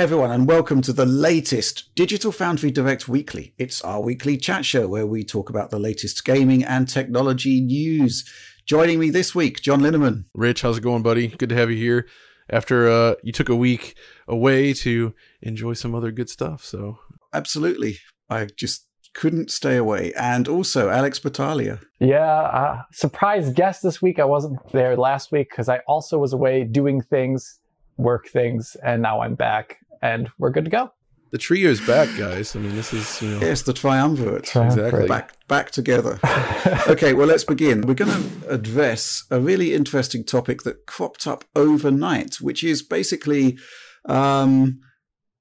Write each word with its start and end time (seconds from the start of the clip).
Hey 0.00 0.04
everyone, 0.04 0.30
and 0.30 0.48
welcome 0.48 0.80
to 0.80 0.94
the 0.94 1.04
latest 1.04 1.94
Digital 1.94 2.32
Foundry 2.32 2.70
Direct 2.70 3.06
Weekly. 3.06 3.52
It's 3.58 3.82
our 3.82 4.00
weekly 4.00 4.38
chat 4.38 4.64
show 4.64 4.88
where 4.88 5.06
we 5.06 5.22
talk 5.22 5.50
about 5.50 5.68
the 5.68 5.78
latest 5.78 6.24
gaming 6.24 6.64
and 6.64 6.88
technology 6.88 7.60
news. 7.60 8.24
Joining 8.64 8.98
me 8.98 9.10
this 9.10 9.34
week, 9.34 9.60
John 9.60 9.82
Linneman. 9.82 10.24
Rich, 10.32 10.62
how's 10.62 10.78
it 10.78 10.80
going, 10.80 11.02
buddy? 11.02 11.28
Good 11.28 11.50
to 11.50 11.54
have 11.54 11.70
you 11.70 11.76
here. 11.76 12.08
After 12.48 12.88
uh, 12.88 13.16
you 13.22 13.30
took 13.30 13.50
a 13.50 13.54
week 13.54 13.94
away 14.26 14.72
to 14.72 15.14
enjoy 15.42 15.74
some 15.74 15.94
other 15.94 16.12
good 16.12 16.30
stuff, 16.30 16.64
so 16.64 16.98
absolutely, 17.34 17.98
I 18.30 18.46
just 18.46 18.86
couldn't 19.12 19.50
stay 19.50 19.76
away. 19.76 20.14
And 20.14 20.48
also 20.48 20.88
Alex 20.88 21.18
Battaglia. 21.18 21.78
Yeah, 21.98 22.24
uh, 22.24 22.82
surprise 22.92 23.52
guest 23.52 23.82
this 23.82 24.00
week. 24.00 24.18
I 24.18 24.24
wasn't 24.24 24.60
there 24.72 24.96
last 24.96 25.30
week 25.30 25.50
because 25.50 25.68
I 25.68 25.80
also 25.86 26.16
was 26.16 26.32
away 26.32 26.64
doing 26.64 27.02
things, 27.02 27.60
work 27.98 28.28
things, 28.28 28.78
and 28.82 29.02
now 29.02 29.20
I'm 29.20 29.34
back 29.34 29.76
and 30.02 30.28
we're 30.38 30.50
good 30.50 30.64
to 30.64 30.70
go. 30.70 30.90
The 31.32 31.38
trio's 31.38 31.80
back, 31.86 32.08
guys. 32.18 32.56
I 32.56 32.58
mean, 32.58 32.74
this 32.74 32.92
is 32.92 33.22
you 33.22 33.28
know. 33.28 33.40
Yes, 33.40 33.62
the 33.62 33.72
triumvirate. 33.72 34.56
Exactly. 34.56 35.06
Back 35.06 35.36
back 35.46 35.70
together. 35.70 36.18
okay, 36.88 37.12
well, 37.12 37.28
let's 37.28 37.44
begin. 37.44 37.82
We're 37.82 37.94
going 37.94 38.10
to 38.10 38.48
address 38.48 39.24
a 39.30 39.40
really 39.40 39.72
interesting 39.72 40.24
topic 40.24 40.62
that 40.62 40.86
cropped 40.86 41.28
up 41.28 41.44
overnight, 41.54 42.40
which 42.40 42.64
is 42.64 42.82
basically 42.82 43.58
um, 44.06 44.80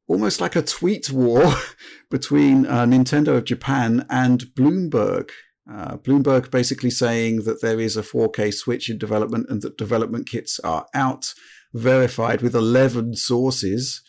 almost 0.07 0.41
like 0.41 0.55
a 0.55 0.61
tweet 0.61 1.09
war 1.09 1.53
between 2.11 2.67
uh, 2.67 2.85
Nintendo 2.85 3.37
of 3.37 3.45
Japan 3.45 4.05
and 4.11 4.45
Bloomberg. 4.55 5.29
Uh, 5.71 5.97
Bloomberg 5.97 6.51
basically 6.51 6.89
saying 6.89 7.43
that 7.43 7.61
there 7.61 7.79
is 7.79 7.97
a 7.97 8.01
4K 8.01 8.53
Switch 8.53 8.89
in 8.89 8.97
development 8.97 9.47
and 9.49 9.61
that 9.61 9.77
development 9.77 10.27
kits 10.27 10.59
are 10.59 10.87
out, 10.93 11.33
verified 11.73 12.41
with 12.41 12.55
11 12.55 13.15
sources. 13.15 14.01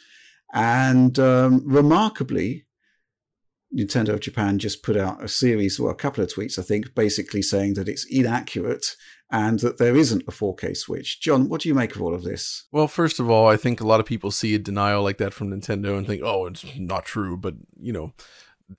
And 0.52 1.18
um, 1.18 1.62
remarkably, 1.64 2.66
Nintendo 3.74 4.10
of 4.10 4.20
Japan 4.20 4.58
just 4.58 4.82
put 4.82 4.96
out 4.96 5.22
a 5.22 5.28
series, 5.28 5.78
or 5.78 5.84
well, 5.84 5.92
a 5.92 5.96
couple 5.96 6.24
of 6.24 6.30
tweets, 6.30 6.58
I 6.58 6.62
think, 6.62 6.94
basically 6.94 7.42
saying 7.42 7.74
that 7.74 7.88
it's 7.88 8.04
inaccurate 8.10 8.96
and 9.30 9.60
that 9.60 9.78
there 9.78 9.96
isn't 9.96 10.24
a 10.26 10.32
4K 10.32 10.76
Switch. 10.76 11.20
John, 11.20 11.48
what 11.48 11.60
do 11.60 11.68
you 11.68 11.74
make 11.74 11.94
of 11.94 12.02
all 12.02 12.14
of 12.14 12.24
this? 12.24 12.64
Well, 12.72 12.88
first 12.88 13.20
of 13.20 13.30
all, 13.30 13.46
I 13.46 13.56
think 13.56 13.80
a 13.80 13.86
lot 13.86 14.00
of 14.00 14.06
people 14.06 14.32
see 14.32 14.54
a 14.54 14.58
denial 14.58 15.04
like 15.04 15.18
that 15.18 15.32
from 15.32 15.50
Nintendo 15.50 15.96
and 15.96 16.06
think, 16.06 16.22
oh, 16.24 16.46
it's 16.46 16.64
not 16.76 17.04
true. 17.04 17.36
But, 17.36 17.54
you 17.78 17.92
know, 17.92 18.12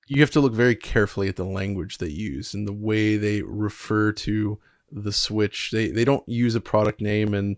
you 0.07 0.19
have 0.19 0.31
to 0.31 0.41
look 0.41 0.53
very 0.53 0.75
carefully 0.75 1.29
at 1.29 1.37
the 1.37 1.45
language 1.45 1.97
they 1.97 2.09
use 2.09 2.53
and 2.53 2.67
the 2.67 2.73
way 2.73 3.15
they 3.15 3.43
refer 3.43 4.11
to 4.11 4.59
the 4.91 5.13
Switch. 5.13 5.71
They, 5.71 5.89
they 5.89 6.03
don't 6.03 6.27
use 6.27 6.53
a 6.53 6.61
product 6.61 6.99
name. 6.99 7.33
And 7.33 7.55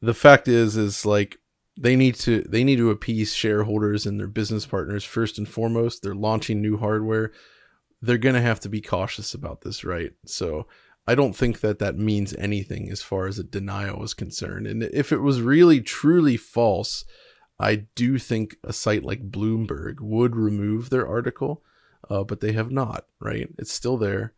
the 0.00 0.14
fact 0.14 0.46
is, 0.46 0.76
is 0.76 1.04
like, 1.04 1.38
they 1.78 1.96
need 1.96 2.14
to 2.14 2.42
they 2.42 2.64
need 2.64 2.76
to 2.76 2.90
appease 2.90 3.34
shareholders 3.34 4.06
and 4.06 4.18
their 4.18 4.26
business 4.26 4.66
partners 4.66 5.04
first 5.04 5.38
and 5.38 5.48
foremost. 5.48 6.02
They're 6.02 6.14
launching 6.14 6.60
new 6.60 6.78
hardware. 6.78 7.32
They're 8.00 8.18
going 8.18 8.34
to 8.34 8.40
have 8.40 8.60
to 8.60 8.68
be 8.68 8.80
cautious 8.80 9.34
about 9.34 9.62
this, 9.62 9.84
right? 9.84 10.12
So 10.26 10.66
I 11.06 11.14
don't 11.14 11.34
think 11.36 11.60
that 11.60 11.78
that 11.78 11.96
means 11.96 12.34
anything 12.36 12.90
as 12.90 13.02
far 13.02 13.26
as 13.26 13.38
a 13.38 13.44
denial 13.44 14.02
is 14.02 14.14
concerned. 14.14 14.66
And 14.66 14.82
if 14.82 15.12
it 15.12 15.18
was 15.18 15.40
really 15.40 15.80
truly 15.80 16.36
false, 16.36 17.04
I 17.58 17.86
do 17.94 18.18
think 18.18 18.56
a 18.64 18.72
site 18.72 19.04
like 19.04 19.30
Bloomberg 19.30 20.00
would 20.00 20.34
remove 20.34 20.90
their 20.90 21.06
article, 21.06 21.62
uh, 22.10 22.24
but 22.24 22.40
they 22.40 22.52
have 22.52 22.70
not. 22.70 23.06
Right? 23.20 23.48
It's 23.58 23.72
still 23.72 23.96
there. 23.96 24.34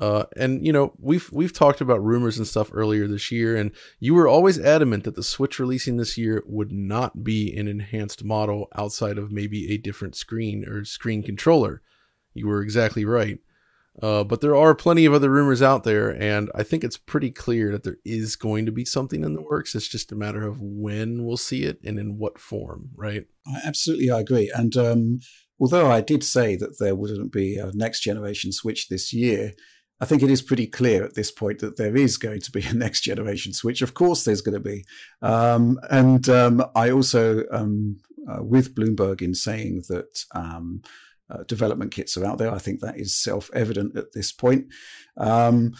Uh, 0.00 0.24
and 0.36 0.66
you 0.66 0.72
know 0.72 0.92
we've 0.98 1.30
we've 1.32 1.52
talked 1.52 1.80
about 1.80 2.02
rumors 2.02 2.36
and 2.36 2.46
stuff 2.46 2.70
earlier 2.72 3.06
this 3.06 3.30
year, 3.30 3.56
and 3.56 3.70
you 4.00 4.12
were 4.14 4.26
always 4.26 4.58
adamant 4.58 5.04
that 5.04 5.14
the 5.14 5.22
Switch 5.22 5.58
releasing 5.60 5.96
this 5.96 6.18
year 6.18 6.42
would 6.46 6.72
not 6.72 7.22
be 7.22 7.54
an 7.56 7.68
enhanced 7.68 8.24
model 8.24 8.68
outside 8.76 9.18
of 9.18 9.30
maybe 9.30 9.72
a 9.72 9.78
different 9.78 10.16
screen 10.16 10.64
or 10.68 10.84
screen 10.84 11.22
controller. 11.22 11.80
You 12.32 12.48
were 12.48 12.62
exactly 12.62 13.04
right. 13.04 13.38
Uh, 14.02 14.24
but 14.24 14.40
there 14.40 14.56
are 14.56 14.74
plenty 14.74 15.04
of 15.04 15.14
other 15.14 15.30
rumors 15.30 15.62
out 15.62 15.84
there, 15.84 16.10
and 16.10 16.50
I 16.52 16.64
think 16.64 16.82
it's 16.82 16.96
pretty 16.96 17.30
clear 17.30 17.70
that 17.70 17.84
there 17.84 17.98
is 18.04 18.34
going 18.34 18.66
to 18.66 18.72
be 18.72 18.84
something 18.84 19.22
in 19.22 19.34
the 19.34 19.42
works. 19.42 19.74
It's 19.76 19.86
just 19.86 20.10
a 20.10 20.16
matter 20.16 20.44
of 20.44 20.60
when 20.60 21.24
we'll 21.24 21.36
see 21.36 21.62
it 21.62 21.78
and 21.84 21.96
in 21.98 22.18
what 22.18 22.40
form, 22.40 22.90
right? 22.96 23.26
Absolutely, 23.64 24.10
I 24.10 24.18
agree. 24.18 24.50
And 24.52 24.76
um, 24.76 25.20
although 25.60 25.88
I 25.92 26.00
did 26.00 26.24
say 26.24 26.56
that 26.56 26.80
there 26.80 26.96
wouldn't 26.96 27.30
be 27.30 27.56
a 27.56 27.70
next 27.72 28.00
generation 28.00 28.50
Switch 28.50 28.88
this 28.88 29.12
year, 29.12 29.52
I 30.04 30.06
think 30.06 30.22
it 30.22 30.30
is 30.30 30.42
pretty 30.42 30.66
clear 30.66 31.02
at 31.02 31.14
this 31.14 31.30
point 31.30 31.60
that 31.60 31.78
there 31.78 31.96
is 31.96 32.18
going 32.18 32.42
to 32.42 32.50
be 32.50 32.62
a 32.62 32.74
next 32.74 33.00
generation 33.00 33.54
Switch. 33.54 33.80
Of 33.80 33.94
course, 33.94 34.22
there's 34.22 34.42
going 34.42 34.52
to 34.52 34.60
be. 34.60 34.84
Um, 35.22 35.80
and 35.90 36.28
um, 36.28 36.62
I 36.76 36.90
also, 36.90 37.44
um, 37.50 37.96
uh, 38.30 38.42
with 38.42 38.74
Bloomberg 38.74 39.22
in 39.22 39.34
saying 39.34 39.84
that 39.88 40.26
um, 40.34 40.82
uh, 41.30 41.44
development 41.44 41.92
kits 41.92 42.18
are 42.18 42.24
out 42.26 42.36
there, 42.36 42.52
I 42.52 42.58
think 42.58 42.80
that 42.80 43.00
is 43.00 43.16
self 43.16 43.48
evident 43.54 43.96
at 43.96 44.12
this 44.12 44.30
point. 44.30 44.66
Um, 45.16 45.72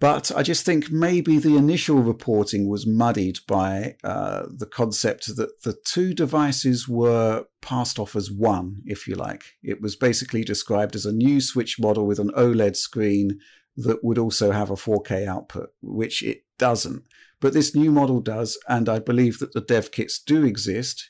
but 0.00 0.32
I 0.34 0.42
just 0.42 0.64
think 0.64 0.90
maybe 0.90 1.38
the 1.38 1.58
initial 1.58 1.96
reporting 1.96 2.70
was 2.70 2.86
muddied 2.86 3.40
by 3.46 3.96
uh, 4.02 4.44
the 4.50 4.66
concept 4.66 5.36
that 5.36 5.64
the 5.64 5.76
two 5.84 6.14
devices 6.14 6.88
were 6.88 7.44
passed 7.60 7.98
off 7.98 8.16
as 8.16 8.30
one, 8.30 8.80
if 8.86 9.06
you 9.06 9.16
like. 9.16 9.44
It 9.62 9.82
was 9.82 9.96
basically 9.96 10.44
described 10.44 10.94
as 10.96 11.04
a 11.04 11.12
new 11.12 11.42
Switch 11.42 11.78
model 11.78 12.06
with 12.06 12.18
an 12.18 12.30
OLED 12.30 12.74
screen 12.76 13.38
that 13.76 14.02
would 14.02 14.18
also 14.18 14.52
have 14.52 14.70
a 14.70 14.74
4K 14.74 15.26
output, 15.26 15.70
which 15.82 16.22
it 16.22 16.44
doesn't. 16.58 17.04
But 17.40 17.52
this 17.52 17.74
new 17.74 17.90
model 17.90 18.20
does, 18.20 18.58
and 18.68 18.88
I 18.88 18.98
believe 18.98 19.38
that 19.38 19.52
the 19.52 19.60
dev 19.60 19.90
kits 19.90 20.18
do 20.18 20.44
exist. 20.44 21.08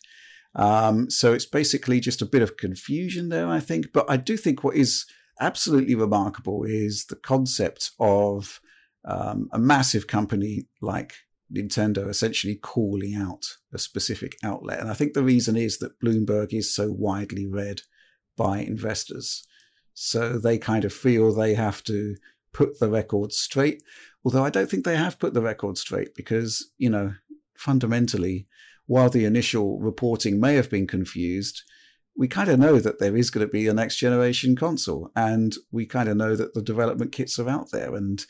Um, 0.54 1.08
so 1.10 1.32
it's 1.32 1.46
basically 1.46 2.00
just 2.00 2.22
a 2.22 2.26
bit 2.26 2.42
of 2.42 2.56
confusion 2.56 3.28
there, 3.28 3.48
I 3.48 3.60
think. 3.60 3.92
But 3.92 4.06
I 4.08 4.16
do 4.16 4.36
think 4.36 4.64
what 4.64 4.76
is 4.76 5.06
absolutely 5.40 5.94
remarkable 5.94 6.64
is 6.64 7.06
the 7.06 7.16
concept 7.16 7.90
of 8.00 8.60
um, 9.04 9.48
a 9.52 9.58
massive 9.58 10.06
company 10.06 10.66
like 10.80 11.14
Nintendo 11.54 12.08
essentially 12.08 12.56
calling 12.56 13.14
out 13.14 13.44
a 13.72 13.78
specific 13.78 14.36
outlet. 14.42 14.80
And 14.80 14.90
I 14.90 14.94
think 14.94 15.14
the 15.14 15.22
reason 15.22 15.56
is 15.56 15.78
that 15.78 16.00
Bloomberg 16.00 16.52
is 16.52 16.74
so 16.74 16.90
widely 16.90 17.46
read 17.46 17.82
by 18.36 18.58
investors. 18.58 19.46
So 19.94 20.38
they 20.38 20.58
kind 20.58 20.84
of 20.84 20.92
feel 20.92 21.32
they 21.32 21.54
have 21.54 21.84
to 21.84 22.16
put 22.56 22.80
the 22.80 22.88
record 22.88 23.32
straight. 23.32 23.82
Although 24.24 24.44
I 24.44 24.50
don't 24.50 24.70
think 24.70 24.84
they 24.84 24.96
have 24.96 25.18
put 25.18 25.34
the 25.34 25.42
record 25.42 25.76
straight 25.76 26.14
because, 26.14 26.70
you 26.78 26.88
know, 26.88 27.14
fundamentally, 27.54 28.48
while 28.86 29.10
the 29.10 29.26
initial 29.26 29.78
reporting 29.78 30.40
may 30.40 30.54
have 30.54 30.70
been 30.70 30.86
confused, 30.86 31.62
we 32.16 32.28
kind 32.28 32.48
of 32.48 32.58
know 32.58 32.78
that 32.78 32.98
there 32.98 33.14
is 33.14 33.30
going 33.30 33.46
to 33.46 33.52
be 33.52 33.68
a 33.68 33.74
next 33.74 33.96
generation 33.96 34.56
console 34.56 35.10
and 35.14 35.54
we 35.70 35.84
kind 35.84 36.08
of 36.08 36.16
know 36.16 36.34
that 36.34 36.54
the 36.54 36.62
development 36.62 37.12
kits 37.12 37.38
are 37.38 37.48
out 37.48 37.70
there 37.72 37.94
and 37.94 38.24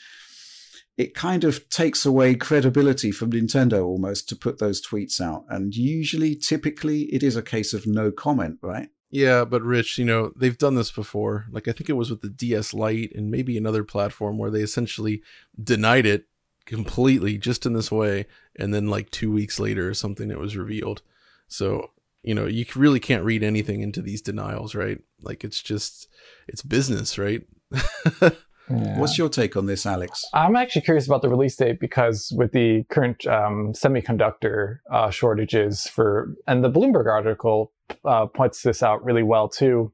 it 0.98 1.14
kind 1.14 1.44
of 1.44 1.69
takes 1.69 2.04
away 2.04 2.34
credibility 2.34 3.12
from 3.12 3.31
Nintendo 3.31 3.84
almost 3.84 4.28
to 4.28 4.34
put 4.34 4.58
those 4.58 4.84
tweets 4.84 5.20
out. 5.20 5.44
And 5.48 5.75
usually, 5.75 6.34
typically, 6.34 7.03
it 7.14 7.22
is 7.22 7.37
a 7.37 7.43
case 7.43 7.72
of 7.75 7.87
no 7.87 8.10
comment, 8.10 8.58
right? 8.62 8.88
Yeah, 9.16 9.47
but 9.47 9.62
Rich, 9.62 9.97
you 9.97 10.04
know, 10.04 10.31
they've 10.37 10.59
done 10.59 10.75
this 10.75 10.91
before. 10.91 11.47
Like, 11.50 11.69
I 11.69 11.72
think 11.72 11.88
it 11.88 11.94
was 11.94 12.10
with 12.10 12.21
the 12.21 12.28
DS 12.28 12.75
Lite 12.75 13.12
and 13.15 13.31
maybe 13.31 13.56
another 13.56 13.82
platform 13.82 14.37
where 14.37 14.50
they 14.50 14.60
essentially 14.60 15.22
denied 15.59 16.04
it 16.04 16.27
completely 16.66 17.38
just 17.38 17.65
in 17.65 17.72
this 17.72 17.91
way. 17.91 18.26
And 18.56 18.75
then, 18.75 18.88
like, 18.88 19.10
two 19.10 19.32
weeks 19.32 19.59
later 19.59 19.88
or 19.88 19.94
something, 19.94 20.31
it 20.31 20.38
was 20.38 20.55
revealed. 20.55 21.00
So, 21.49 21.93
you 22.22 22.34
know, 22.34 22.44
you 22.44 22.66
really 22.76 23.00
can't 23.00 23.25
read 23.25 23.43
anything 23.43 23.81
into 23.81 24.03
these 24.03 24.21
denials, 24.21 24.75
right? 24.75 24.99
Like, 25.22 25.44
it's 25.44 25.62
just, 25.62 26.09
it's 26.47 26.60
business, 26.60 27.16
right? 27.16 27.41
Yeah. 28.69 28.99
What's 28.99 29.16
your 29.16 29.28
take 29.28 29.56
on 29.56 29.66
this, 29.66 29.87
Alex? 29.87 30.25
I'm 30.34 30.56
actually 30.56 30.82
curious 30.82 31.06
about 31.06 31.22
the 31.22 31.28
release 31.28 31.56
date 31.56 31.78
because 31.78 32.32
with 32.37 32.53
the 32.53 32.82
current 32.91 33.26
um, 33.26 33.72
semiconductor 33.72 34.81
uh, 34.93 35.09
shortages 35.09 35.87
for, 35.87 36.35
and 36.46 36.64
the 36.64 36.70
Bloomberg 36.70 37.06
article 37.06 37.73
uh, 38.05 38.27
points 38.27 38.62
this 38.62 38.83
out 38.83 39.05
really 39.05 39.23
well 39.23 39.49
too. 39.49 39.93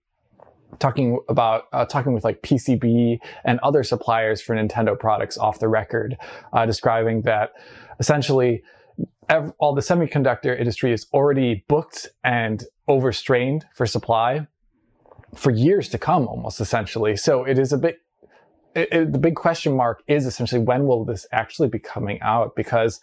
Talking 0.79 1.19
about 1.29 1.65
uh, 1.73 1.85
talking 1.85 2.12
with 2.15 2.25
like 2.25 2.41
PCB 2.43 3.19
and 3.44 3.61
other 3.62 3.83
suppliers 3.83 4.41
for 4.41 4.56
Nintendo 4.56 4.99
products 4.99 5.37
off 5.37 5.59
the 5.59 5.69
record, 5.69 6.17
uh, 6.53 6.65
describing 6.65 7.23
that 7.23 7.53
essentially 8.00 8.62
ev- 9.29 9.53
all 9.59 9.75
the 9.75 9.83
semiconductor 9.83 10.59
industry 10.59 10.93
is 10.93 11.06
already 11.12 11.65
booked 11.69 12.09
and 12.25 12.65
overstrained 12.89 13.67
for 13.75 13.87
supply 13.87 14.47
for 15.35 15.50
years 15.50 15.88
to 15.91 15.99
come, 15.99 16.27
almost 16.27 16.61
essentially. 16.61 17.17
So 17.17 17.45
it 17.45 17.59
is 17.59 17.73
a 17.73 17.79
bit 17.79 17.99
it, 18.75 18.88
it, 18.93 19.12
the 19.12 19.19
big 19.19 19.35
question 19.35 19.77
mark 19.77 20.03
is 20.09 20.27
essentially 20.27 20.61
when 20.61 20.87
will 20.87 21.05
this 21.05 21.27
actually 21.33 21.69
be 21.69 21.79
coming 21.79 22.21
out? 22.23 22.56
Because 22.56 23.00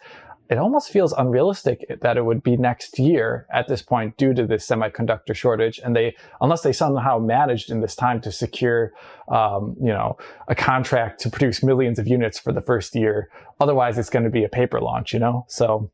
it 0.50 0.58
almost 0.58 0.90
feels 0.90 1.12
unrealistic 1.12 1.86
that 2.00 2.16
it 2.16 2.24
would 2.24 2.42
be 2.42 2.56
next 2.56 2.98
year 2.98 3.46
at 3.52 3.68
this 3.68 3.82
point 3.82 4.16
due 4.16 4.34
to 4.34 4.44
this 4.46 4.66
semiconductor 4.66 5.32
shortage. 5.32 5.78
And 5.82 5.94
they, 5.94 6.16
unless 6.40 6.62
they 6.62 6.72
somehow 6.72 7.20
managed 7.20 7.70
in 7.70 7.80
this 7.80 7.94
time 7.94 8.20
to 8.22 8.32
secure, 8.32 8.92
um, 9.28 9.76
you 9.80 9.92
know, 9.92 10.18
a 10.48 10.56
contract 10.56 11.20
to 11.20 11.30
produce 11.30 11.62
millions 11.62 12.00
of 12.00 12.08
units 12.08 12.40
for 12.40 12.52
the 12.52 12.60
first 12.60 12.96
year. 12.96 13.30
Otherwise, 13.60 13.96
it's 13.96 14.10
going 14.10 14.24
to 14.24 14.30
be 14.30 14.42
a 14.42 14.48
paper 14.48 14.80
launch, 14.80 15.12
you 15.12 15.20
know? 15.20 15.46
So 15.46 15.92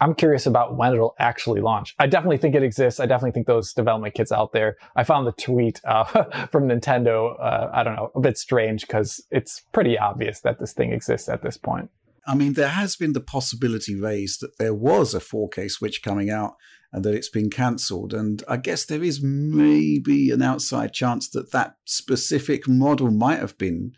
I'm 0.00 0.14
curious 0.14 0.46
about 0.46 0.76
when 0.76 0.92
it'll 0.92 1.16
actually 1.18 1.60
launch. 1.60 1.96
I 1.98 2.06
definitely 2.06 2.38
think 2.38 2.54
it 2.54 2.62
exists. 2.62 3.00
I 3.00 3.06
definitely 3.06 3.32
think 3.32 3.48
those 3.48 3.72
development 3.72 4.14
kits 4.14 4.30
out 4.30 4.52
there. 4.52 4.76
I 4.94 5.02
found 5.02 5.26
the 5.26 5.32
tweet 5.32 5.80
uh, 5.84 6.04
from 6.52 6.68
Nintendo, 6.68 7.34
uh, 7.40 7.70
I 7.72 7.82
don't 7.82 7.96
know, 7.96 8.12
a 8.14 8.20
bit 8.20 8.38
strange 8.38 8.82
because 8.82 9.20
it's 9.32 9.62
pretty 9.72 9.98
obvious 9.98 10.40
that 10.42 10.60
this 10.60 10.72
thing 10.72 10.92
exists 10.92 11.28
at 11.28 11.42
this 11.42 11.56
point. 11.56 11.90
I 12.26 12.34
mean, 12.34 12.54
there 12.54 12.68
has 12.68 12.96
been 12.96 13.12
the 13.12 13.20
possibility 13.20 13.94
raised 13.94 14.40
that 14.40 14.58
there 14.58 14.74
was 14.74 15.14
a 15.14 15.20
4K 15.20 15.70
Switch 15.70 16.02
coming 16.02 16.30
out 16.30 16.54
and 16.92 17.04
that 17.04 17.14
it's 17.14 17.28
been 17.28 17.50
cancelled. 17.50 18.14
And 18.14 18.42
I 18.48 18.56
guess 18.56 18.84
there 18.84 19.02
is 19.02 19.22
maybe 19.22 20.30
an 20.30 20.42
outside 20.42 20.92
chance 20.92 21.28
that 21.30 21.52
that 21.52 21.76
specific 21.84 22.68
model 22.68 23.10
might 23.10 23.40
have 23.40 23.58
been 23.58 23.92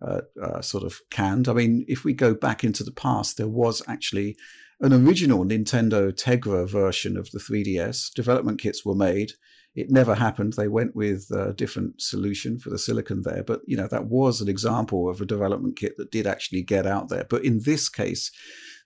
uh, 0.00 0.20
uh, 0.40 0.60
sort 0.60 0.84
of 0.84 1.00
canned. 1.10 1.48
I 1.48 1.54
mean, 1.54 1.84
if 1.88 2.04
we 2.04 2.12
go 2.12 2.34
back 2.34 2.62
into 2.62 2.84
the 2.84 2.92
past, 2.92 3.36
there 3.36 3.48
was 3.48 3.82
actually 3.88 4.36
an 4.80 4.92
original 4.92 5.44
Nintendo 5.44 6.12
Tegra 6.12 6.68
version 6.68 7.16
of 7.16 7.30
the 7.30 7.38
3DS. 7.38 8.12
Development 8.14 8.60
kits 8.60 8.84
were 8.84 8.94
made. 8.94 9.32
It 9.76 9.90
never 9.90 10.14
happened. 10.14 10.54
They 10.54 10.68
went 10.68 10.96
with 10.96 11.30
a 11.30 11.52
different 11.52 12.00
solution 12.00 12.58
for 12.58 12.70
the 12.70 12.78
silicon 12.78 13.22
there. 13.22 13.44
But, 13.44 13.60
you 13.66 13.76
know, 13.76 13.86
that 13.88 14.06
was 14.06 14.40
an 14.40 14.48
example 14.48 15.08
of 15.08 15.20
a 15.20 15.26
development 15.26 15.76
kit 15.76 15.96
that 15.98 16.10
did 16.10 16.26
actually 16.26 16.62
get 16.62 16.86
out 16.86 17.08
there. 17.08 17.26
But 17.28 17.44
in 17.44 17.60
this 17.64 17.88
case, 17.88 18.32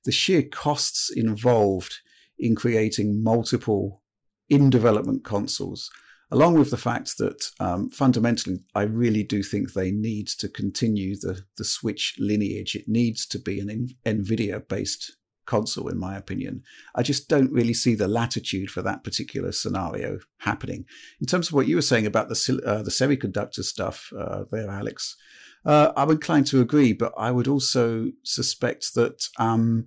the 0.04 0.12
sheer 0.12 0.42
costs 0.42 1.10
involved 1.14 1.94
in 2.38 2.54
creating 2.56 3.22
multiple 3.22 4.02
in 4.48 4.68
development 4.68 5.24
consoles 5.24 5.90
along 6.30 6.54
with 6.54 6.70
the 6.70 6.76
fact 6.76 7.18
that 7.18 7.50
um, 7.58 7.90
fundamentally, 7.90 8.60
I 8.74 8.82
really 8.82 9.22
do 9.22 9.42
think 9.42 9.72
they 9.72 9.90
need 9.90 10.28
to 10.28 10.48
continue 10.48 11.16
the, 11.16 11.40
the 11.56 11.64
Switch 11.64 12.14
lineage. 12.18 12.74
It 12.74 12.88
needs 12.88 13.26
to 13.26 13.38
be 13.38 13.60
an 13.60 13.88
NVIDIA 14.06 14.66
based 14.68 15.16
console, 15.50 15.88
in 15.88 15.98
my 15.98 16.16
opinion. 16.16 16.62
I 16.94 17.02
just 17.02 17.28
don't 17.28 17.52
really 17.52 17.74
see 17.74 17.94
the 17.96 18.08
latitude 18.08 18.70
for 18.70 18.82
that 18.82 19.02
particular 19.02 19.50
scenario 19.52 20.18
happening. 20.38 20.84
In 21.20 21.26
terms 21.26 21.48
of 21.48 21.54
what 21.54 21.66
you 21.66 21.76
were 21.76 21.90
saying 21.92 22.06
about 22.06 22.28
the, 22.28 22.62
uh, 22.64 22.82
the 22.82 22.90
semiconductor 23.00 23.64
stuff 23.64 24.12
uh, 24.16 24.44
there, 24.52 24.70
Alex, 24.70 25.16
uh, 25.64 25.92
I'm 25.96 26.10
inclined 26.10 26.46
to 26.48 26.60
agree, 26.60 26.92
but 26.92 27.12
I 27.18 27.32
would 27.32 27.48
also 27.48 28.12
suspect 28.22 28.94
that 28.94 29.28
um, 29.38 29.86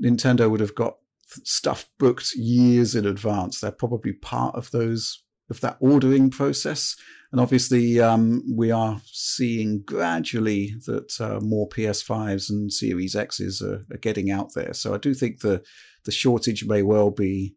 Nintendo 0.00 0.50
would 0.50 0.60
have 0.60 0.74
got 0.74 0.98
stuff 1.44 1.88
booked 1.98 2.34
years 2.34 2.94
in 2.94 3.06
advance. 3.06 3.60
They're 3.60 3.70
probably 3.84 4.12
part 4.12 4.54
of 4.54 4.70
those 4.70 5.24
of 5.50 5.60
that 5.62 5.78
ordering 5.80 6.30
process. 6.30 6.96
And 7.30 7.40
obviously, 7.40 8.00
um, 8.00 8.42
we 8.56 8.70
are 8.70 9.00
seeing 9.04 9.82
gradually 9.82 10.74
that 10.86 11.20
uh, 11.20 11.40
more 11.40 11.68
PS5s 11.68 12.48
and 12.48 12.72
Series 12.72 13.14
Xs 13.14 13.62
are, 13.62 13.84
are, 13.92 13.98
getting 13.98 14.30
out 14.30 14.54
there. 14.54 14.72
So 14.72 14.94
I 14.94 14.98
do 14.98 15.12
think 15.12 15.40
the 15.40 15.62
the 16.04 16.12
shortage 16.12 16.64
may 16.64 16.82
well 16.82 17.10
be 17.10 17.54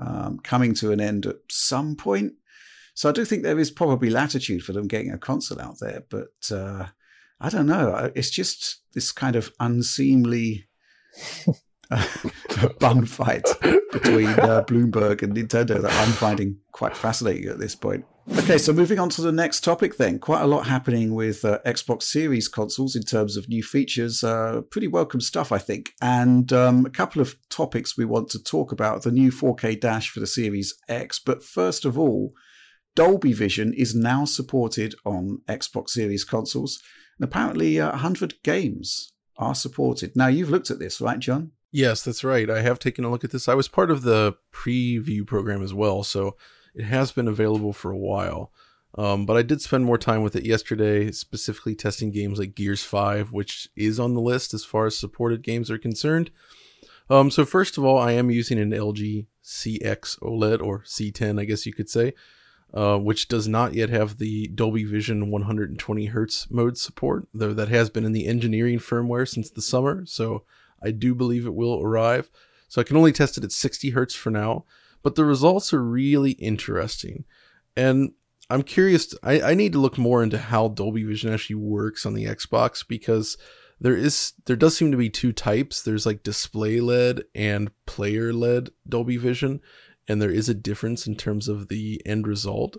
um, 0.00 0.38
coming 0.44 0.72
to 0.74 0.92
an 0.92 1.00
end 1.00 1.26
at 1.26 1.36
some 1.50 1.96
point. 1.96 2.34
So 2.94 3.08
I 3.08 3.12
do 3.12 3.24
think 3.24 3.42
there 3.42 3.58
is 3.58 3.72
probably 3.72 4.10
latitude 4.10 4.62
for 4.62 4.72
them 4.72 4.86
getting 4.86 5.10
a 5.10 5.18
console 5.18 5.60
out 5.60 5.78
there, 5.80 6.04
but 6.08 6.50
uh, 6.52 6.86
I 7.40 7.48
don't 7.48 7.66
know. 7.66 8.10
It's 8.14 8.30
just 8.30 8.82
this 8.94 9.10
kind 9.10 9.36
of 9.36 9.52
unseemly 9.58 10.68
bun 12.80 13.06
fight 13.06 13.46
between 13.92 14.28
uh, 14.28 14.62
Bloomberg 14.66 15.22
and 15.22 15.34
Nintendo 15.34 15.80
that 15.80 15.92
I'm 15.92 16.12
finding 16.12 16.58
quite 16.72 16.96
fascinating 16.96 17.48
at 17.48 17.58
this 17.58 17.74
point. 17.74 18.04
Okay, 18.36 18.58
so 18.58 18.74
moving 18.74 18.98
on 18.98 19.08
to 19.10 19.22
the 19.22 19.32
next 19.32 19.64
topic 19.64 19.96
then. 19.96 20.18
Quite 20.18 20.42
a 20.42 20.46
lot 20.46 20.66
happening 20.66 21.14
with 21.14 21.46
uh, 21.46 21.60
Xbox 21.64 22.02
Series 22.02 22.46
consoles 22.46 22.94
in 22.94 23.02
terms 23.02 23.38
of 23.38 23.48
new 23.48 23.62
features. 23.62 24.22
Uh, 24.22 24.60
pretty 24.70 24.86
welcome 24.86 25.20
stuff, 25.20 25.50
I 25.50 25.56
think. 25.56 25.94
And 26.02 26.52
um, 26.52 26.84
a 26.84 26.90
couple 26.90 27.22
of 27.22 27.36
topics 27.48 27.96
we 27.96 28.04
want 28.04 28.28
to 28.30 28.42
talk 28.42 28.70
about 28.70 29.02
the 29.02 29.10
new 29.10 29.32
4K 29.32 29.80
dash 29.80 30.10
for 30.10 30.20
the 30.20 30.26
Series 30.26 30.74
X. 30.88 31.18
But 31.18 31.42
first 31.42 31.86
of 31.86 31.98
all, 31.98 32.34
Dolby 32.94 33.32
Vision 33.32 33.72
is 33.72 33.94
now 33.94 34.26
supported 34.26 34.94
on 35.06 35.40
Xbox 35.48 35.90
Series 35.90 36.24
consoles. 36.24 36.82
And 37.18 37.24
apparently, 37.24 37.80
uh, 37.80 37.90
100 37.90 38.42
games 38.44 39.10
are 39.38 39.54
supported. 39.54 40.14
Now, 40.14 40.26
you've 40.26 40.50
looked 40.50 40.70
at 40.70 40.78
this, 40.78 41.00
right, 41.00 41.18
John? 41.18 41.52
Yes, 41.70 42.02
that's 42.02 42.24
right. 42.24 42.48
I 42.48 42.62
have 42.62 42.78
taken 42.78 43.04
a 43.04 43.10
look 43.10 43.24
at 43.24 43.30
this. 43.30 43.48
I 43.48 43.54
was 43.54 43.68
part 43.68 43.90
of 43.90 44.02
the 44.02 44.36
preview 44.52 45.26
program 45.26 45.62
as 45.62 45.74
well, 45.74 46.02
so 46.02 46.36
it 46.74 46.84
has 46.84 47.12
been 47.12 47.28
available 47.28 47.72
for 47.72 47.90
a 47.90 47.98
while. 47.98 48.52
Um, 48.96 49.26
but 49.26 49.36
I 49.36 49.42
did 49.42 49.60
spend 49.60 49.84
more 49.84 49.98
time 49.98 50.22
with 50.22 50.34
it 50.34 50.46
yesterday, 50.46 51.10
specifically 51.10 51.74
testing 51.74 52.10
games 52.10 52.38
like 52.38 52.54
Gears 52.54 52.82
5, 52.82 53.32
which 53.32 53.68
is 53.76 54.00
on 54.00 54.14
the 54.14 54.20
list 54.20 54.54
as 54.54 54.64
far 54.64 54.86
as 54.86 54.98
supported 54.98 55.42
games 55.42 55.70
are 55.70 55.78
concerned. 55.78 56.30
Um, 57.10 57.30
so, 57.30 57.44
first 57.44 57.78
of 57.78 57.84
all, 57.84 57.98
I 57.98 58.12
am 58.12 58.30
using 58.30 58.58
an 58.58 58.70
LG 58.70 59.26
CX 59.44 60.18
OLED, 60.20 60.62
or 60.62 60.80
C10, 60.80 61.40
I 61.40 61.44
guess 61.44 61.66
you 61.66 61.72
could 61.72 61.88
say, 61.88 62.14
uh, 62.74 62.98
which 62.98 63.28
does 63.28 63.46
not 63.46 63.74
yet 63.74 63.88
have 63.90 64.18
the 64.18 64.48
Dolby 64.48 64.84
Vision 64.84 65.30
120 65.30 66.08
Hz 66.10 66.50
mode 66.50 66.76
support, 66.76 67.28
though 67.32 67.54
that 67.54 67.68
has 67.68 67.90
been 67.90 68.04
in 68.04 68.12
the 68.12 68.26
engineering 68.26 68.78
firmware 68.78 69.28
since 69.28 69.50
the 69.50 69.62
summer. 69.62 70.04
So, 70.06 70.44
I 70.82 70.90
do 70.90 71.14
believe 71.14 71.46
it 71.46 71.54
will 71.54 71.82
arrive. 71.82 72.30
So 72.68 72.80
I 72.80 72.84
can 72.84 72.96
only 72.96 73.12
test 73.12 73.38
it 73.38 73.44
at 73.44 73.52
60 73.52 73.90
hertz 73.90 74.14
for 74.14 74.30
now, 74.30 74.64
but 75.02 75.14
the 75.14 75.24
results 75.24 75.72
are 75.72 75.82
really 75.82 76.32
interesting. 76.32 77.24
And 77.76 78.12
I'm 78.50 78.62
curious, 78.62 79.14
I, 79.22 79.40
I 79.40 79.54
need 79.54 79.72
to 79.72 79.78
look 79.78 79.98
more 79.98 80.22
into 80.22 80.38
how 80.38 80.68
Dolby 80.68 81.04
Vision 81.04 81.32
actually 81.32 81.56
works 81.56 82.04
on 82.06 82.14
the 82.14 82.24
Xbox 82.24 82.86
because 82.86 83.36
there 83.80 83.96
is 83.96 84.32
there 84.46 84.56
does 84.56 84.76
seem 84.76 84.90
to 84.90 84.96
be 84.96 85.10
two 85.10 85.32
types. 85.32 85.82
There's 85.82 86.06
like 86.06 86.22
display 86.22 86.80
led 86.80 87.22
and 87.34 87.70
player 87.86 88.32
led 88.32 88.70
Dolby 88.88 89.16
Vision, 89.16 89.60
and 90.08 90.20
there 90.20 90.30
is 90.30 90.48
a 90.48 90.54
difference 90.54 91.06
in 91.06 91.14
terms 91.14 91.48
of 91.48 91.68
the 91.68 92.02
end 92.04 92.26
result. 92.26 92.76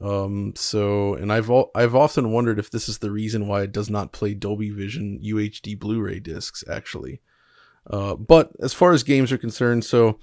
Um, 0.00 0.52
so, 0.56 1.14
and 1.14 1.32
I've 1.32 1.50
I've 1.74 1.94
often 1.94 2.32
wondered 2.32 2.58
if 2.58 2.70
this 2.70 2.88
is 2.88 2.98
the 2.98 3.10
reason 3.10 3.46
why 3.46 3.62
it 3.62 3.72
does 3.72 3.88
not 3.88 4.12
play 4.12 4.34
Dolby 4.34 4.70
Vision 4.70 5.20
UHD 5.24 5.78
Blu-ray 5.78 6.20
discs 6.20 6.64
actually. 6.68 7.20
Uh, 7.88 8.14
but 8.14 8.52
as 8.60 8.72
far 8.72 8.92
as 8.92 9.02
games 9.02 9.30
are 9.30 9.38
concerned, 9.38 9.84
so 9.84 10.18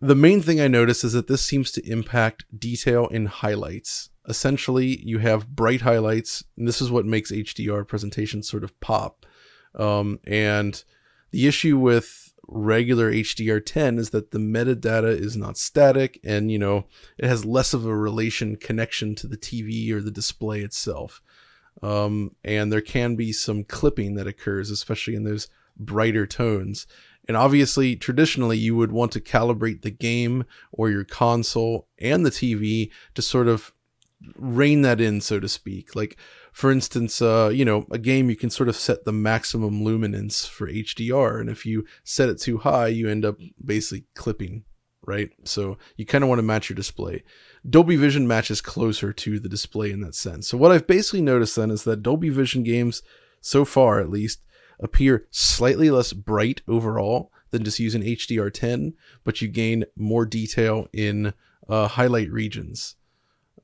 the 0.00 0.14
main 0.14 0.42
thing 0.42 0.60
I 0.60 0.68
notice 0.68 1.04
is 1.04 1.12
that 1.12 1.28
this 1.28 1.44
seems 1.44 1.70
to 1.72 1.90
impact 1.90 2.44
detail 2.56 3.06
in 3.08 3.26
highlights. 3.26 4.10
Essentially, 4.28 5.00
you 5.04 5.18
have 5.18 5.48
bright 5.48 5.82
highlights, 5.82 6.44
and 6.56 6.66
this 6.66 6.80
is 6.80 6.90
what 6.90 7.06
makes 7.06 7.30
HDR 7.30 7.86
presentations 7.86 8.48
sort 8.48 8.64
of 8.64 8.78
pop. 8.80 9.24
Um, 9.74 10.20
and 10.26 10.82
the 11.30 11.46
issue 11.46 11.78
with 11.78 12.32
regular 12.48 13.12
HDR10 13.12 13.98
is 13.98 14.10
that 14.10 14.30
the 14.30 14.38
metadata 14.38 15.08
is 15.08 15.36
not 15.36 15.58
static 15.58 16.20
and 16.22 16.50
you 16.50 16.58
know 16.58 16.86
it 17.18 17.26
has 17.26 17.44
less 17.44 17.74
of 17.74 17.84
a 17.84 17.96
relation 17.96 18.54
connection 18.56 19.16
to 19.16 19.26
the 19.26 19.36
TV 19.36 19.90
or 19.90 20.00
the 20.00 20.10
display 20.10 20.60
itself. 20.60 21.20
Um, 21.82 22.34
and 22.42 22.72
there 22.72 22.80
can 22.80 23.16
be 23.16 23.32
some 23.32 23.64
clipping 23.64 24.14
that 24.14 24.26
occurs, 24.26 24.70
especially 24.70 25.14
in 25.14 25.24
those 25.24 25.48
brighter 25.76 26.26
tones. 26.26 26.86
And 27.28 27.36
obviously, 27.36 27.96
traditionally, 27.96 28.56
you 28.56 28.76
would 28.76 28.92
want 28.92 29.12
to 29.12 29.20
calibrate 29.20 29.82
the 29.82 29.90
game 29.90 30.44
or 30.70 30.90
your 30.90 31.04
console 31.04 31.88
and 31.98 32.24
the 32.24 32.30
TV 32.30 32.90
to 33.14 33.22
sort 33.22 33.48
of 33.48 33.72
rein 34.36 34.82
that 34.82 35.00
in, 35.00 35.20
so 35.20 35.40
to 35.40 35.48
speak. 35.48 35.94
Like, 35.94 36.16
for 36.52 36.70
instance, 36.70 37.20
uh, 37.20 37.50
you 37.52 37.64
know, 37.64 37.86
a 37.90 37.98
game 37.98 38.30
you 38.30 38.36
can 38.36 38.50
sort 38.50 38.68
of 38.68 38.76
set 38.76 39.04
the 39.04 39.12
maximum 39.12 39.82
luminance 39.82 40.46
for 40.46 40.68
HDR, 40.68 41.40
and 41.40 41.50
if 41.50 41.66
you 41.66 41.84
set 42.04 42.28
it 42.28 42.40
too 42.40 42.58
high, 42.58 42.88
you 42.88 43.08
end 43.08 43.24
up 43.24 43.38
basically 43.62 44.06
clipping, 44.14 44.64
right? 45.02 45.30
So 45.44 45.78
you 45.96 46.06
kind 46.06 46.24
of 46.24 46.28
want 46.28 46.38
to 46.38 46.44
match 46.44 46.70
your 46.70 46.76
display. 46.76 47.24
Dolby 47.68 47.96
Vision 47.96 48.26
matches 48.26 48.60
closer 48.60 49.12
to 49.12 49.38
the 49.38 49.48
display 49.48 49.90
in 49.90 50.00
that 50.00 50.14
sense. 50.14 50.48
So 50.48 50.56
what 50.56 50.72
I've 50.72 50.86
basically 50.86 51.22
noticed 51.22 51.56
then 51.56 51.70
is 51.70 51.84
that 51.84 52.02
Dolby 52.02 52.30
Vision 52.30 52.62
games, 52.62 53.02
so 53.40 53.64
far 53.64 54.00
at 54.00 54.10
least, 54.10 54.40
appear 54.80 55.26
slightly 55.30 55.90
less 55.90 56.12
bright 56.12 56.62
overall 56.68 57.32
than 57.50 57.64
just 57.64 57.78
using 57.78 58.02
HDR10, 58.02 58.94
but 59.24 59.40
you 59.40 59.48
gain 59.48 59.84
more 59.96 60.26
detail 60.26 60.88
in 60.92 61.32
uh, 61.68 61.88
highlight 61.88 62.30
regions. 62.30 62.96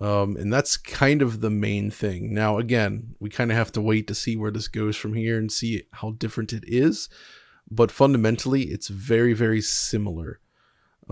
Um, 0.00 0.36
and 0.36 0.52
that's 0.52 0.76
kind 0.76 1.22
of 1.22 1.40
the 1.40 1.50
main 1.50 1.90
thing. 1.90 2.34
Now, 2.34 2.58
again, 2.58 3.14
we 3.20 3.30
kind 3.30 3.50
of 3.52 3.56
have 3.56 3.70
to 3.72 3.80
wait 3.80 4.06
to 4.08 4.14
see 4.14 4.36
where 4.36 4.50
this 4.50 4.66
goes 4.66 4.96
from 4.96 5.14
here 5.14 5.38
and 5.38 5.52
see 5.52 5.84
how 5.92 6.12
different 6.12 6.52
it 6.52 6.64
is. 6.66 7.08
But 7.70 7.92
fundamentally, 7.92 8.64
it's 8.64 8.88
very, 8.88 9.32
very 9.32 9.60
similar. 9.60 10.40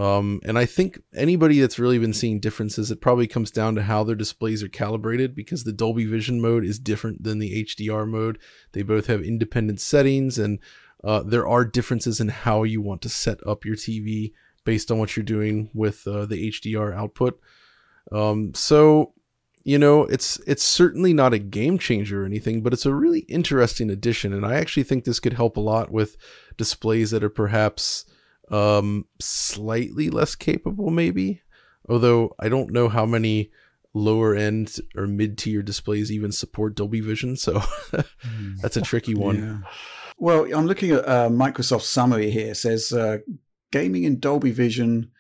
Um, 0.01 0.41
and 0.47 0.59
I 0.59 0.65
think 0.65 1.03
anybody 1.15 1.61
that's 1.61 1.79
really 1.79 1.99
been 1.99 2.15
seeing 2.15 2.41
differences, 2.41 2.91
it 2.91 3.03
probably 3.03 3.27
comes 3.27 3.51
down 3.51 3.75
to 3.75 3.83
how 3.83 4.03
their 4.03 4.17
displays 4.17 4.63
are 4.63 4.69
calibrated 4.69 5.35
because 5.35 5.65
the 5.65 5.75
Dolby 5.75 6.07
Vision 6.07 6.41
mode 6.41 6.65
is 6.65 6.79
different 6.79 7.23
than 7.23 7.39
the 7.39 7.63
HDR 7.67 8.09
mode. 8.09 8.39
They 8.73 8.81
both 8.81 9.09
have 9.09 9.21
independent 9.21 9.79
settings, 9.79 10.39
and 10.39 10.59
uh, 11.05 11.23
there 11.23 11.47
are 11.47 11.67
differences 11.67 12.19
in 12.19 12.29
how 12.29 12.63
you 12.63 12.81
want 12.81 13.03
to 13.03 13.11
set 13.11 13.47
up 13.47 13.67
your 13.67 13.77
TV 13.77 14.33
based 14.65 14.91
on 14.91 14.99
what 14.99 15.19
you're 15.19 15.23
doing 15.23 15.69
with 15.75 16.07
uh, 16.07 16.25
the 16.25 16.51
HDR 16.51 16.97
output. 16.97 17.39
Um, 18.11 18.55
so, 18.55 19.13
you 19.65 19.77
know, 19.77 20.05
it's 20.05 20.39
it's 20.47 20.65
certainly 20.65 21.13
not 21.13 21.35
a 21.35 21.39
game 21.39 21.77
changer 21.77 22.23
or 22.23 22.27
anything, 22.27 22.63
but 22.63 22.73
it's 22.73 22.87
a 22.87 22.95
really 22.95 23.21
interesting 23.29 23.91
addition, 23.91 24.33
and 24.33 24.47
I 24.47 24.55
actually 24.55 24.85
think 24.85 25.05
this 25.05 25.21
could 25.21 25.35
help 25.35 25.59
a 25.59 25.61
lot 25.61 25.91
with 25.91 26.17
displays 26.57 27.11
that 27.11 27.23
are 27.23 27.29
perhaps 27.29 28.07
Um, 28.51 29.07
slightly 29.21 30.11
less 30.11 30.35
capable, 30.35 30.91
maybe. 30.91 31.43
Although 31.89 32.35
I 32.39 32.49
don't 32.49 32.71
know 32.71 32.89
how 32.89 33.07
many 33.07 33.51
lower 33.95 34.35
end 34.35 34.77
or 34.97 35.07
mid 35.07 35.39
tier 35.39 35.63
displays 35.63 36.11
even 36.11 36.33
support 36.33 36.75
Dolby 36.75 37.01
Vision, 37.01 37.37
so 37.37 37.63
that's 38.61 38.77
a 38.77 38.83
tricky 38.83 39.15
one. 39.15 39.37
Yeah. 39.37 39.71
Well, 40.19 40.53
I'm 40.53 40.67
looking 40.67 40.91
at 40.91 41.09
uh, 41.09 41.29
Microsoft's 41.31 41.89
summary 41.89 42.31
here. 42.31 42.51
It 42.51 42.57
says 42.57 42.93
uh, 42.93 43.19
gaming 43.73 44.05
in 44.05 44.21
Dolby 44.21 44.51
Vision 44.51 45.11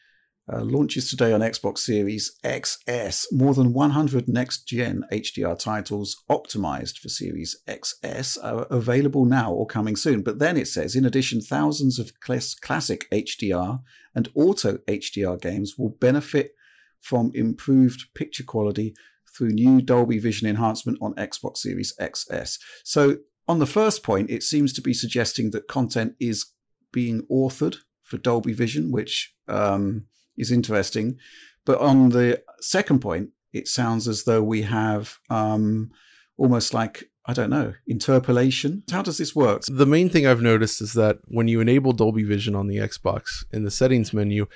uh, 0.52 0.62
launches 0.62 1.08
today 1.08 1.32
on 1.32 1.40
Xbox 1.40 1.78
Series 1.78 2.36
XS. 2.42 3.26
More 3.32 3.54
than 3.54 3.72
100 3.72 4.28
next 4.28 4.66
gen 4.66 5.04
HDR 5.12 5.58
titles 5.58 6.22
optimized 6.30 6.98
for 6.98 7.08
Series 7.08 7.56
XS 7.68 8.38
are 8.42 8.66
available 8.70 9.24
now 9.24 9.52
or 9.52 9.66
coming 9.66 9.96
soon. 9.96 10.22
But 10.22 10.38
then 10.38 10.56
it 10.56 10.68
says, 10.68 10.96
in 10.96 11.04
addition, 11.04 11.40
thousands 11.40 11.98
of 11.98 12.12
cl- 12.24 12.40
classic 12.60 13.08
HDR 13.10 13.80
and 14.14 14.28
auto 14.34 14.78
HDR 14.88 15.40
games 15.40 15.74
will 15.78 15.90
benefit 15.90 16.54
from 17.00 17.30
improved 17.34 18.12
picture 18.14 18.44
quality 18.44 18.94
through 19.36 19.50
new 19.50 19.80
Dolby 19.80 20.18
Vision 20.18 20.48
enhancement 20.48 20.98
on 21.00 21.14
Xbox 21.14 21.58
Series 21.58 21.94
XS. 22.00 22.58
So, 22.84 23.18
on 23.46 23.58
the 23.58 23.66
first 23.66 24.02
point, 24.02 24.30
it 24.30 24.42
seems 24.42 24.72
to 24.74 24.80
be 24.80 24.94
suggesting 24.94 25.50
that 25.50 25.66
content 25.66 26.14
is 26.20 26.52
being 26.92 27.22
authored 27.30 27.76
for 28.02 28.18
Dolby 28.18 28.52
Vision, 28.52 28.92
which 28.92 29.34
um, 29.48 30.06
is 30.36 30.50
interesting. 30.50 31.16
But 31.64 31.80
on 31.80 32.10
the 32.10 32.42
second 32.60 33.00
point, 33.00 33.30
it 33.52 33.68
sounds 33.68 34.08
as 34.08 34.24
though 34.24 34.42
we 34.42 34.62
have 34.62 35.18
um, 35.28 35.90
almost 36.36 36.74
like 36.74 37.10
I 37.26 37.32
don't 37.32 37.50
know, 37.50 37.74
interpolation. 37.86 38.82
How 38.90 39.02
does 39.02 39.18
this 39.18 39.36
work? 39.36 39.62
The 39.68 39.86
main 39.86 40.08
thing 40.08 40.26
I've 40.26 40.42
noticed 40.42 40.80
is 40.80 40.94
that 40.94 41.18
when 41.26 41.48
you 41.48 41.60
enable 41.60 41.92
Dolby 41.92 42.24
Vision 42.24 42.56
on 42.56 42.66
the 42.66 42.78
Xbox 42.78 43.44
in 43.52 43.62
the 43.62 43.70
settings 43.70 44.12
menu, 44.12 44.46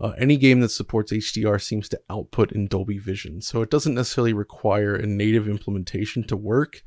uh, 0.00 0.12
any 0.18 0.36
game 0.36 0.60
that 0.60 0.70
supports 0.70 1.12
HDR 1.12 1.62
seems 1.62 1.88
to 1.90 2.00
output 2.10 2.52
in 2.52 2.66
Dolby 2.66 2.98
Vision. 2.98 3.40
So 3.40 3.62
it 3.62 3.70
doesn't 3.70 3.94
necessarily 3.94 4.32
require 4.32 4.94
a 4.94 5.06
native 5.06 5.48
implementation 5.48 6.24
to 6.24 6.36
work. 6.36 6.82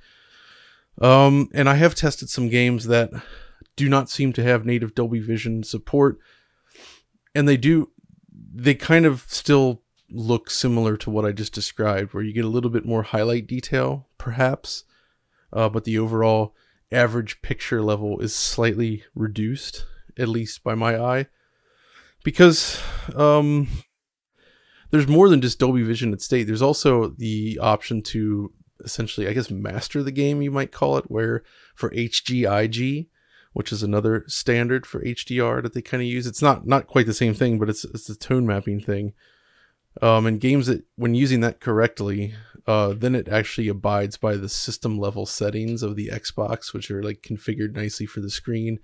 Um, 1.01 1.49
and 1.53 1.69
I 1.69 1.75
have 1.75 1.95
tested 1.95 2.29
some 2.29 2.49
games 2.49 2.85
that 2.85 3.11
do 3.75 3.87
not 3.87 4.09
seem 4.09 4.33
to 4.33 4.43
have 4.43 4.65
native 4.65 4.93
Dolby 4.93 5.19
Vision 5.19 5.63
support. 5.63 6.17
And 7.33 7.47
they 7.47 7.57
do, 7.57 7.91
they 8.53 8.75
kind 8.75 9.05
of 9.05 9.25
still 9.27 9.81
look 10.09 10.49
similar 10.49 10.95
to 10.97 11.09
what 11.09 11.25
I 11.25 11.31
just 11.31 11.53
described, 11.53 12.13
where 12.13 12.23
you 12.23 12.33
get 12.33 12.45
a 12.45 12.49
little 12.49 12.69
bit 12.69 12.85
more 12.85 13.03
highlight 13.03 13.47
detail, 13.47 14.07
perhaps, 14.17 14.83
uh, 15.51 15.69
but 15.69 15.85
the 15.85 15.97
overall 15.97 16.55
average 16.91 17.41
picture 17.41 17.81
level 17.81 18.19
is 18.19 18.35
slightly 18.35 19.03
reduced, 19.15 19.85
at 20.17 20.27
least 20.27 20.63
by 20.63 20.75
my 20.75 20.97
eye, 20.97 21.27
because 22.23 22.81
um, 23.15 23.67
there's 24.91 25.07
more 25.07 25.29
than 25.29 25.41
just 25.41 25.57
Dolby 25.57 25.81
Vision 25.81 26.13
at 26.13 26.21
state. 26.21 26.43
There's 26.43 26.61
also 26.61 27.07
the 27.07 27.57
option 27.59 28.03
to 28.03 28.53
essentially, 28.83 29.27
I 29.27 29.33
guess, 29.33 29.49
master 29.49 30.03
the 30.03 30.11
game, 30.11 30.41
you 30.41 30.51
might 30.51 30.71
call 30.71 30.97
it, 30.97 31.09
where 31.09 31.43
for 31.73 31.89
HGIG, 31.89 33.07
which 33.53 33.71
is 33.71 33.83
another 33.83 34.25
standard 34.27 34.85
for 34.85 35.01
HDR 35.01 35.61
that 35.63 35.73
they 35.73 35.81
kind 35.81 36.01
of 36.01 36.07
use. 36.07 36.27
It's 36.27 36.41
not 36.41 36.67
not 36.67 36.87
quite 36.87 37.05
the 37.05 37.13
same 37.13 37.33
thing, 37.33 37.59
but 37.59 37.69
it's 37.69 37.85
it's 37.85 38.09
a 38.09 38.15
tone 38.15 38.45
mapping 38.45 38.79
thing. 38.79 39.13
Um, 40.01 40.25
and 40.25 40.41
games 40.41 40.65
that 40.67 40.83
when 40.95 41.13
using 41.13 41.41
that 41.41 41.59
correctly, 41.59 42.33
uh, 42.65 42.93
then 42.97 43.13
it 43.13 43.27
actually 43.29 43.67
abides 43.67 44.17
by 44.17 44.35
the 44.35 44.49
system 44.49 44.97
level 44.97 45.27
settings 45.27 45.83
of 45.83 45.95
the 45.95 46.07
Xbox, 46.07 46.73
which 46.73 46.89
are 46.89 47.03
like 47.03 47.21
configured 47.21 47.75
nicely 47.75 48.07
for 48.07 48.19
the 48.19 48.31
screen, 48.31 48.79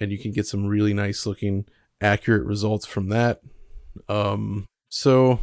and 0.00 0.10
you 0.10 0.18
can 0.18 0.32
get 0.32 0.46
some 0.46 0.66
really 0.66 0.92
nice 0.92 1.24
looking 1.24 1.66
accurate 2.00 2.46
results 2.46 2.86
from 2.86 3.08
that. 3.10 3.40
Um, 4.08 4.66
so 4.88 5.40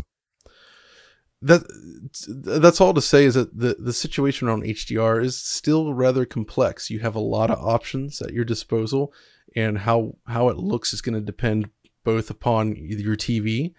that 1.46 1.64
that's 2.28 2.82
all 2.82 2.94
to 2.94 3.02
say 3.02 3.26
is 3.26 3.36
that 3.36 3.58
the 3.58 3.76
the 3.78 3.94
situation 3.94 4.48
around 4.48 4.64
HDR 4.64 5.24
is 5.24 5.40
still 5.40 5.94
rather 5.94 6.26
complex. 6.26 6.90
You 6.90 7.00
have 7.00 7.16
a 7.16 7.20
lot 7.20 7.52
of 7.52 7.60
options 7.60 8.22
at 8.22 8.34
your 8.34 8.46
disposal, 8.46 9.14
and 9.56 9.80
how 9.80 10.16
how 10.26 10.50
it 10.50 10.58
looks 10.58 10.92
is 10.92 11.02
going 11.02 11.16
to 11.16 11.22
depend 11.22 11.70
both 12.04 12.30
upon 12.30 12.76
your 12.76 13.16
TV 13.16 13.74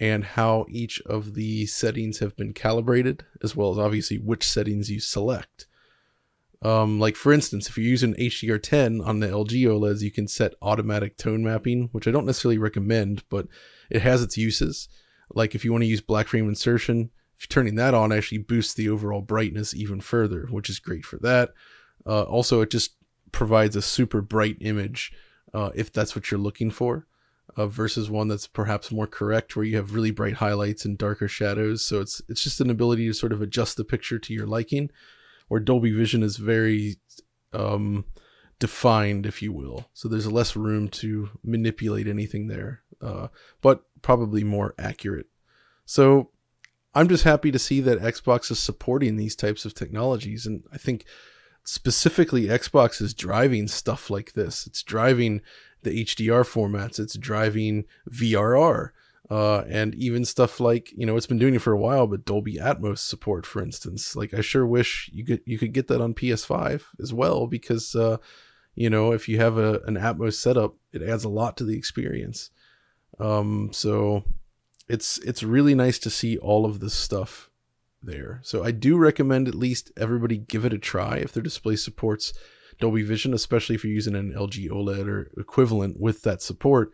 and 0.00 0.24
how 0.24 0.66
each 0.68 1.00
of 1.02 1.34
the 1.34 1.66
settings 1.66 2.18
have 2.18 2.36
been 2.36 2.52
calibrated, 2.52 3.24
as 3.44 3.54
well 3.54 3.70
as 3.70 3.78
obviously 3.78 4.18
which 4.18 4.48
settings 4.48 4.90
you 4.90 4.98
select. 4.98 5.66
Um, 6.62 6.98
like 6.98 7.14
for 7.14 7.32
instance, 7.32 7.68
if 7.68 7.76
you're 7.78 7.86
using 7.86 8.14
HDR10 8.14 9.06
on 9.06 9.20
the 9.20 9.28
LG 9.28 9.52
OLEDs, 9.66 10.00
you 10.00 10.10
can 10.10 10.26
set 10.26 10.54
automatic 10.60 11.16
tone 11.16 11.44
mapping, 11.44 11.90
which 11.92 12.08
I 12.08 12.10
don't 12.10 12.26
necessarily 12.26 12.58
recommend, 12.58 13.22
but 13.28 13.46
it 13.88 14.02
has 14.02 14.20
its 14.20 14.36
uses. 14.36 14.88
Like 15.32 15.54
if 15.54 15.64
you 15.64 15.72
want 15.72 15.82
to 15.82 15.88
use 15.88 16.00
black 16.00 16.28
frame 16.28 16.48
insertion, 16.48 17.10
if 17.36 17.42
you're 17.42 17.54
turning 17.54 17.74
that 17.76 17.94
on, 17.94 18.12
actually 18.12 18.38
boosts 18.38 18.74
the 18.74 18.88
overall 18.88 19.22
brightness 19.22 19.74
even 19.74 20.00
further, 20.00 20.46
which 20.50 20.70
is 20.70 20.78
great 20.78 21.04
for 21.04 21.18
that. 21.18 21.52
Uh, 22.06 22.22
also, 22.22 22.60
it 22.60 22.70
just 22.70 22.96
provides 23.32 23.74
a 23.76 23.82
super 23.82 24.20
bright 24.20 24.56
image 24.60 25.12
uh, 25.52 25.70
if 25.74 25.92
that's 25.92 26.14
what 26.14 26.30
you're 26.30 26.38
looking 26.38 26.70
for, 26.70 27.06
uh, 27.56 27.66
versus 27.66 28.10
one 28.10 28.28
that's 28.28 28.46
perhaps 28.46 28.92
more 28.92 29.06
correct, 29.06 29.56
where 29.56 29.64
you 29.64 29.76
have 29.76 29.94
really 29.94 30.10
bright 30.10 30.34
highlights 30.34 30.84
and 30.84 30.98
darker 30.98 31.28
shadows. 31.28 31.84
So 31.84 32.00
it's 32.00 32.22
it's 32.28 32.42
just 32.42 32.60
an 32.60 32.70
ability 32.70 33.06
to 33.06 33.14
sort 33.14 33.32
of 33.32 33.42
adjust 33.42 33.76
the 33.76 33.84
picture 33.84 34.18
to 34.18 34.34
your 34.34 34.46
liking, 34.46 34.90
where 35.48 35.60
Dolby 35.60 35.92
Vision 35.92 36.22
is 36.22 36.36
very 36.36 36.96
um, 37.52 38.04
defined, 38.58 39.26
if 39.26 39.42
you 39.42 39.52
will. 39.52 39.88
So 39.92 40.08
there's 40.08 40.30
less 40.30 40.56
room 40.56 40.88
to 40.88 41.30
manipulate 41.42 42.06
anything 42.06 42.48
there, 42.48 42.82
uh, 43.00 43.28
but 43.60 43.84
probably 44.04 44.44
more 44.44 44.74
accurate. 44.78 45.26
So 45.86 46.30
I'm 46.94 47.08
just 47.08 47.24
happy 47.24 47.50
to 47.50 47.58
see 47.58 47.80
that 47.80 48.00
Xbox 48.00 48.50
is 48.50 48.60
supporting 48.60 49.16
these 49.16 49.34
types 49.34 49.64
of 49.64 49.74
technologies. 49.74 50.46
And 50.46 50.62
I 50.72 50.76
think 50.76 51.06
specifically 51.64 52.44
Xbox 52.44 53.00
is 53.00 53.14
driving 53.14 53.66
stuff 53.66 54.10
like 54.10 54.34
this. 54.34 54.66
It's 54.66 54.82
driving 54.82 55.40
the 55.82 56.04
HDR 56.04 56.44
formats, 56.44 57.00
it's 57.00 57.16
driving 57.16 57.86
VRR. 58.10 58.90
Uh, 59.30 59.64
and 59.70 59.94
even 59.94 60.22
stuff 60.22 60.60
like 60.60 60.92
you 60.94 61.06
know 61.06 61.16
it's 61.16 61.26
been 61.26 61.38
doing 61.38 61.54
it 61.54 61.62
for 61.62 61.72
a 61.72 61.78
while, 61.78 62.06
but 62.06 62.26
Dolby 62.26 62.56
Atmos 62.56 62.98
support, 62.98 63.46
for 63.46 63.62
instance. 63.62 64.14
Like 64.14 64.34
I 64.34 64.42
sure 64.42 64.66
wish 64.66 65.08
you 65.14 65.24
could 65.24 65.40
you 65.46 65.56
could 65.56 65.72
get 65.72 65.88
that 65.88 66.02
on 66.02 66.12
PS5 66.12 66.82
as 67.00 67.14
well, 67.14 67.46
because 67.46 67.94
uh, 67.94 68.18
you 68.74 68.90
know 68.90 69.12
if 69.12 69.26
you 69.26 69.38
have 69.38 69.56
a 69.56 69.80
an 69.86 69.94
Atmos 69.94 70.34
setup, 70.34 70.74
it 70.92 71.00
adds 71.00 71.24
a 71.24 71.30
lot 71.30 71.56
to 71.56 71.64
the 71.64 71.74
experience. 71.74 72.50
Um, 73.18 73.70
so 73.72 74.24
it's 74.88 75.18
it's 75.18 75.42
really 75.42 75.74
nice 75.74 75.98
to 76.00 76.10
see 76.10 76.36
all 76.38 76.64
of 76.64 76.80
this 76.80 76.94
stuff 76.94 77.50
there. 78.02 78.40
So 78.42 78.64
I 78.64 78.70
do 78.70 78.96
recommend 78.96 79.48
at 79.48 79.54
least 79.54 79.90
everybody 79.96 80.36
give 80.36 80.64
it 80.64 80.72
a 80.72 80.78
try 80.78 81.16
if 81.16 81.32
their 81.32 81.42
display 81.42 81.76
supports 81.76 82.32
Dolby 82.80 83.02
Vision, 83.02 83.32
especially 83.34 83.74
if 83.74 83.84
you're 83.84 83.92
using 83.92 84.14
an 84.14 84.32
LG 84.32 84.68
OLED 84.68 85.06
or 85.06 85.30
equivalent 85.38 86.00
with 86.00 86.22
that 86.22 86.42
support. 86.42 86.92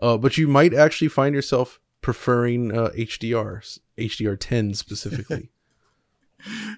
Uh, 0.00 0.16
but 0.16 0.36
you 0.36 0.46
might 0.46 0.74
actually 0.74 1.08
find 1.08 1.34
yourself 1.34 1.80
preferring 2.00 2.76
uh, 2.76 2.90
HDR, 2.96 3.78
HDR10 3.98 4.76
specifically. 4.76 5.50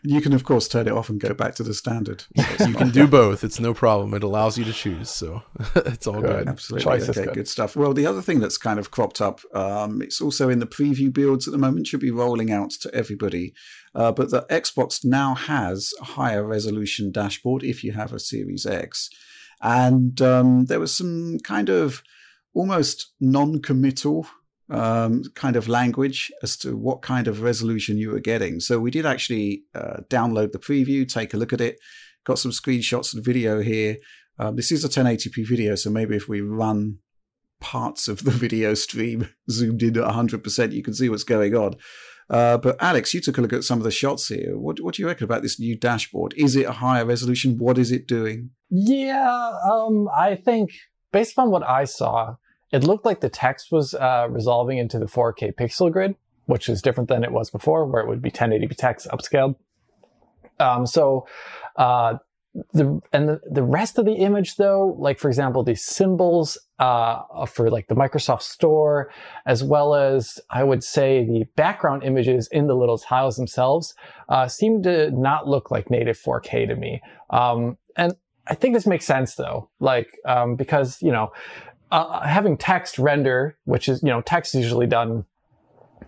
You 0.02 0.20
can, 0.20 0.32
of 0.32 0.44
course, 0.44 0.68
turn 0.68 0.86
it 0.86 0.92
off 0.92 1.10
and 1.10 1.20
go 1.20 1.34
back 1.34 1.54
to 1.56 1.62
the 1.62 1.74
standard. 1.74 2.24
you 2.60 2.74
can 2.74 2.90
do 2.90 3.06
both. 3.06 3.44
It's 3.44 3.60
no 3.60 3.74
problem. 3.74 4.14
It 4.14 4.22
allows 4.22 4.56
you 4.56 4.64
to 4.64 4.72
choose. 4.72 5.10
So 5.10 5.42
it's 5.76 6.06
all 6.06 6.20
good. 6.20 6.44
good. 6.44 6.48
Absolutely. 6.48 6.84
Choice 6.84 7.08
okay, 7.08 7.24
good. 7.24 7.34
good. 7.34 7.48
stuff. 7.48 7.76
Well, 7.76 7.92
the 7.92 8.06
other 8.06 8.22
thing 8.22 8.40
that's 8.40 8.56
kind 8.56 8.78
of 8.78 8.90
cropped 8.90 9.20
up, 9.20 9.40
um, 9.54 10.00
it's 10.00 10.20
also 10.20 10.48
in 10.48 10.60
the 10.60 10.66
preview 10.66 11.12
builds 11.12 11.46
at 11.46 11.52
the 11.52 11.58
moment, 11.58 11.86
should 11.86 12.00
be 12.00 12.10
rolling 12.10 12.50
out 12.50 12.70
to 12.70 12.94
everybody. 12.94 13.52
Uh, 13.94 14.12
but 14.12 14.30
the 14.30 14.46
Xbox 14.50 15.04
now 15.04 15.34
has 15.34 15.92
a 16.00 16.04
higher 16.04 16.44
resolution 16.44 17.10
dashboard 17.10 17.62
if 17.62 17.82
you 17.82 17.92
have 17.92 18.12
a 18.12 18.20
Series 18.20 18.64
X. 18.64 19.10
And 19.60 20.20
um, 20.22 20.66
there 20.66 20.80
was 20.80 20.96
some 20.96 21.38
kind 21.42 21.68
of 21.68 22.02
almost 22.54 23.12
non 23.20 23.60
committal 23.60 24.26
um, 24.70 25.22
kind 25.34 25.56
of 25.56 25.68
language 25.68 26.30
as 26.42 26.56
to 26.58 26.76
what 26.76 27.02
kind 27.02 27.28
of 27.28 27.42
resolution 27.42 27.98
you 27.98 28.10
were 28.10 28.20
getting. 28.20 28.60
So 28.60 28.78
we 28.78 28.90
did 28.90 29.06
actually 29.06 29.62
uh, 29.74 29.98
download 30.08 30.52
the 30.52 30.58
preview, 30.58 31.10
take 31.10 31.34
a 31.34 31.36
look 31.36 31.52
at 31.52 31.60
it, 31.60 31.78
got 32.24 32.38
some 32.38 32.50
screenshots 32.50 33.14
and 33.14 33.24
video 33.24 33.60
here. 33.60 33.96
Um, 34.38 34.56
this 34.56 34.70
is 34.70 34.84
a 34.84 34.88
1080p 34.88 35.46
video, 35.48 35.74
so 35.74 35.90
maybe 35.90 36.16
if 36.16 36.28
we 36.28 36.40
run 36.40 36.98
parts 37.60 38.08
of 38.08 38.24
the 38.24 38.30
video 38.44 38.74
stream 38.74 39.28
zoomed 39.50 39.82
in 39.82 39.96
at 39.96 40.04
100%, 40.04 40.72
you 40.72 40.82
can 40.82 40.94
see 40.94 41.08
what's 41.08 41.24
going 41.24 41.54
on. 41.54 41.74
Uh, 42.30 42.58
but 42.58 42.76
Alex, 42.82 43.14
you 43.14 43.20
took 43.22 43.38
a 43.38 43.40
look 43.40 43.54
at 43.54 43.64
some 43.64 43.78
of 43.78 43.84
the 43.84 43.90
shots 43.90 44.28
here. 44.28 44.58
What, 44.58 44.80
what 44.80 44.94
do 44.94 45.02
you 45.02 45.08
reckon 45.08 45.24
about 45.24 45.42
this 45.42 45.58
new 45.58 45.76
dashboard? 45.76 46.34
Is 46.36 46.56
it 46.56 46.66
a 46.66 46.72
higher 46.72 47.06
resolution? 47.06 47.56
What 47.56 47.78
is 47.78 47.90
it 47.90 48.06
doing? 48.06 48.50
Yeah, 48.68 49.52
um, 49.64 50.08
I 50.14 50.34
think 50.34 50.70
based 51.10 51.38
on 51.38 51.50
what 51.50 51.66
I 51.66 51.84
saw, 51.84 52.36
it 52.72 52.84
looked 52.84 53.04
like 53.04 53.20
the 53.20 53.28
text 53.28 53.72
was 53.72 53.94
uh, 53.94 54.26
resolving 54.30 54.78
into 54.78 54.98
the 54.98 55.06
4K 55.06 55.54
pixel 55.54 55.90
grid, 55.90 56.16
which 56.46 56.68
is 56.68 56.82
different 56.82 57.08
than 57.08 57.24
it 57.24 57.32
was 57.32 57.50
before, 57.50 57.86
where 57.86 58.02
it 58.02 58.08
would 58.08 58.22
be 58.22 58.30
1080p 58.30 58.76
text 58.76 59.08
upscaled. 59.08 59.56
Um, 60.60 60.86
so, 60.86 61.26
uh, 61.76 62.14
the 62.72 63.00
and 63.12 63.28
the, 63.28 63.40
the 63.50 63.62
rest 63.62 63.98
of 63.98 64.04
the 64.04 64.14
image, 64.14 64.56
though, 64.56 64.96
like 64.98 65.18
for 65.18 65.28
example, 65.28 65.62
the 65.62 65.76
symbols 65.76 66.58
uh, 66.78 67.46
for 67.46 67.70
like 67.70 67.86
the 67.88 67.94
Microsoft 67.94 68.42
Store, 68.42 69.10
as 69.46 69.62
well 69.62 69.94
as 69.94 70.40
I 70.50 70.64
would 70.64 70.82
say 70.82 71.24
the 71.24 71.44
background 71.56 72.02
images 72.04 72.48
in 72.50 72.66
the 72.66 72.74
little 72.74 72.98
tiles 72.98 73.36
themselves 73.36 73.94
uh, 74.28 74.48
seem 74.48 74.82
to 74.82 75.10
not 75.10 75.46
look 75.46 75.70
like 75.70 75.90
native 75.90 76.18
4K 76.18 76.68
to 76.68 76.74
me. 76.74 77.00
Um, 77.30 77.76
and 77.96 78.14
I 78.46 78.54
think 78.54 78.74
this 78.74 78.86
makes 78.86 79.04
sense 79.04 79.34
though, 79.34 79.70
like 79.78 80.08
um, 80.24 80.56
because 80.56 81.00
you 81.02 81.12
know 81.12 81.30
uh, 81.90 82.26
having 82.26 82.56
text 82.56 82.98
render, 82.98 83.56
which 83.64 83.88
is 83.88 84.02
you 84.02 84.08
know 84.08 84.20
text 84.20 84.54
is 84.54 84.62
usually 84.62 84.86
done 84.86 85.24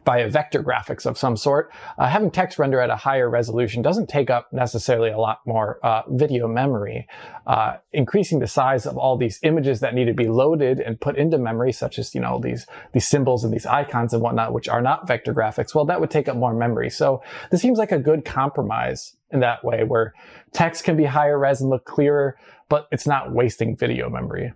via 0.05 0.29
vector 0.29 0.63
graphics 0.63 1.05
of 1.05 1.19
some 1.19 1.37
sort, 1.37 1.71
uh, 1.99 2.09
having 2.09 2.31
text 2.31 2.59
render 2.59 2.81
at 2.81 2.91
a 2.91 2.97
higher 2.97 3.29
resolution 3.29 3.83
doesn't 3.83 4.09
take 4.09 4.31
up 4.31 4.51
necessarily 4.53 5.11
a 5.11 5.19
lot 5.19 5.41
more 5.47 5.79
uh, 5.85 6.03
video 6.09 6.49
memory. 6.49 7.07
Uh, 7.47 7.77
increasing 7.93 8.39
the 8.39 8.47
size 8.47 8.87
of 8.87 8.97
all 8.97 9.17
these 9.17 9.39
images 9.43 9.81
that 9.81 9.95
need 9.95 10.07
to 10.07 10.15
be 10.15 10.29
loaded 10.29 10.81
and 10.81 11.01
put 11.01 11.17
into 11.17 11.39
memory, 11.39 11.73
such 11.73 11.99
as 11.99 12.15
you 12.15 12.21
know 12.21 12.39
these 12.39 12.67
these 12.93 13.07
symbols 13.07 13.45
and 13.45 13.53
these 13.53 13.67
icons 13.67 14.13
and 14.13 14.23
whatnot, 14.23 14.53
which 14.53 14.69
are 14.69 14.83
not 14.83 15.07
vector 15.07 15.35
graphics, 15.35 15.75
well, 15.75 15.85
that 15.85 16.01
would 16.01 16.11
take 16.11 16.29
up 16.29 16.37
more 16.37 16.55
memory. 16.55 16.91
So 16.91 17.23
this 17.51 17.61
seems 17.61 17.79
like 17.79 17.93
a 17.93 17.99
good 17.99 18.25
compromise 18.25 19.17
in 19.31 19.41
that 19.41 19.65
way, 19.65 19.85
where 19.85 20.13
text 20.53 20.85
can 20.85 20.97
be 20.97 21.05
higher 21.05 21.39
res 21.39 21.61
and 21.61 21.71
look 21.71 21.85
clearer, 21.85 22.37
but 22.69 22.89
it's 22.91 23.07
not 23.07 23.33
wasting 23.33 23.77
video 23.77 24.09
memory. 24.09 24.53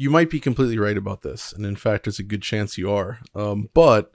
You 0.00 0.10
might 0.10 0.30
be 0.30 0.38
completely 0.38 0.78
right 0.78 0.96
about 0.96 1.22
this, 1.22 1.52
and 1.52 1.66
in 1.66 1.74
fact, 1.74 2.04
there's 2.04 2.20
a 2.20 2.22
good 2.22 2.40
chance 2.40 2.78
you 2.78 2.88
are. 2.88 3.18
Um, 3.34 3.68
but 3.74 4.12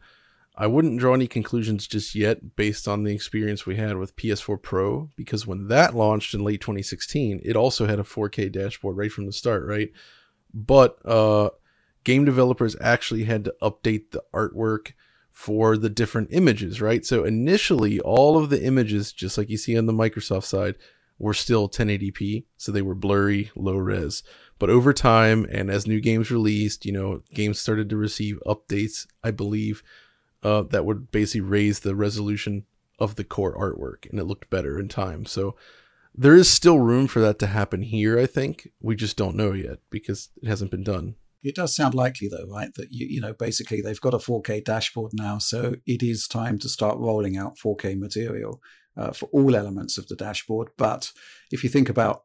I 0.56 0.66
wouldn't 0.66 0.98
draw 0.98 1.14
any 1.14 1.28
conclusions 1.28 1.88
just 1.88 2.16
yet 2.16 2.56
based 2.56 2.88
on 2.88 3.04
the 3.04 3.14
experience 3.14 3.66
we 3.66 3.76
had 3.76 3.98
with 3.98 4.16
PS4 4.16 4.62
Pro, 4.62 5.10
because 5.18 5.46
when 5.46 5.68
that 5.68 5.94
launched 5.94 6.34
in 6.34 6.42
late 6.42 6.62
2016, 6.62 7.42
it 7.44 7.58
also 7.58 7.86
had 7.86 8.00
a 8.00 8.04
4K 8.04 8.50
dashboard 8.50 8.96
right 8.96 9.12
from 9.12 9.26
the 9.26 9.34
start, 9.34 9.66
right? 9.66 9.92
But 10.54 11.06
uh, 11.06 11.50
game 12.06 12.24
developers 12.24 12.78
actually 12.80 13.26
had 13.26 13.44
to 13.44 13.56
update 13.62 14.12
the 14.12 14.24
artwork 14.34 14.94
for 15.32 15.76
the 15.76 15.90
different 15.90 16.30
images, 16.32 16.80
right? 16.80 17.06
So 17.06 17.26
initially, 17.26 18.00
all 18.00 18.38
of 18.38 18.50
the 18.50 18.64
images, 18.64 19.12
just 19.12 19.38
like 19.38 19.50
you 19.50 19.58
see 19.58 19.78
on 19.78 19.88
the 19.88 19.92
Microsoft 19.92 20.46
side, 20.46 20.76
were 21.18 21.34
still 21.34 21.68
1080p, 21.68 22.46
so 22.58 22.72
they 22.72 22.82
were 22.82 22.96
blurry, 22.96 23.52
low 23.56 23.78
res. 23.78 24.24
But 24.64 24.70
over 24.70 24.94
time, 24.94 25.46
and 25.52 25.70
as 25.70 25.86
new 25.86 26.00
games 26.00 26.32
released, 26.32 26.86
you 26.86 26.94
know, 26.94 27.20
games 27.34 27.60
started 27.60 27.90
to 27.90 27.98
receive 27.98 28.40
updates, 28.46 29.06
I 29.22 29.30
believe 29.30 29.84
uh, 30.42 30.62
that 30.70 30.86
would 30.86 31.12
basically 31.12 31.42
raise 31.42 31.82
the 31.82 31.96
resolution 31.96 32.64
of 32.98 33.18
the 33.18 33.26
core 33.26 33.58
artwork 33.58 34.10
and 34.10 34.18
it 34.18 34.24
looked 34.24 34.50
better 34.50 34.80
in 34.80 34.88
time. 34.88 35.26
So 35.26 35.58
there 36.16 36.34
is 36.34 36.50
still 36.50 36.80
room 36.80 37.08
for 37.08 37.20
that 37.20 37.40
to 37.40 37.48
happen 37.48 37.82
here, 37.82 38.18
I 38.18 38.26
think. 38.26 38.70
We 38.80 38.96
just 38.96 39.18
don't 39.18 39.36
know 39.36 39.52
yet 39.52 39.80
because 39.90 40.30
it 40.42 40.48
hasn't 40.48 40.72
been 40.72 40.86
done. 40.86 41.16
It 41.44 41.56
does 41.56 41.76
sound 41.76 41.94
likely, 41.94 42.30
though, 42.30 42.48
right? 42.50 42.74
That 42.76 42.88
you, 42.90 43.06
you 43.08 43.20
know, 43.20 43.34
basically 43.34 43.82
they've 43.82 44.00
got 44.00 44.14
a 44.14 44.18
4K 44.18 44.64
dashboard 44.64 45.12
now, 45.14 45.40
so 45.40 45.76
it 45.86 46.02
is 46.02 46.26
time 46.26 46.58
to 46.60 46.70
start 46.70 46.98
rolling 47.00 47.36
out 47.36 47.58
4K 47.58 48.00
material 48.00 48.62
uh, 48.96 49.12
for 49.12 49.26
all 49.34 49.58
elements 49.58 49.98
of 49.98 50.08
the 50.08 50.16
dashboard. 50.16 50.70
But 50.78 51.12
if 51.52 51.66
you 51.66 51.70
think 51.70 51.90
about 51.90 52.24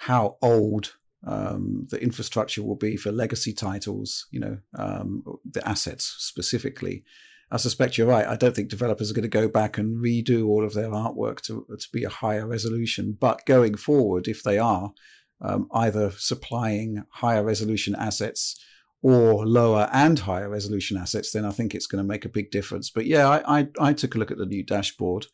how 0.00 0.36
old 0.42 0.97
um, 1.26 1.86
the 1.90 2.00
infrastructure 2.02 2.62
will 2.62 2.76
be 2.76 2.96
for 2.96 3.10
legacy 3.10 3.52
titles, 3.52 4.26
you 4.30 4.40
know, 4.40 4.58
um, 4.76 5.24
the 5.44 5.66
assets 5.66 6.14
specifically, 6.18 7.04
I 7.50 7.56
suspect 7.56 7.96
you're 7.96 8.06
right. 8.06 8.26
I 8.26 8.36
don't 8.36 8.54
think 8.54 8.68
developers 8.68 9.10
are 9.10 9.14
going 9.14 9.22
to 9.22 9.28
go 9.28 9.48
back 9.48 9.78
and 9.78 10.02
redo 10.02 10.46
all 10.46 10.64
of 10.64 10.74
their 10.74 10.90
artwork 10.90 11.40
to, 11.42 11.66
to 11.68 11.88
be 11.92 12.04
a 12.04 12.10
higher 12.10 12.46
resolution. 12.46 13.16
But 13.18 13.46
going 13.46 13.76
forward, 13.76 14.28
if 14.28 14.42
they 14.42 14.58
are 14.58 14.92
um, 15.40 15.68
either 15.72 16.10
supplying 16.10 17.04
higher 17.10 17.42
resolution 17.42 17.94
assets 17.94 18.62
or 19.02 19.46
lower 19.46 19.88
and 19.92 20.18
higher 20.18 20.48
resolution 20.48 20.96
assets, 20.96 21.32
then 21.32 21.44
I 21.44 21.50
think 21.50 21.74
it's 21.74 21.86
going 21.86 22.02
to 22.02 22.08
make 22.08 22.24
a 22.24 22.30
big 22.30 22.50
difference. 22.50 22.90
But 22.90 23.06
yeah, 23.06 23.28
I, 23.28 23.60
I, 23.60 23.68
I 23.78 23.92
took 23.92 24.14
a 24.14 24.18
look 24.18 24.30
at 24.30 24.38
the 24.38 24.46
new 24.46 24.64
dashboard, 24.64 25.26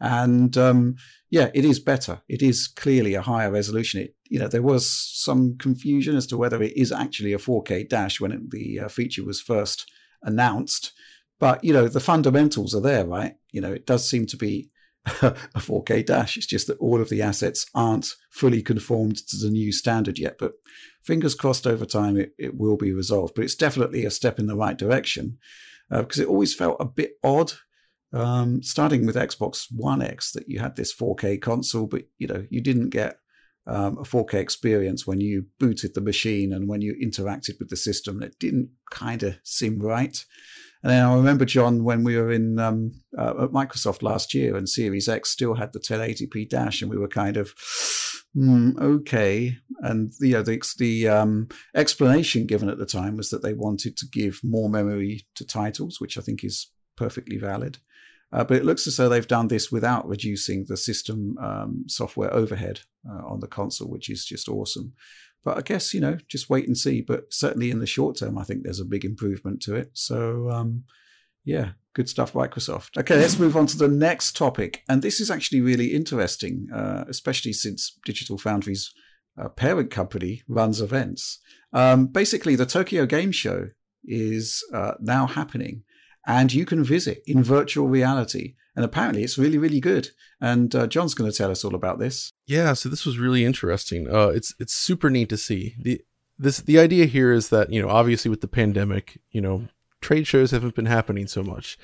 and 0.00 0.56
um, 0.58 0.96
yeah, 1.30 1.50
it 1.54 1.64
is 1.64 1.80
better. 1.80 2.20
It 2.28 2.42
is 2.42 2.68
clearly 2.68 3.14
a 3.14 3.22
higher 3.22 3.50
resolution. 3.50 4.02
It, 4.02 4.14
you 4.28 4.38
know, 4.38 4.48
there 4.48 4.62
was 4.62 4.90
some 4.90 5.56
confusion 5.56 6.16
as 6.16 6.26
to 6.28 6.36
whether 6.36 6.62
it 6.62 6.76
is 6.76 6.92
actually 6.92 7.32
a 7.32 7.38
4K 7.38 7.88
dash 7.88 8.20
when 8.20 8.32
it, 8.32 8.50
the 8.50 8.80
uh, 8.80 8.88
feature 8.88 9.24
was 9.24 9.40
first 9.40 9.90
announced. 10.22 10.92
But 11.38 11.64
you 11.64 11.72
know, 11.72 11.88
the 11.88 12.00
fundamentals 12.00 12.74
are 12.74 12.80
there, 12.80 13.06
right? 13.06 13.34
You 13.52 13.60
know, 13.60 13.72
it 13.72 13.86
does 13.86 14.08
seem 14.08 14.26
to 14.26 14.36
be 14.36 14.70
a 15.22 15.60
4K 15.60 16.04
dash. 16.04 16.36
It's 16.36 16.46
just 16.46 16.66
that 16.66 16.78
all 16.78 17.00
of 17.00 17.08
the 17.08 17.22
assets 17.22 17.66
aren't 17.74 18.14
fully 18.30 18.62
conformed 18.62 19.16
to 19.28 19.36
the 19.36 19.50
new 19.50 19.72
standard 19.72 20.18
yet. 20.18 20.36
But 20.38 20.54
fingers 21.02 21.34
crossed 21.34 21.66
over 21.66 21.84
time 21.84 22.16
it, 22.16 22.32
it 22.38 22.56
will 22.56 22.76
be 22.76 22.92
resolved. 22.92 23.34
But 23.34 23.44
it's 23.44 23.54
definitely 23.54 24.04
a 24.04 24.10
step 24.10 24.38
in 24.38 24.46
the 24.46 24.56
right 24.56 24.76
direction 24.76 25.38
uh, 25.90 26.02
because 26.02 26.18
it 26.18 26.28
always 26.28 26.54
felt 26.54 26.76
a 26.80 26.84
bit 26.84 27.12
odd. 27.22 27.52
Um, 28.12 28.62
starting 28.62 29.04
with 29.04 29.16
Xbox 29.16 29.66
One 29.70 30.00
X, 30.00 30.32
that 30.32 30.48
you 30.48 30.58
had 30.60 30.76
this 30.76 30.94
4K 30.94 31.40
console, 31.40 31.86
but 31.86 32.04
you 32.18 32.26
know 32.26 32.46
you 32.50 32.60
didn't 32.62 32.90
get 32.90 33.18
um, 33.66 33.98
a 33.98 34.02
4K 34.02 34.34
experience 34.34 35.06
when 35.06 35.20
you 35.20 35.46
booted 35.58 35.94
the 35.94 36.00
machine 36.00 36.52
and 36.52 36.68
when 36.68 36.80
you 36.80 36.94
interacted 36.94 37.58
with 37.58 37.68
the 37.68 37.76
system. 37.76 38.22
It 38.22 38.38
didn't 38.38 38.70
kind 38.90 39.22
of 39.22 39.38
seem 39.42 39.80
right. 39.80 40.24
And 40.86 40.92
then 40.92 41.04
I 41.04 41.16
remember, 41.16 41.44
John, 41.44 41.82
when 41.82 42.04
we 42.04 42.16
were 42.16 42.30
in 42.30 42.60
um, 42.60 42.92
uh, 43.18 43.34
at 43.42 43.50
Microsoft 43.50 44.04
last 44.04 44.32
year 44.32 44.54
and 44.54 44.68
Series 44.68 45.08
X 45.08 45.30
still 45.30 45.54
had 45.54 45.72
the 45.72 45.80
1080p 45.80 46.48
dash, 46.48 46.80
and 46.80 46.88
we 46.88 46.96
were 46.96 47.08
kind 47.08 47.36
of, 47.36 47.52
mm, 48.36 48.80
okay. 48.80 49.56
And 49.80 50.12
you 50.20 50.34
know, 50.34 50.42
the, 50.42 50.62
the 50.78 51.08
um, 51.08 51.48
explanation 51.74 52.46
given 52.46 52.68
at 52.68 52.78
the 52.78 52.86
time 52.86 53.16
was 53.16 53.30
that 53.30 53.42
they 53.42 53.52
wanted 53.52 53.96
to 53.96 54.06
give 54.12 54.38
more 54.44 54.70
memory 54.70 55.26
to 55.34 55.44
titles, 55.44 56.00
which 56.00 56.16
I 56.16 56.20
think 56.20 56.44
is 56.44 56.70
perfectly 56.96 57.36
valid. 57.36 57.78
Uh, 58.32 58.44
but 58.44 58.56
it 58.56 58.64
looks 58.64 58.86
as 58.86 58.96
though 58.96 59.08
they've 59.08 59.26
done 59.26 59.48
this 59.48 59.72
without 59.72 60.06
reducing 60.06 60.66
the 60.68 60.76
system 60.76 61.36
um, 61.42 61.82
software 61.88 62.32
overhead 62.32 62.78
uh, 63.10 63.26
on 63.26 63.40
the 63.40 63.48
console, 63.48 63.90
which 63.90 64.08
is 64.08 64.24
just 64.24 64.48
awesome. 64.48 64.92
But 65.46 65.58
I 65.58 65.60
guess, 65.60 65.94
you 65.94 66.00
know, 66.00 66.18
just 66.26 66.50
wait 66.50 66.66
and 66.66 66.76
see. 66.76 67.02
But 67.02 67.32
certainly 67.32 67.70
in 67.70 67.78
the 67.78 67.86
short 67.86 68.18
term, 68.18 68.36
I 68.36 68.42
think 68.42 68.64
there's 68.64 68.80
a 68.80 68.84
big 68.84 69.04
improvement 69.04 69.62
to 69.62 69.76
it. 69.76 69.90
So, 69.92 70.50
um, 70.50 70.82
yeah, 71.44 71.68
good 71.94 72.08
stuff, 72.08 72.32
Microsoft. 72.32 72.98
Okay, 72.98 73.14
let's 73.14 73.38
move 73.38 73.56
on 73.56 73.68
to 73.68 73.78
the 73.78 73.86
next 73.86 74.36
topic. 74.36 74.82
And 74.88 75.02
this 75.02 75.20
is 75.20 75.30
actually 75.30 75.60
really 75.60 75.94
interesting, 75.94 76.66
uh, 76.74 77.04
especially 77.08 77.52
since 77.52 77.96
Digital 78.04 78.38
Foundry's 78.38 78.92
uh, 79.40 79.48
parent 79.48 79.92
company 79.92 80.42
runs 80.48 80.80
events. 80.80 81.38
Um, 81.72 82.08
basically, 82.08 82.56
the 82.56 82.66
Tokyo 82.66 83.06
Game 83.06 83.30
Show 83.30 83.68
is 84.04 84.64
uh, 84.74 84.94
now 84.98 85.28
happening, 85.28 85.84
and 86.26 86.52
you 86.52 86.66
can 86.66 86.82
visit 86.82 87.22
in 87.26 87.42
virtual 87.42 87.88
reality. 87.88 88.54
And 88.74 88.84
apparently 88.84 89.22
it's 89.22 89.38
really 89.38 89.58
really 89.58 89.80
good. 89.80 90.10
And 90.40 90.74
uh, 90.74 90.86
john's 90.86 91.14
going 91.14 91.30
to 91.30 91.36
tell 91.36 91.50
us 91.50 91.64
all 91.64 91.74
about 91.74 91.98
this. 91.98 92.32
Yeah 92.46 92.74
so 92.74 92.88
this 92.88 93.06
was 93.06 93.18
really 93.18 93.44
interesting. 93.44 94.12
Uh, 94.12 94.28
it's 94.28 94.54
it's 94.58 94.74
super 94.74 95.08
neat 95.08 95.28
to 95.30 95.36
see. 95.36 95.76
The 95.80 96.02
this 96.38 96.58
the 96.58 96.78
idea 96.78 97.06
here 97.06 97.32
is 97.32 97.48
that 97.50 97.72
you 97.72 97.80
know 97.80 97.88
obviously 97.88 98.30
with 98.30 98.40
the 98.40 98.48
pandemic 98.48 99.20
you 99.30 99.40
know 99.40 99.68
trade 100.00 100.26
shows 100.26 100.50
haven't 100.50 100.74
been 100.74 100.86
happening 100.86 101.26
so 101.26 101.42
much. 101.42 101.78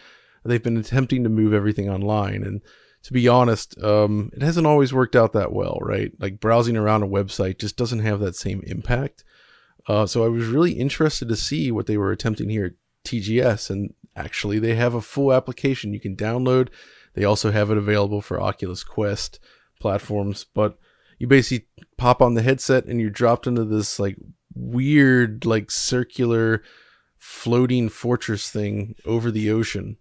They've 0.44 0.62
been 0.62 0.76
attempting 0.76 1.22
to 1.22 1.30
move 1.30 1.54
everything 1.54 1.88
online. 1.88 2.42
And 2.42 2.60
to 3.04 3.12
be 3.12 3.26
honest 3.28 3.80
um, 3.82 4.30
it 4.34 4.42
hasn't 4.42 4.66
always 4.66 4.92
worked 4.92 5.16
out 5.16 5.32
that 5.32 5.52
well 5.52 5.78
right? 5.80 6.12
Like 6.18 6.40
browsing 6.40 6.76
around 6.76 7.02
a 7.02 7.08
website 7.08 7.58
just 7.58 7.76
doesn't 7.76 8.00
have 8.00 8.20
that 8.20 8.36
same 8.36 8.62
impact. 8.66 9.24
Uh, 9.88 10.06
so 10.06 10.24
i 10.24 10.28
was 10.28 10.46
really 10.46 10.72
interested 10.72 11.28
to 11.28 11.34
see 11.34 11.72
what 11.72 11.86
they 11.86 11.96
were 11.96 12.12
attempting 12.12 12.48
here 12.48 12.66
at 12.66 12.72
tgs 13.04 13.68
and 13.68 13.92
actually 14.16 14.58
they 14.58 14.74
have 14.74 14.94
a 14.94 15.00
full 15.00 15.32
application 15.32 15.92
you 15.92 16.00
can 16.00 16.16
download. 16.16 16.68
They 17.14 17.24
also 17.24 17.50
have 17.50 17.70
it 17.70 17.78
available 17.78 18.20
for 18.20 18.40
Oculus 18.40 18.84
Quest 18.84 19.38
platforms, 19.80 20.44
but 20.54 20.78
you 21.18 21.26
basically 21.26 21.68
pop 21.96 22.22
on 22.22 22.34
the 22.34 22.42
headset 22.42 22.86
and 22.86 23.00
you're 23.00 23.10
dropped 23.10 23.46
into 23.46 23.64
this 23.64 23.98
like 23.98 24.16
weird 24.54 25.44
like 25.44 25.70
circular 25.70 26.62
floating 27.16 27.88
fortress 27.88 28.50
thing 28.50 28.96
over 29.04 29.30
the 29.30 29.50
ocean. 29.50 29.96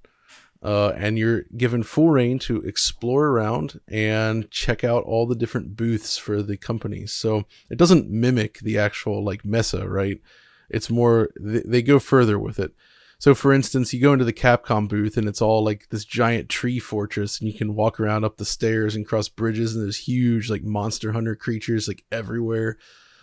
Uh, 0.63 0.89
and 0.95 1.17
you're 1.17 1.43
given 1.57 1.81
full 1.81 2.09
reign 2.09 2.37
to 2.37 2.61
explore 2.61 3.27
around 3.27 3.79
and 3.87 4.49
check 4.51 4.83
out 4.83 5.03
all 5.05 5.25
the 5.25 5.35
different 5.35 5.75
booths 5.75 6.19
for 6.19 6.43
the 6.43 6.55
companies. 6.55 7.11
So 7.11 7.45
it 7.71 7.79
doesn't 7.79 8.11
mimic 8.11 8.59
the 8.59 8.77
actual 8.77 9.23
like 9.23 9.43
Messe, 9.43 9.73
right? 9.73 10.21
It's 10.69 10.89
more 10.89 11.29
they, 11.39 11.63
they 11.65 11.81
go 11.81 11.97
further 11.97 12.37
with 12.37 12.59
it. 12.59 12.73
So, 13.21 13.35
for 13.35 13.53
instance, 13.53 13.93
you 13.93 14.01
go 14.01 14.13
into 14.13 14.25
the 14.25 14.33
Capcom 14.33 14.87
booth 14.87 15.15
and 15.15 15.27
it's 15.27 15.43
all 15.43 15.63
like 15.63 15.89
this 15.89 16.05
giant 16.05 16.49
tree 16.49 16.79
fortress, 16.79 17.39
and 17.39 17.47
you 17.47 17.55
can 17.55 17.75
walk 17.75 17.99
around 17.99 18.25
up 18.25 18.37
the 18.37 18.45
stairs 18.45 18.95
and 18.95 19.05
cross 19.05 19.29
bridges, 19.29 19.75
and 19.75 19.85
there's 19.85 20.07
huge 20.07 20.49
like 20.49 20.63
monster 20.63 21.11
hunter 21.11 21.35
creatures 21.35 21.87
like 21.87 22.03
everywhere. 22.11 22.79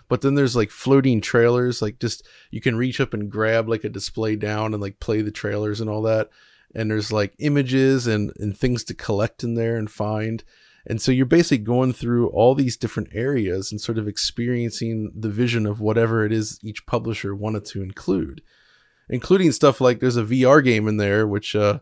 But 0.06 0.20
then 0.20 0.36
there's 0.36 0.54
like 0.54 0.70
floating 0.70 1.20
trailers, 1.20 1.82
like 1.82 1.98
just 1.98 2.24
you 2.52 2.60
can 2.60 2.76
reach 2.76 3.00
up 3.00 3.12
and 3.12 3.28
grab 3.28 3.68
like 3.68 3.82
a 3.82 3.88
display 3.88 4.36
down 4.36 4.72
and 4.72 4.80
like 4.80 5.00
play 5.00 5.20
the 5.20 5.32
trailers 5.32 5.80
and 5.80 5.90
all 5.90 6.02
that. 6.02 6.30
And 6.76 6.88
there's 6.88 7.10
like 7.10 7.34
images 7.40 8.06
and, 8.06 8.32
and 8.38 8.56
things 8.56 8.84
to 8.84 8.94
collect 8.94 9.42
in 9.42 9.54
there 9.54 9.74
and 9.74 9.90
find. 9.90 10.44
And 10.86 11.02
so 11.02 11.10
you're 11.10 11.26
basically 11.26 11.64
going 11.64 11.92
through 11.92 12.28
all 12.28 12.54
these 12.54 12.76
different 12.76 13.08
areas 13.14 13.72
and 13.72 13.80
sort 13.80 13.98
of 13.98 14.06
experiencing 14.06 15.10
the 15.12 15.28
vision 15.28 15.66
of 15.66 15.80
whatever 15.80 16.24
it 16.24 16.30
is 16.30 16.60
each 16.62 16.86
publisher 16.86 17.34
wanted 17.34 17.64
to 17.64 17.82
include, 17.82 18.42
including 19.08 19.52
stuff 19.52 19.80
like 19.80 20.00
there's 20.00 20.16
a 20.16 20.24
VR 20.24 20.62
game 20.62 20.88
in 20.88 20.96
there, 20.96 21.26
which 21.26 21.56
uh, 21.56 21.78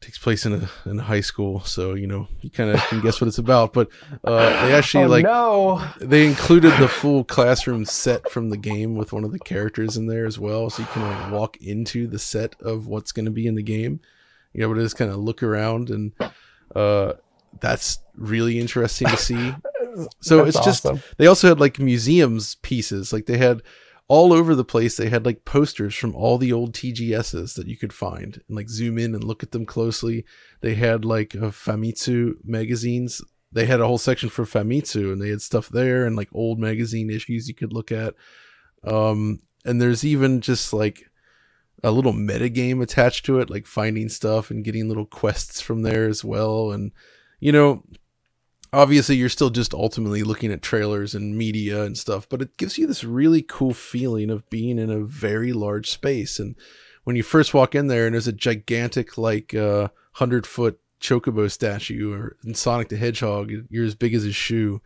takes 0.00 0.18
place 0.18 0.44
in 0.44 0.52
a 0.54 0.88
in 0.88 0.98
a 0.98 1.02
high 1.02 1.20
school, 1.20 1.60
so 1.60 1.94
you 1.94 2.06
know 2.06 2.28
you 2.40 2.50
kind 2.50 2.70
of 2.70 2.80
can 2.88 3.00
guess 3.00 3.20
what 3.20 3.28
it's 3.28 3.38
about. 3.38 3.72
But 3.72 3.88
uh, 4.24 4.66
they 4.66 4.72
actually 4.76 5.04
oh, 5.04 5.08
like 5.08 5.24
no. 5.24 5.84
they 6.00 6.26
included 6.26 6.72
the 6.78 6.88
full 6.88 7.24
classroom 7.24 7.84
set 7.84 8.30
from 8.30 8.50
the 8.50 8.56
game 8.56 8.96
with 8.96 9.12
one 9.12 9.24
of 9.24 9.32
the 9.32 9.38
characters 9.38 9.96
in 9.96 10.06
there 10.06 10.26
as 10.26 10.38
well, 10.38 10.68
so 10.68 10.82
you 10.82 10.88
can 10.88 11.02
like 11.02 11.32
walk 11.32 11.56
into 11.58 12.06
the 12.06 12.18
set 12.18 12.60
of 12.60 12.86
what's 12.86 13.12
going 13.12 13.26
to 13.26 13.30
be 13.30 13.46
in 13.46 13.54
the 13.54 13.62
game. 13.62 14.00
You 14.52 14.60
know, 14.60 14.68
but 14.68 14.80
just 14.80 14.98
kind 14.98 15.10
of 15.10 15.16
look 15.16 15.42
around 15.42 15.88
and 15.88 16.12
uh, 16.76 17.14
that's 17.60 17.98
really 18.16 18.58
interesting 18.58 19.08
to 19.08 19.16
see. 19.16 19.54
So 20.20 20.38
That's 20.38 20.56
it's 20.56 20.64
just 20.64 20.86
awesome. 20.86 21.02
they 21.18 21.26
also 21.26 21.48
had 21.48 21.60
like 21.60 21.78
museums 21.78 22.54
pieces, 22.62 23.12
like 23.12 23.26
they 23.26 23.36
had 23.36 23.60
all 24.12 24.34
over 24.34 24.54
the 24.54 24.62
place. 24.62 24.98
They 24.98 25.08
had 25.08 25.24
like 25.24 25.46
posters 25.46 25.94
from 25.94 26.14
all 26.14 26.36
the 26.36 26.52
old 26.52 26.74
TGSs 26.74 27.54
that 27.54 27.66
you 27.66 27.78
could 27.78 27.94
find 27.94 28.42
and 28.46 28.54
like 28.54 28.68
zoom 28.68 28.98
in 28.98 29.14
and 29.14 29.24
look 29.24 29.42
at 29.42 29.52
them 29.52 29.64
closely. 29.64 30.26
They 30.60 30.74
had 30.74 31.02
like 31.06 31.34
uh, 31.34 31.48
Famitsu 31.48 32.34
magazines. 32.44 33.22
They 33.52 33.64
had 33.64 33.80
a 33.80 33.86
whole 33.86 33.96
section 33.96 34.28
for 34.28 34.44
Famitsu 34.44 35.14
and 35.14 35.22
they 35.22 35.30
had 35.30 35.40
stuff 35.40 35.70
there 35.70 36.04
and 36.04 36.14
like 36.14 36.28
old 36.34 36.58
magazine 36.58 37.08
issues 37.08 37.48
you 37.48 37.54
could 37.54 37.72
look 37.72 37.90
at. 37.90 38.12
Um, 38.84 39.40
and 39.64 39.80
there's 39.80 40.04
even 40.04 40.42
just 40.42 40.74
like 40.74 41.10
a 41.82 41.90
little 41.90 42.12
meta 42.12 42.50
game 42.50 42.82
attached 42.82 43.24
to 43.24 43.38
it, 43.38 43.48
like 43.48 43.66
finding 43.66 44.10
stuff 44.10 44.50
and 44.50 44.62
getting 44.62 44.88
little 44.88 45.06
quests 45.06 45.62
from 45.62 45.80
there 45.80 46.06
as 46.06 46.22
well. 46.22 46.70
And 46.70 46.92
you 47.40 47.50
know, 47.50 47.82
obviously 48.72 49.16
you're 49.16 49.28
still 49.28 49.50
just 49.50 49.74
ultimately 49.74 50.22
looking 50.22 50.50
at 50.52 50.62
trailers 50.62 51.14
and 51.14 51.36
media 51.36 51.84
and 51.84 51.96
stuff, 51.98 52.28
but 52.28 52.42
it 52.42 52.56
gives 52.56 52.78
you 52.78 52.86
this 52.86 53.04
really 53.04 53.42
cool 53.42 53.74
feeling 53.74 54.30
of 54.30 54.48
being 54.50 54.78
in 54.78 54.90
a 54.90 55.00
very 55.00 55.52
large 55.52 55.90
space. 55.90 56.38
And 56.38 56.56
when 57.04 57.16
you 57.16 57.22
first 57.22 57.52
walk 57.52 57.74
in 57.74 57.88
there 57.88 58.06
and 58.06 58.14
there's 58.14 58.28
a 58.28 58.32
gigantic 58.32 59.18
like 59.18 59.54
uh 59.54 59.88
hundred 60.14 60.46
foot 60.46 60.78
chocobo 61.00 61.50
statue 61.50 62.12
or 62.12 62.36
in 62.44 62.54
Sonic 62.54 62.88
the 62.88 62.96
Hedgehog, 62.96 63.50
you're 63.68 63.84
as 63.84 63.94
big 63.94 64.14
as 64.14 64.22
his 64.22 64.36
shoe. 64.36 64.80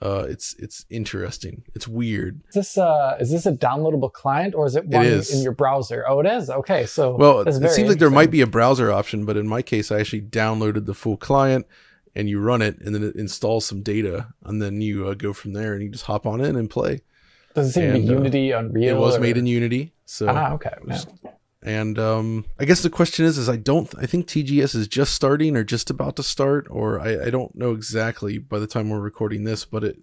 Uh, 0.00 0.26
it's 0.28 0.54
it's 0.58 0.84
interesting. 0.90 1.62
It's 1.76 1.86
weird. 1.86 2.40
Is 2.48 2.54
this 2.54 2.78
uh 2.78 3.16
is 3.20 3.30
this 3.30 3.46
a 3.46 3.52
downloadable 3.52 4.12
client 4.12 4.52
or 4.52 4.66
is 4.66 4.74
it 4.74 4.84
one 4.84 5.06
is. 5.06 5.32
in 5.32 5.42
your 5.42 5.52
browser? 5.52 6.04
Oh, 6.08 6.18
it 6.18 6.26
is. 6.26 6.50
Okay, 6.50 6.86
so 6.86 7.14
Well, 7.14 7.40
it 7.40 7.70
seems 7.70 7.88
like 7.88 7.98
there 7.98 8.10
might 8.10 8.32
be 8.32 8.40
a 8.40 8.46
browser 8.48 8.90
option, 8.90 9.24
but 9.24 9.36
in 9.36 9.46
my 9.46 9.62
case, 9.62 9.92
I 9.92 10.00
actually 10.00 10.22
downloaded 10.22 10.86
the 10.86 10.94
full 10.94 11.16
client 11.16 11.66
and 12.14 12.28
you 12.28 12.40
run 12.40 12.62
it, 12.62 12.78
and 12.80 12.94
then 12.94 13.02
it 13.02 13.16
installs 13.16 13.64
some 13.66 13.82
data, 13.82 14.28
and 14.44 14.60
then 14.60 14.80
you 14.80 15.08
uh, 15.08 15.14
go 15.14 15.32
from 15.32 15.52
there, 15.52 15.72
and 15.74 15.82
you 15.82 15.88
just 15.88 16.04
hop 16.04 16.26
on 16.26 16.40
in 16.40 16.56
and 16.56 16.68
play. 16.70 17.00
Does 17.54 17.68
it 17.68 17.72
seem 17.72 17.90
to 17.90 17.94
and, 17.96 18.02
be 18.06 18.08
uh, 18.12 18.16
Unity, 18.16 18.50
Unreal? 18.52 18.96
it 18.96 19.00
was 19.00 19.16
or- 19.16 19.20
made 19.20 19.36
in 19.36 19.46
Unity, 19.46 19.92
so 20.04 20.26
Ah, 20.28 20.52
okay. 20.52 20.70
and 21.62 21.98
um, 21.98 22.44
I 22.58 22.64
guess 22.64 22.82
the 22.82 22.90
question 22.90 23.24
is, 23.24 23.38
is 23.38 23.48
I 23.48 23.56
don't, 23.56 23.92
I 23.98 24.06
think 24.06 24.26
TGS 24.26 24.74
is 24.74 24.88
just 24.88 25.14
starting 25.14 25.56
or 25.56 25.64
just 25.64 25.90
about 25.90 26.16
to 26.16 26.22
start, 26.22 26.66
or 26.70 27.00
I, 27.00 27.26
I 27.26 27.30
don't 27.30 27.54
know 27.54 27.72
exactly 27.72 28.38
by 28.38 28.58
the 28.58 28.66
time 28.66 28.90
we're 28.90 29.00
recording 29.00 29.44
this, 29.44 29.64
but 29.64 29.84
it, 29.84 29.96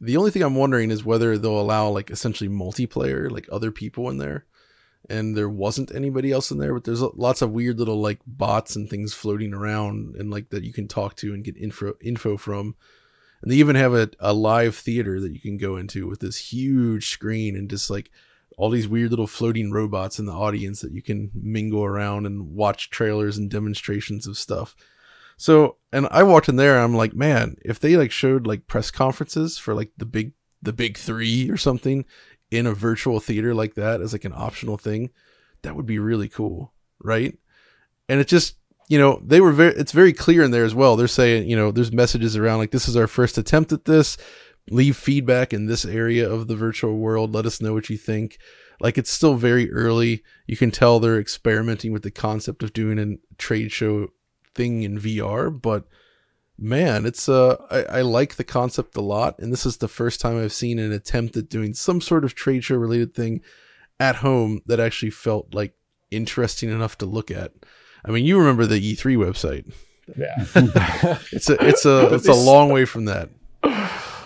the 0.00 0.16
only 0.16 0.30
thing 0.30 0.42
I'm 0.42 0.54
wondering 0.54 0.90
is 0.90 1.04
whether 1.04 1.36
they'll 1.36 1.60
allow 1.60 1.88
like 1.88 2.10
essentially 2.10 2.48
multiplayer, 2.48 3.30
like 3.30 3.48
other 3.50 3.70
people 3.70 4.08
in 4.08 4.18
there, 4.18 4.44
and 5.08 5.36
there 5.36 5.48
wasn't 5.48 5.94
anybody 5.94 6.30
else 6.30 6.50
in 6.50 6.58
there, 6.58 6.74
but 6.74 6.84
there's 6.84 7.00
lots 7.00 7.42
of 7.42 7.52
weird 7.52 7.78
little 7.78 8.00
like 8.00 8.20
bots 8.26 8.76
and 8.76 8.88
things 8.88 9.14
floating 9.14 9.54
around 9.54 10.16
and 10.16 10.30
like 10.30 10.50
that 10.50 10.64
you 10.64 10.72
can 10.72 10.88
talk 10.88 11.16
to 11.16 11.32
and 11.32 11.44
get 11.44 11.56
info 11.56 11.94
info 12.00 12.36
from. 12.36 12.76
And 13.42 13.50
they 13.50 13.56
even 13.56 13.76
have 13.76 13.94
a, 13.94 14.10
a 14.20 14.34
live 14.34 14.76
theater 14.76 15.18
that 15.20 15.32
you 15.32 15.40
can 15.40 15.56
go 15.56 15.76
into 15.76 16.06
with 16.06 16.20
this 16.20 16.52
huge 16.52 17.08
screen 17.08 17.56
and 17.56 17.70
just 17.70 17.88
like 17.88 18.10
all 18.58 18.68
these 18.68 18.88
weird 18.88 19.10
little 19.10 19.26
floating 19.26 19.72
robots 19.72 20.18
in 20.18 20.26
the 20.26 20.32
audience 20.32 20.82
that 20.82 20.92
you 20.92 21.00
can 21.00 21.30
mingle 21.34 21.82
around 21.82 22.26
and 22.26 22.54
watch 22.54 22.90
trailers 22.90 23.38
and 23.38 23.50
demonstrations 23.50 24.26
of 24.26 24.36
stuff. 24.36 24.76
So, 25.38 25.78
and 25.90 26.06
I 26.10 26.22
walked 26.22 26.50
in 26.50 26.56
there 26.56 26.78
I'm 26.78 26.94
like, 26.94 27.14
man, 27.14 27.56
if 27.64 27.80
they 27.80 27.96
like 27.96 28.12
showed 28.12 28.46
like 28.46 28.66
press 28.66 28.90
conferences 28.90 29.56
for 29.56 29.74
like 29.74 29.92
the 29.96 30.04
big 30.04 30.34
the 30.62 30.74
big 30.74 30.98
3 30.98 31.48
or 31.50 31.56
something 31.56 32.04
in 32.50 32.66
a 32.66 32.74
virtual 32.74 33.20
theater 33.20 33.54
like 33.54 33.74
that 33.74 34.00
as 34.00 34.12
like 34.12 34.24
an 34.24 34.34
optional 34.34 34.76
thing, 34.76 35.10
that 35.62 35.76
would 35.76 35.86
be 35.86 35.98
really 35.98 36.28
cool, 36.28 36.72
right? 37.02 37.38
And 38.08 38.20
it 38.20 38.28
just 38.28 38.56
you 38.88 38.98
know 38.98 39.20
they 39.24 39.40
were 39.40 39.52
very 39.52 39.74
it's 39.74 39.92
very 39.92 40.12
clear 40.12 40.42
in 40.42 40.50
there 40.50 40.64
as 40.64 40.74
well. 40.74 40.96
They're 40.96 41.08
saying 41.08 41.48
you 41.48 41.56
know 41.56 41.70
there's 41.70 41.92
messages 41.92 42.36
around 42.36 42.58
like 42.58 42.70
this 42.70 42.88
is 42.88 42.96
our 42.96 43.06
first 43.06 43.38
attempt 43.38 43.72
at 43.72 43.84
this. 43.84 44.16
Leave 44.70 44.96
feedback 44.96 45.52
in 45.52 45.66
this 45.66 45.84
area 45.84 46.28
of 46.28 46.46
the 46.46 46.56
virtual 46.56 46.96
world. 46.98 47.34
Let 47.34 47.46
us 47.46 47.60
know 47.60 47.72
what 47.72 47.90
you 47.90 47.96
think. 47.96 48.38
Like 48.80 48.98
it's 48.98 49.10
still 49.10 49.34
very 49.34 49.70
early. 49.72 50.22
You 50.46 50.56
can 50.56 50.70
tell 50.70 51.00
they're 51.00 51.20
experimenting 51.20 51.92
with 51.92 52.02
the 52.02 52.10
concept 52.10 52.62
of 52.62 52.72
doing 52.72 52.98
a 52.98 53.36
trade 53.36 53.72
show 53.72 54.08
thing 54.54 54.82
in 54.82 54.98
vr 54.98 55.50
but 55.50 55.84
man 56.60 57.06
it's 57.06 57.28
uh 57.28 57.56
I, 57.70 57.98
I 57.98 58.00
like 58.02 58.36
the 58.36 58.44
concept 58.44 58.96
a 58.96 59.00
lot 59.00 59.38
and 59.38 59.52
this 59.52 59.64
is 59.64 59.78
the 59.78 59.88
first 59.88 60.20
time 60.20 60.38
i've 60.38 60.52
seen 60.52 60.78
an 60.78 60.92
attempt 60.92 61.36
at 61.36 61.48
doing 61.48 61.72
some 61.74 62.00
sort 62.00 62.24
of 62.24 62.34
trade 62.34 62.64
show 62.64 62.76
related 62.76 63.14
thing 63.14 63.40
at 63.98 64.16
home 64.16 64.60
that 64.66 64.78
actually 64.80 65.10
felt 65.10 65.54
like 65.54 65.74
interesting 66.10 66.68
enough 66.70 66.98
to 66.98 67.06
look 67.06 67.30
at 67.30 67.52
i 68.04 68.10
mean 68.10 68.24
you 68.26 68.38
remember 68.38 68.66
the 68.66 68.94
e3 68.94 69.16
website 69.16 69.72
Yeah. 70.16 70.44
it's 71.32 71.48
a 71.48 71.66
it's 71.66 71.84
a 71.86 72.14
it's 72.14 72.28
a 72.28 72.34
long 72.34 72.70
way 72.70 72.84
from 72.84 73.06
that 73.06 73.30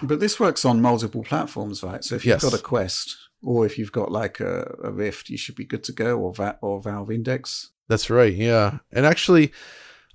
But 0.02 0.20
this 0.20 0.38
works 0.38 0.64
on 0.66 0.82
multiple 0.82 1.22
platforms, 1.22 1.82
right? 1.82 2.04
So 2.04 2.14
if 2.16 2.26
you've 2.26 2.34
Yes. 2.34 2.42
got 2.44 2.52
a 2.52 2.62
Quest, 2.62 3.16
or 3.42 3.64
if 3.64 3.78
you've 3.78 3.92
got 3.92 4.12
like 4.12 4.38
a, 4.38 4.74
a 4.82 4.90
Rift, 4.90 5.30
you 5.30 5.38
should 5.38 5.54
be 5.54 5.64
good 5.64 5.82
to 5.84 5.92
go, 5.92 6.18
or 6.18 6.34
Va- 6.34 6.58
or 6.60 6.82
Valve 6.82 7.10
Index. 7.10 7.70
That's 7.88 8.10
right. 8.10 8.34
Yeah. 8.34 8.78
And 8.92 9.06
actually, 9.06 9.50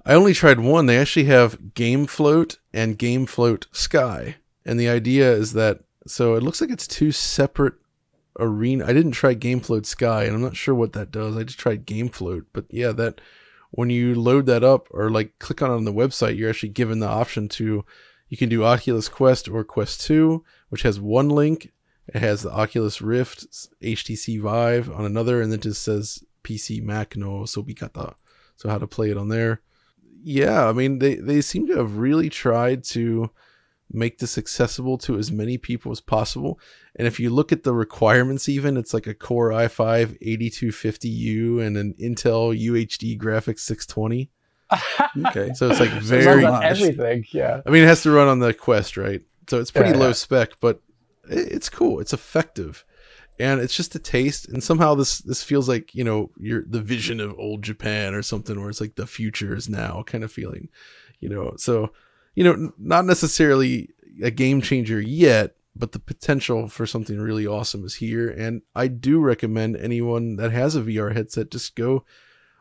I 0.10 0.16
only 0.16 0.34
tried 0.34 0.60
one. 0.60 0.88
They 0.88 0.98
actually 0.98 1.26
have 1.26 1.76
Game 1.76 2.08
Float 2.08 2.58
and 2.74 2.98
Game 2.98 3.28
Float 3.28 3.68
Sky. 3.72 4.38
And 4.66 4.80
the 4.80 4.90
idea 4.90 5.32
is 5.32 5.54
that 5.54 5.82
so 6.08 6.34
it 6.34 6.42
looks 6.42 6.62
like 6.62 6.72
it's 6.72 6.88
two 6.88 7.12
separate 7.12 7.76
arena. 8.40 8.86
I 8.88 8.94
didn't 8.94 9.12
try 9.12 9.36
Game 9.36 9.60
Float 9.60 9.86
Sky, 9.86 10.24
and 10.24 10.34
I'm 10.34 10.42
not 10.42 10.56
sure 10.56 10.74
what 10.74 10.94
that 10.94 11.12
does. 11.12 11.38
I 11.38 11.44
just 11.44 11.60
tried 11.60 11.86
Game 11.86 12.10
Float. 12.10 12.48
But 12.54 12.66
yeah, 12.72 12.92
that 12.94 13.22
when 13.70 13.92
you 13.92 14.16
load 14.16 14.48
that 14.48 14.64
up 14.64 14.88
or 14.90 15.12
like 15.12 15.38
click 15.38 15.62
on 15.62 15.70
it 15.70 15.76
on 15.76 15.86
the 15.86 15.94
website, 15.94 16.36
you're 16.36 16.50
actually 16.50 16.70
given 16.70 17.02
the 17.02 17.08
option 17.08 17.48
to 17.50 17.86
you 18.30 18.38
can 18.38 18.50
do 18.50 18.64
Oculus 18.64 19.10
Quest 19.10 19.48
or 19.48 19.64
Quest 19.64 20.02
2, 20.08 20.44
which 20.70 20.82
has 20.82 21.00
one 21.00 21.30
link. 21.30 21.72
It 22.08 22.20
has 22.20 22.42
the 22.42 22.52
Oculus 22.52 23.00
Rift, 23.00 23.46
HTC 23.84 24.42
Vive 24.42 24.90
on 24.90 25.06
another, 25.06 25.40
and 25.40 25.52
then 25.52 25.60
just 25.60 25.84
says 25.84 26.24
PC 26.44 26.82
Mac 26.82 27.16
no 27.16 27.46
so 27.46 27.62
we 27.62 27.76
got 27.76 27.94
the 27.94 28.16
So 28.56 28.70
how 28.70 28.80
to 28.80 28.88
play 28.88 29.12
it 29.12 29.18
on 29.18 29.30
there. 29.30 29.62
Yeah, 30.24 30.68
I 30.68 30.74
mean 30.74 31.00
they, 31.00 31.16
they 31.16 31.42
seem 31.42 31.68
to 31.68 31.78
have 31.78 31.98
really 31.98 32.30
tried 32.30 32.84
to 32.86 33.32
make 33.92 34.20
this 34.20 34.38
accessible 34.38 34.98
to 35.00 35.18
as 35.18 35.32
many 35.32 35.58
people 35.58 35.92
as 35.92 36.00
possible. 36.02 36.60
And 36.96 37.08
if 37.08 37.20
you 37.20 37.30
look 37.32 37.52
at 37.52 37.64
the 37.64 37.74
requirements 37.74 38.48
even, 38.48 38.78
it's 38.78 38.94
like 38.94 39.08
a 39.08 39.16
Core 39.16 39.50
i5 39.50 40.20
8250U 40.22 41.66
and 41.66 41.76
an 41.78 41.96
Intel 42.00 42.56
UHD 42.56 43.18
graphics 43.20 43.60
620. 43.62 44.30
Okay. 45.28 45.54
So 45.56 45.70
it's 45.72 45.80
like 45.80 45.90
very 46.02 46.46
on 46.46 46.64
everything. 46.64 47.26
Yeah. 47.32 47.62
I 47.66 47.70
mean, 47.72 47.84
it 47.84 47.88
has 47.88 48.04
to 48.04 48.12
run 48.12 48.28
on 48.28 48.40
the 48.40 48.54
Quest, 48.54 48.96
right? 48.98 49.22
So 49.50 49.60
it's 49.60 49.72
pretty 49.72 49.92
Yeah, 49.92 49.98
low 49.98 50.08
yeah. 50.08 50.14
spec, 50.14 50.60
but 50.60 50.82
it's 51.28 51.70
cool. 51.70 52.00
It's 52.00 52.14
effective, 52.14 52.86
and 53.40 53.62
it's 53.62 53.76
just 53.76 53.96
a 53.96 54.00
taste. 54.00 54.48
And 54.48 54.64
somehow 54.64 54.96
this 54.96 55.20
this 55.20 55.44
feels 55.44 55.70
like 55.70 55.96
you 55.96 56.04
know 56.04 56.32
the 56.38 56.82
vision 56.82 57.20
of 57.20 57.38
old 57.40 57.64
Japan 57.64 58.14
or 58.14 58.22
something, 58.22 58.60
where 58.60 58.70
it's 58.70 58.82
like 58.82 58.96
the 58.96 59.08
future 59.08 59.56
is 59.56 59.70
now 59.70 60.04
kind 60.06 60.24
of 60.24 60.32
feeling, 60.32 60.70
you 61.20 61.30
know. 61.30 61.54
So 61.58 61.92
you 62.36 62.44
know, 62.44 62.72
not 62.78 63.06
necessarily 63.06 63.90
a 64.22 64.32
game 64.32 64.62
changer 64.62 65.00
yet, 65.00 65.56
but 65.76 65.94
the 65.94 66.00
potential 66.00 66.68
for 66.68 66.86
something 66.86 67.20
really 67.20 67.48
awesome 67.48 67.86
is 67.86 67.96
here. 67.96 68.30
And 68.30 68.62
I 68.76 68.88
do 68.88 69.20
recommend 69.20 69.78
anyone 69.78 70.36
that 70.36 70.52
has 70.52 70.76
a 70.76 70.82
VR 70.82 71.16
headset 71.16 71.52
just 71.52 71.76
go 71.76 72.06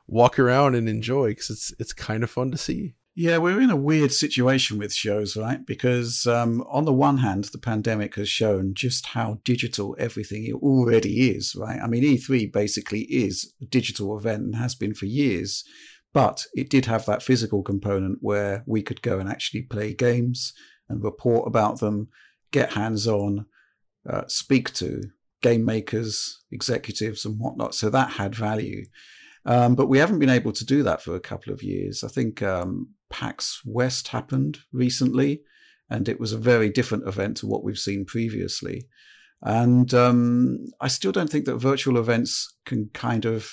walk 0.07 0.39
around 0.39 0.75
and 0.75 0.89
enjoy 0.89 1.31
because 1.31 1.51
it's 1.51 1.75
it's 1.79 1.93
kind 1.93 2.23
of 2.23 2.31
fun 2.31 2.51
to 2.51 2.59
see. 2.59 2.95
Yeah, 3.21 3.39
we're 3.39 3.61
in 3.61 3.71
a 3.71 3.75
weird 3.75 4.13
situation 4.13 4.79
with 4.79 4.95
shows, 4.95 5.37
right? 5.37 5.67
Because 5.67 6.25
um, 6.25 6.65
on 6.71 6.85
the 6.85 6.93
one 6.93 7.19
hand, 7.19 7.47
the 7.51 7.59
pandemic 7.59 8.15
has 8.15 8.29
shown 8.29 8.75
just 8.75 9.07
how 9.07 9.41
digital 9.43 9.97
everything 9.99 10.49
already 10.63 11.29
is, 11.29 11.57
right? 11.59 11.81
I 11.83 11.89
mean, 11.89 12.05
E3 12.05 12.53
basically 12.53 13.01
is 13.11 13.53
a 13.61 13.65
digital 13.65 14.17
event 14.17 14.45
and 14.45 14.55
has 14.55 14.77
been 14.77 14.95
for 14.95 15.07
years, 15.07 15.65
but 16.15 16.45
it 16.55 16.71
did 16.71 16.87
have 16.87 17.07
that 17.07 17.25
physical 17.25 17.65
component 17.65 18.19
where 18.21 18.63
we 18.69 18.83
could 18.83 19.03
go 19.03 19.19
and 19.19 19.29
actually 19.29 19.63
play 19.63 19.93
games 19.95 20.53
and 20.89 21.03
report 21.03 21.49
about 21.49 21.81
them, 21.81 22.11
get 22.53 22.75
hands 22.75 23.09
on, 23.09 23.47
uh, 24.09 24.29
speak 24.29 24.73
to 24.75 25.03
game 25.43 25.65
makers, 25.65 26.45
executives, 26.53 27.25
and 27.25 27.41
whatnot. 27.41 27.75
So 27.75 27.91
that 27.91 28.13
had 28.13 28.37
value. 28.37 28.85
Um, 29.45 29.75
but 29.75 29.89
we 29.89 29.99
haven't 29.99 30.21
been 30.21 30.31
able 30.31 30.53
to 30.53 30.65
do 30.65 30.85
that 30.85 31.03
for 31.03 31.17
a 31.17 31.21
couple 31.21 31.53
of 31.53 31.65
years. 31.65 32.05
I 32.05 32.09
think 32.09 32.43
um, 32.43 32.95
PAX 33.11 33.63
West 33.65 34.09
happened 34.09 34.59
recently, 34.73 35.43
and 35.91 36.09
it 36.09 36.21
was 36.21 36.33
a 36.33 36.39
very 36.39 36.69
different 36.69 37.07
event 37.07 37.39
to 37.39 37.47
what 37.47 37.65
we've 37.65 37.79
seen 37.79 38.05
previously. 38.05 38.89
And 39.43 39.95
um, 39.95 40.67
I 40.81 40.89
still 40.89 41.13
don't 41.13 41.31
think 41.31 41.45
that 41.45 41.57
virtual 41.57 41.97
events 41.97 42.57
can 42.65 42.91
kind 42.93 43.25
of 43.25 43.53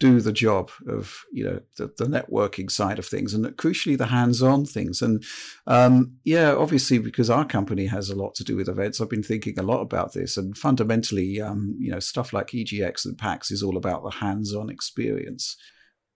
do 0.00 0.20
the 0.20 0.32
job 0.32 0.70
of 0.86 1.24
you 1.32 1.44
know 1.44 1.60
the, 1.76 1.92
the 1.98 2.06
networking 2.06 2.70
side 2.70 3.00
of 3.00 3.06
things 3.06 3.34
and 3.34 3.44
crucially 3.56 3.98
the 3.98 4.06
hands-on 4.06 4.64
things. 4.64 5.02
And 5.02 5.24
um, 5.66 6.16
yeah 6.24 6.54
obviously 6.54 6.98
because 6.98 7.30
our 7.30 7.44
company 7.44 7.86
has 7.86 8.08
a 8.08 8.16
lot 8.16 8.34
to 8.36 8.44
do 8.44 8.56
with 8.56 8.68
events 8.68 9.00
i've 9.00 9.10
been 9.10 9.22
thinking 9.22 9.58
a 9.58 9.62
lot 9.62 9.80
about 9.80 10.12
this. 10.12 10.36
And 10.36 10.56
fundamentally 10.56 11.40
um, 11.40 11.76
you 11.80 11.90
know 11.90 12.00
stuff 12.00 12.32
like 12.32 12.48
egx 12.48 13.04
and 13.04 13.18
pax 13.18 13.50
is 13.50 13.62
all 13.62 13.76
about 13.76 14.04
the 14.04 14.10
hands-on 14.10 14.70
experience 14.70 15.56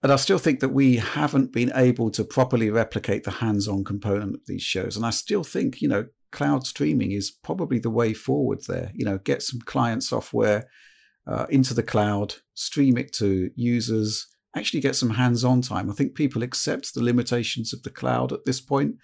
and 0.03 0.11
I 0.11 0.17
still 0.17 0.39
think 0.39 0.61
that 0.61 0.71
we 0.71 0.97
haven't 0.97 1.53
been 1.53 1.73
able 1.75 2.11
to 2.11 2.25
properly 2.25 2.71
replicate 2.71 3.25
the 3.25 3.31
hands 3.31 3.69
on 3.69 3.85
component 3.85 4.35
of 4.35 4.47
these 4.47 4.63
shows. 4.63 4.97
And 4.97 5.07
I 5.07 5.11
still 5.11 5.45
think, 5.45 5.81
you 5.81 5.89
know, 5.89 6.07
cloud 6.33 6.67
streaming 6.67 7.13
is 7.13 7.31
probably 7.31 7.79
the 7.79 7.91
way 7.91 8.13
forward 8.13 8.63
there. 8.67 8.91
You 8.95 9.05
know, 9.05 9.19
get 9.19 9.43
some 9.43 9.61
client 9.61 10.03
software 10.03 10.69
uh, 11.27 11.47
into 11.51 11.73
the 11.73 11.85
cloud, 11.85 12.35
stream 12.55 12.99
it 12.99 13.13
to 13.15 13.51
users, 13.55 14.27
actually 14.57 14.81
get 14.81 14.97
some 14.97 15.11
hands 15.11 15.45
on 15.45 15.63
time. 15.63 15.89
I 15.89 15.95
think 15.95 16.15
people 16.15 16.43
accept 16.43 16.95
the 16.95 17.03
limitations 17.03 17.73
of 17.73 17.83
the 17.85 17.91
cloud 17.91 18.33
at 18.33 18.45
this 18.45 18.61
point. 18.61 18.97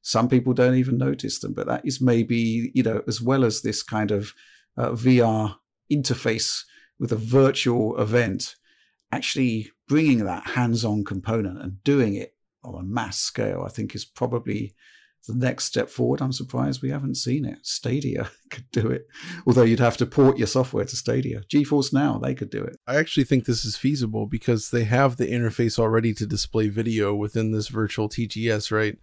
Some 0.00 0.28
people 0.28 0.52
don't 0.52 0.76
even 0.76 0.96
notice 0.96 1.38
them, 1.40 1.52
but 1.52 1.66
that 1.66 1.84
is 1.84 2.00
maybe, 2.00 2.70
you 2.74 2.82
know, 2.82 3.02
as 3.06 3.20
well 3.20 3.44
as 3.44 3.60
this 3.60 3.82
kind 3.82 4.10
of 4.10 4.32
uh, 4.78 4.90
VR 4.90 5.56
interface 5.92 6.62
with 6.98 7.12
a 7.12 7.16
virtual 7.16 8.00
event, 8.00 8.54
actually 9.12 9.70
bringing 9.88 10.24
that 10.24 10.46
hands 10.48 10.84
on 10.84 11.04
component 11.04 11.60
and 11.60 11.82
doing 11.84 12.14
it 12.14 12.34
on 12.64 12.74
a 12.74 12.82
mass 12.82 13.18
scale, 13.18 13.64
I 13.64 13.70
think 13.70 13.94
is 13.94 14.04
probably 14.04 14.74
the 15.26 15.34
next 15.34 15.64
step 15.64 15.88
forward. 15.88 16.20
I'm 16.20 16.32
surprised 16.32 16.82
we 16.82 16.90
haven't 16.90 17.16
seen 17.16 17.44
it. 17.44 17.58
Stadia 17.62 18.30
could 18.50 18.70
do 18.70 18.88
it, 18.88 19.06
although 19.46 19.62
you'd 19.62 19.80
have 19.80 19.96
to 19.98 20.06
port 20.06 20.38
your 20.38 20.46
software 20.46 20.84
to 20.84 20.96
Stadia. 20.96 21.42
GeForce 21.52 21.92
Now, 21.92 22.18
they 22.18 22.34
could 22.34 22.50
do 22.50 22.62
it. 22.62 22.78
I 22.86 22.96
actually 22.96 23.24
think 23.24 23.44
this 23.44 23.64
is 23.64 23.76
feasible 23.76 24.26
because 24.26 24.70
they 24.70 24.84
have 24.84 25.16
the 25.16 25.30
interface 25.30 25.78
already 25.78 26.14
to 26.14 26.26
display 26.26 26.68
video 26.68 27.14
within 27.14 27.52
this 27.52 27.68
virtual 27.68 28.08
TGS, 28.08 28.70
right? 28.70 28.98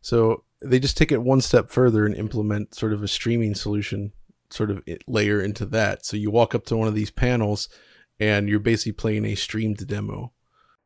So 0.00 0.44
they 0.60 0.78
just 0.78 0.96
take 0.96 1.12
it 1.12 1.22
one 1.22 1.40
step 1.40 1.70
further 1.70 2.04
and 2.04 2.14
implement 2.14 2.74
sort 2.74 2.92
of 2.92 3.02
a 3.02 3.08
streaming 3.08 3.54
solution, 3.54 4.12
sort 4.50 4.70
of 4.70 4.82
layer 5.06 5.40
into 5.40 5.64
that. 5.66 6.04
So 6.04 6.16
you 6.16 6.30
walk 6.30 6.54
up 6.54 6.64
to 6.66 6.76
one 6.76 6.88
of 6.88 6.94
these 6.94 7.10
panels 7.10 7.68
and 8.20 8.48
you're 8.48 8.60
basically 8.60 8.92
playing 8.92 9.24
a 9.24 9.34
streamed 9.34 9.86
demo. 9.86 10.32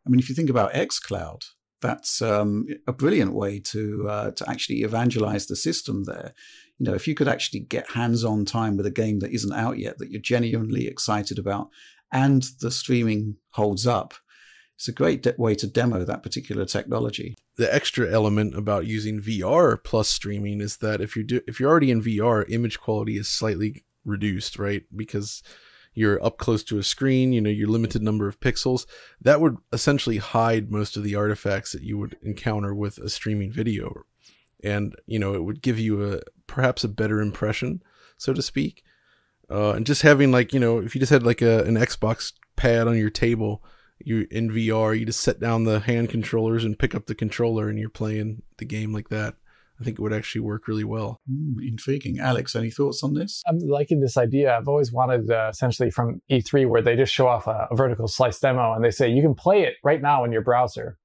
I 0.07 0.11
mean, 0.11 0.21
if 0.21 0.29
you 0.29 0.35
think 0.35 0.51
about 0.51 0.73
xCloud, 0.73 1.43
that's 1.81 2.23
um, 2.23 2.67
a 2.87 2.93
brilliant 2.93 3.35
way 3.35 3.61
to 3.61 4.09
uh, 4.09 4.31
to 4.33 4.49
actually 4.49 4.83
evangelize 4.83 5.47
the 5.47 5.57
system 5.57 6.05
there. 6.05 6.33
You 6.79 6.87
know, 6.87 6.95
if 6.95 7.09
you 7.09 7.15
could 7.15 7.29
actually 7.29 7.61
get 7.61 7.93
hands-on 7.93 8.45
time 8.45 8.77
with 8.77 8.87
a 8.87 8.91
game 8.91 9.21
that 9.21 9.33
isn't 9.33 9.53
out 9.53 9.79
yet 9.79 9.99
that 9.99 10.11
you're 10.11 10.21
genuinely 10.21 10.87
excited 10.87 11.39
about, 11.39 11.69
and 12.13 12.45
the 12.61 12.71
streaming 12.71 13.37
holds 13.51 13.87
up, 13.87 14.15
it's 14.77 14.89
a 14.89 14.93
great 14.93 15.23
de- 15.23 15.35
way 15.39 15.55
to 15.55 15.67
demo 15.67 16.05
that 16.05 16.23
particular 16.23 16.65
technology. 16.67 17.37
The 17.57 17.73
extra 17.75 18.11
element 18.11 18.57
about 18.57 18.87
using 18.87 19.21
VR 19.21 19.83
plus 19.83 20.09
streaming 20.09 20.61
is 20.61 20.79
that 20.79 21.01
if 21.01 21.17
you 21.17 21.25
do 21.25 21.41
if 21.47 21.59
you're 21.59 21.71
already 21.71 21.91
in 21.91 22.03
VR, 22.03 22.45
image 22.51 22.79
quality 22.79 23.17
is 23.17 23.29
slightly 23.29 23.85
reduced, 24.05 24.59
right? 24.59 24.85
Because 24.95 25.43
you're 25.97 26.23
up 26.23 26.37
close 26.37 26.63
to 26.63 26.79
a 26.79 26.83
screen, 26.83 27.33
you 27.33 27.41
know, 27.41 27.51
your 27.51 27.69
limited 27.69 28.03
number 28.03 28.29
of 28.29 28.39
pixels, 28.39 28.87
that 29.19 29.41
would 29.41 29.57
essentially 29.73 30.19
hide 30.19 30.71
most 30.71 30.95
of 30.97 31.03
the 31.03 31.17
artifacts 31.17 31.73
that 31.73 31.83
you 31.83 31.97
would 31.97 32.17
encounter 32.23 32.75
with 32.75 32.99
a 32.99 33.09
streaming 33.09 33.51
video. 33.51 34.05
And, 34.63 34.95
you 35.07 35.19
know, 35.19 35.35
it 35.35 35.43
would 35.43 35.63
give 35.63 35.79
you 35.79 36.13
a 36.13 36.21
perhaps 36.47 36.85
a 36.85 36.89
better 36.89 37.21
impression, 37.21 37.83
so 38.19 38.35
to 38.35 38.43
speak. 38.43 38.85
Uh, 39.51 39.71
and 39.71 39.87
just 39.87 40.03
having 40.03 40.31
like, 40.31 40.53
you 40.53 40.61
know, 40.61 40.79
if 40.79 40.95
you 40.95 40.99
just 40.99 41.13
had 41.13 41.23
like 41.23 41.41
a, 41.41 41.65
an 41.65 41.77
Xbox 41.77 42.35
pad 42.57 42.87
on 42.87 42.99
your 42.99 43.11
table, 43.11 43.65
you 43.99 44.27
in 44.31 44.51
VR, 44.51 44.99
you 44.99 45.07
just 45.07 45.21
set 45.21 45.41
down 45.41 45.65
the 45.65 45.81
hand 45.81 46.11
controllers 46.11 46.63
and 46.63 46.79
pick 46.79 46.95
up 46.95 47.07
the 47.07 47.15
controller 47.15 47.71
and 47.71 47.79
you're 47.79 47.89
playing 47.89 48.43
the 48.59 48.67
game 48.67 48.93
like 48.93 49.09
that. 49.09 49.37
I 49.81 49.85
think 49.85 49.99
it 49.99 50.03
would 50.03 50.13
actually 50.13 50.41
work 50.41 50.69
really 50.69 50.85
well. 50.85 51.21
Mm, 51.31 51.57
intriguing. 51.61 52.19
Alex, 52.19 52.57
any 52.57 52.71
thoughts 52.71 53.03
on 53.03 53.15
this? 53.15 53.43
I'm 53.47 53.59
liking 53.59 54.01
this 54.01 54.17
idea. 54.17 54.57
I've 54.57 54.69
always 54.69 54.91
wanted 54.91 55.31
uh, 55.31 55.49
essentially 55.51 55.91
from 55.91 56.23
E3 56.31 56.69
where 56.69 56.83
they 56.83 56.97
just 56.97 57.13
show 57.13 57.29
off 57.29 57.47
a, 57.47 57.69
a, 57.71 57.77
vertical 57.77 58.09
slice 58.09 58.39
demo 58.41 58.73
and 58.73 58.83
they 58.83 58.91
say 58.91 59.11
you 59.11 59.23
can 59.23 59.35
play 59.35 59.63
it 59.63 59.75
right 59.85 60.01
now 60.01 60.25
in 60.25 60.33
your 60.33 60.43
browser. 60.43 60.97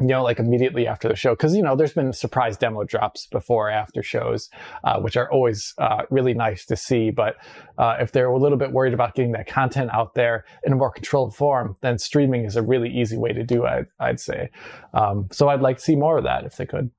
You 0.00 0.06
know, 0.06 0.22
like 0.22 0.38
immediately 0.38 0.86
after 0.86 1.08
the 1.08 1.16
show, 1.16 1.32
because 1.32 1.56
you 1.56 1.62
know 1.62 1.74
there's 1.74 1.94
been 1.94 2.12
surprise 2.12 2.56
demo 2.56 2.84
drops 2.84 3.26
before 3.26 3.68
after 3.68 4.00
shows, 4.00 4.48
uh, 4.84 5.00
which 5.00 5.16
are 5.16 5.28
always 5.32 5.74
uh, 5.78 6.02
really 6.10 6.34
nice 6.34 6.66
to 6.66 6.76
see. 6.76 7.10
But 7.10 7.36
uh, 7.78 7.96
if 7.98 8.12
they're 8.12 8.28
a 8.28 8.38
little 8.38 8.58
bit 8.58 8.70
worried 8.70 8.94
about 8.94 9.16
getting 9.16 9.32
that 9.32 9.48
content 9.48 9.90
out 9.92 10.14
there 10.14 10.44
in 10.62 10.72
a 10.72 10.76
more 10.76 10.92
controlled 10.92 11.34
form, 11.34 11.76
then 11.80 11.98
streaming 11.98 12.44
is 12.44 12.54
a 12.54 12.62
really 12.62 12.90
easy 12.90 13.16
way 13.16 13.32
to 13.32 13.42
do 13.42 13.64
it. 13.64 13.88
I'd 13.98 14.20
say. 14.20 14.50
Um, 14.94 15.26
so 15.32 15.48
I'd 15.48 15.62
like 15.62 15.78
to 15.78 15.82
see 15.82 15.96
more 15.96 16.18
of 16.18 16.24
that 16.24 16.44
if 16.44 16.58
they 16.58 16.66
could. 16.66 16.90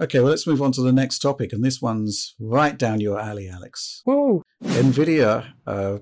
Okay, 0.00 0.18
well, 0.18 0.30
let's 0.30 0.46
move 0.46 0.60
on 0.60 0.72
to 0.72 0.82
the 0.82 0.92
next 0.92 1.20
topic. 1.20 1.52
And 1.52 1.64
this 1.64 1.80
one's 1.80 2.34
right 2.40 2.76
down 2.76 3.00
your 3.00 3.20
alley, 3.20 3.48
Alex. 3.48 4.02
Woo! 4.04 4.42
NVIDIA 4.62 5.52
uh, 5.66 5.98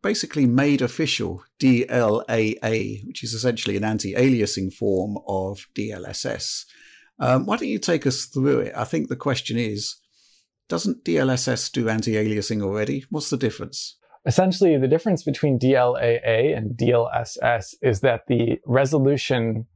basically 0.00 0.46
made 0.46 0.80
official 0.80 1.42
DLAA, 1.60 3.04
which 3.06 3.24
is 3.24 3.34
essentially 3.34 3.76
an 3.76 3.84
anti 3.84 4.14
aliasing 4.14 4.72
form 4.72 5.18
of 5.26 5.66
DLSS. 5.74 6.64
Um, 7.18 7.46
why 7.46 7.56
don't 7.56 7.68
you 7.68 7.78
take 7.78 8.06
us 8.06 8.26
through 8.26 8.60
it? 8.60 8.74
I 8.76 8.84
think 8.84 9.08
the 9.08 9.16
question 9.16 9.56
is 9.56 9.96
doesn't 10.68 11.04
DLSS 11.04 11.70
do 11.72 11.88
anti 11.88 12.12
aliasing 12.12 12.62
already? 12.62 13.04
What's 13.10 13.30
the 13.30 13.36
difference? 13.36 13.96
Essentially, 14.24 14.78
the 14.78 14.88
difference 14.88 15.24
between 15.24 15.58
DLAA 15.58 16.56
and 16.56 16.76
DLSS 16.76 17.74
is 17.82 18.00
that 18.00 18.22
the 18.28 18.60
resolution 18.66 19.66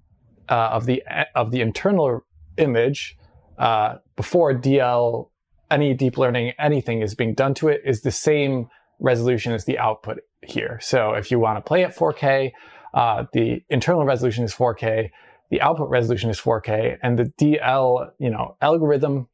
uh, 0.49 0.71
of 0.73 0.87
the 0.87 1.03
of 1.35 1.51
the 1.51 1.61
internal 1.61 2.21
image 2.57 3.17
uh, 3.59 3.97
before 4.17 4.53
DL, 4.55 5.29
any 5.71 5.95
deep 5.95 6.19
learning, 6.19 6.53
anything 6.59 7.01
is 7.01 7.15
being 7.15 7.35
done 7.35 7.55
to 7.55 7.69
it 7.69 7.83
is 7.85 8.03
the 8.03 8.11
same 8.11 8.69
resolution 9.01 9.53
as 9.53 9.65
the 9.65 9.79
output 9.79 10.19
here. 10.43 10.79
So 10.83 11.13
if 11.13 11.31
you 11.31 11.39
want 11.39 11.59
to 11.59 11.61
play 11.61 11.85
at 11.85 11.95
4K, 11.95 12.53
uh, 12.95 13.25
the 13.33 13.63
internal 13.69 14.05
resolution 14.05 14.45
is 14.45 14.55
4K, 14.55 15.11
the 15.51 15.61
output 15.61 15.91
resolution 15.91 16.31
is 16.31 16.41
4K, 16.41 16.99
and 17.03 17.19
the 17.19 17.33
DL, 17.41 18.11
you 18.19 18.31
know, 18.31 18.57
algorithm, 18.61 19.29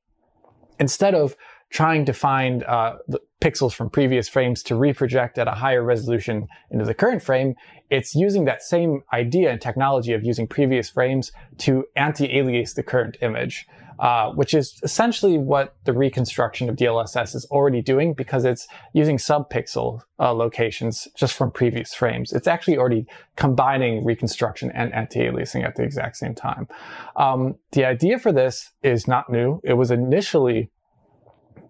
instead 0.78 1.14
of 1.14 1.36
trying 1.70 2.04
to 2.04 2.12
find 2.12 2.64
uh, 2.64 2.96
the 3.08 3.18
pixels 3.40 3.72
from 3.72 3.88
previous 3.88 4.28
frames 4.28 4.62
to 4.62 4.74
reproject 4.74 5.38
at 5.38 5.48
a 5.48 5.52
higher 5.52 5.82
resolution 5.82 6.46
into 6.70 6.84
the 6.84 6.94
current 6.94 7.22
frame, 7.22 7.54
it's 7.88 8.14
using 8.14 8.44
that 8.44 8.62
same 8.62 9.02
idea 9.12 9.50
and 9.50 9.60
technology 9.60 10.12
of 10.12 10.22
using 10.22 10.46
previous 10.46 10.90
frames 10.90 11.32
to 11.58 11.84
anti-alias 11.96 12.74
the 12.74 12.82
current 12.82 13.16
image 13.22 13.66
uh, 13.98 14.30
which 14.30 14.54
is 14.54 14.80
essentially 14.82 15.38
what 15.38 15.76
the 15.84 15.92
reconstruction 15.92 16.68
of 16.68 16.76
DLSS 16.76 17.34
is 17.34 17.46
already 17.50 17.80
doing 17.82 18.14
because 18.14 18.44
it's 18.44 18.66
using 18.92 19.16
subpixel 19.16 20.00
uh, 20.18 20.32
locations 20.32 21.06
just 21.16 21.34
from 21.34 21.50
previous 21.50 21.94
frames. 21.94 22.32
It's 22.32 22.48
actually 22.48 22.78
already 22.78 23.06
combining 23.36 24.04
reconstruction 24.04 24.72
and 24.74 24.92
anti-aliasing 24.92 25.64
at 25.64 25.76
the 25.76 25.82
exact 25.82 26.16
same 26.16 26.34
time. 26.34 26.66
Um, 27.16 27.54
the 27.72 27.84
idea 27.84 28.18
for 28.18 28.32
this 28.32 28.72
is 28.82 29.06
not 29.06 29.30
new. 29.30 29.60
It 29.62 29.74
was 29.74 29.90
initially 29.90 30.70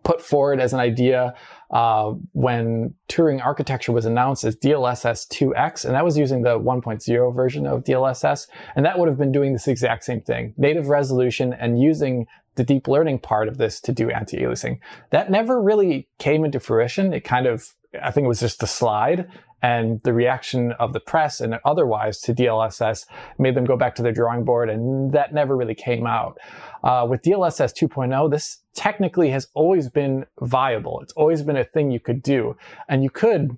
put 0.02 0.20
forward 0.20 0.60
as 0.60 0.72
an 0.72 0.80
idea 0.80 1.34
uh, 1.70 2.12
when 2.32 2.94
Turing 3.08 3.44
architecture 3.44 3.92
was 3.92 4.04
announced 4.04 4.44
as 4.44 4.56
DLSS 4.56 5.26
2X, 5.28 5.84
and 5.84 5.94
that 5.94 6.04
was 6.04 6.18
using 6.18 6.42
the 6.42 6.58
1.0 6.58 7.34
version 7.34 7.66
of 7.66 7.84
DLSS, 7.84 8.46
and 8.76 8.84
that 8.84 8.98
would 8.98 9.08
have 9.08 9.18
been 9.18 9.32
doing 9.32 9.52
this 9.52 9.68
exact 9.68 10.04
same 10.04 10.20
thing, 10.20 10.54
native 10.56 10.88
resolution 10.88 11.52
and 11.52 11.80
using 11.80 12.26
the 12.54 12.64
deep 12.64 12.86
learning 12.86 13.18
part 13.18 13.48
of 13.48 13.56
this 13.56 13.80
to 13.80 13.92
do 13.92 14.10
anti-aliasing. 14.10 14.78
That 15.10 15.30
never 15.30 15.60
really 15.60 16.08
came 16.18 16.44
into 16.44 16.60
fruition. 16.60 17.14
It 17.14 17.20
kind 17.20 17.46
of, 17.46 17.66
I 18.02 18.10
think 18.10 18.26
it 18.26 18.28
was 18.28 18.40
just 18.40 18.62
a 18.62 18.66
slide, 18.66 19.30
and 19.62 20.00
the 20.02 20.12
reaction 20.12 20.72
of 20.72 20.92
the 20.92 21.00
press 21.00 21.40
and 21.40 21.58
otherwise 21.64 22.20
to 22.20 22.34
DLSS 22.34 23.06
made 23.38 23.54
them 23.54 23.64
go 23.64 23.76
back 23.76 23.94
to 23.94 24.02
their 24.02 24.12
drawing 24.12 24.44
board, 24.44 24.68
and 24.68 25.12
that 25.12 25.32
never 25.32 25.56
really 25.56 25.74
came 25.74 26.06
out. 26.06 26.38
Uh, 26.82 27.06
with 27.08 27.22
DLSS 27.22 27.72
2.0, 27.72 28.30
this 28.30 28.58
technically 28.74 29.30
has 29.30 29.48
always 29.54 29.88
been 29.88 30.26
viable. 30.40 31.00
It's 31.00 31.12
always 31.12 31.42
been 31.42 31.56
a 31.56 31.64
thing 31.64 31.90
you 31.90 32.00
could 32.00 32.22
do. 32.22 32.56
And 32.88 33.04
you 33.04 33.10
could, 33.10 33.56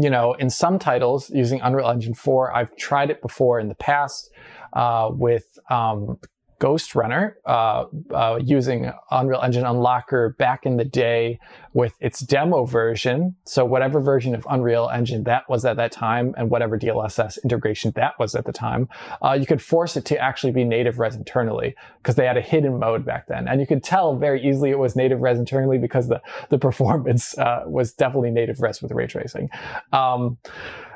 you 0.00 0.10
know, 0.10 0.34
in 0.34 0.48
some 0.48 0.78
titles 0.78 1.28
using 1.30 1.60
Unreal 1.60 1.90
Engine 1.90 2.14
4, 2.14 2.56
I've 2.56 2.76
tried 2.76 3.10
it 3.10 3.20
before 3.20 3.58
in 3.58 3.68
the 3.68 3.74
past 3.74 4.30
uh, 4.74 5.10
with 5.12 5.58
um, 5.70 6.18
Ghostrunner 6.60 7.34
uh, 7.46 7.86
uh, 8.14 8.38
using 8.42 8.92
Unreal 9.10 9.40
Engine 9.40 9.64
Unlocker 9.64 10.36
back 10.36 10.66
in 10.66 10.76
the 10.76 10.84
day 10.84 11.40
with 11.72 11.94
its 12.00 12.20
demo 12.20 12.66
version. 12.66 13.34
So 13.44 13.64
whatever 13.64 14.00
version 14.00 14.34
of 14.34 14.46
Unreal 14.48 14.90
Engine 14.92 15.24
that 15.24 15.48
was 15.48 15.64
at 15.64 15.76
that 15.78 15.90
time 15.90 16.34
and 16.36 16.50
whatever 16.50 16.78
DLSS 16.78 17.42
integration 17.42 17.92
that 17.96 18.18
was 18.18 18.34
at 18.34 18.44
the 18.44 18.52
time, 18.52 18.88
uh, 19.24 19.32
you 19.32 19.46
could 19.46 19.62
force 19.62 19.96
it 19.96 20.04
to 20.06 20.18
actually 20.18 20.52
be 20.52 20.64
native 20.64 20.98
res 20.98 21.16
internally 21.16 21.74
because 22.02 22.16
they 22.16 22.26
had 22.26 22.36
a 22.36 22.42
hidden 22.42 22.78
mode 22.78 23.06
back 23.06 23.26
then. 23.26 23.48
And 23.48 23.58
you 23.60 23.66
could 23.66 23.82
tell 23.82 24.16
very 24.16 24.46
easily 24.46 24.70
it 24.70 24.78
was 24.78 24.94
native 24.94 25.20
res 25.22 25.38
internally 25.38 25.78
because 25.78 26.08
the, 26.08 26.20
the 26.50 26.58
performance 26.58 27.36
uh, 27.38 27.62
was 27.66 27.94
definitely 27.94 28.32
native 28.32 28.60
res 28.60 28.82
with 28.82 28.92
ray 28.92 29.06
tracing. 29.06 29.48
Um, 29.92 30.36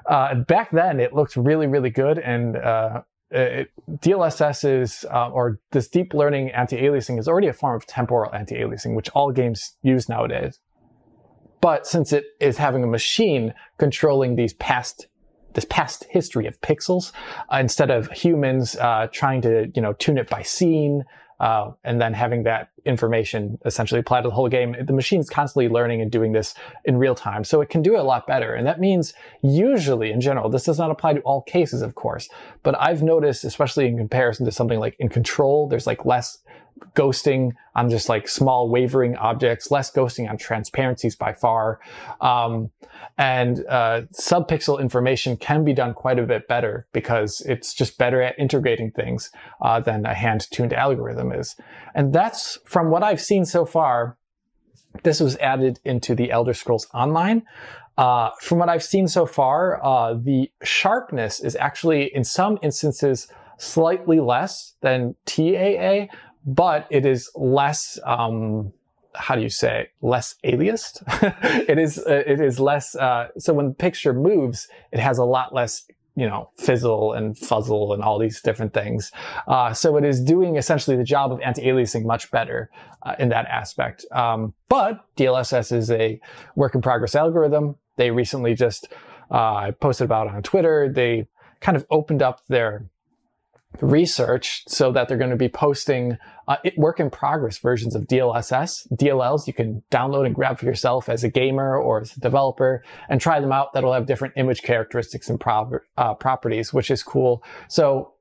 uh, 0.07 0.35
back 0.35 0.70
then, 0.70 1.00
it 1.00 1.14
looked 1.14 1.37
really, 1.37 1.66
really 1.66 1.88
good, 1.88 2.18
and 2.18 2.57
uh, 2.57 3.03
it, 3.31 3.69
DLSS 3.91 4.83
is, 4.83 5.05
uh, 5.13 5.31
or 5.31 5.61
this 5.73 5.89
deep 5.89 6.15
learning 6.15 6.51
anti-aliasing 6.51 7.19
is 7.19 7.29
already 7.29 7.49
a 7.49 7.53
form 7.53 7.77
of 7.77 7.87
temporal 7.87 8.33
anti-aliasing, 8.35 8.95
which 8.95 9.09
all 9.11 9.33
games 9.33 9.77
use 9.83 10.09
nowadays. 10.09 10.61
But 11.61 11.87
since 11.87 12.13
it 12.13 12.25
is 12.41 12.59
having 12.59 12.85
a 12.85 12.87
machine 12.87 13.55
controlling 13.79 14.37
these 14.37 14.53
past 14.55 15.07
this 15.55 15.65
past 15.71 16.05
history 16.11 16.47
of 16.47 16.61
pixels 16.61 17.13
uh, 17.53 17.59
instead 17.59 17.89
of 17.89 18.11
humans 18.11 18.77
uh, 18.77 19.07
trying 19.13 19.41
to 19.41 19.71
you 19.75 19.81
know 19.81 19.93
tune 19.95 20.19
it 20.19 20.29
by 20.29 20.43
scene 20.43 21.05
uh, 21.45 21.71
and 21.85 22.01
then 22.01 22.15
having 22.15 22.43
that 22.45 22.71
information 22.87 23.59
essentially 23.67 24.01
apply 24.01 24.23
to 24.23 24.29
the 24.29 24.35
whole 24.35 24.49
game. 24.49 24.75
The 24.81 24.95
machine's 24.95 25.29
constantly 25.29 25.69
learning 25.69 26.01
and 26.01 26.11
doing 26.11 26.33
this 26.33 26.55
in 26.87 26.97
real 26.97 27.15
time, 27.15 27.45
so 27.45 27.61
it 27.61 27.69
can 27.69 27.83
do 27.83 27.97
it 27.97 27.99
a 27.99 28.03
lot 28.03 28.27
better. 28.27 28.55
And 28.55 28.67
that 28.67 28.81
means 28.81 29.13
usually, 29.43 30.11
in 30.11 30.23
general, 30.23 30.49
this 30.49 30.65
does 30.65 30.79
not 30.79 30.91
apply 30.91 31.13
to 31.13 31.21
all 31.21 31.43
cases, 31.43 31.83
of 31.83 31.97
course, 31.97 32.31
but 32.63 32.75
I've 32.81 33.03
noticed, 33.03 33.45
especially 33.45 33.87
in 33.89 33.99
comparison 33.99 34.47
to 34.47 34.53
something 34.53 34.79
like 34.79 34.97
in 34.99 35.11
Control, 35.11 35.69
there's 35.69 35.87
like 35.87 36.07
less 36.07 36.39
ghosting 36.95 37.53
on 37.75 37.91
just 37.91 38.09
like 38.09 38.29
small 38.29 38.69
wavering 38.69 39.17
objects, 39.17 39.71
less 39.71 39.91
ghosting 39.91 40.29
on 40.29 40.37
transparencies 40.37 41.17
by 41.17 41.33
far. 41.33 41.81
Um, 42.21 42.71
and 43.19 43.65
uh, 43.69 44.03
subpixel 44.13 44.81
information 44.81 45.37
can 45.37 45.65
be 45.65 45.73
done 45.73 45.95
quite 45.95 46.19
a 46.19 46.23
bit 46.23 46.49
better 46.49 46.87
because 46.93 47.41
it's 47.43 47.75
just 47.75 47.99
better 47.99 48.23
at 48.23 48.39
integrating 48.39 48.91
things 48.91 49.31
uh, 49.61 49.81
than 49.81 50.07
a 50.07 50.15
hand 50.15 50.47
tuned 50.51 50.73
algorithm 50.73 51.33
is. 51.33 51.57
And 51.95 52.13
that's 52.13 52.59
from 52.65 52.91
what 52.91 53.03
I've 53.03 53.21
seen 53.21 53.45
so 53.45 53.65
far. 53.65 54.17
This 55.03 55.21
was 55.21 55.37
added 55.39 55.81
into 55.85 56.15
the 56.15 56.31
Elder 56.31 56.55
Scrolls 56.55 56.87
Online. 56.95 57.43
Uh, 57.97 58.31
from 58.41 58.59
what 58.59 58.69
I've 58.69 58.83
seen 58.83 59.07
so 59.07 59.27
far, 59.27 59.85
uh, 59.85 60.15
the 60.15 60.51
sharpness 60.63 61.41
is 61.41 61.57
actually, 61.57 62.15
in 62.15 62.25
some 62.25 62.59
instances, 62.63 63.29
slightly 63.59 64.21
less 64.21 64.75
than 64.81 65.15
TAA, 65.27 66.07
but 66.45 66.87
it 66.91 67.07
is 67.07 67.31
less 67.35 67.99
um, 68.05 68.73
how 69.15 69.37
do 69.37 69.43
you 69.43 69.49
say 69.49 69.89
less 70.03 70.35
aliased? 70.45 71.03
It 71.69 71.79
is 71.79 71.99
uh, 71.99 72.23
it 72.27 72.41
is 72.41 72.59
less 72.61 72.95
uh, 72.97 73.29
so 73.39 73.55
when 73.55 73.69
the 73.69 73.75
picture 73.75 74.13
moves 74.13 74.69
it 74.93 74.99
has 74.99 75.19
a 75.19 75.25
lot 75.25 75.55
less 75.55 75.87
you 76.17 76.27
know 76.27 76.51
fizzle 76.57 77.13
and 77.13 77.37
fuzzle 77.37 77.95
and 77.95 78.03
all 78.03 78.19
these 78.19 78.41
different 78.41 78.73
things. 78.73 79.13
Uh, 79.47 79.73
so 79.73 79.97
it 79.97 80.05
is 80.05 80.21
doing 80.21 80.57
essentially 80.57 80.97
the 80.97 81.05
job 81.05 81.33
of 81.33 81.41
anti-aliasing 81.41 82.05
much 82.05 82.31
better 82.31 82.71
uh, 83.03 83.15
in 83.19 83.29
that 83.31 83.47
aspect. 83.47 84.05
Um, 84.13 84.55
but 84.69 85.05
dlss 85.17 85.73
is 85.73 85.91
a 85.91 86.21
work 86.57 86.75
in 86.75 86.83
progress 86.83 87.15
algorithm. 87.15 87.77
They 87.97 88.11
recently 88.11 88.55
just 88.55 88.89
uh, 89.31 89.73
posted 89.81 90.05
about 90.05 90.29
on 90.29 90.43
twitter. 90.43 90.93
They 90.93 91.27
kind 91.61 91.77
of 91.77 91.87
opened 91.91 92.23
up 92.23 92.43
their 92.49 92.87
research 93.81 94.63
so 94.67 94.93
that 94.93 95.09
they're 95.09 95.19
going 95.19 95.31
to 95.31 95.37
be 95.37 95.49
posting 95.49 96.17
uh, 96.47 96.57
work 96.77 97.01
in 97.01 97.11
progress 97.11 97.59
versions 97.59 97.95
of 97.95 98.03
DLSS, 98.03 98.87
DLLs 98.95 99.47
you 99.47 99.53
can 99.53 99.83
download 99.91 100.27
and 100.27 100.35
grab 100.35 100.59
for 100.59 100.67
yourself 100.67 101.09
as 101.09 101.25
a 101.25 101.29
gamer 101.29 101.77
or 101.77 102.03
as 102.03 102.17
a 102.17 102.21
developer 102.21 102.85
and 103.09 103.21
try 103.21 103.41
them 103.41 103.53
out. 103.53 103.73
That'll 103.73 103.93
have 103.93 104.07
different 104.07 104.35
image 104.37 104.63
characteristics 104.63 105.31
and 105.31 105.41
pro- 105.41 105.79
uh, 105.97 106.15
properties, 106.15 106.73
which 106.73 106.91
is 106.91 107.03
cool. 107.03 107.43
So 107.69 108.13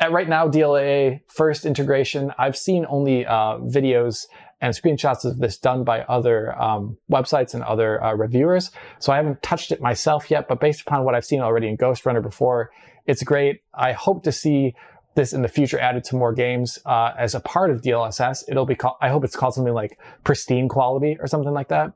at 0.00 0.12
right 0.12 0.28
now, 0.28 0.48
DLAA 0.48 1.20
first 1.28 1.64
integration, 1.64 2.32
I've 2.38 2.56
seen 2.56 2.84
only 2.88 3.24
uh, 3.24 3.58
videos 3.58 4.26
and 4.60 4.74
screenshots 4.74 5.24
of 5.24 5.38
this 5.38 5.56
done 5.56 5.84
by 5.84 6.02
other 6.02 6.60
um, 6.60 6.98
websites 7.10 7.54
and 7.54 7.62
other 7.62 8.02
uh, 8.02 8.12
reviewers. 8.14 8.70
So 8.98 9.12
I 9.12 9.16
haven't 9.16 9.42
touched 9.42 9.70
it 9.70 9.80
myself 9.80 10.30
yet, 10.30 10.48
but 10.48 10.60
based 10.60 10.80
upon 10.80 11.04
what 11.04 11.14
I've 11.14 11.24
seen 11.24 11.40
already 11.40 11.68
in 11.68 11.76
Ghostrunner 11.76 12.22
before, 12.22 12.70
it's 13.06 13.22
great. 13.22 13.62
I 13.72 13.92
hope 13.92 14.24
to 14.24 14.32
see 14.32 14.74
this 15.18 15.32
in 15.32 15.42
the 15.42 15.48
future 15.48 15.78
added 15.78 16.04
to 16.04 16.16
more 16.16 16.32
games 16.32 16.78
uh, 16.86 17.12
as 17.18 17.34
a 17.34 17.40
part 17.40 17.70
of 17.70 17.82
DLSS. 17.82 18.44
It'll 18.48 18.64
be 18.64 18.76
called, 18.76 18.96
I 19.00 19.08
hope 19.08 19.24
it's 19.24 19.34
called 19.34 19.52
something 19.52 19.74
like 19.74 19.98
pristine 20.22 20.68
quality 20.68 21.16
or 21.20 21.26
something 21.26 21.52
like 21.52 21.68
that. 21.68 21.92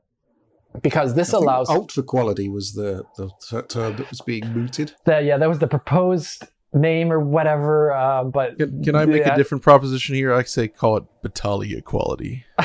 Because 0.81 1.15
this 1.15 1.33
I 1.33 1.37
allows 1.37 1.69
ultra 1.69 2.03
quality 2.03 2.49
was 2.49 2.73
the, 2.73 3.03
the 3.15 3.29
term 3.69 3.95
that 3.95 4.09
was 4.09 4.21
being 4.21 4.51
mooted. 4.53 4.93
That 5.05 5.23
yeah, 5.23 5.37
that 5.37 5.47
was 5.47 5.59
the 5.59 5.67
proposed 5.67 6.47
name 6.73 7.11
or 7.11 7.19
whatever. 7.19 7.93
Uh, 7.93 8.23
but 8.25 8.57
can, 8.57 8.83
can 8.83 8.95
I 8.95 9.05
make 9.05 9.25
a 9.25 9.35
different 9.35 9.63
proposition 9.63 10.15
here? 10.15 10.33
I 10.33 10.43
say 10.43 10.67
call 10.67 10.97
it 10.97 11.03
Battaglia 11.21 11.81
quality. 11.81 12.43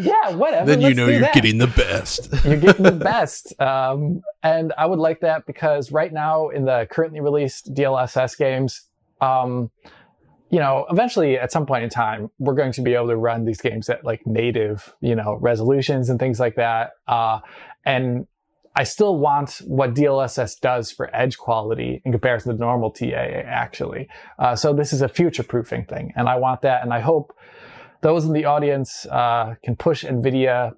yeah, 0.00 0.34
whatever. 0.34 0.66
Then 0.66 0.80
you 0.80 0.94
know 0.94 1.06
you're 1.06 1.20
that. 1.20 1.32
getting 1.32 1.58
the 1.58 1.68
best. 1.68 2.28
you're 2.44 2.56
getting 2.56 2.82
the 2.82 2.92
best. 2.92 3.58
Um, 3.60 4.22
and 4.42 4.72
I 4.76 4.86
would 4.86 4.98
like 4.98 5.20
that 5.20 5.46
because 5.46 5.92
right 5.92 6.12
now 6.12 6.48
in 6.48 6.64
the 6.64 6.88
currently 6.90 7.20
released 7.20 7.72
DLSS 7.72 8.36
games, 8.36 8.82
um, 9.20 9.70
you 10.50 10.60
know, 10.60 10.86
eventually 10.90 11.36
at 11.36 11.50
some 11.50 11.66
point 11.66 11.82
in 11.82 11.90
time, 11.90 12.30
we're 12.38 12.54
going 12.54 12.72
to 12.72 12.80
be 12.80 12.94
able 12.94 13.08
to 13.08 13.16
run 13.16 13.44
these 13.44 13.60
games 13.60 13.88
at 13.88 14.04
like 14.04 14.24
native, 14.24 14.94
you 15.00 15.16
know, 15.16 15.36
resolutions 15.40 16.08
and 16.08 16.20
things 16.20 16.38
like 16.38 16.54
that. 16.54 16.92
Uh, 17.08 17.40
and 17.84 18.26
I 18.76 18.84
still 18.84 19.18
want 19.18 19.62
what 19.66 19.94
DLSS 19.94 20.60
does 20.60 20.92
for 20.92 21.14
edge 21.14 21.38
quality 21.38 22.02
in 22.04 22.12
comparison 22.12 22.52
to 22.52 22.60
normal 22.60 22.90
TAA, 22.90 23.42
actually. 23.46 24.08
Uh, 24.38 24.54
so 24.54 24.72
this 24.72 24.92
is 24.92 25.02
a 25.02 25.08
future 25.08 25.42
proofing 25.42 25.86
thing. 25.86 26.12
And 26.16 26.28
I 26.28 26.36
want 26.36 26.62
that. 26.62 26.82
And 26.82 26.92
I 26.92 27.00
hope 27.00 27.36
those 28.02 28.24
in 28.24 28.32
the 28.32 28.44
audience 28.44 29.06
uh, 29.06 29.54
can 29.64 29.76
push 29.76 30.04
NVIDIA 30.04 30.74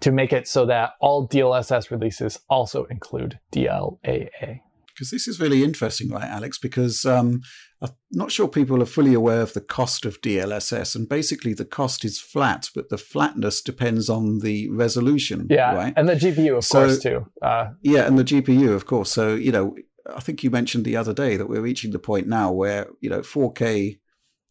to 0.00 0.12
make 0.12 0.32
it 0.32 0.46
so 0.46 0.66
that 0.66 0.92
all 1.00 1.26
DLSS 1.26 1.90
releases 1.90 2.40
also 2.48 2.84
include 2.84 3.38
DLAA 3.52 4.60
because 4.98 5.10
this 5.10 5.28
is 5.28 5.38
really 5.38 5.62
interesting, 5.62 6.10
right, 6.10 6.28
Alex? 6.28 6.58
Because 6.58 7.06
um, 7.06 7.42
I'm 7.80 7.90
not 8.10 8.32
sure 8.32 8.48
people 8.48 8.82
are 8.82 8.86
fully 8.86 9.14
aware 9.14 9.40
of 9.40 9.52
the 9.52 9.60
cost 9.60 10.04
of 10.04 10.20
DLSS, 10.20 10.96
and 10.96 11.08
basically 11.08 11.54
the 11.54 11.64
cost 11.64 12.04
is 12.04 12.20
flat, 12.20 12.68
but 12.74 12.88
the 12.88 12.98
flatness 12.98 13.62
depends 13.62 14.10
on 14.10 14.40
the 14.40 14.68
resolution. 14.70 15.46
Yeah, 15.48 15.72
right? 15.72 15.94
and 15.96 16.08
the 16.08 16.14
GPU, 16.16 16.58
of 16.58 16.64
so, 16.64 16.86
course, 16.86 16.98
too. 16.98 17.26
Uh, 17.40 17.70
yeah, 17.80 18.06
and 18.06 18.18
the 18.18 18.24
GPU, 18.24 18.74
of 18.74 18.86
course. 18.86 19.12
So 19.12 19.36
you 19.36 19.52
know, 19.52 19.76
I 20.12 20.18
think 20.18 20.42
you 20.42 20.50
mentioned 20.50 20.84
the 20.84 20.96
other 20.96 21.14
day 21.14 21.36
that 21.36 21.48
we're 21.48 21.60
reaching 21.60 21.92
the 21.92 22.00
point 22.00 22.26
now 22.26 22.50
where 22.50 22.88
you 23.00 23.08
know 23.08 23.20
4K 23.20 24.00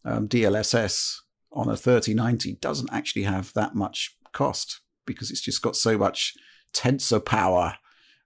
um, 0.06 0.28
DLSS 0.28 1.16
on 1.52 1.68
a 1.68 1.76
3090 1.76 2.54
doesn't 2.56 2.92
actually 2.92 3.24
have 3.24 3.52
that 3.52 3.74
much 3.74 4.16
cost 4.32 4.80
because 5.04 5.30
it's 5.30 5.40
just 5.40 5.60
got 5.60 5.76
so 5.76 5.98
much 5.98 6.34
tensor 6.74 7.22
power 7.22 7.76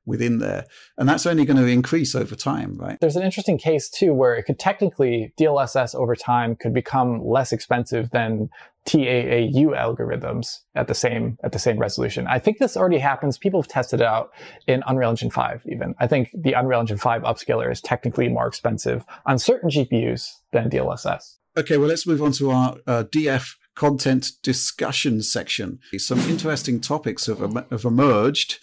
within 0.05 0.39
there. 0.39 0.65
And 0.99 1.09
that's 1.09 1.27
only 1.27 1.45
going 1.45 1.57
to 1.59 1.67
increase 1.67 2.15
over 2.15 2.35
time, 2.35 2.77
right? 2.77 2.99
There's 3.01 3.17
an 3.17 3.23
interesting 3.23 3.59
case 3.59 3.89
too 3.89 4.13
where 4.13 4.35
it 4.35 4.45
could 4.45 4.59
technically 4.59 5.33
DLSS 5.39 5.95
over 5.95 6.17
time 6.17 6.57
could 6.57 6.75
become 6.75 7.25
less 7.25 7.53
expensive 7.53 8.11
than 8.11 8.51
TAAU 8.87 9.67
algorithms 9.79 10.59
at 10.75 10.89
the 10.89 10.95
same 10.95 11.39
at 11.45 11.53
the 11.53 11.59
same 11.59 11.79
resolution. 11.79 12.27
I 12.27 12.41
think 12.41 12.59
this 12.59 12.77
already 12.77 12.99
happens. 12.99 13.39
People 13.39 13.63
have 13.63 13.69
tested 13.69 14.01
it 14.01 14.07
out 14.07 14.31
in 14.67 14.83
Unreal 14.89 15.11
Engine 15.11 15.31
5 15.31 15.63
even. 15.71 15.95
I 16.01 16.09
think 16.09 16.31
the 16.35 16.55
Unreal 16.55 16.81
Engine 16.81 16.99
5 16.99 17.23
upscaler 17.23 17.71
is 17.71 17.81
technically 17.81 18.29
more 18.29 18.49
expensive 18.49 19.05
on 19.25 19.39
certain 19.39 19.71
GPUs 19.71 20.33
than 20.53 20.69
DLSS. 20.69 21.37
Okay, 21.57 21.77
well 21.77 21.89
let's 21.89 22.07
move 22.09 22.23
on 22.23 22.33
to 22.33 22.51
our 22.51 22.77
uh, 22.87 23.05
DF 23.05 23.55
content 23.77 24.33
discussion 24.43 25.23
section. 25.23 25.79
Some 25.97 26.19
interesting 26.21 26.81
topics 26.81 27.27
have, 27.27 27.39
have 27.39 27.85
emerged 27.85 28.59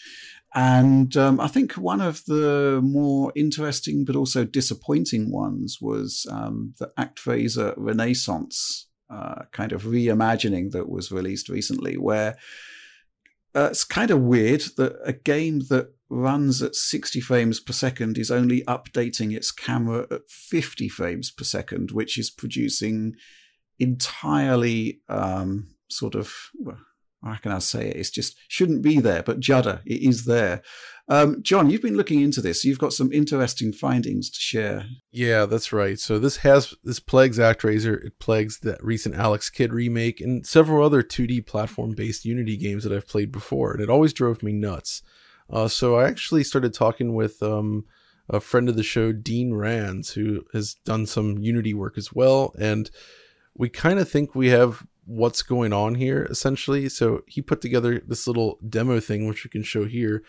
and 0.55 1.15
um, 1.15 1.39
I 1.39 1.47
think 1.47 1.73
one 1.73 2.01
of 2.01 2.25
the 2.25 2.79
more 2.83 3.31
interesting 3.35 4.03
but 4.03 4.15
also 4.15 4.45
disappointing 4.45 5.31
ones 5.31 5.77
was 5.79 6.25
um, 6.31 6.73
the 6.79 6.91
ActRaiser 6.97 7.73
Renaissance 7.77 8.88
uh, 9.09 9.43
kind 9.51 9.71
of 9.71 9.83
reimagining 9.83 10.71
that 10.71 10.89
was 10.89 11.12
released 11.12 11.49
recently, 11.49 11.97
where 11.97 12.38
uh, 13.55 13.69
it's 13.71 13.84
kind 13.84 14.11
of 14.11 14.21
weird 14.21 14.61
that 14.78 14.99
a 15.03 15.13
game 15.13 15.61
that 15.69 15.93
runs 16.09 16.61
at 16.61 16.76
60 16.76 17.19
frames 17.21 17.59
per 17.59 17.74
second 17.74 18.17
is 18.17 18.32
only 18.32 18.61
updating 18.63 19.36
its 19.36 19.51
camera 19.51 20.07
at 20.11 20.30
50 20.30 20.89
frames 20.89 21.32
per 21.32 21.43
second, 21.43 21.91
which 21.91 22.17
is 22.17 22.30
producing 22.30 23.15
entirely 23.80 25.01
um, 25.09 25.69
sort 25.89 26.15
of. 26.15 26.34
Well, 26.55 26.80
how 27.24 27.36
can 27.36 27.51
I 27.51 27.59
say 27.59 27.89
it? 27.89 27.97
It's 27.97 28.09
just 28.09 28.36
shouldn't 28.47 28.82
be 28.82 28.99
there, 28.99 29.24
but 29.24 29.39
judder, 29.39 29.82
it 29.86 30.01
is 30.01 30.26
there. 30.26 30.61
Um, 31.09 31.41
John, 31.41 31.70
you've 31.70 31.82
been 31.82 31.97
looking 31.97 32.22
into 32.22 32.39
this. 32.39 32.63
You've 32.63 32.80
got 32.80 32.93
some 32.93 33.11
interesting 33.11 33.74
findings 33.74 34.30
to 34.30 34.39
share. 34.39 34.86
Yeah, 35.11 35.45
that's 35.45 35.74
right. 35.74 35.99
So 35.99 36.20
this 36.20 36.38
has 36.38 36.76
this 36.84 36.99
plagues 36.99 37.39
ActRaiser. 37.39 38.05
It 38.05 38.20
plagues 38.20 38.59
that 38.59 38.84
recent 38.84 39.15
Alex 39.15 39.49
Kidd 39.49 39.74
remake 39.74 40.22
and 40.22 40.45
several 40.45 40.86
other 40.86 41.01
2D 41.01 41.47
platform-based 41.47 42.26
Unity 42.26 42.57
games 42.57 42.84
that 42.84 42.93
I've 42.93 43.07
played 43.07 43.32
before, 43.32 43.74
and 43.74 43.82
it 43.82 43.89
always 43.89 44.13
drove 44.13 44.43
me 44.43 44.53
nuts. 44.53 45.01
Uh, 45.49 45.67
so 45.67 45.95
I 45.95 46.07
actually 46.07 46.43
started 46.43 46.76
talking 46.76 47.15
with 47.15 47.41
um, 47.41 47.86
a 48.30 48.39
friend 48.39 48.70
of 48.70 48.76
the 48.76 48.84
show, 48.84 49.11
Dean 49.11 49.55
Rands, 49.55 50.11
who 50.11 50.45
has 50.53 50.76
done 50.86 51.07
some 51.07 51.39
Unity 51.39 51.74
work 51.74 51.97
as 51.97 52.13
well, 52.13 52.53
and 52.59 52.91
we 53.55 53.67
kind 53.67 53.97
of 53.97 54.07
think 54.07 54.36
we 54.36 54.49
have 54.49 54.86
what's 55.10 55.41
going 55.41 55.74
on 55.74 55.95
here 55.95 56.28
essentially. 56.30 56.88
So 56.88 57.24
he 57.28 57.41
put 57.41 57.62
together 57.62 58.01
this 58.05 58.28
little 58.28 58.60
demo 58.68 58.99
thing, 58.99 59.28
which 59.28 59.43
we 59.43 59.49
can 59.49 59.64
show 59.64 59.86
here 59.86 60.24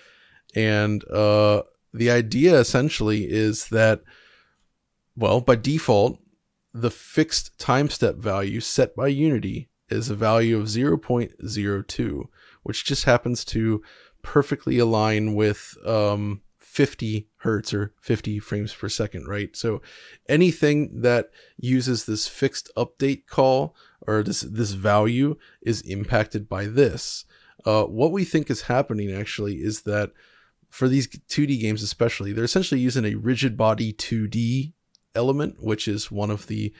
and 0.54 1.08
uh, 1.10 1.62
the 1.92 2.10
idea 2.10 2.58
essentially 2.58 3.30
is 3.30 3.68
that, 3.68 4.02
well, 5.16 5.40
by 5.40 5.56
default, 5.56 6.18
the 6.72 6.90
fixed 6.90 7.58
time 7.58 7.88
step 7.88 8.16
value 8.16 8.60
set 8.60 8.94
by 8.94 9.08
Unity 9.08 9.68
is 9.88 10.08
a 10.08 10.14
value 10.14 10.56
of 10.56 10.66
0.02, 10.66 12.22
which 12.62 12.84
just 12.84 13.04
happens 13.04 13.44
to 13.44 13.82
perfectly 14.22 14.78
align 14.78 15.34
with 15.34 15.76
um, 15.84 16.42
50 16.58 17.28
hertz 17.38 17.74
or 17.74 17.92
50 18.00 18.38
frames 18.38 18.72
per 18.72 18.88
second, 18.88 19.26
right? 19.26 19.56
So 19.56 19.82
anything 20.28 21.00
that 21.00 21.30
uses 21.56 22.04
this 22.04 22.28
fixed 22.28 22.70
update 22.76 23.26
call 23.26 23.74
or 24.06 24.22
this 24.22 24.40
this 24.42 24.72
value 24.72 25.36
is 25.62 25.82
impacted 25.82 26.48
by 26.48 26.66
this. 26.66 27.24
Uh, 27.64 27.84
what 27.84 28.12
we 28.12 28.24
think 28.24 28.50
is 28.50 28.62
happening 28.62 29.12
actually 29.12 29.56
is 29.56 29.82
that 29.82 30.12
for 30.68 30.88
these 30.88 31.08
2D 31.08 31.60
games, 31.60 31.82
especially, 31.82 32.32
they're 32.32 32.44
essentially 32.44 32.80
using 32.80 33.04
a 33.04 33.16
rigid 33.16 33.56
body 33.56 33.92
2D 33.92 34.72
element, 35.14 35.56
which 35.62 35.88
is 35.88 36.10
one 36.10 36.30
of 36.30 36.46
the 36.46 36.72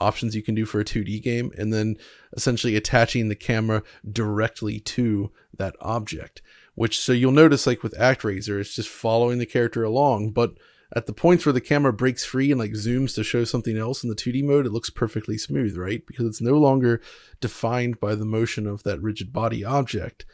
options 0.00 0.34
you 0.34 0.42
can 0.42 0.54
do 0.54 0.64
for 0.64 0.80
a 0.80 0.84
2D 0.84 1.22
game, 1.22 1.50
and 1.58 1.72
then 1.72 1.96
essentially 2.36 2.76
attaching 2.76 3.28
the 3.28 3.36
camera 3.36 3.82
directly 4.10 4.80
to 4.80 5.30
that 5.56 5.76
object. 5.80 6.40
Which, 6.74 6.98
so 6.98 7.12
you'll 7.12 7.32
notice, 7.32 7.66
like 7.66 7.82
with 7.82 7.98
ActRaiser, 7.98 8.60
it's 8.60 8.74
just 8.74 8.88
following 8.88 9.38
the 9.38 9.46
character 9.46 9.84
along, 9.84 10.30
but 10.30 10.54
at 10.94 11.06
the 11.06 11.12
points 11.12 11.46
where 11.46 11.52
the 11.52 11.60
camera 11.60 11.92
breaks 11.92 12.24
free 12.24 12.50
and 12.50 12.58
like 12.58 12.72
zooms 12.72 13.14
to 13.14 13.24
show 13.24 13.44
something 13.44 13.76
else 13.76 14.02
in 14.02 14.10
the 14.10 14.14
2D 14.14 14.44
mode, 14.44 14.66
it 14.66 14.72
looks 14.72 14.90
perfectly 14.90 15.38
smooth, 15.38 15.76
right? 15.76 16.06
Because 16.06 16.26
it's 16.26 16.40
no 16.40 16.58
longer 16.58 17.00
defined 17.40 17.98
by 17.98 18.14
the 18.14 18.26
motion 18.26 18.66
of 18.66 18.82
that 18.82 19.00
rigid 19.00 19.32
body 19.32 19.64
object. 19.64 20.26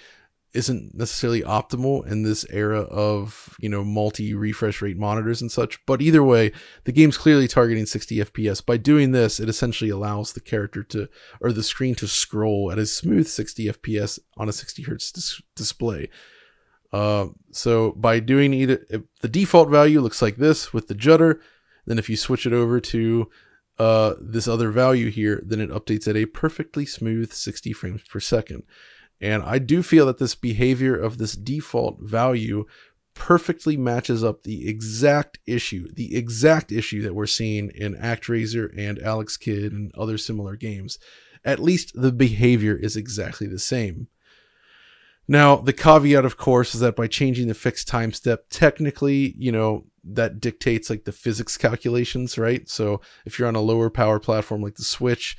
isn't 0.53 0.93
necessarily 0.93 1.41
optimal 1.41 2.05
in 2.05 2.23
this 2.23 2.45
era 2.49 2.81
of 2.81 3.55
you 3.59 3.69
know 3.69 3.83
multi 3.83 4.33
refresh 4.33 4.81
rate 4.81 4.97
monitors 4.97 5.41
and 5.41 5.51
such. 5.51 5.83
But 5.85 6.01
either 6.01 6.23
way 6.23 6.51
the 6.83 6.91
game's 6.91 7.17
clearly 7.17 7.47
targeting 7.47 7.85
60 7.85 8.17
fps 8.17 8.65
by 8.65 8.77
doing 8.77 9.11
this 9.11 9.39
it 9.39 9.49
essentially 9.49 9.89
allows 9.89 10.33
the 10.33 10.41
character 10.41 10.83
to 10.83 11.09
or 11.41 11.51
the 11.51 11.63
screen 11.63 11.95
to 11.95 12.07
scroll 12.07 12.71
at 12.71 12.79
a 12.79 12.85
smooth 12.85 13.27
60 13.27 13.67
fps 13.67 14.19
on 14.37 14.49
a 14.49 14.53
60 14.53 14.83
hertz 14.83 15.11
dis- 15.11 15.41
display. 15.55 16.09
Uh, 16.91 17.27
so 17.51 17.91
by 17.93 18.19
doing 18.19 18.53
either 18.53 18.85
the 19.21 19.27
default 19.27 19.69
value 19.69 19.99
looks 19.99 20.21
like 20.21 20.37
this 20.37 20.71
with 20.71 20.87
the 20.87 20.95
judder 20.95 21.41
then 21.85 21.99
if 21.99 22.09
you 22.09 22.15
switch 22.15 22.45
it 22.45 22.53
over 22.53 22.79
to 22.79 23.29
uh, 23.79 24.13
this 24.19 24.47
other 24.47 24.69
value 24.69 25.09
here, 25.09 25.41
then 25.45 25.59
it 25.59 25.69
updates 25.69 26.07
at 26.07 26.15
a 26.15 26.25
perfectly 26.25 26.85
smooth 26.85 27.31
60 27.31 27.73
frames 27.73 28.03
per 28.03 28.19
second. 28.19 28.63
And 29.21 29.43
I 29.43 29.59
do 29.59 29.83
feel 29.83 30.05
that 30.07 30.17
this 30.17 30.35
behavior 30.35 30.95
of 30.95 31.17
this 31.17 31.33
default 31.33 32.01
value 32.01 32.65
perfectly 33.13 33.77
matches 33.77 34.23
up 34.23 34.43
the 34.43 34.67
exact 34.67 35.39
issue, 35.45 35.87
the 35.93 36.15
exact 36.15 36.71
issue 36.71 37.01
that 37.03 37.13
we're 37.13 37.27
seeing 37.27 37.69
in 37.75 37.95
ActRaiser 37.95 38.69
and 38.77 38.99
Alex 38.99 39.37
Kidd 39.37 39.71
and 39.71 39.93
other 39.95 40.17
similar 40.17 40.55
games. 40.55 40.97
At 41.45 41.59
least 41.59 41.91
the 41.93 42.11
behavior 42.11 42.75
is 42.75 42.95
exactly 42.95 43.47
the 43.47 43.59
same. 43.59 44.07
Now, 45.27 45.55
the 45.57 45.73
caveat, 45.73 46.25
of 46.25 46.37
course, 46.37 46.75
is 46.75 46.81
that 46.81 46.95
by 46.95 47.07
changing 47.07 47.47
the 47.47 47.53
fixed 47.53 47.87
time 47.87 48.11
step, 48.11 48.45
technically, 48.49 49.35
you 49.37 49.51
know, 49.51 49.85
that 50.03 50.41
dictates 50.41 50.89
like 50.89 51.05
the 51.05 51.13
physics 51.13 51.55
calculations, 51.55 52.37
right? 52.37 52.67
So 52.67 52.99
if 53.25 53.39
you're 53.39 53.47
on 53.47 53.55
a 53.55 53.61
lower 53.61 53.89
power 53.89 54.19
platform 54.19 54.61
like 54.61 54.75
the 54.75 54.83
Switch, 54.83 55.37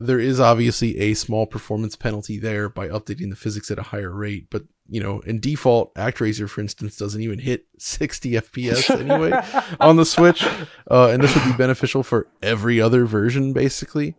there 0.00 0.20
is 0.20 0.40
obviously 0.40 0.98
a 0.98 1.14
small 1.14 1.46
performance 1.46 1.96
penalty 1.96 2.38
there 2.38 2.68
by 2.68 2.88
updating 2.88 3.30
the 3.30 3.36
physics 3.36 3.70
at 3.70 3.78
a 3.78 3.84
higher 3.84 4.10
rate. 4.10 4.48
But 4.50 4.64
you 4.88 5.00
know, 5.00 5.20
in 5.20 5.40
default, 5.40 5.94
ActRaiser, 5.94 6.48
for 6.48 6.60
instance, 6.60 6.96
doesn't 6.96 7.20
even 7.20 7.38
hit 7.38 7.66
60 7.78 8.32
FPS 8.32 8.90
anyway 9.00 9.32
on 9.80 9.96
the 9.96 10.04
Switch, 10.04 10.44
uh, 10.90 11.08
and 11.08 11.22
this 11.22 11.34
would 11.34 11.44
be 11.44 11.56
beneficial 11.56 12.02
for 12.02 12.28
every 12.42 12.80
other 12.80 13.06
version, 13.06 13.52
basically. 13.52 14.14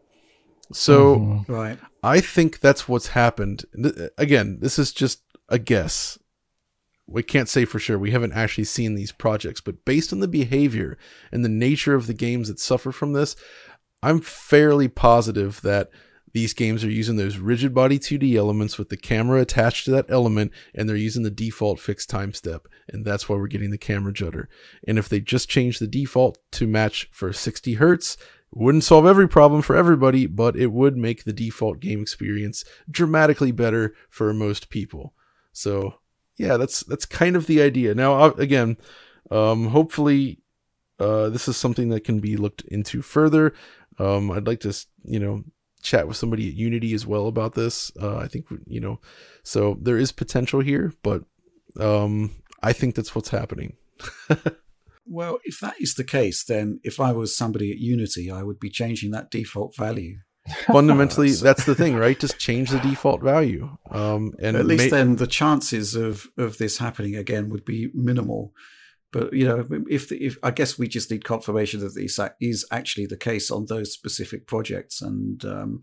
So, 0.72 1.18
mm-hmm. 1.18 1.54
right, 1.54 1.78
I 2.02 2.20
think 2.20 2.60
that's 2.60 2.90
what's 2.90 3.10
happened. 3.10 3.66
Again, 4.18 4.58
this 4.62 4.80
is 4.80 4.92
just 4.92 5.22
a 5.50 5.60
guess 5.60 6.18
we 7.08 7.22
can't 7.22 7.50
say 7.50 7.66
for 7.66 7.78
sure. 7.78 8.00
We 8.00 8.12
haven't 8.12 8.34
actually 8.34 8.64
seen 8.64 8.96
these 8.96 9.12
projects, 9.12 9.62
but 9.62 9.86
based 9.86 10.12
on 10.12 10.20
the 10.20 10.28
behavior 10.28 10.98
and 11.32 11.46
the 11.46 11.50
nature 11.50 11.94
of 11.94 12.08
the 12.08 12.14
games 12.14 12.48
that 12.48 12.60
suffer 12.60 12.92
from 12.92 13.14
this, 13.14 13.36
I'm 14.06 14.22
fairly 14.22 14.88
positive 14.88 15.62
that 15.62 15.90
these 16.34 16.54
games 16.54 16.84
are 16.84 16.92
using 16.92 17.16
those 17.16 17.38
rigid 17.38 17.74
body 17.74 17.98
2D 17.98 18.36
elements 18.36 18.78
with 18.78 18.90
the 18.90 18.98
camera 18.98 19.40
attached 19.40 19.86
to 19.86 19.92
that 19.92 20.10
element, 20.10 20.52
and 20.74 20.88
they're 20.88 20.96
using 20.96 21.24
the 21.24 21.32
default 21.32 21.80
fixed 21.80 22.10
time 22.10 22.34
step. 22.34 22.68
And 22.90 23.06
that's 23.06 23.28
why 23.28 23.38
we're 23.38 23.48
getting 23.48 23.72
the 23.72 23.78
camera 23.78 24.12
judder. 24.12 24.50
And 24.86 25.00
if 25.00 25.08
they 25.08 25.22
just 25.22 25.50
change 25.50 25.80
the 25.80 25.88
default 25.88 26.38
to 26.52 26.68
match 26.68 27.10
for 27.12 27.32
60 27.32 27.76
hertz, 27.76 28.18
wouldn't 28.52 28.84
solve 28.84 29.06
every 29.06 29.28
problem 29.28 29.62
for 29.62 29.76
everybody, 29.76 30.28
but 30.28 30.56
it 30.56 30.74
would 30.74 30.98
make 30.98 31.24
the 31.24 31.34
default 31.34 31.80
game 31.80 32.02
experience 32.02 32.64
dramatically 32.92 33.52
better 33.52 33.96
for 34.10 34.34
most 34.34 34.70
people. 34.70 35.14
So 35.52 35.96
yeah, 36.38 36.58
that's 36.58 36.82
that's 36.82 37.06
kind 37.06 37.36
of 37.36 37.48
the 37.48 37.62
idea. 37.62 37.96
Now, 37.96 38.26
again, 38.34 38.78
um, 39.32 39.68
hopefully, 39.68 40.40
uh, 41.00 41.30
this 41.30 41.48
is 41.48 41.58
something 41.58 41.90
that 41.90 42.04
can 42.04 42.20
be 42.20 42.36
looked 42.38 42.62
into 42.64 43.02
further. 43.02 43.54
Um, 44.00 44.32
I'd 44.32 44.48
like 44.48 44.60
to, 44.62 44.74
you 45.04 45.20
know, 45.20 45.44
chat 45.82 46.08
with 46.08 46.18
somebody 46.18 46.50
at 46.50 46.56
Unity 46.56 46.94
as 46.94 47.06
well 47.06 47.28
about 47.28 47.54
this. 47.54 47.92
Uh, 48.02 48.18
I 48.18 48.28
think, 48.28 48.48
you 48.66 48.80
know, 48.80 49.00
so 49.44 49.78
there 49.82 49.98
is 49.98 50.12
potential 50.12 50.60
here, 50.60 50.94
but 51.04 51.24
um, 51.80 52.32
I 52.62 52.74
think 52.74 52.96
that's 52.96 53.16
what's 53.16 53.30
happening. 53.30 53.78
well, 55.06 55.40
if 55.44 55.60
that 55.60 55.76
is 55.80 55.94
the 55.94 56.04
case, 56.04 56.44
then 56.44 56.80
if 56.84 57.00
I 57.00 57.12
was 57.12 57.38
somebody 57.38 57.72
at 57.72 57.78
Unity, 57.78 58.32
I 58.32 58.44
would 58.44 58.60
be 58.60 58.70
changing 58.70 59.12
that 59.12 59.32
default 59.32 59.76
value. 59.76 60.18
Fundamentally 60.68 61.32
that's 61.32 61.66
the 61.66 61.74
thing 61.74 61.96
right? 61.96 62.20
Just 62.20 62.38
change 62.38 62.70
the 62.70 62.78
default 62.78 63.20
value. 63.22 63.78
Um, 63.90 64.34
and 64.40 64.56
at 64.56 64.68
least 64.68 64.92
ma- 64.92 64.98
then 64.98 65.16
the 65.16 65.26
chances 65.26 65.96
of 65.96 66.28
of 66.38 66.60
this 66.60 66.78
happening 66.78 67.16
again 67.16 67.50
would 67.50 67.66
be 67.66 67.90
minimal 67.96 68.54
but 69.16 69.34
you 69.34 69.46
know 69.46 69.66
if 69.90 70.12
if 70.12 70.38
i 70.44 70.52
guess 70.52 70.78
we 70.78 70.88
just 70.88 71.10
need 71.10 71.24
confirmation 71.24 71.80
that 71.80 71.96
this 71.96 72.20
is 72.42 72.66
actually 72.72 73.06
the 73.06 73.18
case 73.18 73.50
on 73.50 73.66
those 73.68 73.94
specific 73.94 74.46
projects 74.46 75.02
and 75.02 75.46
um, 75.46 75.82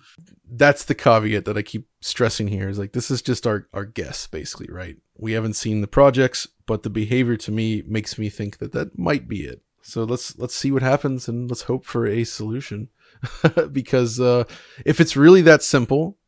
that's 0.50 0.84
the 0.84 0.94
caveat 0.94 1.44
that 1.44 1.56
i 1.56 1.62
keep 1.62 1.88
stressing 2.00 2.48
here 2.48 2.68
is 2.68 2.78
like 2.78 2.92
this 2.92 3.10
is 3.10 3.22
just 3.22 3.46
our 3.46 3.68
our 3.72 3.84
guess 3.84 4.26
basically 4.26 4.68
right? 4.72 4.96
We 5.16 5.32
haven't 5.32 5.54
seen 5.54 5.80
the 5.80 5.86
projects 5.86 6.48
but 6.66 6.82
the 6.82 6.90
behavior 6.90 7.36
to 7.36 7.52
me 7.52 7.82
makes 7.86 8.18
me 8.18 8.28
think 8.28 8.58
that 8.58 8.72
that 8.72 8.98
might 8.98 9.28
be 9.28 9.44
it. 9.44 9.62
So 9.82 10.04
let's 10.04 10.38
let's 10.38 10.54
see 10.54 10.70
what 10.70 10.82
happens 10.82 11.28
and 11.28 11.50
let's 11.50 11.62
hope 11.62 11.84
for 11.84 12.06
a 12.06 12.24
solution. 12.24 12.88
Because 13.72 14.18
uh, 14.18 14.44
if 14.84 15.00
it's 15.00 15.16
really 15.16 15.42
that 15.42 15.62
simple, 15.62 16.18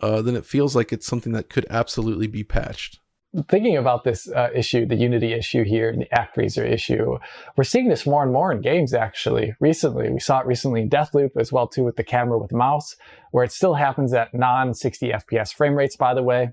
uh, 0.00 0.20
then 0.20 0.36
it 0.36 0.44
feels 0.44 0.74
like 0.76 0.92
it's 0.92 1.06
something 1.06 1.32
that 1.32 1.48
could 1.48 1.66
absolutely 1.70 2.26
be 2.26 2.44
patched. 2.44 3.00
Thinking 3.48 3.76
about 3.76 4.04
this 4.04 4.28
uh, 4.30 4.48
issue, 4.54 4.86
the 4.86 4.96
Unity 4.96 5.32
issue 5.32 5.64
here, 5.64 5.90
and 5.90 6.02
the 6.02 6.06
ActRaiser 6.06 6.68
issue, 6.68 7.18
we're 7.56 7.64
seeing 7.64 7.88
this 7.88 8.06
more 8.06 8.22
and 8.22 8.32
more 8.32 8.52
in 8.52 8.60
games. 8.60 8.94
Actually, 8.94 9.54
recently 9.60 10.10
we 10.10 10.20
saw 10.20 10.40
it 10.40 10.46
recently 10.46 10.82
in 10.82 10.90
Deathloop 10.90 11.30
as 11.38 11.52
well 11.52 11.66
too 11.66 11.84
with 11.84 11.96
the 11.96 12.04
camera 12.04 12.38
with 12.38 12.52
mouse, 12.52 12.96
where 13.30 13.44
it 13.44 13.52
still 13.52 13.74
happens 13.74 14.12
at 14.12 14.32
non 14.34 14.74
60 14.74 15.10
FPS 15.10 15.52
frame 15.52 15.74
rates. 15.74 15.96
By 15.96 16.14
the 16.14 16.22
way, 16.22 16.52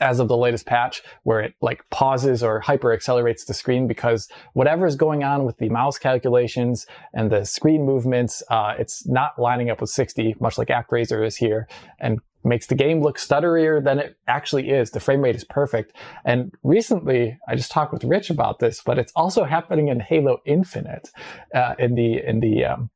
as 0.00 0.20
of 0.20 0.28
the 0.28 0.36
latest 0.36 0.66
patch 0.66 1.02
where 1.22 1.40
it 1.40 1.54
like 1.60 1.84
pauses 1.90 2.42
or 2.42 2.60
hyper 2.60 2.92
accelerates 2.92 3.44
the 3.44 3.54
screen 3.54 3.86
because 3.86 4.28
whatever 4.54 4.86
is 4.86 4.96
going 4.96 5.22
on 5.22 5.44
with 5.44 5.58
the 5.58 5.68
mouse 5.68 5.98
calculations 5.98 6.86
and 7.14 7.30
the 7.30 7.44
screen 7.44 7.84
movements, 7.84 8.42
uh, 8.48 8.74
it's 8.78 9.06
not 9.06 9.38
lining 9.38 9.70
up 9.70 9.80
with 9.80 9.90
60, 9.90 10.36
much 10.40 10.58
like 10.58 10.68
ActRaiser 10.68 11.26
is 11.26 11.36
here, 11.36 11.68
and 11.98 12.20
makes 12.44 12.66
the 12.66 12.74
game 12.74 13.02
look 13.02 13.18
stutterier 13.18 13.82
than 13.82 13.98
it 13.98 14.16
actually 14.26 14.70
is. 14.70 14.90
The 14.90 15.00
frame 15.00 15.22
rate 15.22 15.36
is 15.36 15.44
perfect. 15.44 15.96
And 16.24 16.52
recently, 16.62 17.38
I 17.48 17.54
just 17.54 17.70
talked 17.70 17.92
with 17.92 18.04
Rich 18.04 18.30
about 18.30 18.58
this, 18.58 18.82
but 18.84 18.98
it's 18.98 19.12
also 19.14 19.44
happening 19.44 19.88
in 19.88 20.00
Halo 20.00 20.38
Infinite, 20.44 21.10
uh, 21.54 21.74
in 21.78 21.94
the 21.94 22.18
in 22.26 22.40
the 22.40 22.64
um, 22.64 22.90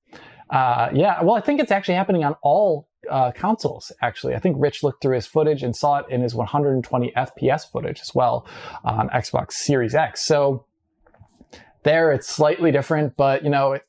uh, 0.50 0.88
yeah. 0.92 1.22
Well, 1.22 1.34
I 1.34 1.40
think 1.40 1.60
it's 1.60 1.72
actually 1.72 1.94
happening 1.94 2.24
on 2.24 2.36
all 2.42 2.88
uh, 3.10 3.32
consoles, 3.32 3.92
actually. 4.02 4.34
I 4.34 4.38
think 4.38 4.56
Rich 4.58 4.82
looked 4.82 5.02
through 5.02 5.14
his 5.14 5.26
footage 5.26 5.62
and 5.62 5.74
saw 5.74 5.98
it 5.98 6.06
in 6.08 6.22
his 6.22 6.34
120 6.34 7.12
FPS 7.16 7.70
footage 7.70 8.00
as 8.00 8.14
well 8.14 8.46
on 8.84 9.08
Xbox 9.10 9.52
Series 9.52 9.94
X. 9.94 10.24
So 10.24 10.66
there 11.86 12.12
it's 12.12 12.28
slightly 12.28 12.70
different, 12.70 13.16
but 13.16 13.42
you 13.44 13.50
know, 13.50 13.72
it, 13.72 13.82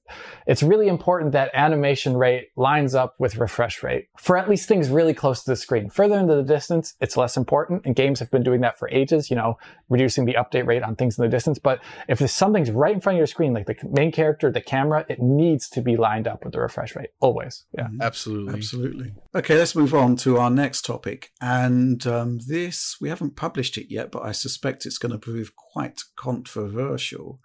it's 0.45 0.63
really 0.63 0.87
important 0.87 1.33
that 1.33 1.51
animation 1.53 2.15
rate 2.15 2.49
lines 2.55 2.95
up 2.95 3.15
with 3.19 3.35
refresh 3.37 3.83
rate 3.83 4.07
for 4.17 4.37
at 4.37 4.49
least 4.49 4.67
things 4.67 4.89
really 4.89 5.13
close 5.13 5.43
to 5.43 5.51
the 5.51 5.55
screen. 5.55 5.89
Further 5.89 6.17
into 6.17 6.35
the 6.35 6.43
distance, 6.43 6.95
it's 7.01 7.17
less 7.17 7.35
important, 7.35 7.85
and 7.85 7.95
games 7.95 8.19
have 8.19 8.31
been 8.31 8.43
doing 8.43 8.61
that 8.61 8.79
for 8.79 8.89
ages, 8.89 9.29
you 9.29 9.35
know, 9.35 9.57
reducing 9.89 10.25
the 10.25 10.35
update 10.35 10.65
rate 10.65 10.83
on 10.83 10.95
things 10.95 11.17
in 11.17 11.23
the 11.23 11.29
distance. 11.29 11.59
But 11.59 11.81
if 12.07 12.17
something's 12.29 12.71
right 12.71 12.93
in 12.93 13.01
front 13.01 13.15
of 13.15 13.17
your 13.17 13.27
screen, 13.27 13.53
like 13.53 13.65
the 13.65 13.75
main 13.89 14.11
character, 14.11 14.51
the 14.51 14.61
camera, 14.61 15.05
it 15.09 15.19
needs 15.19 15.67
to 15.69 15.81
be 15.81 15.97
lined 15.97 16.27
up 16.27 16.43
with 16.43 16.53
the 16.53 16.61
refresh 16.61 16.95
rate, 16.95 17.09
always. 17.19 17.65
Yeah. 17.77 17.85
Mm-hmm. 17.85 18.01
Absolutely. 18.01 18.53
Absolutely. 18.53 19.13
Okay, 19.35 19.57
let's 19.57 19.75
move 19.75 19.93
on 19.93 20.15
to 20.17 20.37
our 20.37 20.49
next 20.49 20.85
topic. 20.85 21.31
And 21.41 22.05
um, 22.07 22.39
this, 22.47 22.97
we 23.01 23.09
haven't 23.09 23.35
published 23.35 23.77
it 23.77 23.91
yet, 23.91 24.11
but 24.11 24.23
I 24.23 24.31
suspect 24.31 24.85
it's 24.85 24.97
going 24.97 25.11
to 25.11 25.17
prove 25.17 25.55
quite 25.55 26.01
controversial. 26.15 27.39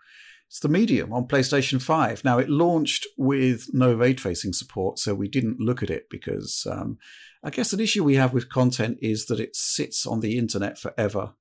It's 0.52 0.60
the 0.60 0.68
Medium 0.68 1.14
on 1.14 1.28
PlayStation 1.28 1.80
5. 1.80 2.26
Now, 2.26 2.36
it 2.36 2.50
launched 2.50 3.06
with 3.16 3.70
no 3.72 3.94
ray 3.94 4.12
tracing 4.12 4.52
support, 4.52 4.98
so 4.98 5.14
we 5.14 5.26
didn't 5.26 5.60
look 5.60 5.82
at 5.82 5.88
it 5.88 6.10
because 6.10 6.66
um, 6.70 6.98
I 7.42 7.48
guess 7.48 7.72
an 7.72 7.80
issue 7.80 8.04
we 8.04 8.16
have 8.16 8.34
with 8.34 8.50
content 8.50 8.98
is 9.00 9.24
that 9.28 9.40
it 9.40 9.56
sits 9.56 10.04
on 10.04 10.20
the 10.20 10.36
internet 10.36 10.76
forever. 10.76 11.32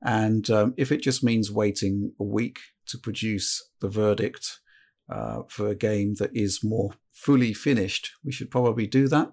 And 0.00 0.48
um, 0.48 0.74
if 0.76 0.92
it 0.92 1.02
just 1.02 1.24
means 1.24 1.50
waiting 1.50 2.12
a 2.20 2.22
week 2.22 2.60
to 2.86 2.98
produce 2.98 3.68
the 3.80 3.88
verdict 3.88 4.60
uh, 5.10 5.40
for 5.48 5.66
a 5.66 5.74
game 5.74 6.14
that 6.20 6.30
is 6.32 6.62
more 6.62 6.92
fully 7.10 7.52
finished, 7.52 8.12
we 8.24 8.30
should 8.30 8.52
probably 8.52 8.86
do 8.86 9.08
that. 9.08 9.32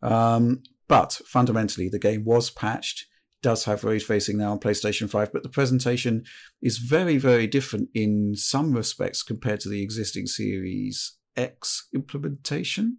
Um, 0.00 0.62
but 0.86 1.20
fundamentally, 1.26 1.88
the 1.88 1.98
game 1.98 2.22
was 2.24 2.50
patched 2.50 3.06
does 3.42 3.64
have 3.64 3.84
ray 3.84 3.98
tracing 3.98 4.38
now 4.38 4.52
on 4.52 4.60
PlayStation 4.60 5.08
5, 5.08 5.32
but 5.32 5.42
the 5.42 5.48
presentation 5.48 6.24
is 6.62 6.78
very, 6.78 7.16
very 7.16 7.46
different 7.46 7.88
in 7.94 8.34
some 8.34 8.72
respects 8.72 9.22
compared 9.22 9.60
to 9.60 9.68
the 9.68 9.82
existing 9.82 10.26
Series 10.26 11.16
X 11.36 11.88
implementation. 11.94 12.98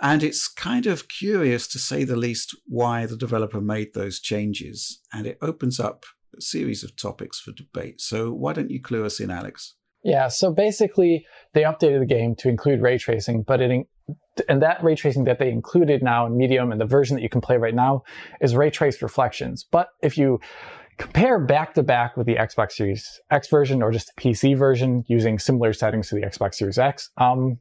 And 0.00 0.22
it's 0.22 0.48
kind 0.48 0.86
of 0.86 1.08
curious, 1.08 1.68
to 1.68 1.78
say 1.78 2.04
the 2.04 2.16
least, 2.16 2.56
why 2.66 3.06
the 3.06 3.16
developer 3.16 3.60
made 3.60 3.94
those 3.94 4.20
changes. 4.20 5.00
And 5.12 5.26
it 5.26 5.38
opens 5.40 5.78
up 5.78 6.04
a 6.36 6.40
series 6.40 6.82
of 6.82 6.96
topics 6.96 7.38
for 7.38 7.52
debate. 7.52 8.00
So 8.00 8.32
why 8.32 8.52
don't 8.52 8.70
you 8.70 8.80
clue 8.80 9.04
us 9.04 9.20
in, 9.20 9.30
Alex? 9.30 9.76
Yeah, 10.02 10.28
so 10.28 10.52
basically, 10.52 11.24
they 11.54 11.62
updated 11.62 12.00
the 12.00 12.06
game 12.06 12.34
to 12.38 12.48
include 12.48 12.82
ray 12.82 12.98
tracing, 12.98 13.44
but 13.44 13.60
it 13.60 13.86
and 14.48 14.62
that 14.62 14.82
ray 14.82 14.94
tracing 14.94 15.24
that 15.24 15.38
they 15.38 15.50
included 15.50 16.02
now 16.02 16.26
in 16.26 16.36
Medium 16.36 16.72
and 16.72 16.80
the 16.80 16.86
version 16.86 17.16
that 17.16 17.22
you 17.22 17.28
can 17.28 17.40
play 17.40 17.56
right 17.56 17.74
now 17.74 18.02
is 18.40 18.56
ray 18.56 18.70
traced 18.70 19.02
reflections. 19.02 19.66
But 19.70 19.88
if 20.02 20.16
you 20.16 20.40
compare 20.98 21.38
back 21.38 21.74
to 21.74 21.82
back 21.82 22.16
with 22.16 22.26
the 22.26 22.36
Xbox 22.36 22.72
Series 22.72 23.20
X 23.30 23.48
version 23.48 23.82
or 23.82 23.90
just 23.90 24.12
the 24.14 24.22
PC 24.22 24.56
version 24.56 25.04
using 25.08 25.38
similar 25.38 25.72
settings 25.72 26.08
to 26.08 26.14
the 26.14 26.22
Xbox 26.22 26.54
Series 26.54 26.78
X, 26.78 27.10
um, 27.16 27.58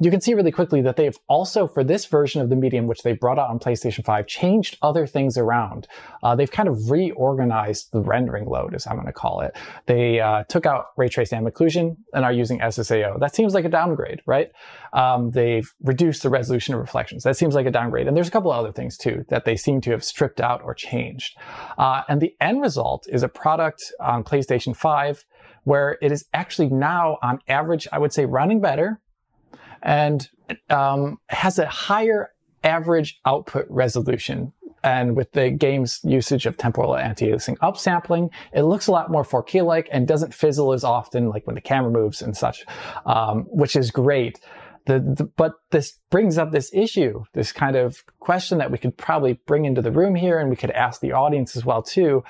you 0.00 0.10
can 0.10 0.20
see 0.20 0.34
really 0.34 0.52
quickly 0.52 0.82
that 0.82 0.96
they've 0.96 1.16
also, 1.28 1.66
for 1.66 1.82
this 1.82 2.06
version 2.06 2.40
of 2.42 2.50
the 2.50 2.56
medium, 2.56 2.86
which 2.86 3.02
they 3.02 3.12
brought 3.12 3.38
out 3.38 3.48
on 3.48 3.58
PlayStation 3.58 4.04
5, 4.04 4.26
changed 4.26 4.76
other 4.82 5.06
things 5.06 5.38
around. 5.38 5.88
Uh, 6.22 6.34
they've 6.34 6.50
kind 6.50 6.68
of 6.68 6.90
reorganized 6.90 7.92
the 7.92 8.00
rendering 8.00 8.46
load, 8.46 8.74
as 8.74 8.86
I'm 8.86 8.94
going 8.94 9.06
to 9.06 9.12
call 9.12 9.40
it. 9.40 9.56
They 9.86 10.20
uh, 10.20 10.44
took 10.44 10.66
out 10.66 10.86
ray 10.96 11.08
tracing 11.08 11.38
and 11.38 11.46
occlusion 11.46 11.96
and 12.12 12.24
are 12.24 12.32
using 12.32 12.58
SSAO. 12.58 13.18
That 13.20 13.34
seems 13.34 13.54
like 13.54 13.64
a 13.64 13.68
downgrade, 13.68 14.20
right? 14.26 14.50
Um, 14.92 15.30
they've 15.30 15.72
reduced 15.82 16.22
the 16.22 16.30
resolution 16.30 16.74
of 16.74 16.80
reflections. 16.80 17.22
That 17.24 17.36
seems 17.36 17.54
like 17.54 17.66
a 17.66 17.70
downgrade. 17.70 18.06
And 18.06 18.16
there's 18.16 18.28
a 18.28 18.32
couple 18.32 18.50
other 18.50 18.72
things 18.72 18.96
too 18.96 19.24
that 19.28 19.44
they 19.44 19.56
seem 19.56 19.80
to 19.82 19.90
have 19.92 20.04
stripped 20.04 20.40
out 20.40 20.62
or 20.62 20.74
changed. 20.74 21.36
Uh, 21.78 22.02
and 22.08 22.20
the 22.20 22.34
end 22.40 22.60
result 22.60 23.06
is 23.08 23.22
a 23.22 23.28
product 23.28 23.92
on 24.00 24.24
PlayStation 24.24 24.76
5 24.76 25.24
where 25.64 25.98
it 26.00 26.12
is 26.12 26.24
actually 26.32 26.68
now 26.68 27.18
on 27.22 27.40
average, 27.48 27.88
I 27.90 27.98
would 27.98 28.12
say 28.12 28.24
running 28.24 28.60
better 28.60 29.00
and 29.86 30.28
um, 30.68 31.18
has 31.28 31.58
a 31.58 31.66
higher 31.66 32.32
average 32.64 33.18
output 33.24 33.66
resolution. 33.70 34.52
And 34.82 35.16
with 35.16 35.32
the 35.32 35.50
game's 35.50 36.00
usage 36.04 36.44
of 36.44 36.56
temporal 36.56 36.96
anti-aliasing 36.96 37.56
upsampling, 37.58 38.30
it 38.52 38.62
looks 38.62 38.88
a 38.88 38.92
lot 38.92 39.10
more 39.10 39.24
4K-like 39.24 39.88
and 39.90 40.06
doesn't 40.06 40.34
fizzle 40.34 40.72
as 40.72 40.84
often, 40.84 41.28
like 41.28 41.46
when 41.46 41.54
the 41.54 41.60
camera 41.60 41.90
moves 41.90 42.20
and 42.20 42.36
such, 42.36 42.64
um, 43.06 43.44
which 43.48 43.74
is 43.74 43.90
great. 43.90 44.40
The, 44.86 45.00
the, 45.00 45.24
but 45.36 45.54
this 45.70 45.98
brings 46.10 46.36
up 46.36 46.52
this 46.52 46.70
issue, 46.72 47.24
this 47.32 47.52
kind 47.52 47.74
of 47.74 48.04
question 48.20 48.58
that 48.58 48.70
we 48.70 48.78
could 48.78 48.96
probably 48.96 49.34
bring 49.46 49.64
into 49.64 49.82
the 49.82 49.90
room 49.90 50.14
here, 50.14 50.38
and 50.38 50.50
we 50.50 50.56
could 50.56 50.70
ask 50.72 51.00
the 51.00 51.12
audience 51.12 51.56
as 51.56 51.64
well 51.64 51.82
too. 51.82 52.22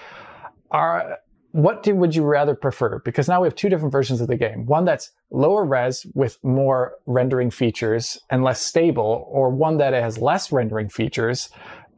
Are 0.71 1.19
what 1.57 1.83
do, 1.83 1.95
would 1.95 2.15
you 2.15 2.23
rather 2.23 2.55
prefer? 2.55 2.99
Because 2.99 3.29
now 3.29 3.41
we 3.41 3.47
have 3.47 3.55
two 3.55 3.71
different 3.71 3.91
versions 3.91 4.21
of 4.21 4.29
the 4.29 4.37
game. 4.37 4.67
One 4.67 4.85
that's 4.85 5.11
lower 5.31 5.65
res 5.65 6.07
with 6.13 6.39
more 6.45 6.93
rendering 7.07 7.51
features 7.51 8.19
and 8.29 8.45
less 8.45 8.61
stable, 8.61 9.27
or 9.31 9.49
one 9.49 9.79
that 9.79 9.95
has 9.95 10.19
less 10.19 10.53
rendering 10.53 10.91
features 10.91 11.49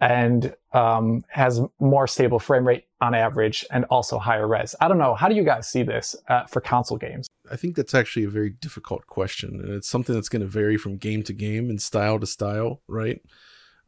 and 0.01 0.55
um, 0.73 1.25
has 1.29 1.61
more 1.81 2.07
stable 2.07 2.39
frame 2.39 2.69
rate 2.69 2.85
on 3.01 3.17
average 3.17 3.67
and 3.73 3.85
also 3.87 4.17
higher 4.21 4.47
res. 4.47 4.77
I 4.81 4.87
don't 4.87 4.99
know. 4.99 5.17
How 5.17 5.29
do 5.29 5.35
you 5.35 5.43
guys 5.43 5.69
see 5.69 5.83
this 5.83 6.15
uh, 6.29 6.45
for 6.45 6.61
console 6.61 6.97
games? 6.97 7.27
I 7.51 7.57
think 7.57 7.75
that's 7.75 7.95
actually 7.95 8.27
a 8.27 8.31
very 8.31 8.51
difficult 8.51 9.09
question, 9.09 9.61
and 9.61 9.75
it's 9.75 9.89
something 9.89 10.15
that's 10.15 10.29
going 10.29 10.43
to 10.43 10.49
vary 10.49 10.77
from 10.77 10.99
game 10.99 11.25
to 11.25 11.33
game 11.33 11.69
and 11.69 11.83
style 11.83 12.21
to 12.21 12.27
style, 12.27 12.81
right? 12.87 13.21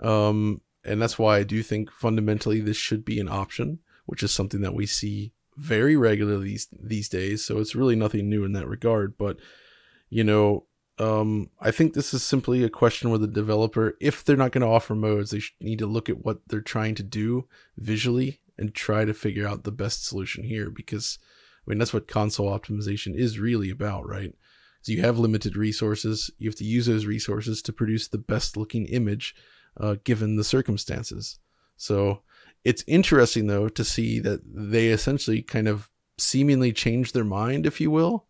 Um, 0.01 0.63
and 0.85 1.01
that's 1.01 1.17
why 1.17 1.37
I 1.37 1.45
do 1.45 1.63
think 1.63 1.93
fundamentally 1.93 2.61
this 2.61 2.77
should 2.77 3.05
be 3.05 3.21
an 3.21 3.29
option, 3.29 3.79
which 4.07 4.25
is 4.25 4.33
something 4.33 4.63
that 4.63 4.75
we 4.75 4.87
see 4.87 5.33
very 5.57 5.97
regularly 5.97 6.49
these, 6.49 6.69
these 6.73 7.09
days. 7.09 7.45
So 7.45 7.59
it's 7.59 7.75
really 7.75 7.97
nothing 7.97 8.29
new 8.29 8.45
in 8.45 8.53
that 8.53 8.69
regard. 8.69 9.19
But, 9.19 9.39
you 10.09 10.25
know, 10.25 10.67
um, 10.99 11.51
I 11.61 11.71
think 11.71 11.95
this 11.95 12.13
is 12.13 12.23
simply 12.23 12.63
a 12.63 12.69
question 12.69 13.11
where 13.11 13.19
the 13.19 13.27
developer, 13.27 13.97
if 14.01 14.25
they're 14.25 14.37
not 14.37 14.53
going 14.53 14.63
to 14.63 14.69
offer 14.69 14.95
modes, 14.95 15.31
they 15.31 15.41
need 15.61 15.79
to 15.79 15.87
look 15.87 16.09
at 16.09 16.25
what 16.25 16.41
they're 16.49 16.61
trying 16.61 16.95
to 16.97 17.03
do 17.03 17.49
visually 17.77 18.41
and 18.59 18.75
try 18.75 19.05
to 19.05 19.15
figure 19.15 19.47
out 19.47 19.65
the 19.65 19.73
best 19.73 20.07
solution 20.07 20.45
here. 20.45 20.71
Because, 20.71 21.19
I 21.67 21.71
mean, 21.71 21.79
that's 21.79 21.95
what 21.95 22.09
console 22.09 22.51
optimization 22.51 23.15
is 23.15 23.39
really 23.39 23.71
about, 23.71 24.07
right? 24.07 24.35
So 24.83 24.93
you 24.93 25.01
have 25.03 25.19
limited 25.19 25.57
resources. 25.57 26.31
You 26.39 26.49
have 26.49 26.57
to 26.57 26.65
use 26.65 26.87
those 26.87 27.07
resources 27.07 27.63
to 27.63 27.73
produce 27.73 28.09
the 28.09 28.19
best 28.19 28.57
looking 28.57 28.87
image, 28.87 29.35
uh, 29.79 29.97
given 30.05 30.37
the 30.37 30.45
circumstances. 30.45 31.39
So 31.77 32.23
it's 32.65 32.85
interesting 32.87 33.47
though 33.47 33.69
to 33.69 33.85
see 33.85 34.19
that 34.21 34.41
they 34.45 34.89
essentially 34.89 35.43
kind 35.43 35.69
of 35.69 35.91
seemingly 36.19 36.73
changed 36.73 37.15
their 37.15 37.25
mind, 37.25 37.67
if 37.67 37.81
you 37.81 37.91
will, 37.91 38.27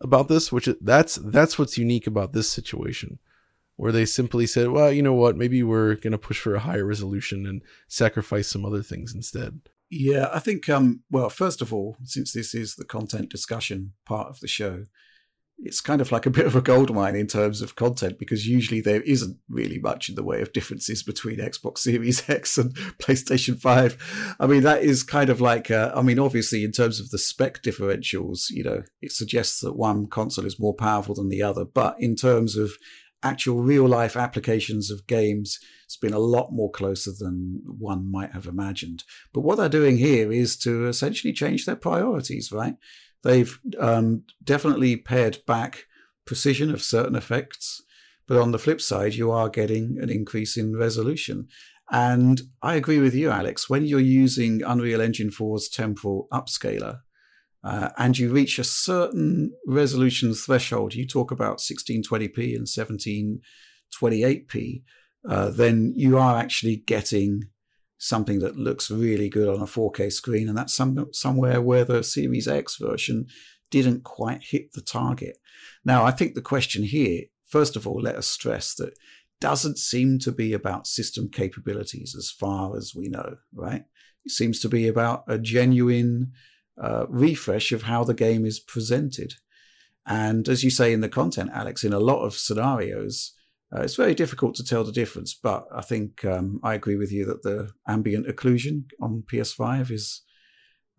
about 0.00 0.28
this. 0.28 0.52
Which 0.52 0.68
that's 0.80 1.16
that's 1.16 1.58
what's 1.58 1.78
unique 1.78 2.06
about 2.06 2.32
this 2.32 2.50
situation, 2.50 3.18
where 3.76 3.92
they 3.92 4.04
simply 4.04 4.46
said, 4.46 4.68
"Well, 4.68 4.92
you 4.92 5.02
know 5.02 5.14
what? 5.14 5.36
Maybe 5.36 5.62
we're 5.62 5.94
going 5.94 6.12
to 6.12 6.18
push 6.18 6.40
for 6.40 6.54
a 6.54 6.60
higher 6.60 6.84
resolution 6.84 7.46
and 7.46 7.62
sacrifice 7.88 8.48
some 8.48 8.64
other 8.64 8.82
things 8.82 9.14
instead." 9.14 9.60
Yeah, 9.88 10.28
I 10.32 10.40
think. 10.40 10.68
Um, 10.68 11.02
well, 11.10 11.30
first 11.30 11.62
of 11.62 11.72
all, 11.72 11.96
since 12.04 12.32
this 12.32 12.54
is 12.54 12.74
the 12.74 12.84
content 12.84 13.30
discussion 13.30 13.92
part 14.04 14.28
of 14.28 14.40
the 14.40 14.48
show, 14.48 14.84
it's 15.58 15.80
kind 15.80 16.00
of 16.00 16.12
like 16.12 16.26
a 16.26 16.30
bit 16.36 16.46
of 16.46 16.56
a 16.56 16.60
goldmine 16.60 17.16
in 17.16 17.26
terms 17.26 17.62
of 17.62 17.76
content 17.76 18.18
because 18.18 18.46
usually 18.46 18.80
there 18.80 19.02
isn't 19.02 19.38
really 19.48 19.78
much 19.78 20.08
in 20.08 20.14
the 20.14 20.22
way 20.22 20.40
of 20.40 20.52
differences 20.52 21.02
between 21.02 21.38
Xbox 21.38 21.78
Series 21.86 22.28
X 22.28 22.58
and 22.58 22.74
PlayStation 22.98 23.60
5. 23.60 24.36
I 24.38 24.46
mean, 24.46 24.62
that 24.62 24.82
is 24.82 25.02
kind 25.02 25.30
of 25.30 25.40
like, 25.40 25.70
uh, 25.70 25.92
I 25.94 26.02
mean, 26.02 26.18
obviously, 26.18 26.64
in 26.64 26.72
terms 26.72 27.00
of 27.00 27.10
the 27.10 27.18
spec 27.18 27.62
differentials, 27.62 28.50
you 28.50 28.64
know, 28.64 28.82
it 29.00 29.12
suggests 29.12 29.60
that 29.60 29.76
one 29.76 30.06
console 30.06 30.46
is 30.46 30.60
more 30.60 30.74
powerful 30.74 31.14
than 31.14 31.28
the 31.28 31.42
other. 31.42 31.64
But 31.64 31.96
in 31.98 32.16
terms 32.16 32.56
of 32.56 32.72
actual 33.22 33.62
real 33.62 33.88
life 33.88 34.16
applications 34.16 34.90
of 34.90 35.06
games, 35.06 35.58
it's 35.84 35.96
been 35.96 36.12
a 36.12 36.18
lot 36.18 36.52
more 36.52 36.70
closer 36.70 37.10
than 37.16 37.62
one 37.66 38.10
might 38.10 38.32
have 38.32 38.46
imagined. 38.46 39.04
But 39.32 39.40
what 39.40 39.56
they're 39.56 39.68
doing 39.68 39.98
here 39.98 40.32
is 40.32 40.56
to 40.58 40.86
essentially 40.86 41.32
change 41.32 41.64
their 41.64 41.76
priorities, 41.76 42.52
right? 42.52 42.76
They've 43.26 43.58
um, 43.80 44.22
definitely 44.44 44.96
pared 44.96 45.38
back 45.48 45.86
precision 46.26 46.72
of 46.72 46.80
certain 46.80 47.16
effects, 47.16 47.82
but 48.28 48.38
on 48.38 48.52
the 48.52 48.58
flip 48.58 48.80
side, 48.80 49.14
you 49.14 49.32
are 49.32 49.48
getting 49.48 49.98
an 50.00 50.10
increase 50.10 50.56
in 50.56 50.76
resolution. 50.76 51.48
And 51.90 52.40
I 52.62 52.76
agree 52.76 53.00
with 53.00 53.16
you, 53.16 53.30
Alex. 53.30 53.68
When 53.68 53.84
you're 53.84 53.98
using 53.98 54.62
Unreal 54.62 55.00
Engine 55.00 55.30
4's 55.30 55.68
temporal 55.68 56.28
upscaler, 56.32 57.00
uh, 57.64 57.88
and 57.98 58.16
you 58.16 58.30
reach 58.30 58.60
a 58.60 58.64
certain 58.64 59.50
resolution 59.66 60.32
threshold, 60.32 60.94
you 60.94 61.04
talk 61.04 61.32
about 61.32 61.58
1620p 61.58 62.54
and 62.54 62.68
1728p, 62.68 64.82
uh, 65.28 65.50
then 65.50 65.92
you 65.96 66.16
are 66.16 66.38
actually 66.38 66.76
getting 66.76 67.42
something 67.98 68.40
that 68.40 68.56
looks 68.56 68.90
really 68.90 69.28
good 69.28 69.48
on 69.48 69.60
a 69.60 69.66
4K 69.66 70.12
screen. 70.12 70.48
And 70.48 70.56
that's 70.56 70.74
some, 70.74 71.08
somewhere 71.12 71.60
where 71.60 71.84
the 71.84 72.02
Series 72.02 72.46
X 72.46 72.76
version 72.76 73.26
didn't 73.70 74.04
quite 74.04 74.42
hit 74.42 74.72
the 74.72 74.80
target. 74.80 75.38
Now, 75.84 76.04
I 76.04 76.10
think 76.10 76.34
the 76.34 76.42
question 76.42 76.84
here, 76.84 77.22
first 77.46 77.76
of 77.76 77.86
all, 77.86 78.00
let 78.00 78.16
us 78.16 78.28
stress 78.28 78.74
that 78.74 78.94
doesn't 79.40 79.78
seem 79.78 80.18
to 80.20 80.32
be 80.32 80.52
about 80.52 80.86
system 80.86 81.28
capabilities 81.30 82.14
as 82.16 82.30
far 82.30 82.76
as 82.76 82.94
we 82.94 83.08
know, 83.08 83.36
right? 83.54 83.84
It 84.24 84.30
seems 84.30 84.60
to 84.60 84.68
be 84.68 84.88
about 84.88 85.24
a 85.28 85.38
genuine 85.38 86.32
uh, 86.80 87.06
refresh 87.08 87.72
of 87.72 87.82
how 87.82 88.04
the 88.04 88.14
game 88.14 88.44
is 88.44 88.60
presented. 88.60 89.34
And 90.06 90.48
as 90.48 90.62
you 90.62 90.70
say 90.70 90.92
in 90.92 91.00
the 91.00 91.08
content, 91.08 91.50
Alex, 91.52 91.84
in 91.84 91.92
a 91.92 91.98
lot 91.98 92.24
of 92.24 92.34
scenarios, 92.34 93.32
uh, 93.76 93.82
it's 93.82 93.96
very 93.96 94.14
difficult 94.14 94.54
to 94.54 94.64
tell 94.64 94.84
the 94.84 94.92
difference. 94.92 95.34
But 95.34 95.66
I 95.74 95.82
think 95.82 96.24
um, 96.24 96.60
I 96.62 96.74
agree 96.74 96.96
with 96.96 97.12
you 97.12 97.24
that 97.26 97.42
the 97.42 97.70
ambient 97.86 98.26
occlusion 98.26 98.84
on 99.00 99.24
PS5 99.30 99.90
is 99.90 100.22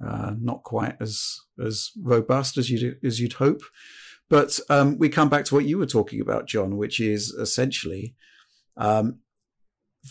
uh, 0.06 0.34
not 0.40 0.64
quite 0.64 0.96
as 1.00 1.38
as 1.64 1.92
robust 2.02 2.58
as 2.58 2.70
you'd 2.70 2.98
as 3.04 3.20
you'd 3.20 3.34
hope. 3.34 3.62
But 4.30 4.60
um, 4.70 4.98
we 4.98 5.10
come 5.10 5.30
back 5.30 5.46
to 5.46 5.56
what 5.56 5.66
you 5.66 5.78
were 5.78 5.86
talking 5.86 6.20
about, 6.20 6.48
John, 6.48 6.76
which 6.78 7.00
is 7.00 7.30
essentially 7.30 8.16
um, 8.76 9.20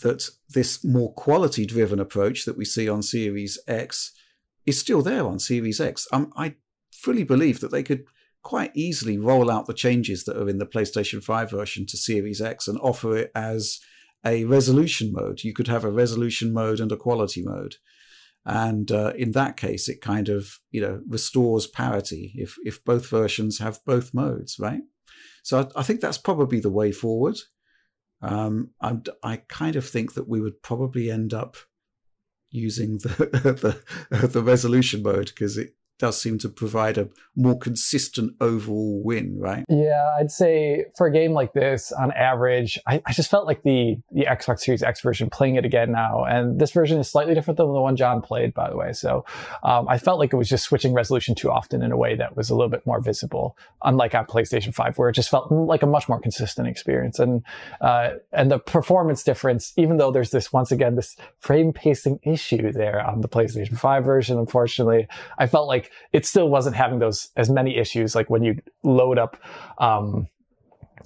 that 0.01 0.27
this 0.49 0.83
more 0.83 1.13
quality 1.13 1.65
driven 1.65 1.99
approach 1.99 2.45
that 2.45 2.57
we 2.57 2.65
see 2.65 2.89
on 2.89 3.03
Series 3.03 3.59
X 3.67 4.11
is 4.65 4.79
still 4.79 5.01
there 5.01 5.25
on 5.25 5.39
Series 5.39 5.79
X. 5.79 6.07
Um, 6.11 6.33
I 6.35 6.55
fully 6.91 7.23
believe 7.23 7.59
that 7.59 7.71
they 7.71 7.83
could 7.83 8.05
quite 8.43 8.71
easily 8.75 9.17
roll 9.17 9.51
out 9.51 9.65
the 9.65 9.73
changes 9.73 10.23
that 10.23 10.37
are 10.37 10.49
in 10.49 10.57
the 10.57 10.65
PlayStation 10.65 11.23
5 11.23 11.51
version 11.51 11.85
to 11.87 11.97
Series 11.97 12.41
X 12.41 12.67
and 12.67 12.79
offer 12.79 13.17
it 13.17 13.31
as 13.35 13.79
a 14.25 14.45
resolution 14.45 15.11
mode. 15.13 15.43
You 15.43 15.53
could 15.53 15.67
have 15.67 15.83
a 15.83 15.91
resolution 15.91 16.53
mode 16.53 16.79
and 16.79 16.91
a 16.91 16.97
quality 16.97 17.43
mode. 17.43 17.75
And 18.45 18.91
uh, 18.91 19.11
in 19.17 19.31
that 19.31 19.57
case, 19.57 19.89
it 19.89 19.99
kind 19.99 20.29
of 20.29 20.59
you 20.71 20.79
know 20.79 21.01
restores 21.07 21.67
parity 21.67 22.31
if 22.35 22.55
if 22.63 22.83
both 22.85 23.09
versions 23.09 23.59
have 23.59 23.83
both 23.85 24.13
modes, 24.13 24.57
right? 24.57 24.81
So 25.43 25.59
I, 25.59 25.79
I 25.81 25.83
think 25.83 25.99
that's 25.99 26.17
probably 26.17 26.61
the 26.61 26.71
way 26.71 26.93
forward. 26.93 27.37
Um, 28.21 28.71
I, 28.81 28.97
I 29.21 29.37
kind 29.49 29.75
of 29.75 29.87
think 29.87 30.13
that 30.13 30.29
we 30.29 30.39
would 30.41 30.63
probably 30.63 31.11
end 31.11 31.33
up 31.33 31.57
using 32.49 32.99
the 32.99 33.77
the, 34.11 34.27
the 34.27 34.41
resolution 34.41 35.03
mode 35.03 35.27
because 35.27 35.57
it 35.57 35.75
does 35.99 36.21
seem 36.21 36.37
to 36.39 36.49
provide 36.49 36.97
a 36.97 37.09
more 37.35 37.57
consistent 37.57 38.35
overall 38.41 39.01
win, 39.03 39.37
right? 39.39 39.63
Yeah, 39.69 40.11
I'd 40.19 40.31
say 40.31 40.85
for 40.95 41.07
a 41.07 41.11
game 41.11 41.33
like 41.33 41.53
this, 41.53 41.91
on 41.91 42.11
average, 42.11 42.79
I, 42.87 43.01
I, 43.05 43.13
just 43.13 43.29
felt 43.29 43.45
like 43.45 43.63
the 43.63 43.97
the 44.11 44.25
Xbox 44.25 44.61
Series 44.61 44.83
X 44.83 45.01
version 45.01 45.29
playing 45.29 45.55
it 45.55 45.65
again 45.65 45.91
now, 45.91 46.23
and 46.23 46.59
this 46.59 46.71
version 46.71 46.99
is 46.99 47.09
slightly 47.09 47.33
different 47.33 47.57
than 47.57 47.67
the 47.67 47.81
one 47.81 47.95
John 47.95 48.21
played, 48.21 48.53
by 48.53 48.69
the 48.69 48.75
way. 48.75 48.93
So 48.93 49.25
um, 49.63 49.87
I 49.87 49.97
felt 49.97 50.19
like 50.19 50.33
it 50.33 50.37
was 50.37 50.49
just 50.49 50.65
switching 50.65 50.93
resolution 50.93 51.35
too 51.35 51.51
often 51.51 51.81
in 51.81 51.91
a 51.91 51.97
way 51.97 52.15
that 52.15 52.35
was 52.35 52.49
a 52.49 52.55
little 52.55 52.69
bit 52.69 52.85
more 52.85 53.01
visible, 53.01 53.57
unlike 53.83 54.15
on 54.15 54.25
PlayStation 54.25 54.73
Five, 54.73 54.97
where 54.97 55.09
it 55.09 55.13
just 55.13 55.29
felt 55.29 55.51
like 55.51 55.83
a 55.83 55.87
much 55.87 56.09
more 56.09 56.19
consistent 56.19 56.67
experience. 56.67 57.19
And 57.19 57.43
uh, 57.81 58.11
and 58.31 58.51
the 58.51 58.59
performance 58.59 59.23
difference, 59.23 59.73
even 59.77 59.97
though 59.97 60.11
there's 60.11 60.31
this 60.31 60.53
once 60.53 60.71
again 60.71 60.95
this 60.95 61.15
frame 61.39 61.73
pacing 61.73 62.19
issue 62.23 62.71
there 62.71 63.05
on 63.05 63.21
the 63.21 63.29
PlayStation 63.29 63.77
Five 63.77 64.05
version, 64.05 64.37
unfortunately, 64.37 65.07
I 65.37 65.47
felt 65.47 65.67
like 65.67 65.86
it 66.13 66.25
still 66.25 66.49
wasn't 66.49 66.75
having 66.75 66.99
those 66.99 67.29
as 67.35 67.49
many 67.49 67.77
issues 67.77 68.15
like 68.15 68.29
when 68.29 68.43
you 68.43 68.59
load 68.83 69.17
up 69.17 69.37
um, 69.77 70.27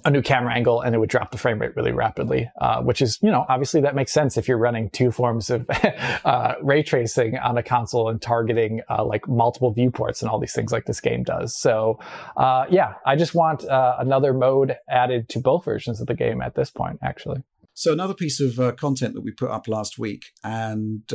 a 0.04 0.10
new 0.10 0.22
camera 0.22 0.52
angle 0.52 0.80
and 0.80 0.94
it 0.94 0.98
would 0.98 1.08
drop 1.08 1.30
the 1.30 1.38
frame 1.38 1.60
rate 1.60 1.76
really 1.76 1.92
rapidly, 1.92 2.50
uh, 2.60 2.82
which 2.82 3.00
is, 3.00 3.18
you 3.22 3.30
know, 3.30 3.46
obviously 3.48 3.80
that 3.80 3.94
makes 3.94 4.12
sense 4.12 4.36
if 4.36 4.48
you're 4.48 4.58
running 4.58 4.90
two 4.90 5.10
forms 5.10 5.50
of 5.50 5.66
uh, 6.24 6.54
ray 6.62 6.82
tracing 6.82 7.38
on 7.38 7.56
a 7.56 7.62
console 7.62 8.08
and 8.08 8.20
targeting 8.20 8.80
uh, 8.90 9.04
like 9.04 9.28
multiple 9.28 9.72
viewports 9.72 10.20
and 10.22 10.30
all 10.30 10.40
these 10.40 10.52
things 10.52 10.72
like 10.72 10.86
this 10.86 11.00
game 11.00 11.22
does. 11.22 11.56
So, 11.56 11.98
uh, 12.36 12.66
yeah, 12.70 12.94
I 13.06 13.16
just 13.16 13.34
want 13.34 13.64
uh, 13.64 13.96
another 13.98 14.32
mode 14.32 14.76
added 14.88 15.28
to 15.30 15.38
both 15.38 15.64
versions 15.64 16.00
of 16.00 16.06
the 16.06 16.14
game 16.14 16.42
at 16.42 16.54
this 16.54 16.70
point, 16.70 16.98
actually. 17.02 17.42
So, 17.74 17.92
another 17.92 18.14
piece 18.14 18.40
of 18.40 18.58
uh, 18.60 18.72
content 18.72 19.14
that 19.14 19.22
we 19.22 19.30
put 19.30 19.50
up 19.50 19.66
last 19.66 19.98
week, 19.98 20.24
and 20.44 21.10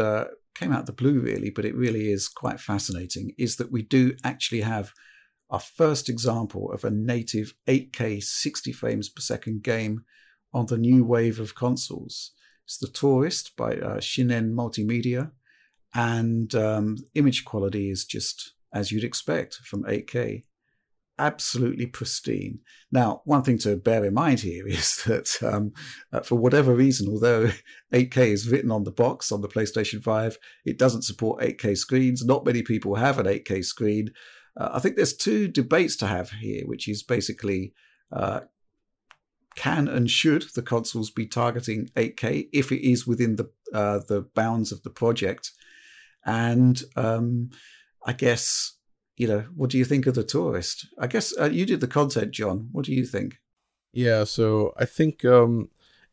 came 0.58 0.74
out 0.74 0.86
the 0.86 0.94
blue 0.94 1.20
really, 1.20 1.50
but 1.50 1.66
it 1.66 1.76
really 1.76 2.12
is 2.12 2.28
quite 2.28 2.60
fascinating, 2.60 3.34
is 3.38 3.58
that 3.58 3.72
we 3.72 3.82
do 3.82 4.16
actually 4.24 4.62
have 4.62 4.94
our 5.50 5.60
first 5.60 6.10
example 6.10 6.72
of 6.72 6.84
a 6.84 6.92
native 6.92 7.54
8K 7.68 8.22
60 8.22 8.72
frames 8.74 9.10
per 9.10 9.22
second 9.22 9.64
game 9.64 10.04
on 10.54 10.66
the 10.66 10.78
new 10.78 11.04
wave 11.04 11.40
of 11.40 11.56
consoles. 11.56 12.32
It's 12.66 12.78
The 12.78 12.88
Touryst 12.88 13.56
by 13.56 13.76
uh, 13.76 13.98
Shin'en 14.00 14.54
Multimedia, 14.54 15.32
and 15.94 16.54
um, 16.54 16.98
image 17.16 17.46
quality 17.46 17.90
is 17.90 18.04
just 18.04 18.54
as 18.74 18.92
you'd 18.92 19.06
expect 19.06 19.56
from 19.56 19.84
8K 19.84 20.44
absolutely 21.20 21.86
pristine. 21.86 22.60
Now, 22.92 23.22
one 23.26 23.44
thing 23.44 23.58
to 23.60 23.76
bear 23.76 24.06
in 24.06 24.14
mind 24.14 24.42
here 24.42 24.68
is 24.68 25.04
that 25.06 25.36
um, 25.42 25.74
uh, 26.12 26.22
for 26.22 26.36
whatever 26.36 26.74
reason, 26.74 27.08
although 27.10 27.52
8K 27.94 28.18
is 28.18 28.50
written 28.50 28.72
on 28.72 28.84
the 28.84 28.92
box 28.92 29.32
on 29.32 29.42
the 29.42 29.48
PlayStation 29.48 30.02
5, 30.02 30.38
it 30.66 30.78
doesn't 30.78 31.04
support 31.04 31.42
8K 31.42 31.78
screens. 31.78 32.26
Not 32.26 32.46
many 32.46 32.62
people 32.62 32.96
have 32.96 33.20
an 33.20 33.26
8K 33.26 33.64
screen. 33.64 34.10
Uh, 34.56 34.70
I 34.74 34.80
think 34.80 34.96
there's 34.96 35.16
two 35.16 35.48
debates 35.48 35.96
to 35.98 36.08
have 36.08 36.32
here, 36.32 36.64
which 36.66 36.88
is 36.88 37.04
basically 37.04 37.74
uh, 38.12 38.42
can 39.56 39.88
and 39.88 40.10
should 40.10 40.46
the 40.56 40.62
consoles 40.62 41.10
be 41.10 41.26
targeting 41.26 41.90
8K 41.96 42.50
if 42.54 42.72
it 42.72 42.88
is 42.88 43.06
within 43.06 43.36
the 43.36 43.50
uh, 43.74 44.00
the 44.08 44.22
bounds 44.34 44.72
of 44.72 44.84
the 44.84 44.90
project, 44.90 45.52
and 46.26 46.82
um, 46.96 47.50
I 48.06 48.14
guess 48.14 48.77
you 49.18 49.28
know, 49.28 49.46
what 49.56 49.72
do 49.72 49.78
you 49.78 49.86
think 49.86 50.06
of 50.06 50.16
the 50.16 50.24
Touryst? 50.24 50.86
I 50.98 51.08
guess 51.08 51.34
uh, 51.38 51.50
you 51.50 51.66
did 51.66 51.82
the 51.82 51.88
content, 51.88 52.32
John. 52.32 52.70
What 52.72 52.86
do 52.86 52.94
you 52.94 53.06
think? 53.06 53.40
Yeah, 53.92 54.24
so 54.26 54.74
I 54.78 54.86
think 54.86 55.26
um, 55.26 55.70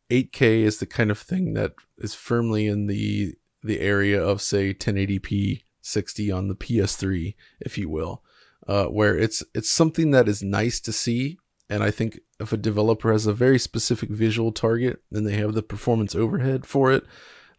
8K 0.09 0.63
is 0.63 0.79
the 0.79 0.87
kind 0.87 1.11
of 1.11 1.19
thing 1.19 1.53
that 1.53 1.73
is 1.99 2.13
firmly 2.13 2.67
in 2.67 2.87
the 2.87 3.35
the 3.63 3.79
area 3.79 4.23
of 4.23 4.43
say 4.43 4.75
1080p 4.75 5.63
60 5.81 6.31
on 6.31 6.47
the 6.47 6.55
PS3, 6.55 7.33
if 7.59 7.79
you 7.79 7.89
will, 7.89 8.23
uh, 8.67 8.85
where 8.85 9.17
it's 9.17 9.43
it's 9.53 9.69
something 9.69 10.11
that 10.11 10.27
is 10.27 10.41
nice 10.41 10.79
to 10.81 10.91
see. 10.91 11.37
And 11.69 11.83
I 11.83 11.91
think 11.91 12.19
if 12.39 12.51
a 12.51 12.57
developer 12.57 13.11
has 13.11 13.27
a 13.27 13.33
very 13.33 13.59
specific 13.59 14.09
visual 14.09 14.51
target 14.51 15.01
and 15.11 15.25
they 15.25 15.35
have 15.37 15.53
the 15.53 15.63
performance 15.63 16.15
overhead 16.15 16.65
for 16.65 16.91
it, 16.91 17.05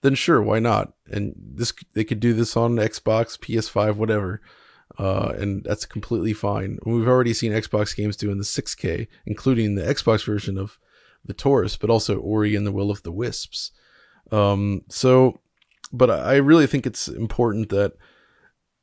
then 0.03 0.15
sure, 0.15 0.43
why 0.43 0.59
not? 0.59 0.93
And 1.07 1.35
this 1.39 1.73
they 1.95 2.05
could 2.05 2.21
do 2.21 2.35
this 2.35 2.57
on 2.57 2.77
Xbox, 2.77 3.39
PS5, 3.39 3.95
whatever 3.95 4.41
uh, 4.99 5.33
and 5.39 5.65
that's 5.65 5.85
completely 5.85 6.33
fine. 6.33 6.79
We've 6.85 7.09
already 7.09 7.35
seen 7.35 7.53
Xbox 7.53 7.95
games 7.95 8.17
doing 8.17 8.39
the 8.39 8.45
6K, 8.45 9.09
including 9.27 9.75
the 9.75 9.83
Xbox 9.83 10.25
version 10.25 10.57
of 10.57 10.79
the 11.25 11.35
Touryst, 11.35 11.81
but 11.81 11.91
also 11.91 12.19
Ori 12.19 12.55
and 12.55 12.67
the 12.67 12.73
Will 12.73 12.91
of 12.91 13.03
the 13.03 13.13
Wisps. 13.13 13.73
Um, 14.33 14.83
so, 14.89 15.41
but 15.93 16.11
I 16.11 16.37
really 16.37 16.67
think 16.67 16.87
it's 16.87 17.09
important 17.09 17.69
that 17.71 17.93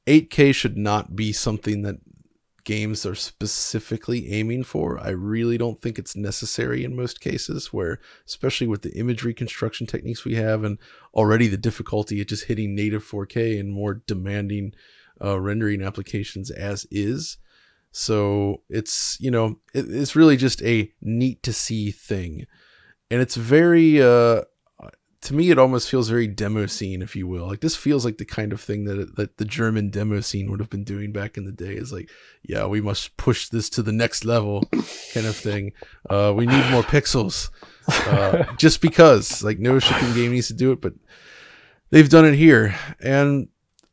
8K 0.07 0.53
should 0.53 0.78
not 0.78 1.16
be 1.16 1.32
something 1.32 1.82
that 1.84 1.97
games 2.64 3.05
are 3.05 3.16
specifically 3.16 4.32
aiming 4.32 4.64
for. 4.64 4.99
I 4.99 5.09
really 5.09 5.57
don't 5.57 5.82
think 5.82 5.99
it's 5.99 6.16
necessary 6.16 6.84
in 6.84 6.95
most 6.95 7.20
cases, 7.20 7.74
where, 7.74 7.99
especially 8.26 8.68
with 8.68 8.84
the 8.84 8.97
image 8.97 9.24
reconstruction 9.24 9.88
techniques 9.88 10.24
we 10.24 10.36
have, 10.36 10.64
and 10.64 10.78
already 11.14 11.47
the 11.47 11.57
difficulty 11.57 12.22
of 12.22 12.28
just 12.28 12.45
hitting 12.45 12.76
native 12.76 13.03
4K 13.03 13.59
and 13.59 13.74
more 13.74 13.95
demanding 13.95 14.74
uh, 15.24 15.39
rendering 15.39 15.82
applications 15.82 16.51
as 16.51 16.86
is. 16.91 17.38
So 17.91 18.63
it's 18.69 19.17
you 19.19 19.32
know 19.32 19.59
it, 19.74 19.86
it's 19.89 20.15
really 20.15 20.38
just 20.38 20.61
a 20.63 20.91
neat 21.01 21.43
to 21.43 21.53
see 21.53 21.91
thing, 21.91 22.47
and 23.11 23.21
it's 23.21 23.36
very 23.36 24.01
uh, 24.01 24.41
to 25.24 25.34
me, 25.34 25.49
it 25.49 25.57
almost 25.57 25.89
feels 25.89 26.09
very 26.09 26.28
demo 26.28 26.65
scene, 26.65 27.01
if 27.01 27.15
you 27.15 27.26
will. 27.28 27.47
Like 27.47 27.61
this 27.61 27.78
feels 27.78 28.03
like 28.03 28.17
the 28.17 28.26
kind 28.26 28.51
of 28.51 28.59
thing 28.59 28.84
that 28.86 29.15
that 29.15 29.38
the 29.38 29.45
German 29.45 29.89
demo 29.89 30.19
scene 30.19 30.51
would 30.51 30.59
have 30.59 30.69
been 30.69 30.84
doing 30.84 31.13
back 31.13 31.38
in 31.38 31.45
the 31.45 31.51
day. 31.51 31.74
Is 31.74 31.93
like, 31.93 32.09
yeah, 32.43 32.65
we 32.65 32.82
must 32.82 33.15
push 33.15 33.47
this 33.47 33.69
to 33.71 33.82
the 33.82 33.93
next 33.93 34.26
level, 34.26 34.67
kind 35.13 35.26
of 35.26 35.36
thing. 35.36 35.71
Uh, 36.09 36.34
we 36.36 36.45
need 36.45 36.69
more 36.69 36.84
pixels, 36.84 37.49
uh, 37.88 38.43
just 38.57 38.82
because. 38.82 39.43
Like, 39.43 39.59
no 39.59 39.80
shipping 39.80 40.13
game 40.13 40.32
needs 40.32 40.47
to 40.47 40.53
do 40.53 40.74
it, 40.74 40.82
but 40.82 40.93
they've 41.89 42.09
done 42.09 42.26
it 42.26 42.36
here, 42.36 42.76
and 42.99 43.47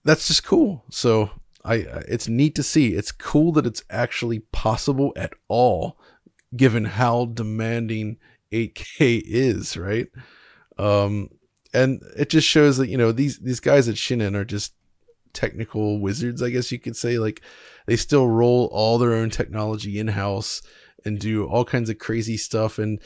that's 0.05 0.29
just 0.29 0.45
cool. 0.45 0.85
So 0.91 1.31
I, 1.65 1.75
it's 2.09 2.29
neat 2.29 2.55
to 2.55 2.63
see. 2.63 2.95
It's 2.95 3.13
cool 3.13 3.53
that 3.53 3.67
it's 3.67 3.85
actually 3.91 4.41
possible 4.41 5.13
at 5.17 5.33
all, 5.49 5.99
given 6.57 6.85
how 6.87 7.27
demanding 7.27 8.17
8K 8.53 9.23
is, 9.25 9.77
right? 9.77 10.09
Um, 10.79 11.29
and 11.73 12.03
it 12.17 12.31
just 12.31 12.49
shows 12.49 12.79
that 12.79 12.89
you 12.89 12.97
know 12.97 13.13
these 13.13 13.39
these 13.39 13.61
guys 13.61 13.89
at 13.89 13.95
Shin'en 13.95 14.35
are 14.35 14.45
just 14.45 14.75
technical 15.33 16.01
wizards, 16.01 16.43
I 16.43 16.51
guess 16.51 16.73
you 16.73 16.79
could 16.79 16.97
say. 16.97 17.19
Like 17.19 17.43
they 17.87 17.97
still 17.97 18.27
roll 18.27 18.69
all 18.73 18.99
their 18.99 19.13
own 19.13 19.31
technology 19.31 19.99
in 19.99 20.09
house 20.09 20.63
and 21.05 21.19
do 21.19 21.47
all 21.47 21.65
kinds 21.65 21.91
of 21.91 21.99
crazy 21.99 22.37
stuff, 22.37 22.79
and 22.79 23.01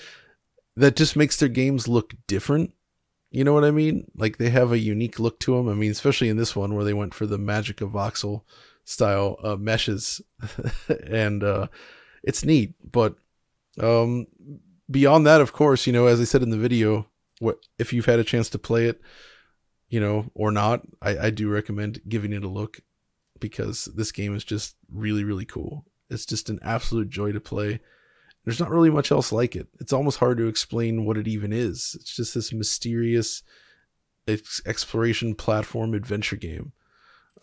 that 0.76 0.97
just 0.97 1.16
makes 1.16 1.36
their 1.36 1.49
games 1.49 1.88
look 1.88 2.14
different. 2.26 2.74
You 3.35 3.43
know 3.43 3.53
what 3.53 3.64
I 3.64 3.72
mean? 3.72 4.09
Like 4.14 4.39
they 4.39 4.51
have 4.51 4.70
a 4.70 4.78
unique 4.78 5.18
look 5.18 5.41
to 5.41 5.57
them. 5.57 5.68
I 5.68 5.74
mean, 5.74 5.91
especially 5.91 6.28
in 6.28 6.37
this 6.37 6.55
one 6.55 6.72
where 6.72 6.85
they 6.85 6.95
went 6.95 7.14
for 7.14 7.26
the 7.26 7.37
magic 7.37 7.80
of 7.80 7.91
voxel 7.91 8.43
style 8.85 9.39
uh, 9.43 9.57
meshes, 9.57 10.20
and 11.09 11.43
uh, 11.43 11.66
it's 12.22 12.45
neat. 12.45 12.74
But 12.93 13.16
um, 13.80 14.28
beyond 14.89 15.26
that, 15.26 15.41
of 15.41 15.53
course, 15.53 15.85
you 15.85 15.93
know, 15.93 16.07
as 16.07 16.20
I 16.20 16.24
said 16.24 16.45
in 16.45 16.51
the 16.51 16.57
video, 16.57 17.09
what 17.41 17.59
if 17.76 17.93
you've 17.93 18.07
had 18.07 18.20
a 18.20 18.24
chance 18.24 18.49
to 18.51 18.59
play 18.59 18.87
it, 18.87 19.01
you 19.89 19.99
know, 19.99 20.30
or 20.35 20.53
not, 20.53 20.82
I, 21.03 21.18
I 21.18 21.30
do 21.30 21.51
recommend 21.51 22.03
giving 22.09 22.32
it 22.32 22.45
a 22.45 22.49
look 22.49 22.82
because 23.41 23.87
this 23.97 24.12
game 24.12 24.37
is 24.37 24.45
just 24.45 24.76
really, 24.89 25.24
really 25.24 25.45
cool. 25.45 25.87
It's 26.09 26.24
just 26.24 26.51
an 26.51 26.61
absolute 26.62 27.11
joy 27.11 27.32
to 27.32 27.41
play. 27.41 27.80
There's 28.45 28.61
not 28.61 28.70
really 28.70 28.90
much 28.90 29.11
else 29.11 29.32
like 29.32 29.57
it. 29.57 29.68
It's 29.80 29.92
almost 29.92 30.18
hard 30.18 30.38
to 30.38 30.49
explain 30.49 31.05
what 31.05 31.16
it 31.16 31.26
even 31.26 31.53
is. 31.53 31.97
It's 31.99 32.14
just 32.14 32.34
this 32.34 32.53
mysterious 32.53 33.42
ex- 34.28 34.61
exploration 34.66 35.34
platform 35.34 35.95
adventure 35.95 36.36
game 36.36 36.72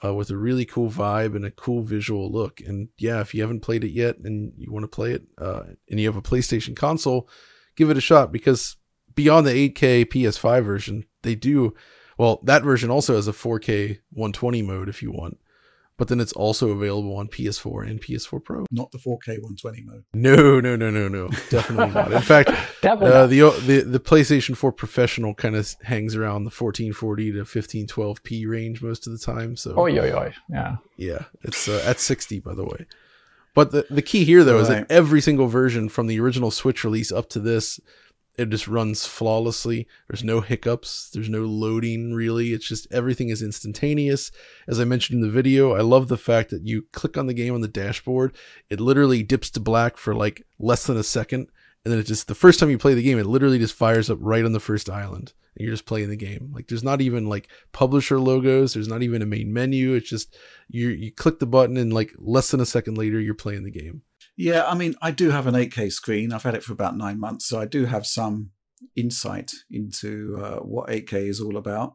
uh, 0.03 0.13
with 0.13 0.29
a 0.29 0.37
really 0.37 0.65
cool 0.65 0.89
vibe 0.89 1.35
and 1.35 1.45
a 1.45 1.51
cool 1.51 1.81
visual 1.81 2.31
look. 2.31 2.59
And 2.61 2.89
yeah, 2.97 3.21
if 3.21 3.33
you 3.33 3.41
haven't 3.41 3.61
played 3.61 3.83
it 3.83 3.91
yet 3.91 4.17
and 4.19 4.53
you 4.57 4.71
want 4.71 4.83
to 4.83 4.87
play 4.87 5.11
it 5.11 5.23
uh, 5.37 5.63
and 5.89 5.99
you 5.99 6.07
have 6.07 6.17
a 6.17 6.21
PlayStation 6.21 6.75
console, 6.75 7.27
give 7.75 7.89
it 7.89 7.97
a 7.97 8.01
shot 8.01 8.31
because 8.31 8.77
beyond 9.15 9.45
the 9.47 9.69
8K 9.69 10.05
PS5 10.05 10.63
version, 10.63 11.05
they 11.21 11.35
do 11.35 11.73
well. 12.17 12.39
That 12.43 12.63
version 12.63 12.89
also 12.89 13.15
has 13.15 13.27
a 13.27 13.33
4K 13.33 13.99
120 14.11 14.61
mode 14.61 14.89
if 14.89 15.01
you 15.01 15.11
want, 15.11 15.39
but 15.97 16.07
then 16.07 16.19
it's 16.19 16.33
also 16.33 16.69
available 16.69 17.15
on 17.15 17.27
PS4 17.27 17.87
and 17.87 18.01
PS4 18.01 18.43
Pro. 18.43 18.65
Not 18.71 18.91
the 18.91 18.97
4K 18.97 19.39
120 19.41 19.83
mode. 19.83 20.03
No, 20.13 20.59
no, 20.59 20.75
no, 20.75 20.89
no, 20.89 21.07
no, 21.07 21.29
definitely 21.49 21.93
not. 21.93 22.11
In 22.11 22.21
fact, 22.21 22.49
uh, 22.83 23.27
the 23.27 23.41
the 23.65 23.81
the 23.81 23.99
PlayStation 23.99 24.55
4 24.57 24.71
Professional 24.71 25.33
kind 25.33 25.55
of 25.55 25.75
hangs 25.83 26.15
around 26.15 26.43
the 26.43 26.49
1440 26.49 27.33
to 27.33 27.43
1512p 27.43 28.47
range 28.47 28.81
most 28.81 29.05
of 29.07 29.13
the 29.13 29.19
time. 29.19 29.55
So, 29.55 29.75
oh, 29.75 29.85
yo, 29.85 30.03
yo, 30.03 30.31
yeah, 30.49 30.77
yeah, 30.97 31.25
it's 31.43 31.67
uh, 31.67 31.83
at 31.85 31.99
60 31.99 32.39
by 32.39 32.55
the 32.55 32.65
way. 32.65 32.85
But 33.53 33.71
the, 33.71 33.85
the 33.89 34.01
key 34.01 34.23
here, 34.23 34.43
though, 34.43 34.55
right. 34.55 34.61
is 34.61 34.67
that 34.69 34.89
every 34.89 35.21
single 35.21 35.47
version 35.47 35.89
from 35.89 36.07
the 36.07 36.19
original 36.19 36.51
Switch 36.51 36.83
release 36.83 37.11
up 37.11 37.29
to 37.29 37.39
this 37.39 37.79
it 38.37 38.49
just 38.49 38.67
runs 38.67 39.05
flawlessly. 39.05 39.87
There's 40.07 40.23
no 40.23 40.41
hiccups. 40.41 41.09
There's 41.13 41.29
no 41.29 41.41
loading 41.41 42.13
really. 42.13 42.53
It's 42.53 42.67
just 42.67 42.87
everything 42.91 43.29
is 43.29 43.41
instantaneous. 43.41 44.31
As 44.67 44.79
I 44.79 44.85
mentioned 44.85 45.17
in 45.17 45.21
the 45.21 45.33
video, 45.33 45.73
I 45.73 45.81
love 45.81 46.07
the 46.07 46.17
fact 46.17 46.49
that 46.51 46.65
you 46.65 46.83
click 46.93 47.17
on 47.17 47.27
the 47.27 47.33
game 47.33 47.53
on 47.53 47.61
the 47.61 47.67
dashboard, 47.67 48.35
it 48.69 48.79
literally 48.79 49.21
dips 49.21 49.49
to 49.51 49.59
black 49.59 49.97
for 49.97 50.15
like 50.15 50.45
less 50.59 50.85
than 50.85 50.97
a 50.97 51.03
second. 51.03 51.47
And 51.83 51.91
then 51.91 51.99
it 51.99 52.05
just, 52.05 52.27
the 52.27 52.35
first 52.35 52.59
time 52.59 52.69
you 52.69 52.77
play 52.77 52.93
the 52.93 53.03
game, 53.03 53.19
it 53.19 53.25
literally 53.25 53.59
just 53.59 53.75
fires 53.75 54.09
up 54.09 54.19
right 54.21 54.45
on 54.45 54.53
the 54.53 54.59
first 54.59 54.89
island. 54.89 55.33
And 55.55 55.65
you're 55.65 55.73
just 55.73 55.85
playing 55.85 56.09
the 56.09 56.15
game. 56.15 56.51
Like 56.53 56.67
there's 56.67 56.83
not 56.83 57.01
even 57.01 57.27
like 57.27 57.49
publisher 57.73 58.19
logos. 58.19 58.73
There's 58.73 58.87
not 58.87 59.03
even 59.03 59.21
a 59.21 59.25
main 59.25 59.51
menu. 59.51 59.93
It's 59.93 60.09
just, 60.09 60.37
you 60.69 60.89
you 60.89 61.11
click 61.11 61.39
the 61.39 61.45
button 61.45 61.75
and 61.77 61.91
like 61.91 62.13
less 62.17 62.51
than 62.51 62.61
a 62.61 62.65
second 62.65 62.97
later, 62.97 63.19
you're 63.19 63.33
playing 63.33 63.63
the 63.63 63.71
game. 63.71 64.03
Yeah, 64.43 64.65
I 64.65 64.73
mean, 64.73 64.95
I 65.03 65.11
do 65.11 65.29
have 65.29 65.45
an 65.45 65.53
8K 65.53 65.91
screen. 65.91 66.33
I've 66.33 66.41
had 66.41 66.55
it 66.55 66.63
for 66.63 66.73
about 66.73 66.97
nine 66.97 67.19
months, 67.19 67.45
so 67.45 67.61
I 67.61 67.65
do 67.65 67.85
have 67.85 68.07
some 68.07 68.49
insight 68.95 69.51
into 69.69 70.35
uh, 70.43 70.61
what 70.61 70.89
8K 70.89 71.29
is 71.29 71.39
all 71.39 71.57
about. 71.57 71.93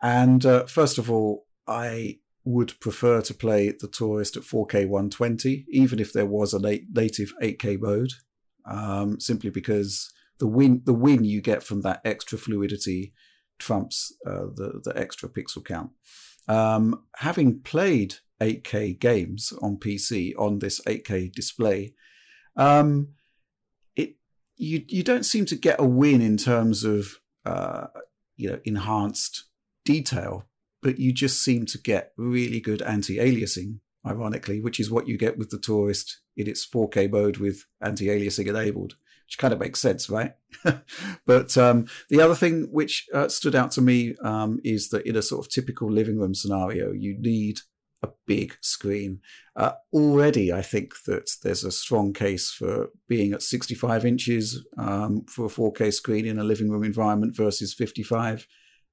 And 0.00 0.46
uh, 0.46 0.64
first 0.64 0.96
of 0.96 1.10
all, 1.10 1.44
I 1.68 2.20
would 2.44 2.80
prefer 2.80 3.20
to 3.20 3.34
play 3.34 3.72
the 3.78 3.88
Touryst 3.88 4.38
at 4.38 4.42
4K 4.42 4.88
120, 4.88 5.66
even 5.68 5.98
if 5.98 6.14
there 6.14 6.24
was 6.24 6.54
a 6.54 6.58
native 6.58 7.34
8K 7.42 7.78
mode, 7.78 8.12
um, 8.64 9.20
simply 9.20 9.50
because 9.50 10.10
the 10.38 10.46
win 10.46 10.80
the 10.86 10.94
win 10.94 11.24
you 11.24 11.42
get 11.42 11.62
from 11.62 11.82
that 11.82 12.00
extra 12.06 12.38
fluidity 12.38 13.12
trumps 13.58 14.14
uh, 14.26 14.46
the 14.56 14.80
the 14.82 14.94
extra 14.96 15.28
pixel 15.28 15.62
count. 15.62 15.90
Um, 16.48 17.04
having 17.16 17.60
played 17.60 18.14
8K 18.42 18.98
games 18.98 19.52
on 19.62 19.76
PC 19.76 20.32
on 20.36 20.58
this 20.58 20.80
8K 20.82 21.32
display, 21.32 21.94
um, 22.56 23.08
it 23.96 24.16
you 24.56 24.84
you 24.88 25.02
don't 25.02 25.24
seem 25.24 25.46
to 25.46 25.56
get 25.56 25.80
a 25.80 25.84
win 25.84 26.20
in 26.20 26.36
terms 26.36 26.84
of 26.84 27.20
uh, 27.46 27.86
you 28.36 28.50
know 28.50 28.60
enhanced 28.64 29.44
detail, 29.84 30.46
but 30.82 30.98
you 30.98 31.12
just 31.12 31.42
seem 31.42 31.66
to 31.66 31.78
get 31.78 32.12
really 32.16 32.60
good 32.60 32.82
anti-aliasing. 32.82 33.78
Ironically, 34.04 34.60
which 34.60 34.80
is 34.80 34.90
what 34.90 35.06
you 35.06 35.16
get 35.16 35.38
with 35.38 35.50
the 35.50 35.58
Touryst 35.58 36.16
in 36.36 36.48
its 36.48 36.66
4K 36.66 37.08
mode 37.08 37.36
with 37.36 37.66
anti-aliasing 37.80 38.48
enabled 38.48 38.96
which 39.32 39.38
kind 39.38 39.54
of 39.54 39.60
makes 39.60 39.80
sense, 39.80 40.10
right? 40.10 40.34
but 41.26 41.56
um, 41.56 41.86
the 42.10 42.20
other 42.20 42.34
thing 42.34 42.68
which 42.70 43.06
uh, 43.14 43.28
stood 43.28 43.54
out 43.54 43.70
to 43.70 43.80
me 43.80 44.14
um, 44.22 44.60
is 44.62 44.90
that 44.90 45.06
in 45.06 45.16
a 45.16 45.22
sort 45.22 45.42
of 45.42 45.50
typical 45.50 45.90
living 45.90 46.18
room 46.18 46.34
scenario, 46.34 46.92
you 46.92 47.16
need 47.18 47.60
a 48.02 48.08
big 48.26 48.56
screen. 48.60 49.20
Uh, 49.56 49.72
already, 49.92 50.52
I 50.52 50.62
think 50.62 50.94
that 51.06 51.30
there's 51.42 51.64
a 51.64 51.72
strong 51.72 52.12
case 52.12 52.50
for 52.50 52.90
being 53.08 53.32
at 53.32 53.42
65 53.42 54.04
inches 54.04 54.64
um, 54.78 55.24
for 55.26 55.46
a 55.46 55.48
4K 55.48 55.92
screen 55.92 56.26
in 56.26 56.38
a 56.38 56.44
living 56.44 56.70
room 56.70 56.84
environment 56.84 57.36
versus 57.36 57.74
55. 57.74 58.46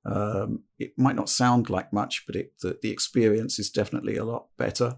Um, 0.05 0.64
it 0.78 0.93
might 0.97 1.16
not 1.16 1.30
sound 1.30 1.70
like 1.70 1.91
much, 1.91 2.24
but 2.26 2.36
it, 2.36 2.53
the, 2.62 2.78
the, 2.82 2.91
experience 2.91 3.60
is 3.60 3.70
definitely 3.70 4.16
a 4.16 4.24
lot 4.24 4.47
better. 4.57 4.95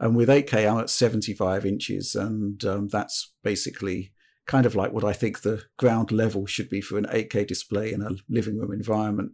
And 0.00 0.16
with 0.16 0.28
8K, 0.28 0.70
I'm 0.70 0.80
at 0.80 0.90
75 0.90 1.64
inches, 1.64 2.14
and 2.14 2.62
um, 2.64 2.88
that's 2.88 3.32
basically 3.44 4.12
kind 4.46 4.66
of 4.66 4.74
like 4.74 4.92
what 4.92 5.04
I 5.04 5.12
think 5.12 5.42
the 5.42 5.62
ground 5.76 6.10
level 6.10 6.46
should 6.46 6.68
be 6.68 6.80
for 6.80 6.98
an 6.98 7.06
8K 7.06 7.46
display 7.46 7.92
in 7.92 8.02
a 8.02 8.16
living 8.28 8.58
room 8.58 8.72
environment. 8.72 9.32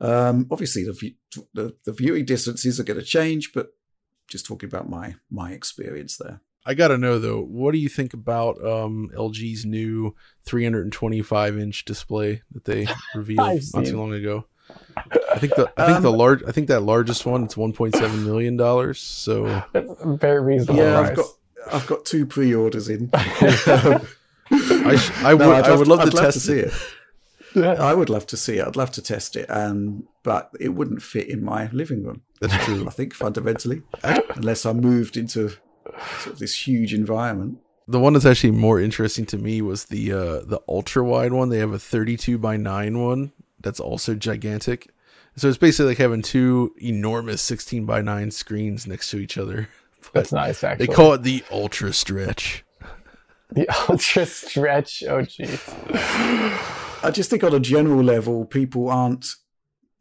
Um, 0.00 0.46
obviously, 0.50 0.84
the, 0.84 1.14
the, 1.54 1.74
the 1.84 1.92
viewing 1.92 2.24
distances 2.24 2.78
are 2.78 2.84
going 2.84 3.00
to 3.00 3.04
change, 3.04 3.52
but 3.52 3.68
just 4.28 4.46
talking 4.46 4.68
about 4.68 4.88
my 4.88 5.14
my 5.30 5.52
experience 5.52 6.16
there. 6.16 6.40
I 6.68 6.74
gotta 6.74 6.98
know 6.98 7.20
though, 7.20 7.40
what 7.40 7.72
do 7.72 7.78
you 7.78 7.88
think 7.88 8.12
about 8.12 8.56
um, 8.64 9.10
LG's 9.14 9.64
new 9.64 10.16
325 10.46 11.58
inch 11.58 11.84
display 11.84 12.42
that 12.50 12.64
they 12.64 12.88
revealed 13.14 13.62
not 13.72 13.86
too 13.86 13.96
long 13.96 14.12
ago? 14.12 14.46
I 15.32 15.38
think 15.38 15.54
the 15.54 15.72
I 15.76 15.86
think 15.86 15.98
um, 15.98 16.02
the 16.02 16.12
large 16.12 16.42
I 16.42 16.50
think 16.50 16.66
that 16.66 16.80
largest 16.80 17.24
one 17.24 17.44
it's 17.44 17.54
1.7 17.54 18.24
million 18.24 18.56
dollars. 18.56 19.00
So 19.00 19.62
very 20.04 20.42
reasonable. 20.42 20.82
Yeah, 20.82 20.98
price. 20.98 21.10
I've 21.10 21.16
got 21.16 21.26
I've 21.72 21.86
got 21.86 22.04
two 22.04 22.26
pre-orders 22.26 22.88
in. 22.88 23.10
I, 23.14 24.96
sh- 24.96 25.10
I 25.22 25.34
would 25.34 25.40
no, 25.40 25.52
I 25.52 25.76
would 25.76 25.86
love, 25.86 26.00
love 26.00 26.10
to 26.10 26.16
test 26.16 26.38
to 26.38 26.40
see 26.40 26.58
it. 26.58 26.72
I 27.56 27.94
would 27.94 28.10
love 28.10 28.26
to 28.28 28.36
see 28.36 28.58
it. 28.58 28.66
I'd 28.66 28.76
love 28.76 28.90
to 28.92 29.02
test 29.02 29.36
it, 29.36 29.46
and 29.48 30.04
but 30.22 30.50
it 30.60 30.70
wouldn't 30.70 31.02
fit 31.02 31.28
in 31.28 31.44
my 31.44 31.68
living 31.72 32.04
room. 32.04 32.22
That's 32.40 32.64
true. 32.64 32.86
I 32.86 32.90
think 32.90 33.14
fundamentally, 33.14 33.82
unless 34.02 34.66
I 34.66 34.72
moved 34.72 35.16
into 35.16 35.50
sort 36.20 36.26
of 36.26 36.38
this 36.38 36.66
huge 36.66 36.92
environment. 36.92 37.58
The 37.88 38.00
one 38.00 38.14
that's 38.14 38.26
actually 38.26 38.50
more 38.50 38.80
interesting 38.80 39.26
to 39.26 39.38
me 39.38 39.62
was 39.62 39.86
the 39.86 40.12
uh, 40.12 40.40
the 40.44 40.60
ultra 40.68 41.04
wide 41.04 41.32
one. 41.32 41.48
They 41.48 41.58
have 41.58 41.72
a 41.72 41.78
32 41.78 42.36
by 42.38 42.56
9 42.56 42.98
one 42.98 43.32
that's 43.60 43.80
also 43.80 44.14
gigantic. 44.14 44.90
So 45.36 45.48
it's 45.48 45.58
basically 45.58 45.90
like 45.90 45.98
having 45.98 46.22
two 46.22 46.74
enormous 46.80 47.42
16 47.42 47.84
by 47.84 48.00
9 48.00 48.30
screens 48.30 48.86
next 48.86 49.10
to 49.10 49.18
each 49.18 49.36
other. 49.36 49.68
That's 50.14 50.32
nice, 50.32 50.64
actually. 50.64 50.86
They 50.86 50.94
call 50.94 51.12
it 51.12 51.24
the 51.24 51.44
ultra 51.50 51.92
stretch. 51.92 52.64
The 53.50 53.68
ultra 53.90 54.24
stretch. 54.24 55.02
Oh, 55.02 55.18
jeez. 55.18 55.62
I 57.02 57.10
just 57.10 57.30
think 57.30 57.44
on 57.44 57.54
a 57.54 57.60
general 57.60 58.02
level, 58.02 58.44
people 58.44 58.88
aren't 58.88 59.26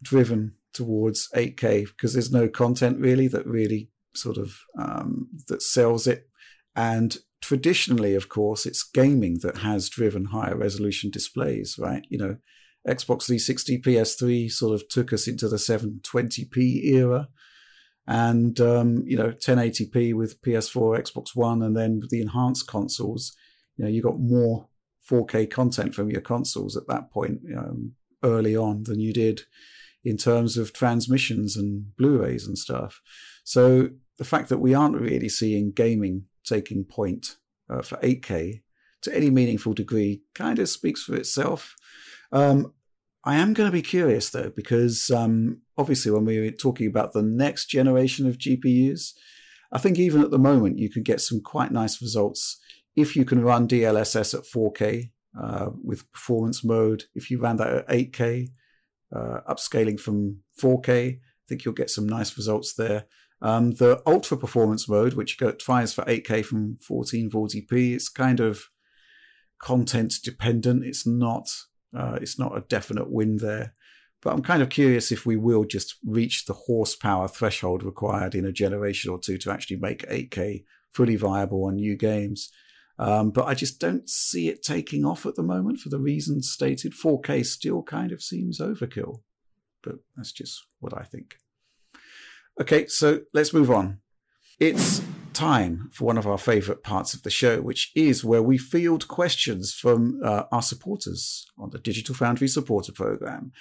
driven 0.01 0.55
towards 0.73 1.29
8K 1.35 1.87
because 1.87 2.13
there's 2.13 2.31
no 2.31 2.47
content 2.47 2.99
really 2.99 3.27
that 3.27 3.45
really 3.45 3.89
sort 4.13 4.37
of 4.37 4.57
um, 4.77 5.29
that 5.47 5.61
sells 5.61 6.07
it. 6.07 6.27
And 6.75 7.17
traditionally, 7.41 8.15
of 8.15 8.29
course, 8.29 8.65
it's 8.65 8.83
gaming 8.83 9.39
that 9.41 9.57
has 9.57 9.89
driven 9.89 10.25
higher 10.25 10.55
resolution 10.55 11.09
displays, 11.09 11.77
right? 11.77 12.05
You 12.09 12.17
know, 12.17 12.37
Xbox 12.87 13.25
360, 13.25 13.81
PS3 13.81 14.51
sort 14.51 14.73
of 14.73 14.87
took 14.89 15.11
us 15.13 15.27
into 15.27 15.47
the 15.47 15.57
720p 15.57 16.83
era. 16.85 17.29
And, 18.07 18.59
um, 18.59 19.03
you 19.05 19.17
know, 19.17 19.31
1080p 19.31 20.13
with 20.13 20.41
PS4, 20.41 20.99
Xbox 20.99 21.29
One, 21.33 21.63
and 21.63 21.75
then 21.75 22.01
the 22.09 22.21
enhanced 22.21 22.67
consoles, 22.67 23.35
you 23.77 23.83
know, 23.83 23.89
you 23.89 24.03
got 24.03 24.19
more 24.19 24.67
4K 25.09 25.49
content 25.49 25.93
from 25.93 26.09
your 26.09 26.21
consoles 26.21 26.75
at 26.75 26.87
that 26.87 27.11
point 27.11 27.41
um, 27.57 27.93
early 28.23 28.55
on 28.55 28.83
than 28.83 28.99
you 28.99 29.13
did 29.13 29.41
in 30.03 30.17
terms 30.17 30.57
of 30.57 30.73
transmissions 30.73 31.57
and 31.57 31.95
Blu-rays 31.97 32.47
and 32.47 32.57
stuff. 32.57 33.01
So 33.43 33.89
the 34.17 34.25
fact 34.25 34.49
that 34.49 34.59
we 34.59 34.73
aren't 34.73 34.99
really 34.99 35.29
seeing 35.29 35.71
gaming 35.71 36.25
taking 36.43 36.83
point 36.83 37.37
uh, 37.69 37.81
for 37.81 37.97
8K 37.97 38.61
to 39.01 39.15
any 39.15 39.29
meaningful 39.29 39.73
degree 39.73 40.21
kind 40.33 40.59
of 40.59 40.69
speaks 40.69 41.03
for 41.03 41.15
itself. 41.15 41.75
Um, 42.31 42.73
I 43.23 43.35
am 43.35 43.53
going 43.53 43.67
to 43.67 43.73
be 43.73 43.81
curious 43.81 44.29
though, 44.29 44.51
because 44.55 45.09
um, 45.09 45.61
obviously 45.77 46.11
when 46.11 46.25
we 46.25 46.37
are 46.37 46.51
talking 46.51 46.87
about 46.87 47.13
the 47.13 47.23
next 47.23 47.65
generation 47.67 48.27
of 48.27 48.37
GPUs, 48.37 49.13
I 49.71 49.79
think 49.79 49.97
even 49.97 50.21
at 50.21 50.31
the 50.31 50.37
moment 50.39 50.77
you 50.77 50.89
can 50.89 51.03
get 51.03 51.21
some 51.21 51.41
quite 51.41 51.71
nice 51.71 52.01
results 52.01 52.59
if 52.95 53.15
you 53.15 53.25
can 53.25 53.43
run 53.43 53.67
DLSS 53.67 54.33
at 54.33 54.45
4K 54.45 55.11
uh, 55.39 55.69
with 55.83 56.11
performance 56.11 56.63
mode. 56.63 57.03
If 57.13 57.29
you 57.29 57.39
ran 57.39 57.57
that 57.57 57.67
at 57.67 57.87
8K, 57.89 58.49
uh, 59.13 59.39
upscaling 59.49 59.99
from 59.99 60.39
4K, 60.61 61.15
I 61.15 61.19
think 61.47 61.65
you'll 61.65 61.73
get 61.73 61.89
some 61.89 62.07
nice 62.07 62.35
results 62.37 62.73
there. 62.73 63.05
Um, 63.41 63.71
the 63.71 64.01
ultra 64.07 64.37
performance 64.37 64.87
mode, 64.87 65.13
which 65.13 65.37
tries 65.59 65.93
for 65.93 66.03
8K 66.05 66.45
from 66.45 66.77
1440p, 66.89 67.93
it's 67.93 68.09
kind 68.09 68.39
of 68.39 68.69
content 69.59 70.13
dependent. 70.23 70.85
It's 70.85 71.05
not 71.05 71.49
uh, 71.95 72.17
it's 72.21 72.37
not 72.37 72.57
a 72.57 72.61
definite 72.61 73.09
win 73.09 73.37
there. 73.37 73.73
But 74.21 74.33
I'm 74.33 74.41
kind 74.41 74.61
of 74.61 74.69
curious 74.69 75.11
if 75.11 75.25
we 75.25 75.37
will 75.37 75.65
just 75.65 75.95
reach 76.05 76.45
the 76.45 76.53
horsepower 76.53 77.27
threshold 77.27 77.83
required 77.83 78.35
in 78.35 78.45
a 78.45 78.51
generation 78.51 79.11
or 79.11 79.19
two 79.19 79.37
to 79.39 79.51
actually 79.51 79.77
make 79.77 80.07
8K 80.09 80.63
fully 80.91 81.15
viable 81.15 81.65
on 81.65 81.75
new 81.75 81.95
games. 81.95 82.51
Um, 82.97 83.31
but 83.31 83.45
I 83.45 83.53
just 83.53 83.79
don't 83.79 84.09
see 84.09 84.47
it 84.47 84.63
taking 84.63 85.03
off 85.03 85.25
at 85.25 85.35
the 85.35 85.43
moment 85.43 85.79
for 85.79 85.89
the 85.89 85.99
reasons 85.99 86.49
stated. 86.49 86.93
4K 86.93 87.45
still 87.45 87.83
kind 87.83 88.11
of 88.11 88.21
seems 88.21 88.59
overkill, 88.59 89.21
but 89.83 89.95
that's 90.15 90.31
just 90.31 90.65
what 90.79 90.97
I 90.97 91.03
think. 91.03 91.35
Okay, 92.59 92.87
so 92.87 93.21
let's 93.33 93.53
move 93.53 93.69
on. 93.69 93.99
It's 94.59 95.01
time 95.33 95.89
for 95.91 96.05
one 96.05 96.17
of 96.17 96.25
our 96.25 96.37
favorite 96.37 96.81
parts 96.81 97.13
of 97.13 97.23
the 97.23 97.29
show, 97.29 97.61
which 97.61 97.91
is 97.93 98.23
where 98.23 98.41
we 98.41 98.57
field 98.57 99.09
questions 99.09 99.73
from 99.73 100.21
uh, 100.23 100.43
our 100.53 100.61
supporters 100.61 101.45
on 101.57 101.71
the 101.71 101.79
Digital 101.79 102.15
Foundry 102.15 102.47
supporter 102.47 102.93
program. 102.93 103.51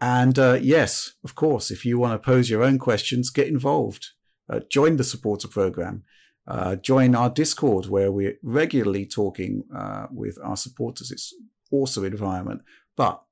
And 0.00 0.38
uh, 0.38 0.58
yes, 0.60 1.14
of 1.24 1.34
course, 1.34 1.72
if 1.72 1.84
you 1.84 1.98
want 1.98 2.12
to 2.12 2.24
pose 2.24 2.48
your 2.48 2.62
own 2.62 2.78
questions, 2.78 3.30
get 3.30 3.48
involved. 3.48 4.10
Uh, 4.48 4.60
join 4.70 4.96
the 4.96 5.04
supporter 5.04 5.48
program. 5.48 6.04
Uh, 6.46 6.76
join 6.76 7.14
our 7.14 7.30
Discord, 7.30 7.86
where 7.86 8.12
we're 8.12 8.38
regularly 8.42 9.06
talking 9.06 9.64
uh, 9.74 10.06
with 10.10 10.38
our 10.42 10.56
supporters. 10.56 11.10
It's 11.10 11.34
awesome 11.70 12.04
environment. 12.04 12.62
But 12.96 13.22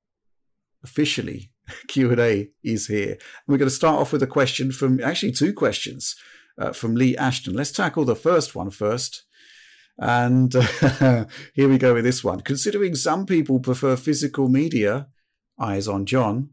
officially, 0.83 1.51
Q&A 1.87 2.49
is 2.63 2.87
here. 2.87 3.11
And 3.11 3.19
we're 3.47 3.57
going 3.57 3.69
to 3.69 3.75
start 3.75 3.99
off 3.99 4.13
with 4.13 4.23
a 4.23 4.27
question 4.27 4.71
from, 4.71 4.99
actually 5.01 5.31
two 5.31 5.53
questions 5.53 6.15
uh, 6.57 6.71
from 6.71 6.95
Lee 6.95 7.15
Ashton. 7.15 7.53
Let's 7.53 7.71
tackle 7.71 8.05
the 8.05 8.15
first 8.15 8.55
one 8.55 8.69
first. 8.69 9.23
And 9.99 10.53
here 11.53 11.69
we 11.69 11.77
go 11.77 11.93
with 11.93 12.03
this 12.03 12.23
one. 12.23 12.41
Considering 12.41 12.95
some 12.95 13.25
people 13.27 13.59
prefer 13.59 13.95
physical 13.95 14.49
media, 14.49 15.07
eyes 15.59 15.87
on 15.87 16.05
John, 16.05 16.49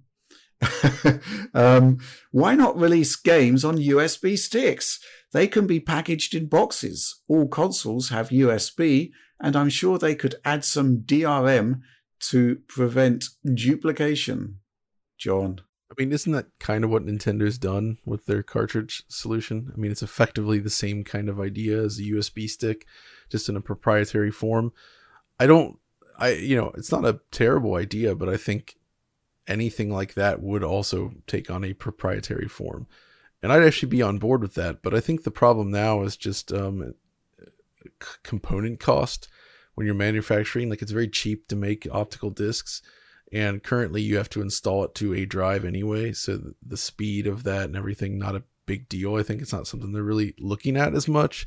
um, 1.54 1.98
why 2.30 2.54
not 2.54 2.78
release 2.78 3.16
games 3.16 3.64
on 3.64 3.78
USB 3.78 4.38
sticks? 4.38 5.00
They 5.32 5.46
can 5.46 5.66
be 5.66 5.80
packaged 5.80 6.34
in 6.34 6.46
boxes. 6.46 7.20
All 7.28 7.48
consoles 7.48 8.08
have 8.08 8.30
USB, 8.30 9.12
and 9.40 9.56
I'm 9.56 9.68
sure 9.68 9.98
they 9.98 10.14
could 10.14 10.34
add 10.44 10.64
some 10.64 10.98
DRM 10.98 11.80
to 12.20 12.56
prevent 12.68 13.26
duplication. 13.54 14.58
John. 15.18 15.60
I 15.90 15.94
mean, 15.98 16.12
isn't 16.12 16.32
that 16.32 16.46
kind 16.60 16.84
of 16.84 16.90
what 16.90 17.04
Nintendo's 17.04 17.58
done 17.58 17.98
with 18.04 18.26
their 18.26 18.42
cartridge 18.42 19.02
solution? 19.08 19.72
I 19.74 19.76
mean, 19.76 19.90
it's 19.90 20.02
effectively 20.02 20.58
the 20.60 20.70
same 20.70 21.02
kind 21.02 21.28
of 21.28 21.40
idea 21.40 21.82
as 21.82 21.98
a 21.98 22.02
USB 22.02 22.48
stick, 22.48 22.86
just 23.28 23.48
in 23.48 23.56
a 23.56 23.60
proprietary 23.60 24.30
form. 24.30 24.72
I 25.38 25.46
don't, 25.46 25.78
I, 26.18 26.30
you 26.30 26.56
know, 26.56 26.72
it's 26.76 26.92
not 26.92 27.04
a 27.04 27.20
terrible 27.32 27.74
idea, 27.74 28.14
but 28.14 28.28
I 28.28 28.36
think 28.36 28.76
anything 29.46 29.90
like 29.90 30.14
that 30.14 30.42
would 30.42 30.62
also 30.62 31.12
take 31.26 31.50
on 31.50 31.64
a 31.64 31.72
proprietary 31.72 32.48
form. 32.48 32.86
And 33.42 33.52
I'd 33.52 33.62
actually 33.62 33.88
be 33.88 34.02
on 34.02 34.18
board 34.18 34.42
with 34.42 34.54
that. 34.54 34.82
But 34.82 34.94
I 34.94 35.00
think 35.00 35.22
the 35.22 35.30
problem 35.30 35.70
now 35.70 36.02
is 36.02 36.16
just 36.16 36.52
um, 36.52 36.94
component 38.22 38.80
cost 38.80 39.28
when 39.74 39.86
you're 39.86 39.94
manufacturing. 39.94 40.68
Like, 40.68 40.82
it's 40.82 40.92
very 40.92 41.08
cheap 41.08 41.48
to 41.48 41.56
make 41.56 41.86
optical 41.90 42.30
discs 42.30 42.82
and 43.32 43.62
currently 43.62 44.02
you 44.02 44.16
have 44.16 44.30
to 44.30 44.42
install 44.42 44.84
it 44.84 44.94
to 44.94 45.14
a 45.14 45.24
drive 45.24 45.64
anyway 45.64 46.12
so 46.12 46.40
the 46.64 46.76
speed 46.76 47.26
of 47.26 47.44
that 47.44 47.64
and 47.64 47.76
everything 47.76 48.18
not 48.18 48.34
a 48.34 48.42
big 48.66 48.88
deal 48.88 49.16
i 49.16 49.22
think 49.22 49.40
it's 49.40 49.52
not 49.52 49.66
something 49.66 49.92
they're 49.92 50.02
really 50.02 50.34
looking 50.38 50.76
at 50.76 50.94
as 50.94 51.08
much 51.08 51.46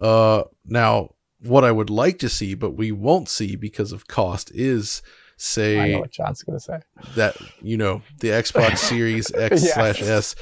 uh, 0.00 0.42
now 0.64 1.10
what 1.40 1.64
i 1.64 1.72
would 1.72 1.90
like 1.90 2.18
to 2.18 2.28
see 2.28 2.54
but 2.54 2.72
we 2.72 2.92
won't 2.92 3.28
see 3.28 3.56
because 3.56 3.92
of 3.92 4.06
cost 4.06 4.50
is 4.54 5.02
say 5.40 5.78
I 5.78 5.88
know 5.92 6.00
what 6.00 6.10
John's 6.10 6.42
gonna 6.42 6.60
say. 6.60 6.80
That 7.14 7.36
you 7.62 7.76
know, 7.76 8.02
the 8.20 8.28
Xbox 8.28 8.78
Series 8.90 9.30
X 9.34 9.62
yes. 9.62 9.74
slash 9.74 10.02
S 10.02 10.34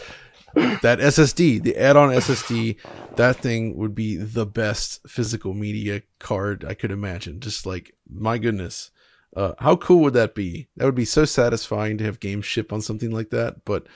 that 0.55 0.99
SSD, 0.99 1.63
the 1.63 1.77
add-on 1.77 2.11
SSD, 2.11 2.77
that 3.17 3.37
thing 3.37 3.77
would 3.77 3.95
be 3.95 4.17
the 4.17 4.47
best 4.47 5.01
physical 5.07 5.55
media 5.55 6.03
card 6.19 6.65
I 6.65 6.75
could 6.75 6.91
imagine. 6.91 7.41
Just 7.41 7.67
like 7.67 7.95
my 8.09 8.39
goodness. 8.39 8.91
Uh, 9.37 9.53
how 9.59 9.77
cool 9.77 10.01
would 10.01 10.15
that 10.15 10.35
be? 10.35 10.69
That 10.77 10.87
would 10.87 10.95
be 10.95 11.05
so 11.05 11.25
satisfying 11.25 11.99
to 11.99 12.05
have 12.05 12.19
games 12.19 12.47
ship 12.47 12.73
on 12.73 12.81
something 12.81 13.11
like 13.11 13.31
that. 13.31 13.65
But, 13.65 13.87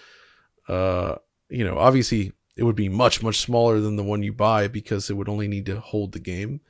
uh, 0.68 1.16
you 1.48 1.64
know, 1.64 1.78
obviously 1.78 2.32
it 2.56 2.64
would 2.64 2.76
be 2.76 2.90
much, 2.90 3.22
much 3.22 3.38
smaller 3.38 3.80
than 3.80 3.96
the 3.96 4.04
one 4.04 4.22
you 4.22 4.32
buy 4.32 4.68
because 4.68 5.08
it 5.08 5.14
would 5.14 5.30
only 5.30 5.48
need 5.48 5.66
to 5.66 5.80
hold 5.80 6.12
the 6.12 6.20
game. 6.20 6.60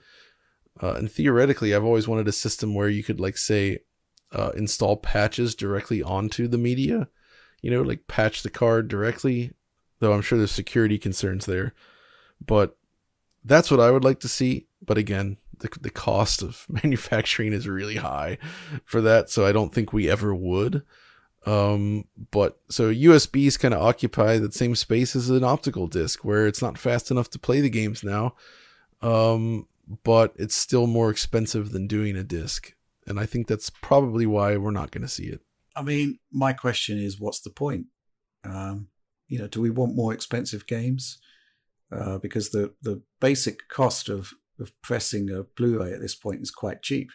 Uh, 0.80 0.94
and 0.94 1.10
theoretically, 1.10 1.74
I've 1.74 1.84
always 1.84 2.06
wanted 2.06 2.28
a 2.28 2.32
system 2.32 2.74
where 2.74 2.88
you 2.88 3.02
could, 3.02 3.20
like, 3.20 3.36
say, 3.36 3.80
uh, 4.32 4.50
install 4.56 4.96
patches 4.96 5.54
directly 5.54 6.02
onto 6.02 6.48
the 6.48 6.58
media. 6.58 7.08
You 7.60 7.70
know, 7.70 7.82
like 7.82 8.06
patch 8.08 8.42
the 8.42 8.50
card 8.50 8.88
directly, 8.88 9.52
though 10.00 10.12
I'm 10.12 10.22
sure 10.22 10.38
there's 10.38 10.50
security 10.50 10.98
concerns 10.98 11.46
there. 11.46 11.74
But 12.44 12.76
that's 13.44 13.70
what 13.70 13.80
I 13.80 13.90
would 13.90 14.04
like 14.04 14.20
to 14.20 14.28
see. 14.28 14.66
But 14.84 14.98
again, 14.98 15.36
the, 15.58 15.68
the 15.80 15.90
cost 15.90 16.42
of 16.42 16.66
manufacturing 16.82 17.52
is 17.52 17.68
really 17.68 17.96
high 17.96 18.38
for 18.84 19.00
that. 19.00 19.30
So 19.30 19.46
I 19.46 19.52
don't 19.52 19.72
think 19.72 19.92
we 19.92 20.10
ever 20.10 20.34
would. 20.34 20.82
Um, 21.44 22.04
but 22.30 22.60
so 22.68 22.92
USBs 22.92 23.58
kind 23.58 23.74
of 23.74 23.82
occupy 23.82 24.38
the 24.38 24.52
same 24.52 24.76
space 24.76 25.16
as 25.16 25.28
an 25.28 25.42
optical 25.42 25.88
disc 25.88 26.24
where 26.24 26.46
it's 26.46 26.62
not 26.62 26.78
fast 26.78 27.10
enough 27.10 27.30
to 27.30 27.38
play 27.38 27.60
the 27.60 27.70
games 27.70 28.04
now. 28.04 28.34
Um, 29.00 29.66
but 30.04 30.32
it's 30.36 30.54
still 30.54 30.86
more 30.86 31.10
expensive 31.10 31.72
than 31.72 31.88
doing 31.88 32.16
a 32.16 32.22
disc. 32.22 32.74
And 33.06 33.18
I 33.18 33.26
think 33.26 33.46
that's 33.46 33.70
probably 33.70 34.26
why 34.26 34.56
we're 34.56 34.70
not 34.70 34.90
going 34.90 35.02
to 35.02 35.08
see 35.08 35.26
it. 35.26 35.40
I 35.74 35.82
mean, 35.82 36.18
my 36.30 36.52
question 36.52 36.98
is 36.98 37.20
what's 37.20 37.40
the 37.40 37.50
point? 37.50 37.86
Um, 38.44 38.88
you 39.28 39.38
know, 39.38 39.48
do 39.48 39.60
we 39.60 39.70
want 39.70 39.96
more 39.96 40.12
expensive 40.12 40.66
games? 40.66 41.18
Uh, 41.90 42.18
because 42.18 42.50
the, 42.50 42.74
the 42.82 43.02
basic 43.20 43.68
cost 43.68 44.08
of 44.08 44.32
of 44.60 44.72
pressing 44.82 45.30
a 45.30 45.42
Blu-ray 45.42 45.92
at 45.92 46.00
this 46.00 46.14
point 46.14 46.40
is 46.40 46.50
quite 46.50 46.82
cheap. 46.82 47.10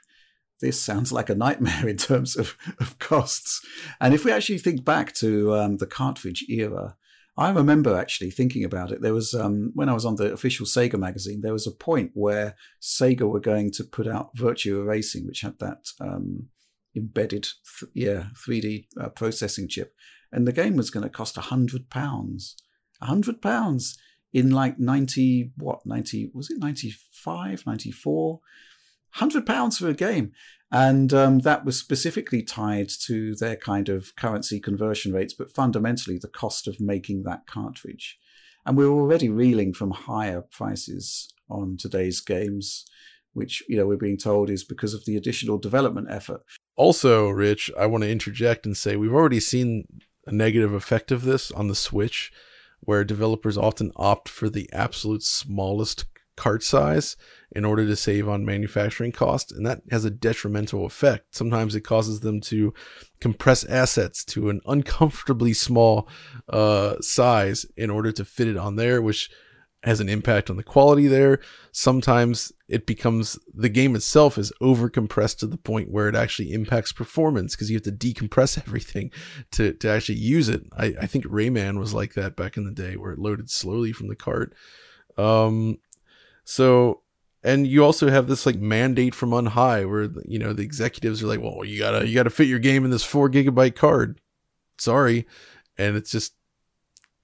This 0.62 0.82
sounds 0.82 1.12
like 1.12 1.30
a 1.30 1.36
nightmare 1.36 1.88
in 1.88 1.98
terms 1.98 2.36
of, 2.36 2.56
of 2.80 3.00
costs. 3.00 3.66
And 4.00 4.14
if 4.14 4.26
we 4.26 4.32
actually 4.32 4.58
think 4.60 4.84
back 4.84 5.14
to 5.16 5.56
um, 5.56 5.78
the 5.78 5.88
cartridge 5.88 6.46
era, 6.50 6.96
I 7.38 7.52
remember 7.52 7.96
actually 7.96 8.32
thinking 8.32 8.64
about 8.64 8.92
it. 8.92 9.02
There 9.02 9.14
was 9.14 9.36
um, 9.36 9.72
when 9.76 9.90
I 9.90 9.94
was 9.94 10.06
on 10.06 10.16
the 10.16 10.34
official 10.34 10.66
Sega 10.66 10.98
magazine, 10.98 11.42
there 11.42 11.54
was 11.54 11.68
a 11.68 11.72
point 11.72 12.12
where 12.14 12.56
Sega 12.82 13.30
were 13.30 13.40
going 13.40 13.72
to 13.74 13.84
put 13.84 14.08
out 14.08 14.36
Virtua 14.36 14.86
Racing, 14.86 15.28
which 15.28 15.42
had 15.42 15.60
that 15.60 15.90
um, 16.02 16.48
embedded, 16.96 17.48
th- 17.80 17.92
yeah, 17.94 18.26
3D 18.36 18.86
uh, 19.00 19.10
processing 19.10 19.68
chip, 19.68 19.94
and 20.32 20.48
the 20.48 20.52
game 20.52 20.76
was 20.76 20.90
going 20.90 21.04
to 21.04 21.10
cost 21.10 21.38
a 21.38 21.42
hundred 21.42 21.92
pounds. 21.92 22.58
A 23.02 23.06
hundred 23.06 23.42
pounds 23.42 23.98
in 24.34 24.52
like 24.52 24.78
90 24.78 25.52
what 25.58 25.86
90 25.86 26.32
was 26.34 26.50
it 26.50 26.60
95 26.60 27.66
94 27.66 28.34
100 28.34 29.46
pounds 29.46 29.78
for 29.78 29.88
a 29.88 29.94
game 29.94 30.32
and 30.72 31.14
um, 31.14 31.40
that 31.40 31.66
was 31.66 31.80
specifically 31.80 32.42
tied 32.42 32.90
to 33.06 33.36
their 33.36 33.56
kind 33.56 33.90
of 33.90 34.16
currency 34.16 34.60
conversion 34.60 35.14
rates 35.14 35.34
but 35.34 35.54
fundamentally 35.54 36.18
the 36.18 36.28
cost 36.28 36.68
of 36.68 36.80
making 36.80 37.24
that 37.24 37.48
cartridge. 37.48 38.18
And 38.66 38.76
we 38.76 38.88
we're 38.88 39.00
already 39.00 39.30
reeling 39.30 39.74
from 39.74 39.92
higher 39.92 40.42
prices 40.42 41.30
on 41.50 41.78
today's 41.78 42.20
games 42.20 42.86
which 43.38 43.64
you 43.70 43.78
know 43.78 43.86
we're 43.86 43.96
being 43.96 44.18
told 44.18 44.50
is 44.50 44.64
because 44.64 44.96
of 44.96 45.06
the 45.06 45.16
additional 45.16 45.60
development 45.60 46.08
effort. 46.10 46.42
Also, 46.76 47.30
Rich, 47.30 47.72
I 47.78 47.86
want 47.86 48.04
to 48.04 48.12
interject 48.12 48.66
and 48.66 48.76
say 48.76 48.96
we've 48.96 49.14
already 49.14 49.40
seen 49.40 49.86
a 50.26 50.32
negative 50.32 50.74
effect 50.74 51.12
of 51.12 51.24
this 51.24 51.52
on 51.52 51.68
the 51.68 51.76
Switch, 51.76 52.32
where 52.80 53.04
developers 53.04 53.58
often 53.58 53.92
opt 53.96 54.28
for 54.28 54.50
the 54.50 54.68
absolute 54.74 55.24
smallest 55.24 56.06
cart 56.38 56.64
size 56.64 57.18
in 57.52 57.66
order 57.66 57.86
to 57.86 57.96
save 57.96 58.30
on 58.30 58.46
manufacturing 58.46 59.12
cost 59.12 59.52
and 59.52 59.66
that 59.66 59.82
has 59.92 60.06
a 60.06 60.12
detrimental 60.12 60.86
effect. 60.86 61.36
Sometimes 61.36 61.76
it 61.76 61.82
causes 61.82 62.22
them 62.22 62.40
to 62.42 62.74
compress 63.20 63.66
assets 63.66 64.24
to 64.26 64.50
an 64.50 64.62
uncomfortably 64.66 65.54
small 65.54 66.08
uh, 66.48 66.96
size 67.02 67.66
in 67.76 67.90
order 67.90 68.12
to 68.12 68.24
fit 68.24 68.48
it 68.48 68.58
on 68.58 68.76
there 68.76 69.02
which 69.02 69.30
has 69.84 70.00
an 70.00 70.10
impact 70.10 70.50
on 70.50 70.58
the 70.58 70.64
quality 70.64 71.08
there. 71.08 71.40
Sometimes 71.72 72.52
it 72.68 72.86
becomes 72.86 73.40
the 73.54 73.70
game 73.70 73.96
itself 73.96 74.38
is 74.38 74.52
over 74.60 74.90
compressed 74.90 75.40
to 75.40 75.48
the 75.48 75.58
point 75.58 75.92
where 75.92 76.10
it 76.10 76.16
actually 76.16 76.52
impacts 76.52 76.92
performance 76.92 77.56
because 77.56 77.70
you 77.70 77.78
have 77.78 77.84
to 77.84 77.92
decompress 77.92 78.58
everything 78.68 79.12
to, 79.52 79.74
to 79.74 79.90
actually 79.90 80.18
use 80.18 80.50
it. 80.50 80.64
I, 80.78 80.96
I 81.02 81.08
think 81.08 81.26
rayman 81.26 81.80
was 81.80 81.94
like 81.94 82.14
that 82.16 82.36
back 82.36 82.58
in 82.58 82.66
the 82.66 82.72
day 82.72 82.98
where 82.98 83.12
it 83.12 83.20
loaded 83.20 83.50
slowly 83.50 83.92
from 83.92 84.08
the 84.08 84.16
cart. 84.16 84.54
Um, 85.18 85.80
so, 86.50 87.02
and 87.44 87.68
you 87.68 87.84
also 87.84 88.10
have 88.10 88.28
this 88.28 88.46
like 88.46 88.56
mandate 88.56 89.14
from 89.14 89.34
on 89.34 89.48
high 89.48 89.84
where 89.84 90.10
you 90.24 90.40
know 90.40 90.54
the 90.54 90.64
executives 90.64 91.22
are 91.22 91.28
like, 91.28 91.42
well, 91.42 91.66
you 91.66 91.78
gotta 91.78 92.08
you 92.08 92.16
gotta 92.16 92.30
fit 92.30 92.48
your 92.48 92.58
game 92.58 92.86
in 92.86 92.90
this 92.90 93.04
four 93.04 93.30
gigabyte 93.30 93.76
card. 93.76 94.22
Sorry, 94.78 95.28
and 95.78 95.98
it's 95.98 96.10
just 96.10 96.36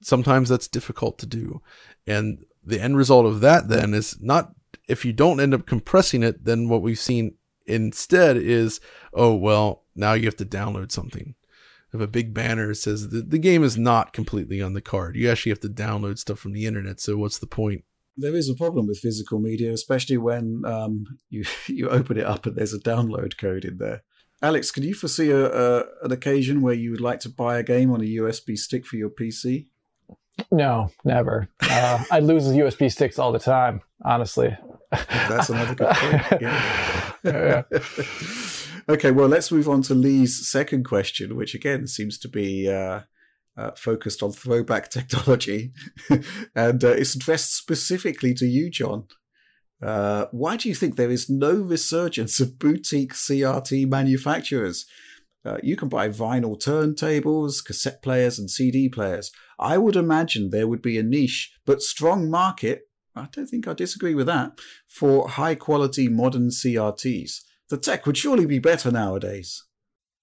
sometimes 0.01 0.49
that's 0.49 0.67
difficult 0.67 1.17
to 1.19 1.25
do, 1.25 1.61
and 2.05 2.43
the 2.65 2.81
end 2.81 2.97
result 2.97 3.25
of 3.25 3.39
that 3.39 3.69
then 3.69 3.93
is 3.93 4.17
not 4.19 4.53
if 4.89 5.05
you 5.05 5.13
don't 5.13 5.39
end 5.39 5.53
up 5.53 5.65
compressing 5.65 6.21
it, 6.21 6.43
then 6.43 6.67
what 6.67 6.81
we've 6.81 6.99
seen 6.99 7.35
instead 7.65 8.35
is, 8.35 8.81
oh 9.13 9.33
well, 9.33 9.83
now 9.95 10.11
you 10.11 10.25
have 10.25 10.35
to 10.35 10.45
download 10.45 10.91
something. 10.91 11.33
If 11.93 12.01
a 12.01 12.07
big 12.07 12.33
banner 12.33 12.73
says 12.73 13.07
the, 13.07 13.21
the 13.21 13.39
game 13.39 13.63
is 13.63 13.77
not 13.77 14.11
completely 14.11 14.61
on 14.61 14.73
the 14.73 14.81
card, 14.81 15.15
you 15.15 15.31
actually 15.31 15.51
have 15.51 15.61
to 15.61 15.69
download 15.69 16.19
stuff 16.19 16.39
from 16.39 16.51
the 16.51 16.65
internet. 16.65 16.99
So 16.99 17.15
what's 17.15 17.39
the 17.39 17.47
point? 17.47 17.85
There 18.17 18.35
is 18.35 18.49
a 18.49 18.55
problem 18.55 18.87
with 18.87 18.99
physical 18.99 19.39
media, 19.39 19.71
especially 19.71 20.17
when 20.17 20.63
um, 20.65 21.05
you 21.29 21.45
you 21.67 21.89
open 21.89 22.17
it 22.17 22.25
up 22.25 22.45
and 22.45 22.55
there's 22.55 22.73
a 22.73 22.79
download 22.79 23.37
code 23.37 23.65
in 23.65 23.77
there. 23.77 24.03
Alex, 24.41 24.71
can 24.71 24.83
you 24.83 24.93
foresee 24.93 25.31
a, 25.31 25.45
a, 25.45 25.85
an 26.03 26.11
occasion 26.11 26.61
where 26.61 26.73
you 26.73 26.91
would 26.91 26.99
like 26.99 27.21
to 27.21 27.29
buy 27.29 27.57
a 27.57 27.63
game 27.63 27.91
on 27.91 28.01
a 28.01 28.03
USB 28.03 28.57
stick 28.57 28.85
for 28.85 28.97
your 28.97 29.09
PC? 29.09 29.67
No, 30.51 30.89
never. 31.05 31.47
Uh, 31.61 32.03
I 32.11 32.19
lose 32.19 32.43
USB 32.47 32.91
sticks 32.91 33.17
all 33.17 33.31
the 33.31 33.39
time, 33.39 33.81
honestly. 34.03 34.57
That's 34.91 35.49
another 35.49 35.75
good 35.75 35.89
point. 35.89 36.41
Yeah. 37.23 37.63
yeah. 37.71 37.79
okay, 38.89 39.11
well, 39.11 39.29
let's 39.29 39.49
move 39.49 39.69
on 39.69 39.81
to 39.83 39.95
Lee's 39.95 40.45
second 40.45 40.83
question, 40.83 41.37
which 41.37 41.55
again 41.55 41.87
seems 41.87 42.17
to 42.19 42.27
be 42.27 42.69
uh, 42.69 43.01
uh, 43.57 43.71
focused 43.71 44.23
on 44.23 44.31
throwback 44.31 44.89
technology, 44.91 45.71
and 46.55 46.83
uh, 46.83 46.89
it's 46.89 47.15
addressed 47.15 47.55
specifically 47.55 48.33
to 48.35 48.45
you, 48.45 48.69
John. 48.69 49.05
Uh, 49.81 50.27
why 50.31 50.55
do 50.55 50.69
you 50.69 50.75
think 50.75 50.95
there 50.95 51.11
is 51.11 51.29
no 51.29 51.53
resurgence 51.53 52.39
of 52.39 52.57
boutique 52.57 53.13
CRT 53.13 53.87
manufacturers? 53.89 54.85
Uh, 55.45 55.57
you 55.61 55.75
can 55.75 55.89
buy 55.89 56.07
vinyl 56.07 56.57
turntables, 56.57 57.63
cassette 57.63 58.01
players, 58.01 58.39
and 58.39 58.49
CD 58.49 58.87
players. 58.87 59.29
I 59.59 59.77
would 59.77 59.97
imagine 59.97 60.49
there 60.49 60.67
would 60.67 60.81
be 60.81 60.97
a 60.97 61.03
niche, 61.03 61.53
but 61.65 61.81
strong 61.81 62.29
market. 62.29 62.83
I 63.15 63.27
don't 63.31 63.47
think 63.47 63.67
I 63.67 63.73
disagree 63.73 64.15
with 64.15 64.27
that 64.27 64.57
for 64.87 65.27
high 65.27 65.55
quality 65.55 66.07
modern 66.07 66.49
CRTs. 66.49 67.41
The 67.69 67.77
tech 67.77 68.05
would 68.05 68.17
surely 68.17 68.45
be 68.45 68.59
better 68.59 68.89
nowadays. 68.89 69.63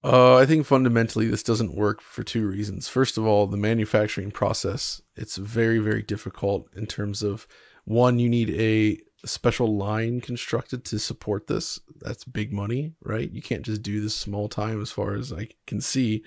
Uh, 0.03 0.37
I 0.37 0.47
think 0.47 0.65
fundamentally 0.65 1.27
this 1.27 1.43
doesn't 1.43 1.75
work 1.75 2.01
for 2.01 2.23
two 2.23 2.47
reasons. 2.47 2.89
First 2.89 3.19
of 3.19 3.27
all, 3.27 3.47
the 3.47 3.57
manufacturing 3.57 4.31
process 4.31 5.03
it's 5.15 5.37
very 5.37 5.79
very 5.79 6.03
difficult 6.03 6.69
in 6.75 6.87
terms 6.87 7.23
of 7.23 7.47
one 7.85 8.19
you 8.19 8.29
need 8.29 8.51
a 8.51 8.99
special 9.27 9.77
line 9.77 10.21
constructed 10.21 10.85
to 10.87 10.99
support 10.99 11.47
this. 11.47 11.81
That's 12.01 12.25
big 12.25 12.53
money, 12.53 12.95
right? 13.03 13.31
You 13.31 13.43
can't 13.43 13.63
just 13.63 13.83
do 13.83 14.01
this 14.01 14.15
small 14.15 14.49
time 14.49 14.81
as 14.81 14.91
far 14.91 15.15
as 15.15 15.33
I 15.33 15.49
can 15.67 15.81
see. 15.81 16.23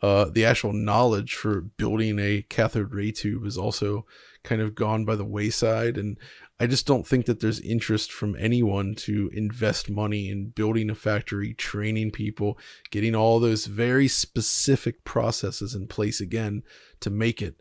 Uh, 0.00 0.26
the 0.26 0.44
actual 0.44 0.72
knowledge 0.72 1.34
for 1.34 1.60
building 1.60 2.20
a 2.20 2.42
cathode 2.42 2.94
ray 2.94 3.10
tube 3.10 3.44
is 3.44 3.58
also 3.58 4.06
kind 4.44 4.62
of 4.62 4.76
gone 4.76 5.04
by 5.04 5.16
the 5.16 5.24
wayside 5.24 5.98
and 5.98 6.16
I 6.60 6.66
just 6.66 6.86
don't 6.86 7.06
think 7.06 7.26
that 7.26 7.38
there's 7.40 7.60
interest 7.60 8.12
from 8.12 8.36
anyone 8.36 8.96
to 8.96 9.30
invest 9.32 9.88
money 9.88 10.28
in 10.28 10.48
building 10.48 10.90
a 10.90 10.94
factory, 10.94 11.54
training 11.54 12.10
people, 12.10 12.58
getting 12.90 13.14
all 13.14 13.38
those 13.38 13.66
very 13.66 14.08
specific 14.08 15.04
processes 15.04 15.74
in 15.74 15.86
place 15.86 16.20
again 16.20 16.64
to 17.00 17.10
make 17.10 17.40
it. 17.40 17.60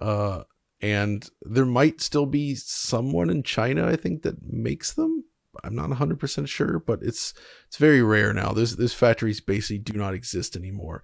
Uh, 0.00 0.44
and 0.80 1.28
there 1.42 1.66
might 1.66 2.00
still 2.00 2.24
be 2.24 2.54
someone 2.54 3.28
in 3.28 3.42
China, 3.42 3.86
I 3.86 3.96
think, 3.96 4.22
that 4.22 4.42
makes 4.42 4.94
them. 4.94 5.24
I'm 5.64 5.74
not 5.74 5.90
100% 5.90 6.48
sure, 6.48 6.78
but 6.78 7.00
it's 7.02 7.34
it's 7.66 7.76
very 7.76 8.00
rare 8.00 8.32
now. 8.32 8.52
Those 8.52 8.76
those 8.76 8.94
factories 8.94 9.40
basically 9.40 9.78
do 9.78 9.94
not 9.94 10.14
exist 10.14 10.54
anymore. 10.54 11.02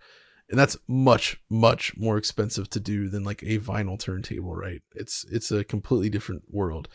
And 0.49 0.59
that's 0.59 0.77
much 0.87 1.41
much 1.51 1.97
more 1.97 2.17
expensive 2.17 2.71
to 2.71 2.81
do 2.81 3.09
than 3.09 3.25
like 3.25 3.43
a 3.43 3.59
vinyl 3.59 3.99
turntable, 3.99 4.55
right? 4.55 4.83
It's 4.95 5.27
it's 5.31 5.51
a 5.51 5.65
completely 5.65 6.09
different 6.09 6.45
world. 6.49 6.89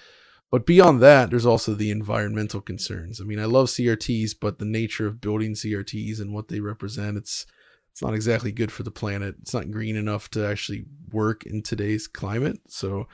But 0.51 0.65
beyond 0.65 0.99
that, 1.01 1.29
there's 1.29 1.45
also 1.45 1.73
the 1.73 1.91
environmental 1.91 2.61
concerns. 2.61 3.21
I 3.21 3.23
mean, 3.23 3.39
I 3.39 3.45
love 3.45 3.67
CRTs, 3.67 4.31
but 4.39 4.57
the 4.57 4.65
nature 4.65 5.05
of 5.05 5.21
building 5.21 5.53
CRTs 5.53 6.19
and 6.19 6.33
what 6.33 6.47
they 6.47 6.59
represent, 6.59 7.17
it's 7.17 7.45
it's 7.91 8.01
not 8.01 8.13
exactly 8.13 8.51
good 8.51 8.71
for 8.71 8.83
the 8.83 8.91
planet. 8.91 9.35
It's 9.41 9.53
not 9.53 9.71
green 9.71 9.95
enough 9.95 10.29
to 10.31 10.47
actually 10.47 10.85
work 11.11 11.45
in 11.45 11.61
today's 11.61 12.07
climate. 12.07 12.59
So 12.67 13.07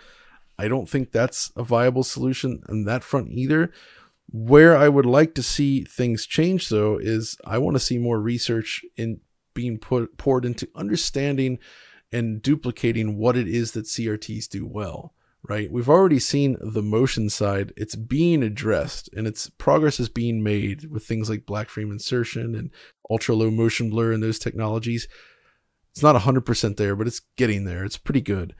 I 0.59 0.67
don't 0.67 0.87
think 0.87 1.11
that's 1.11 1.51
a 1.55 1.63
viable 1.63 2.03
solution 2.03 2.61
on 2.69 2.83
that 2.85 3.03
front 3.03 3.29
either. 3.31 3.71
Where 4.31 4.77
I 4.77 4.89
would 4.89 5.05
like 5.05 5.33
to 5.35 5.43
see 5.43 5.83
things 5.83 6.27
change 6.27 6.69
though 6.69 6.97
is 6.97 7.35
I 7.45 7.57
want 7.57 7.75
to 7.75 7.79
see 7.79 7.97
more 7.97 8.19
research 8.19 8.83
in 8.95 9.21
being 9.55 9.79
put 9.79 10.17
poured 10.17 10.45
into 10.45 10.69
understanding 10.75 11.57
and 12.11 12.41
duplicating 12.41 13.17
what 13.17 13.35
it 13.35 13.47
is 13.47 13.71
that 13.71 13.85
CRTs 13.85 14.47
do 14.47 14.67
well 14.67 15.14
right? 15.47 15.71
We've 15.71 15.89
already 15.89 16.19
seen 16.19 16.57
the 16.59 16.81
motion 16.81 17.29
side. 17.29 17.73
It's 17.77 17.95
being 17.95 18.43
addressed 18.43 19.09
and 19.13 19.27
its 19.27 19.49
progress 19.49 19.99
is 19.99 20.09
being 20.09 20.43
made 20.43 20.91
with 20.91 21.05
things 21.05 21.29
like 21.29 21.45
black 21.45 21.69
frame 21.69 21.91
insertion 21.91 22.55
and 22.55 22.71
ultra 23.09 23.35
low 23.35 23.51
motion 23.51 23.89
blur 23.89 24.11
and 24.11 24.23
those 24.23 24.39
technologies. 24.39 25.07
It's 25.91 26.03
not 26.03 26.15
100% 26.15 26.77
there, 26.77 26.95
but 26.95 27.07
it's 27.07 27.21
getting 27.37 27.65
there. 27.65 27.85
It's 27.85 27.97
pretty 27.97 28.21
good. 28.21 28.55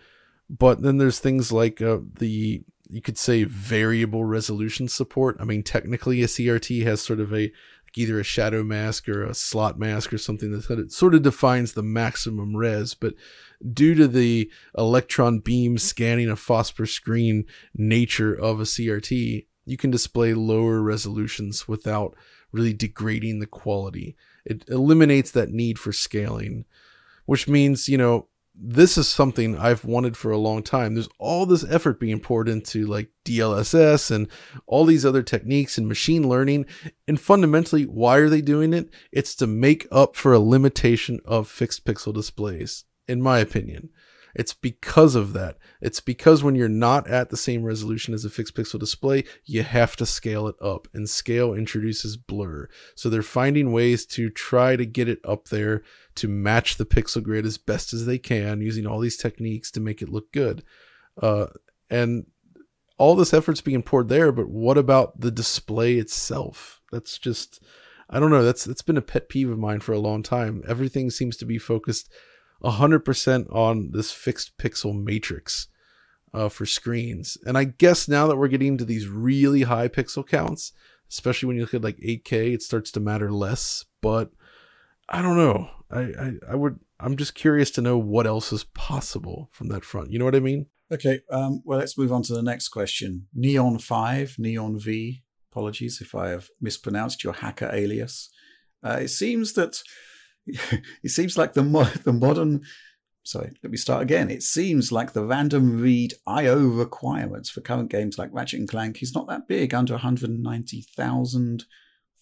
But 0.49 0.81
then 0.81 0.97
there's 0.97 1.19
things 1.19 1.51
like 1.51 1.81
uh, 1.81 1.97
the, 2.19 2.63
you 2.87 3.01
could 3.01 3.17
say, 3.17 3.43
variable 3.43 4.23
resolution 4.23 4.87
support. 4.87 5.37
I 5.39 5.43
mean, 5.43 5.63
technically, 5.63 6.21
a 6.21 6.27
CRT 6.27 6.83
has 6.83 7.01
sort 7.01 7.19
of 7.19 7.33
a 7.33 7.51
either 7.97 8.19
a 8.19 8.23
shadow 8.23 8.63
mask 8.63 9.07
or 9.07 9.23
a 9.23 9.33
slot 9.33 9.79
mask 9.79 10.11
or 10.13 10.17
something 10.17 10.51
that 10.51 10.91
sort 10.91 11.15
of 11.15 11.21
defines 11.21 11.73
the 11.73 11.83
maximum 11.83 12.55
res. 12.55 12.93
But 12.93 13.13
due 13.73 13.95
to 13.95 14.07
the 14.07 14.51
electron 14.77 15.39
beam 15.39 15.77
scanning 15.77 16.29
a 16.29 16.35
phosphor 16.35 16.85
screen 16.85 17.45
nature 17.73 18.33
of 18.33 18.59
a 18.59 18.63
CRT, 18.63 19.45
you 19.65 19.77
can 19.77 19.91
display 19.91 20.33
lower 20.33 20.81
resolutions 20.81 21.67
without 21.67 22.15
really 22.51 22.73
degrading 22.73 23.39
the 23.39 23.47
quality. 23.47 24.15
It 24.45 24.69
eliminates 24.69 25.31
that 25.31 25.49
need 25.49 25.79
for 25.79 25.91
scaling, 25.91 26.65
which 27.25 27.47
means, 27.47 27.89
you 27.89 27.97
know, 27.97 28.27
this 28.57 28.97
is 28.97 29.07
something 29.07 29.57
I've 29.57 29.83
wanted 29.83 30.15
for 30.15 30.31
a 30.31 30.37
long 30.37 30.63
time. 30.63 30.93
There's 30.93 31.09
all 31.19 31.45
this 31.45 31.65
effort 31.65 31.99
being 31.99 32.19
poured 32.19 32.47
into 32.47 32.85
like 32.85 33.09
DLSS 33.25 34.11
and 34.11 34.27
all 34.65 34.85
these 34.85 35.05
other 35.05 35.23
techniques 35.23 35.77
and 35.77 35.87
machine 35.87 36.27
learning. 36.27 36.65
And 37.07 37.19
fundamentally, 37.19 37.83
why 37.83 38.17
are 38.17 38.29
they 38.29 38.41
doing 38.41 38.73
it? 38.73 38.89
It's 39.11 39.35
to 39.35 39.47
make 39.47 39.87
up 39.91 40.15
for 40.15 40.33
a 40.33 40.39
limitation 40.39 41.19
of 41.25 41.49
fixed 41.49 41.85
pixel 41.85 42.13
displays, 42.13 42.85
in 43.07 43.21
my 43.21 43.39
opinion. 43.39 43.89
It's 44.35 44.53
because 44.53 45.15
of 45.15 45.33
that. 45.33 45.57
It's 45.81 46.01
because 46.01 46.43
when 46.43 46.55
you're 46.55 46.67
not 46.67 47.07
at 47.07 47.29
the 47.29 47.37
same 47.37 47.63
resolution 47.63 48.13
as 48.13 48.25
a 48.25 48.29
fixed 48.29 48.55
pixel 48.55 48.79
display, 48.79 49.23
you 49.45 49.63
have 49.63 49.95
to 49.95 50.05
scale 50.05 50.47
it 50.47 50.55
up, 50.61 50.87
and 50.93 51.09
scale 51.09 51.53
introduces 51.53 52.17
blur. 52.17 52.67
So 52.95 53.09
they're 53.09 53.21
finding 53.21 53.71
ways 53.71 54.05
to 54.07 54.29
try 54.29 54.75
to 54.75 54.85
get 54.85 55.07
it 55.07 55.19
up 55.23 55.47
there 55.47 55.83
to 56.15 56.27
match 56.27 56.77
the 56.77 56.85
pixel 56.85 57.23
grid 57.23 57.45
as 57.45 57.57
best 57.57 57.93
as 57.93 58.05
they 58.05 58.17
can 58.17 58.61
using 58.61 58.85
all 58.85 58.99
these 58.99 59.17
techniques 59.17 59.71
to 59.71 59.79
make 59.79 60.01
it 60.01 60.09
look 60.09 60.31
good. 60.31 60.63
Uh, 61.21 61.47
and 61.89 62.25
all 62.97 63.15
this 63.15 63.33
effort's 63.33 63.61
being 63.61 63.83
poured 63.83 64.09
there, 64.09 64.31
but 64.31 64.49
what 64.49 64.77
about 64.77 65.19
the 65.19 65.31
display 65.31 65.95
itself? 65.95 66.81
That's 66.91 67.17
just 67.17 67.61
I 68.09 68.19
don't 68.19 68.29
know, 68.29 68.43
that's 68.43 68.65
that's 68.65 68.81
been 68.81 68.97
a 68.97 69.01
pet 69.01 69.29
peeve 69.29 69.49
of 69.49 69.57
mine 69.57 69.79
for 69.79 69.93
a 69.93 69.99
long 69.99 70.23
time. 70.23 70.61
Everything 70.67 71.09
seems 71.09 71.37
to 71.37 71.45
be 71.45 71.57
focused 71.57 72.11
100% 72.63 73.53
on 73.53 73.91
this 73.91 74.11
fixed 74.11 74.57
pixel 74.57 75.01
matrix 75.01 75.67
uh, 76.33 76.49
for 76.49 76.65
screens. 76.65 77.37
And 77.45 77.57
I 77.57 77.63
guess 77.63 78.07
now 78.07 78.27
that 78.27 78.37
we're 78.37 78.47
getting 78.47 78.77
to 78.77 78.85
these 78.85 79.07
really 79.07 79.63
high 79.63 79.87
pixel 79.87 80.27
counts, 80.27 80.73
especially 81.09 81.47
when 81.47 81.55
you 81.55 81.63
look 81.63 81.73
at 81.73 81.83
like 81.83 81.97
8K, 81.97 82.53
it 82.53 82.61
starts 82.61 82.91
to 82.91 82.99
matter 82.99 83.31
less. 83.31 83.85
But 84.01 84.31
I 85.07 85.21
don't 85.21 85.37
know. 85.37 85.69
I, 85.91 85.99
I, 85.99 86.33
I 86.51 86.55
would. 86.55 86.79
I'm 86.99 87.17
just 87.17 87.35
curious 87.35 87.71
to 87.71 87.81
know 87.81 87.97
what 87.97 88.25
else 88.25 88.51
is 88.53 88.63
possible 88.63 89.49
from 89.51 89.67
that 89.67 89.85
front. 89.85 90.11
You 90.11 90.19
know 90.19 90.25
what 90.25 90.35
I 90.35 90.39
mean? 90.39 90.67
Okay. 90.91 91.21
Um, 91.29 91.61
well, 91.65 91.79
let's 91.79 91.97
move 91.97 92.11
on 92.11 92.23
to 92.23 92.33
the 92.33 92.41
next 92.41 92.69
question. 92.69 93.27
Neon 93.33 93.79
Five, 93.79 94.35
Neon 94.37 94.79
V. 94.79 95.23
Apologies 95.51 96.01
if 96.01 96.15
I 96.15 96.29
have 96.29 96.49
mispronounced 96.59 97.23
your 97.23 97.33
hacker 97.33 97.69
alias. 97.71 98.29
Uh, 98.83 98.99
it 99.01 99.07
seems 99.09 99.53
that 99.53 99.81
it 100.47 101.09
seems 101.09 101.37
like 101.37 101.53
the 101.53 101.63
mo- 101.63 101.83
the 102.03 102.13
modern 102.13 102.63
sorry, 103.23 103.51
let 103.63 103.71
me 103.71 103.77
start 103.77 104.03
again. 104.03 104.29
It 104.29 104.43
seems 104.43 104.91
like 104.91 105.13
the 105.13 105.25
random 105.25 105.81
read 105.81 106.13
I/O 106.27 106.57
requirements 106.57 107.49
for 107.49 107.61
current 107.61 107.89
games 107.89 108.17
like 108.17 108.29
Ratchet 108.31 108.59
and 108.59 108.69
Clank 108.69 109.01
is 109.01 109.15
not 109.15 109.27
that 109.27 109.47
big, 109.47 109.73
under 109.73 109.93
190,000 109.93 111.65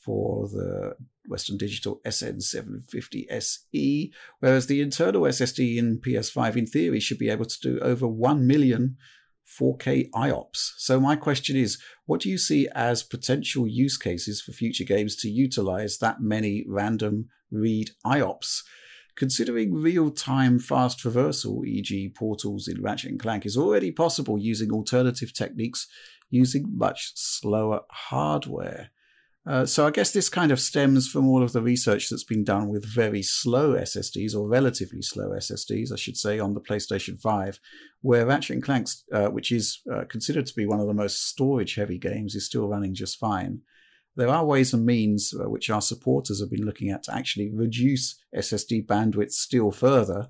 for 0.03 0.47
the 0.47 0.95
Western 1.27 1.57
Digital 1.57 2.01
SN750 2.05 3.25
SE, 3.29 4.13
whereas 4.39 4.67
the 4.67 4.81
internal 4.81 5.23
SSD 5.23 5.77
in 5.77 5.99
PS5 5.99 6.55
in 6.55 6.65
theory 6.65 6.99
should 6.99 7.19
be 7.19 7.29
able 7.29 7.45
to 7.45 7.59
do 7.61 7.79
over 7.79 8.07
1 8.07 8.45
million 8.45 8.97
4K 9.59 10.09
IOPS. 10.11 10.73
So 10.77 10.99
my 10.99 11.15
question 11.15 11.55
is, 11.55 11.77
what 12.05 12.21
do 12.21 12.29
you 12.29 12.37
see 12.37 12.67
as 12.73 13.03
potential 13.03 13.67
use 13.67 13.97
cases 13.97 14.41
for 14.41 14.51
future 14.51 14.83
games 14.83 15.15
to 15.17 15.29
utilize 15.29 15.97
that 15.97 16.21
many 16.21 16.65
random 16.67 17.29
read 17.51 17.91
IOPS? 18.05 18.61
Considering 19.15 19.75
real-time 19.75 20.57
fast 20.57 20.99
traversal, 20.99 21.65
e.g. 21.67 22.13
portals 22.17 22.67
in 22.67 22.81
Ratchet 22.81 23.11
and 23.11 23.19
Clank, 23.19 23.45
is 23.45 23.55
already 23.55 23.91
possible 23.91 24.39
using 24.39 24.71
alternative 24.71 25.33
techniques 25.33 25.87
using 26.31 26.65
much 26.75 27.11
slower 27.13 27.81
hardware. 27.91 28.89
Uh, 29.45 29.65
so 29.65 29.85
I 29.85 29.91
guess 29.91 30.11
this 30.11 30.29
kind 30.29 30.53
of 30.53 30.59
stems 30.59 31.09
from 31.09 31.27
all 31.27 31.43
of 31.43 31.51
the 31.51 31.61
research 31.61 32.09
that's 32.09 32.23
been 32.23 32.45
done 32.45 32.69
with 32.69 32.85
very 32.85 33.21
slow 33.21 33.73
SSDs 33.73 34.33
or 34.33 34.47
relatively 34.47 35.01
slow 35.01 35.31
SSDs, 35.31 35.91
I 35.91 35.97
should 35.97 36.15
say, 36.15 36.39
on 36.39 36.53
the 36.53 36.61
PlayStation 36.61 37.19
5, 37.19 37.59
where 38.01 38.25
Ratchet 38.25 38.55
and 38.55 38.63
Clank, 38.63 38.87
uh, 39.11 39.27
which 39.27 39.51
is 39.51 39.81
uh, 39.93 40.05
considered 40.09 40.45
to 40.45 40.55
be 40.55 40.65
one 40.65 40.79
of 40.79 40.87
the 40.87 40.93
most 40.93 41.27
storage-heavy 41.27 41.97
games, 41.97 42.35
is 42.35 42.45
still 42.45 42.69
running 42.69 42.95
just 42.95 43.19
fine. 43.19 43.61
There 44.15 44.29
are 44.29 44.45
ways 44.45 44.73
and 44.73 44.85
means 44.85 45.33
uh, 45.33 45.49
which 45.49 45.69
our 45.69 45.81
supporters 45.81 46.39
have 46.39 46.51
been 46.51 46.65
looking 46.65 46.89
at 46.89 47.03
to 47.03 47.15
actually 47.15 47.51
reduce 47.53 48.15
SSD 48.35 48.85
bandwidth 48.85 49.31
still 49.31 49.71
further, 49.71 50.29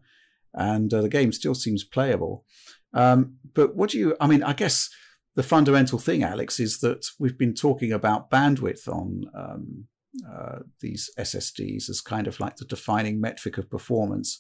and 0.55 0.91
uh, 0.91 1.01
the 1.01 1.09
game 1.09 1.31
still 1.31 1.53
seems 1.53 1.83
playable. 1.83 2.45
Um, 2.93 3.37
but 3.53 3.75
what 3.75 3.91
do 3.91 3.99
you? 3.99 4.15
I 4.19 4.27
mean, 4.27 4.41
I 4.41 4.53
guess 4.53 4.89
the 5.35 5.43
fundamental 5.43 5.99
thing, 5.99 6.23
Alex, 6.23 6.59
is 6.59 6.79
that 6.79 7.07
we've 7.19 7.37
been 7.37 7.53
talking 7.53 7.91
about 7.91 8.29
bandwidth 8.29 8.87
on 8.87 9.25
um, 9.35 9.85
uh, 10.31 10.59
these 10.79 11.09
SSDs 11.17 11.89
as 11.89 12.01
kind 12.01 12.27
of 12.27 12.39
like 12.39 12.57
the 12.57 12.65
defining 12.65 13.19
metric 13.19 13.57
of 13.57 13.69
performance, 13.69 14.39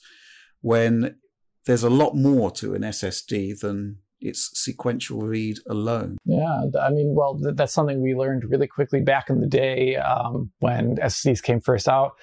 when 0.61 1.15
there's 1.65 1.83
a 1.83 1.89
lot 1.89 2.15
more 2.15 2.51
to 2.51 2.75
an 2.75 2.83
SSD 2.83 3.59
than 3.59 3.97
its 4.23 4.49
sequential 4.53 5.21
read 5.21 5.57
alone. 5.69 6.17
Yeah, 6.25 6.63
I 6.81 6.89
mean, 6.89 7.13
well, 7.15 7.37
th- 7.37 7.55
that's 7.55 7.73
something 7.73 8.01
we 8.01 8.15
learned 8.15 8.45
really 8.45 8.67
quickly 8.67 9.01
back 9.01 9.29
in 9.29 9.41
the 9.41 9.47
day 9.47 9.97
um, 9.97 10.51
when 10.59 10.95
SSDs 10.97 11.43
came 11.43 11.59
first 11.59 11.87
out, 11.87 12.13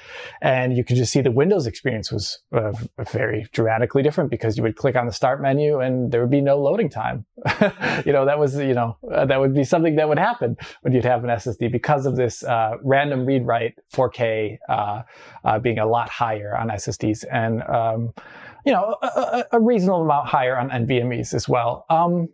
and 0.40 0.76
you 0.76 0.82
could 0.82 0.96
just 0.96 1.12
see 1.12 1.20
the 1.20 1.30
Windows 1.30 1.66
experience 1.66 2.11
was 2.11 2.38
uh, 2.53 2.72
very 3.12 3.46
dramatically 3.53 4.03
different 4.03 4.30
because 4.30 4.57
you 4.57 4.62
would 4.62 4.76
click 4.76 4.96
on 4.96 5.07
the 5.07 5.12
Start 5.12 5.42
menu 5.42 5.80
and 5.80 6.11
there 6.11 6.20
would 6.20 6.30
be 6.30 6.40
no 6.40 6.59
loading 6.59 6.88
time. 6.88 7.26
you 8.07 8.12
know, 8.12 8.24
that 8.24 8.38
was 8.38 8.57
you 8.57 8.74
know 8.74 8.96
uh, 9.12 9.26
that 9.26 9.38
would 9.38 9.55
be 9.55 9.64
something 9.64 9.96
that 9.96 10.09
would 10.09 10.18
happen 10.18 10.57
when 10.80 10.92
you'd 10.92 11.05
have 11.05 11.22
an 11.24 11.30
SSD 11.30 11.70
because 11.70 12.07
of 12.07 12.16
this 12.16 12.42
uh, 12.42 12.72
random 12.82 13.26
read 13.26 13.46
write 13.46 13.74
4K 13.92 14.59
uh, 14.68 15.03
uh, 15.44 15.59
being 15.59 15.78
a 15.78 15.86
lot 15.86 16.09
higher 16.09 16.57
on 16.57 16.68
SSDs 16.68 17.24
and. 17.30 17.62
Um, 17.62 18.14
you 18.64 18.72
know, 18.72 18.96
a, 19.02 19.44
a, 19.52 19.61
reasonable 19.61 20.02
amount 20.02 20.28
higher 20.28 20.58
on 20.58 20.70
NVMe's 20.70 21.34
as 21.34 21.48
well. 21.48 21.86
Um, 21.88 22.28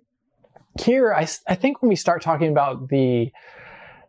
here, 0.80 1.12
I, 1.12 1.26
I 1.46 1.54
think 1.54 1.82
when 1.82 1.88
we 1.88 1.96
start 1.96 2.22
talking 2.22 2.50
about 2.50 2.88
the 2.88 3.32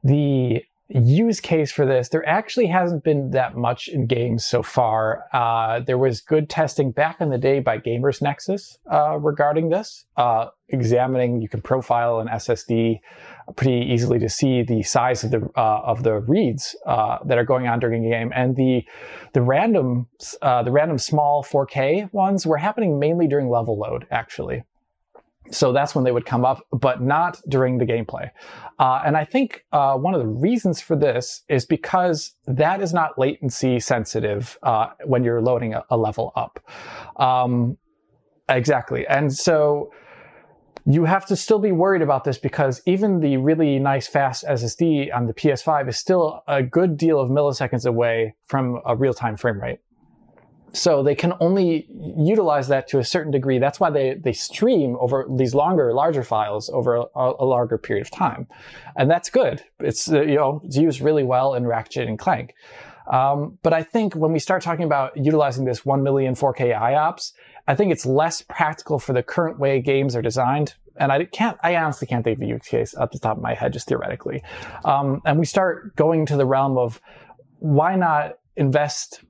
the 0.04 0.64
use 0.90 1.40
case 1.42 1.72
for 1.72 1.86
this, 1.86 2.10
there 2.10 2.28
actually 2.28 2.68
hasn't 2.68 3.04
been 3.04 3.32
that 3.32 3.58
much 3.58 3.88
in 3.90 4.08
games 4.08 4.46
so 4.46 4.64
far. 4.64 5.26
Uh, 5.34 5.82
there 5.82 5.98
was 5.98 6.22
good 6.22 6.50
testing 6.50 6.92
back 6.92 7.20
in 7.20 7.30
the 7.30 7.38
day 7.38 7.60
by 7.60 7.78
Gamers 7.78 8.22
Nexus 8.22 8.78
uh, 8.92 9.18
regarding 9.18 9.70
this, 9.70 10.06
uh, 10.16 10.48
examining 10.70 11.42
you 11.42 11.50
can 11.50 11.62
profile 11.62 12.20
an 12.20 12.28
SSD 12.28 13.02
pretty 13.56 13.92
easily 13.92 14.20
to 14.20 14.30
see 14.30 14.62
the 14.62 14.84
size 14.84 15.24
of 15.24 15.32
the 15.32 15.50
uh, 15.56 15.82
of 15.84 16.04
the 16.04 16.20
reads 16.20 16.76
uh, 16.86 17.20
that 17.26 17.38
are 17.38 17.46
going 17.46 17.68
on 17.68 17.80
during 17.80 18.06
a 18.06 18.10
game, 18.10 18.32
and 18.36 18.56
the 18.56 18.84
the 19.34 19.42
random 19.42 20.08
uh, 20.42 20.64
the 20.64 20.72
random 20.72 20.98
small 20.98 21.44
4K 21.44 22.12
ones 22.14 22.46
were 22.46 22.58
happening 22.58 23.00
mainly 23.00 23.28
during 23.28 23.50
level 23.50 23.78
load 23.78 24.06
actually. 24.12 24.64
So 25.50 25.72
that's 25.72 25.96
when 25.96 26.04
they 26.04 26.12
would 26.12 26.26
come 26.26 26.44
up, 26.44 26.66
but 26.72 27.02
not 27.02 27.40
during 27.48 27.78
the 27.78 27.86
gameplay. 27.86 28.32
Uh, 28.80 29.02
and 29.06 29.16
I 29.16 29.24
think 29.24 29.64
uh, 29.72 29.96
one 29.96 30.14
of 30.14 30.20
the 30.20 30.28
reasons 30.28 30.82
for 30.82 30.98
this 30.98 31.44
is 31.48 31.66
because 31.66 32.36
that 32.48 32.82
is 32.82 32.94
not 32.94 33.18
latency 33.18 33.80
sensitive 33.80 34.58
uh, 34.64 34.88
when 35.06 35.24
you're 35.24 35.42
loading 35.42 35.74
a, 35.74 35.84
a 35.90 35.96
level 35.96 36.34
up. 36.36 36.60
Um, 37.16 37.78
exactly. 38.50 39.08
And 39.08 39.34
so 39.34 39.92
you 40.90 41.04
have 41.04 41.26
to 41.26 41.36
still 41.36 41.60
be 41.60 41.74
worried 41.74 42.02
about 42.02 42.24
this 42.24 42.38
because 42.38 42.82
even 42.86 43.20
the 43.20 43.36
really 43.36 43.78
nice 43.78 44.08
fast 44.08 44.46
SSD 44.46 45.14
on 45.14 45.28
the 45.28 45.34
PS5 45.34 45.90
is 45.90 45.98
still 45.98 46.44
a 46.48 46.64
good 46.64 46.96
deal 46.96 47.20
of 47.20 47.30
milliseconds 47.30 47.86
away 47.86 48.36
from 48.46 48.80
a 48.86 48.96
real 48.96 49.14
time 49.14 49.36
frame 49.36 49.60
rate. 49.60 49.80
So 50.72 51.04
they 51.04 51.16
can 51.16 51.34
only 51.42 51.88
utilize 52.18 52.70
that 52.70 52.88
to 52.90 53.00
a 53.00 53.04
certain 53.04 53.32
degree. 53.32 53.60
That's 53.60 53.82
why 53.82 53.90
they, 53.90 54.14
they 54.14 54.32
stream 54.32 54.96
over 55.02 55.28
these 55.38 55.54
longer, 55.54 55.94
larger 55.94 56.24
files 56.24 56.70
over 56.70 56.96
a, 56.96 57.06
a 57.16 57.46
larger 57.46 57.78
period 57.78 58.06
of 58.06 58.12
time. 58.12 58.48
And 58.96 59.12
that's 59.12 59.30
good. 59.30 59.64
It's, 59.80 60.10
uh, 60.10 60.22
you 60.22 60.36
know, 60.36 60.62
it's 60.64 60.78
used 60.78 61.02
really 61.02 61.24
well 61.24 61.54
in 61.54 61.66
Ratchet 61.66 62.08
and 62.08 62.18
Clank. 62.18 62.54
Um, 63.12 63.58
but 63.62 63.74
I 63.74 63.84
think 63.84 64.16
when 64.16 64.32
we 64.32 64.40
start 64.40 64.62
talking 64.62 64.86
about 64.86 65.18
utilizing 65.18 65.66
this 65.66 65.86
1 65.86 66.04
million 66.04 66.34
4K 66.34 66.78
IOPS, 66.78 67.34
I 67.68 67.76
think 67.76 67.92
it's 67.92 68.06
less 68.06 68.42
practical 68.42 69.00
for 69.00 69.14
the 69.14 69.24
current 69.24 69.60
way 69.60 69.82
games 69.82 70.16
are 70.16 70.22
designed. 70.22 70.76
And 71.00 71.12
I 71.12 71.26
can't, 71.26 71.58
I 71.62 71.76
honestly 71.76 72.08
can't 72.08 72.24
think 72.24 72.38
of 72.38 72.42
a 72.42 72.48
use 72.48 72.68
case 72.68 72.96
at 73.00 73.12
the 73.12 73.20
top 73.20 73.38
of 73.38 73.44
my 73.44 73.54
head, 73.54 73.74
just 73.74 73.88
theoretically. 73.88 74.44
Um, 74.84 75.22
and 75.26 75.38
we 75.38 75.46
start 75.46 75.96
going 75.96 76.26
to 76.28 76.38
the 76.38 76.46
realm 76.46 76.78
of 76.78 77.00
why 77.60 77.96
not 77.96 78.40
invest 78.56 79.22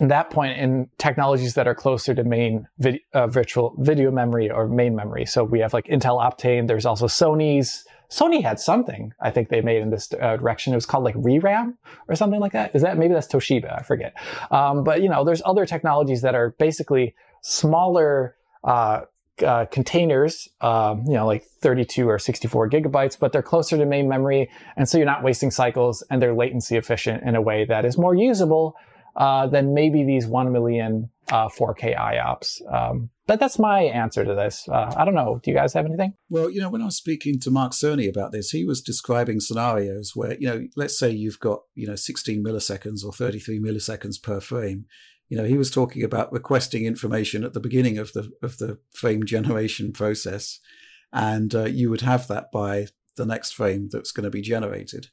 at 0.00 0.08
that 0.08 0.30
point 0.30 0.58
in 0.58 0.88
technologies 0.98 1.54
that 1.54 1.66
are 1.68 1.74
closer 1.74 2.14
to 2.14 2.24
main 2.24 2.66
vid- 2.78 3.00
uh, 3.14 3.26
virtual 3.26 3.74
video 3.78 4.10
memory 4.10 4.50
or 4.50 4.66
main 4.68 4.94
memory. 4.94 5.26
So 5.26 5.44
we 5.44 5.60
have 5.60 5.72
like 5.72 5.86
Intel 5.86 6.20
Optane. 6.20 6.66
There's 6.66 6.86
also 6.86 7.06
Sony's. 7.06 7.84
Sony 8.10 8.42
had 8.42 8.60
something 8.60 9.14
I 9.22 9.30
think 9.30 9.48
they 9.48 9.62
made 9.62 9.80
in 9.80 9.88
this 9.88 10.12
uh, 10.12 10.36
direction. 10.36 10.74
It 10.74 10.76
was 10.76 10.84
called 10.84 11.04
like 11.04 11.14
ReRAM 11.14 11.76
or 12.08 12.14
something 12.14 12.40
like 12.40 12.52
that. 12.52 12.74
Is 12.74 12.82
that 12.82 12.98
maybe 12.98 13.14
that's 13.14 13.26
Toshiba? 13.26 13.78
I 13.78 13.82
forget. 13.82 14.14
Um, 14.50 14.84
but 14.84 15.00
you 15.02 15.08
know, 15.08 15.24
there's 15.24 15.40
other 15.46 15.64
technologies 15.64 16.20
that 16.20 16.34
are 16.34 16.50
basically 16.58 17.14
smaller 17.42 18.36
uh, 18.64 19.02
uh, 19.44 19.66
containers, 19.66 20.48
um, 20.60 21.04
you 21.06 21.14
know, 21.14 21.26
like 21.26 21.44
32 21.60 22.08
or 22.08 22.18
64 22.18 22.70
gigabytes, 22.70 23.18
but 23.18 23.32
they're 23.32 23.42
closer 23.42 23.76
to 23.76 23.84
main 23.84 24.08
memory, 24.08 24.50
and 24.76 24.88
so 24.88 24.98
you're 24.98 25.06
not 25.06 25.22
wasting 25.22 25.50
cycles, 25.50 26.02
and 26.10 26.22
they're 26.22 26.34
latency 26.34 26.76
efficient 26.76 27.22
in 27.24 27.34
a 27.34 27.42
way 27.42 27.64
that 27.64 27.84
is 27.84 27.98
more 27.98 28.14
usable 28.14 28.74
uh, 29.16 29.46
than 29.46 29.74
maybe 29.74 30.04
these 30.04 30.26
1 30.26 30.52
million 30.52 31.10
uh, 31.30 31.48
4K 31.48 31.96
IOPS. 31.96 32.72
Um, 32.72 33.10
but 33.26 33.38
that's 33.38 33.58
my 33.58 33.82
answer 33.82 34.24
to 34.24 34.34
this. 34.34 34.68
Uh, 34.68 34.92
I 34.96 35.04
don't 35.04 35.14
know. 35.14 35.40
Do 35.42 35.50
you 35.50 35.56
guys 35.56 35.72
have 35.74 35.86
anything? 35.86 36.14
Well, 36.28 36.50
you 36.50 36.60
know, 36.60 36.68
when 36.68 36.82
I 36.82 36.86
was 36.86 36.96
speaking 36.96 37.38
to 37.40 37.50
Mark 37.50 37.72
Cerny 37.72 38.08
about 38.08 38.32
this, 38.32 38.50
he 38.50 38.64
was 38.64 38.80
describing 38.80 39.40
scenarios 39.40 40.12
where, 40.14 40.36
you 40.38 40.46
know, 40.46 40.66
let's 40.76 40.98
say 40.98 41.10
you've 41.10 41.40
got, 41.40 41.60
you 41.74 41.86
know, 41.86 41.94
16 41.94 42.42
milliseconds 42.42 43.04
or 43.04 43.12
33 43.12 43.60
milliseconds 43.60 44.20
per 44.20 44.40
frame. 44.40 44.86
You 45.32 45.38
know, 45.38 45.44
he 45.44 45.56
was 45.56 45.70
talking 45.70 46.02
about 46.04 46.30
requesting 46.30 46.84
information 46.84 47.42
at 47.42 47.54
the 47.54 47.60
beginning 47.60 47.96
of 47.96 48.12
the 48.12 48.30
of 48.42 48.58
the 48.58 48.78
frame 48.92 49.24
generation 49.24 49.90
process, 49.90 50.60
and 51.10 51.54
uh, 51.54 51.64
you 51.64 51.88
would 51.88 52.02
have 52.02 52.28
that 52.28 52.52
by 52.52 52.88
the 53.16 53.24
next 53.24 53.52
frame 53.52 53.88
that's 53.90 54.12
going 54.12 54.24
to 54.24 54.30
be 54.30 54.42
generated. 54.42 55.06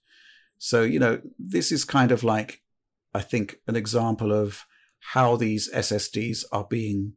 So, 0.58 0.84
you 0.84 1.00
know, 1.00 1.22
this 1.40 1.72
is 1.72 1.86
kind 1.86 2.12
of 2.12 2.22
like 2.22 2.62
I 3.14 3.22
think, 3.22 3.60
an 3.66 3.78
example 3.78 4.34
of 4.34 4.66
how 5.14 5.38
these 5.38 5.72
SSDs 5.74 6.44
are 6.52 6.68
being 6.70 7.14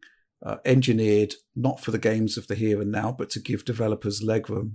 uh, 0.46 0.58
engineered 0.64 1.34
not 1.56 1.80
for 1.80 1.90
the 1.90 1.98
games 1.98 2.38
of 2.38 2.46
the 2.46 2.54
here 2.54 2.80
and 2.80 2.92
now, 2.92 3.10
but 3.10 3.30
to 3.30 3.40
give 3.40 3.64
developers 3.64 4.22
legroom 4.22 4.74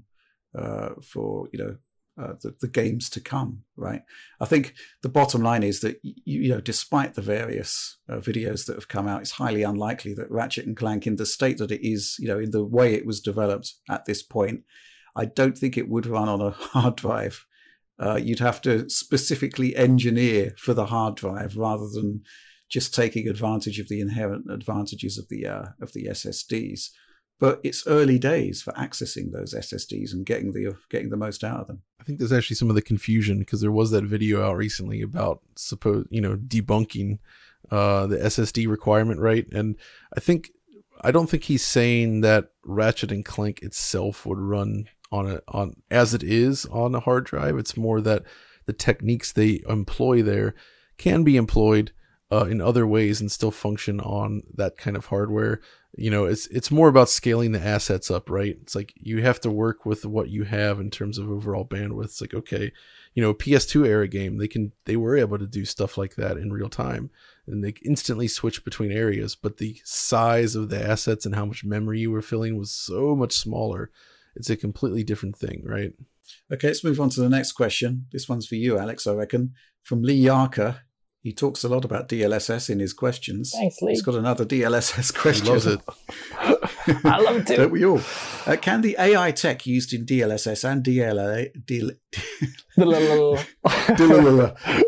uh, 0.54 0.90
for 1.02 1.48
you 1.54 1.60
know 1.60 1.78
uh, 2.22 2.34
the, 2.41 2.56
the, 2.61 2.68
games 2.68 3.10
to 3.11 3.19
come. 3.19 3.64
Right. 3.76 4.02
I 4.39 4.45
think 4.45 4.73
the 5.03 5.10
bottom 5.10 5.41
line 5.41 5.64
is 5.64 5.81
that 5.81 5.99
you, 6.02 6.41
you 6.41 6.49
know, 6.49 6.61
despite 6.61 7.14
the 7.14 7.22
various 7.22 7.98
uh, 8.10 8.15
videos 8.15 8.65
that 8.65 8.76
have 8.76 8.88
come 8.88 9.07
out, 9.07 9.22
it's 9.22 9.31
highly 9.31 9.64
unlikely 9.64 10.14
that 10.15 10.31
Ratchet 10.31 10.65
and 10.65 10.76
Clank, 10.76 11.06
in 11.06 11.18
the 11.18 11.26
state 11.26 11.57
that 11.60 11.72
it 11.72 11.88
is, 11.88 12.15
you 12.19 12.27
know, 12.27 12.39
in 12.39 12.52
the 12.52 12.65
way 12.65 12.94
it 12.94 13.06
was 13.06 13.22
developed 13.22 13.73
at 13.89 14.06
this 14.06 14.23
point, 14.23 14.61
I 15.15 15.26
don't 15.26 15.57
think 15.57 15.77
it 15.77 15.89
would 15.89 16.06
run 16.06 16.30
on 16.30 16.41
a 16.41 16.52
hard 16.52 16.95
drive 16.95 17.45
uh, 17.99 18.19
you'd 18.22 18.39
have 18.39 18.61
to 18.61 18.89
specifically 18.89 19.76
engineer 19.76 20.53
for 20.57 20.73
the 20.73 20.88
hard 20.88 21.15
drive 21.15 21.57
rather 21.57 21.88
than 21.88 22.22
just 22.69 22.94
taking 22.94 23.27
advantage 23.27 23.80
of 23.80 23.88
the 23.88 23.99
inherent 23.99 24.45
advantages 24.52 25.18
of 25.18 25.27
the 25.30 25.48
uh, 25.48 25.65
of 25.81 25.94
the 25.94 26.06
SSDs. 26.06 26.89
But 27.39 27.59
it's 27.64 27.85
early 27.85 28.18
days 28.18 28.64
for 28.64 28.73
accessing 28.73 29.31
those 29.31 29.53
SSDs 29.53 30.11
and 30.11 30.26
getting 30.26 30.53
the 30.53 30.76
getting 30.89 31.09
the 31.09 31.18
most 31.18 31.43
out 31.43 31.59
of 31.59 31.68
them. 31.68 31.84
I 32.01 32.03
think 32.03 32.18
there's 32.18 32.34
actually 32.34 32.55
some 32.55 32.69
of 32.69 32.76
the 32.76 32.81
confusion 32.81 33.39
because 33.39 33.61
there 33.61 33.72
was 33.72 33.91
that 33.91 34.05
video 34.05 34.43
out 34.43 34.57
recently 34.57 35.01
about 35.01 35.41
suppose 35.55 36.07
you 36.09 36.22
know 36.22 36.35
debunking 36.35 37.19
uh, 37.69 38.07
the 38.07 38.18
SSD 38.18 38.68
requirement, 38.68 39.19
right? 39.19 39.45
And 39.51 39.76
I 40.15 40.19
think 40.19 40.51
I 41.01 41.11
don't 41.11 41.30
think 41.30 41.43
he's 41.43 41.65
saying 41.65 42.22
that 42.22 42.49
Ratchet 42.64 43.11
and 43.11 43.23
Clank 43.23 43.61
itself 43.61 44.26
would 44.26 44.39
run 44.39 44.89
on 45.11 45.30
a 45.30 45.41
on 45.47 45.76
as 45.91 46.14
it 46.14 46.23
is 46.23 46.65
on 46.68 46.95
a 46.95 46.99
hard 46.99 47.26
drive. 47.26 47.57
It's 47.57 47.77
more 47.77 48.01
that 48.01 48.23
the 48.65 48.73
techniques 48.73 49.31
they 49.31 49.61
employ 49.68 50.22
there 50.22 50.55
can 50.97 51.23
be 51.23 51.38
employed 51.38 51.91
uh, 52.31 52.45
in 52.45 52.61
other 52.61 52.85
ways 52.85 53.22
and 53.22 53.31
still 53.31 53.51
function 53.51 53.99
on 53.99 54.43
that 54.53 54.77
kind 54.77 54.97
of 54.97 55.05
hardware. 55.05 55.61
You 55.95 56.11
know, 56.11 56.26
it's 56.26 56.47
it's 56.47 56.69
more 56.69 56.89
about 56.89 57.09
scaling 57.09 57.53
the 57.53 57.65
assets 57.65 58.11
up, 58.11 58.30
right? 58.30 58.57
It's 58.61 58.76
like 58.76 58.93
you 58.97 59.22
have 59.23 59.39
to 59.41 59.49
work 59.49 59.85
with 59.85 60.05
what 60.05 60.30
you 60.30 60.43
have 60.43 60.80
in 60.80 60.91
terms 60.91 61.18
of 61.18 61.30
overall 61.30 61.65
bandwidth. 61.65 62.05
It's 62.05 62.22
like 62.22 62.34
okay, 62.34 62.72
you 63.14 63.23
know, 63.23 63.34
PS2 63.34 63.88
era 63.88 64.07
game, 64.07 64.38
they 64.38 64.47
can 64.47 64.73
they 64.85 64.95
were 64.95 65.18
able 65.18 65.39
to 65.39 65.47
do 65.47 65.65
stuff 65.65 65.97
like 65.97 66.15
that 66.15 66.38
in 66.38 66.51
real 66.51 66.69
time 66.69 67.09
and 67.47 67.64
they 67.64 67.73
instantly 67.84 68.27
switch 68.27 68.64
between 68.64 68.91
areas, 68.91 69.35
but 69.35 69.57
the 69.57 69.80
size 69.84 70.53
of 70.55 70.69
the 70.69 70.85
assets 70.85 71.26
and 71.26 71.34
how 71.34 71.45
much 71.45 71.64
memory 71.64 71.99
you 72.01 72.11
were 72.11 72.22
filling 72.22 72.57
was 72.57 72.72
so 72.72 73.15
much 73.15 73.34
smaller. 73.34 73.89
It's 74.35 74.49
a 74.49 74.57
completely 74.57 75.03
different 75.03 75.38
thing, 75.38 75.64
right? 75.65 75.93
Okay, 76.51 76.68
let's 76.68 76.84
move 76.84 76.99
on 76.99 77.09
to 77.11 77.22
the 77.22 77.30
next 77.30 77.53
question. 77.53 78.05
This 78.11 78.27
one's 78.27 78.45
for 78.45 78.55
you, 78.55 78.77
Alex, 78.77 79.07
I 79.07 79.14
reckon. 79.14 79.53
From 79.81 80.03
Lee 80.03 80.22
Yarker. 80.22 80.81
He 81.28 81.34
talks 81.34 81.66
a 81.66 81.68
lot 81.68 81.84
about 81.84 82.08
DLSS 82.08 82.70
in 82.70 82.80
his 82.80 82.94
questions. 82.94 83.52
Thanks, 83.54 83.82
Lee. 83.82 83.91
He's 83.91 84.02
got 84.02 84.16
another 84.16 84.45
DLSS 84.45 85.14
question. 85.14 85.48
He 85.48 85.52
loves 85.52 85.66
it. 85.66 85.82
I 87.04 87.20
love 87.20 87.36
it 87.36 87.48
too. 87.48 87.58
Don't 87.58 87.72
we 87.74 87.84
all? 87.84 87.99
Uh, 88.45 88.56
can 88.56 88.80
the 88.80 88.95
AI 88.98 89.32
tech 89.32 89.66
used 89.66 89.91
in 89.91 90.06
DLSS 90.06 90.64
and 90.64 90.86
DLA, 90.86 91.49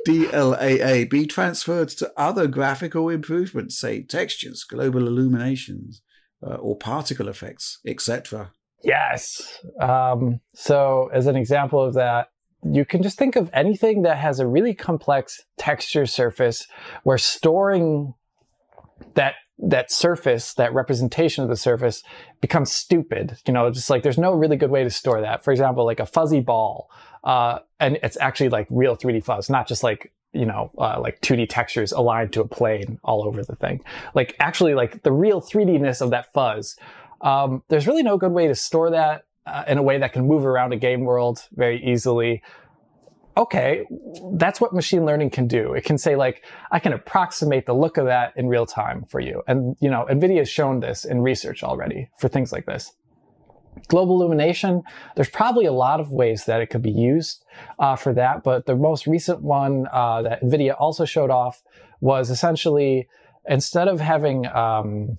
DLAA 0.07 1.09
be 1.09 1.27
transferred 1.27 1.89
to 1.89 2.09
other 2.15 2.47
graphical 2.47 3.09
improvements, 3.09 3.77
say 3.77 4.01
textures, 4.01 4.63
global 4.63 5.07
illuminations, 5.07 6.01
uh, 6.41 6.55
or 6.55 6.77
particle 6.77 7.27
effects, 7.27 7.79
etc.? 7.85 8.53
Yes. 8.81 9.59
Um, 9.81 10.39
so, 10.55 11.09
as 11.13 11.27
an 11.27 11.35
example 11.35 11.83
of 11.83 11.95
that, 11.95 12.29
you 12.63 12.85
can 12.85 13.01
just 13.01 13.17
think 13.17 13.35
of 13.35 13.49
anything 13.53 14.01
that 14.03 14.17
has 14.17 14.39
a 14.39 14.47
really 14.47 14.73
complex 14.73 15.41
texture 15.57 16.05
surface 16.05 16.67
where 17.03 17.17
storing 17.17 18.13
that 19.15 19.35
that 19.61 19.91
surface, 19.91 20.53
that 20.53 20.73
representation 20.73 21.43
of 21.43 21.49
the 21.49 21.55
surface 21.57 22.01
becomes 22.39 22.71
stupid. 22.71 23.37
You 23.45 23.53
know, 23.53 23.69
just 23.71 23.89
like 23.89 24.03
there's 24.03 24.17
no 24.17 24.33
really 24.33 24.55
good 24.55 24.71
way 24.71 24.83
to 24.83 24.89
store 24.89 25.21
that. 25.21 25.43
For 25.43 25.51
example, 25.51 25.85
like 25.85 25.99
a 25.99 26.05
fuzzy 26.05 26.39
ball, 26.39 26.89
uh, 27.23 27.59
and 27.79 27.99
it's 28.01 28.17
actually 28.17 28.49
like 28.49 28.67
real 28.69 28.95
3D 28.95 29.23
fuzz, 29.23 29.49
not 29.49 29.67
just 29.67 29.83
like 29.83 30.13
you 30.31 30.45
know, 30.45 30.71
uh, 30.77 30.99
like 31.01 31.19
2D 31.21 31.47
textures 31.49 31.91
aligned 31.91 32.31
to 32.33 32.41
a 32.41 32.47
plane 32.47 32.99
all 33.03 33.27
over 33.27 33.43
the 33.43 33.55
thing. 33.55 33.81
Like 34.13 34.35
actually, 34.39 34.75
like 34.75 35.01
the 35.03 35.11
real 35.11 35.41
3D-ness 35.41 36.01
of 36.01 36.11
that 36.11 36.31
fuzz. 36.33 36.77
Um, 37.21 37.63
there's 37.67 37.87
really 37.87 38.03
no 38.03 38.17
good 38.17 38.31
way 38.31 38.47
to 38.47 38.55
store 38.55 38.91
that 38.91 39.23
uh, 39.49 39.63
in 39.67 39.77
a 39.77 39.83
way 39.83 39.97
that 39.97 40.13
can 40.13 40.27
move 40.27 40.45
around 40.45 40.73
a 40.73 40.77
game 40.77 41.01
world 41.01 41.47
very 41.51 41.83
easily 41.83 42.41
okay, 43.39 43.85
that's 44.33 44.59
what 44.59 44.73
machine 44.73 45.05
learning 45.05 45.29
can 45.29 45.47
do. 45.47 45.73
It 45.73 45.85
can 45.85 45.97
say 45.97 46.15
like, 46.17 46.43
I 46.71 46.79
can 46.79 46.91
approximate 46.91 47.65
the 47.65 47.73
look 47.73 47.97
of 47.97 48.05
that 48.05 48.33
in 48.35 48.47
real 48.47 48.65
time 48.65 49.05
for 49.05 49.21
you. 49.21 49.43
And, 49.47 49.77
you 49.79 49.89
know, 49.89 50.05
NVIDIA 50.09 50.39
has 50.39 50.49
shown 50.49 50.81
this 50.81 51.05
in 51.05 51.21
research 51.21 51.63
already 51.63 52.09
for 52.17 52.27
things 52.27 52.51
like 52.51 52.65
this. 52.65 52.91
Global 53.87 54.19
illumination, 54.19 54.83
there's 55.15 55.29
probably 55.29 55.65
a 55.65 55.71
lot 55.71 56.01
of 56.01 56.11
ways 56.11 56.45
that 56.45 56.59
it 56.59 56.67
could 56.67 56.81
be 56.81 56.91
used 56.91 57.45
uh, 57.79 57.95
for 57.95 58.13
that, 58.13 58.43
but 58.43 58.65
the 58.65 58.75
most 58.75 59.07
recent 59.07 59.41
one 59.41 59.87
uh, 59.93 60.21
that 60.23 60.43
NVIDIA 60.43 60.75
also 60.77 61.05
showed 61.05 61.29
off 61.29 61.63
was 62.01 62.29
essentially 62.29 63.07
instead 63.47 63.87
of 63.87 64.01
having 64.01 64.47
um, 64.47 65.17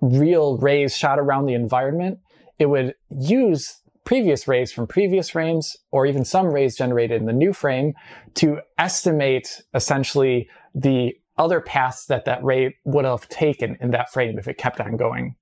real 0.00 0.56
rays 0.56 0.96
shot 0.96 1.18
around 1.18 1.44
the 1.46 1.54
environment, 1.54 2.18
it 2.58 2.66
would 2.66 2.94
use 3.10 3.80
previous 4.04 4.48
rays 4.48 4.72
from 4.72 4.86
previous 4.86 5.28
frames 5.28 5.76
or 5.90 6.06
even 6.06 6.24
some 6.24 6.46
rays 6.46 6.76
generated 6.76 7.20
in 7.20 7.26
the 7.26 7.32
new 7.32 7.52
frame 7.52 7.92
to 8.34 8.58
estimate 8.78 9.62
essentially 9.74 10.48
the 10.74 11.12
other 11.36 11.60
paths 11.60 12.06
that 12.06 12.24
that 12.24 12.42
ray 12.42 12.74
would 12.84 13.04
have 13.04 13.28
taken 13.28 13.76
in 13.80 13.90
that 13.90 14.10
frame 14.12 14.38
if 14.38 14.48
it 14.48 14.58
kept 14.58 14.80
on 14.80 14.96
going. 14.96 15.36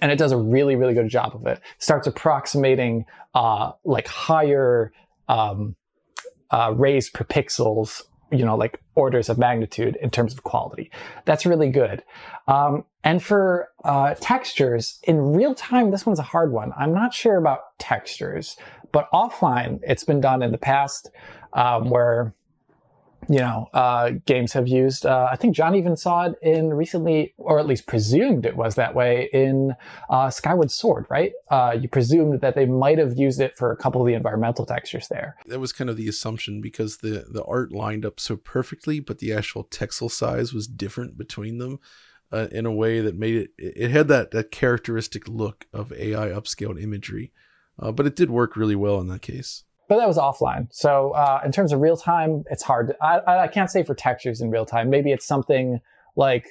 And 0.00 0.10
it 0.10 0.16
does 0.16 0.32
a 0.32 0.36
really, 0.36 0.76
really 0.76 0.94
good 0.94 1.08
job 1.08 1.34
of 1.34 1.46
it. 1.46 1.60
Starts 1.78 2.06
approximating 2.06 3.04
uh, 3.34 3.72
like 3.84 4.08
higher 4.08 4.92
um, 5.28 5.76
uh, 6.50 6.72
rays 6.74 7.10
per 7.10 7.24
pixels 7.24 8.02
you 8.34 8.44
know, 8.44 8.56
like 8.56 8.80
orders 8.94 9.28
of 9.28 9.38
magnitude 9.38 9.96
in 10.00 10.10
terms 10.10 10.32
of 10.32 10.42
quality. 10.42 10.90
That's 11.24 11.46
really 11.46 11.70
good. 11.70 12.02
Um, 12.48 12.84
and 13.02 13.22
for 13.22 13.68
uh, 13.84 14.14
textures, 14.20 14.98
in 15.02 15.34
real 15.34 15.54
time, 15.54 15.90
this 15.90 16.06
one's 16.06 16.18
a 16.18 16.22
hard 16.22 16.52
one. 16.52 16.72
I'm 16.76 16.92
not 16.92 17.14
sure 17.14 17.36
about 17.36 17.78
textures, 17.78 18.56
but 18.92 19.10
offline, 19.12 19.80
it's 19.82 20.04
been 20.04 20.20
done 20.20 20.42
in 20.42 20.52
the 20.52 20.58
past 20.58 21.10
um, 21.52 21.90
where 21.90 22.34
you 23.28 23.38
know, 23.38 23.68
uh, 23.72 24.12
games 24.26 24.52
have 24.52 24.68
used. 24.68 25.06
Uh, 25.06 25.28
I 25.30 25.36
think 25.36 25.54
John 25.54 25.74
even 25.74 25.96
saw 25.96 26.24
it 26.26 26.34
in 26.42 26.74
recently, 26.74 27.34
or 27.38 27.58
at 27.58 27.66
least 27.66 27.86
presumed 27.86 28.46
it 28.46 28.56
was 28.56 28.74
that 28.74 28.94
way 28.94 29.28
in 29.32 29.74
uh, 30.10 30.30
Skyward 30.30 30.70
Sword, 30.70 31.06
right? 31.08 31.32
Uh, 31.50 31.76
you 31.78 31.88
presumed 31.88 32.40
that 32.40 32.54
they 32.54 32.66
might 32.66 32.98
have 32.98 33.16
used 33.16 33.40
it 33.40 33.56
for 33.56 33.72
a 33.72 33.76
couple 33.76 34.00
of 34.00 34.06
the 34.06 34.14
environmental 34.14 34.66
textures 34.66 35.08
there. 35.08 35.36
That 35.46 35.60
was 35.60 35.72
kind 35.72 35.90
of 35.90 35.96
the 35.96 36.08
assumption 36.08 36.60
because 36.60 36.98
the 36.98 37.26
the 37.28 37.44
art 37.44 37.72
lined 37.72 38.04
up 38.04 38.20
so 38.20 38.36
perfectly, 38.36 39.00
but 39.00 39.18
the 39.18 39.32
actual 39.32 39.64
texel 39.64 40.08
size 40.08 40.52
was 40.52 40.66
different 40.66 41.16
between 41.16 41.58
them. 41.58 41.78
Uh, 42.32 42.48
in 42.50 42.66
a 42.66 42.72
way 42.72 43.00
that 43.00 43.16
made 43.16 43.36
it, 43.36 43.50
it 43.58 43.92
had 43.92 44.08
that, 44.08 44.32
that 44.32 44.50
characteristic 44.50 45.28
look 45.28 45.66
of 45.72 45.92
AI 45.92 46.30
upscaled 46.30 46.82
imagery, 46.82 47.32
uh, 47.78 47.92
but 47.92 48.06
it 48.06 48.16
did 48.16 48.28
work 48.28 48.56
really 48.56 48.74
well 48.74 48.98
in 48.98 49.06
that 49.06 49.22
case 49.22 49.62
but 49.88 49.96
that 49.96 50.08
was 50.08 50.16
offline. 50.16 50.68
So 50.70 51.10
uh, 51.12 51.40
in 51.44 51.52
terms 51.52 51.72
of 51.72 51.80
real 51.80 51.96
time, 51.96 52.44
it's 52.50 52.62
hard. 52.62 52.94
I, 53.02 53.20
I 53.26 53.48
can't 53.48 53.70
say 53.70 53.82
for 53.82 53.94
textures 53.94 54.40
in 54.40 54.50
real 54.50 54.66
time. 54.66 54.90
Maybe 54.90 55.12
it's 55.12 55.26
something 55.26 55.80
like 56.16 56.46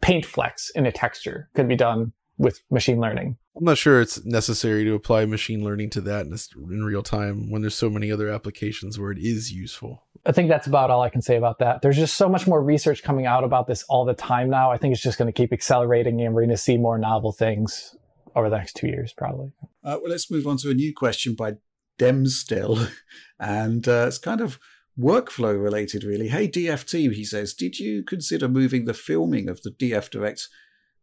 paint 0.00 0.26
flex 0.26 0.70
in 0.70 0.86
a 0.86 0.92
texture 0.92 1.48
could 1.54 1.68
be 1.68 1.76
done 1.76 2.12
with 2.36 2.60
machine 2.70 3.00
learning. 3.00 3.36
I'm 3.56 3.64
not 3.64 3.78
sure 3.78 4.00
it's 4.00 4.24
necessary 4.24 4.84
to 4.84 4.94
apply 4.94 5.24
machine 5.26 5.62
learning 5.62 5.90
to 5.90 6.00
that 6.02 6.26
in, 6.26 6.36
in 6.72 6.84
real 6.84 7.02
time 7.02 7.50
when 7.50 7.62
there's 7.62 7.76
so 7.76 7.88
many 7.88 8.10
other 8.10 8.28
applications 8.28 8.98
where 8.98 9.12
it 9.12 9.18
is 9.18 9.52
useful. 9.52 10.02
I 10.26 10.32
think 10.32 10.48
that's 10.48 10.66
about 10.66 10.90
all 10.90 11.02
I 11.02 11.10
can 11.10 11.22
say 11.22 11.36
about 11.36 11.60
that. 11.60 11.80
There's 11.80 11.96
just 11.96 12.16
so 12.16 12.28
much 12.28 12.46
more 12.46 12.62
research 12.62 13.02
coming 13.04 13.26
out 13.26 13.44
about 13.44 13.66
this 13.68 13.84
all 13.88 14.04
the 14.04 14.14
time 14.14 14.50
now. 14.50 14.72
I 14.72 14.78
think 14.78 14.92
it's 14.92 15.02
just 15.02 15.18
going 15.18 15.32
to 15.32 15.32
keep 15.32 15.52
accelerating 15.52 16.20
and 16.22 16.34
we're 16.34 16.42
going 16.42 16.50
to 16.50 16.56
see 16.56 16.76
more 16.76 16.98
novel 16.98 17.30
things 17.30 17.94
over 18.34 18.50
the 18.50 18.56
next 18.56 18.74
two 18.74 18.88
years, 18.88 19.12
probably. 19.12 19.52
Uh, 19.84 19.98
well, 20.02 20.10
let's 20.10 20.30
move 20.30 20.46
on 20.46 20.56
to 20.58 20.70
a 20.70 20.74
new 20.74 20.92
question 20.92 21.34
by 21.34 21.52
Dem 21.98 22.26
still, 22.26 22.88
and 23.40 23.86
uh, 23.86 24.06
it's 24.08 24.18
kind 24.18 24.40
of 24.40 24.58
workflow 24.98 25.60
related, 25.60 26.04
really. 26.04 26.28
Hey, 26.28 26.48
DFT, 26.48 27.12
he 27.12 27.24
says, 27.24 27.54
did 27.54 27.78
you 27.78 28.02
consider 28.02 28.48
moving 28.48 28.84
the 28.84 28.94
filming 28.94 29.48
of 29.48 29.62
the 29.62 29.70
DF 29.70 30.10
Direct 30.10 30.48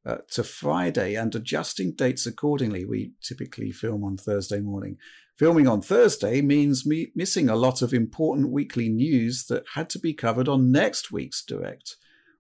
uh, 0.05 0.17
to 0.31 0.43
Friday 0.43 1.15
and 1.15 1.33
adjusting 1.35 1.93
dates 1.93 2.25
accordingly? 2.25 2.85
We 2.85 3.13
typically 3.21 3.71
film 3.71 4.03
on 4.03 4.17
Thursday 4.17 4.59
morning. 4.59 4.97
Filming 5.37 5.67
on 5.67 5.81
Thursday 5.81 6.41
means 6.41 6.85
me 6.85 7.11
missing 7.15 7.49
a 7.49 7.55
lot 7.55 7.81
of 7.81 7.93
important 7.93 8.51
weekly 8.51 8.89
news 8.89 9.45
that 9.45 9.63
had 9.73 9.89
to 9.89 9.99
be 9.99 10.13
covered 10.13 10.47
on 10.47 10.71
next 10.71 11.11
week's 11.11 11.43
Direct. 11.43 11.95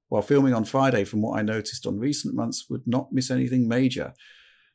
While 0.07 0.21
filming 0.21 0.53
on 0.53 0.65
Friday, 0.65 1.05
from 1.05 1.21
what 1.21 1.39
I 1.39 1.41
noticed 1.41 1.87
on 1.87 1.97
recent 1.97 2.35
months, 2.35 2.65
would 2.69 2.85
not 2.85 3.13
miss 3.13 3.31
anything 3.31 3.67
major. 3.67 4.13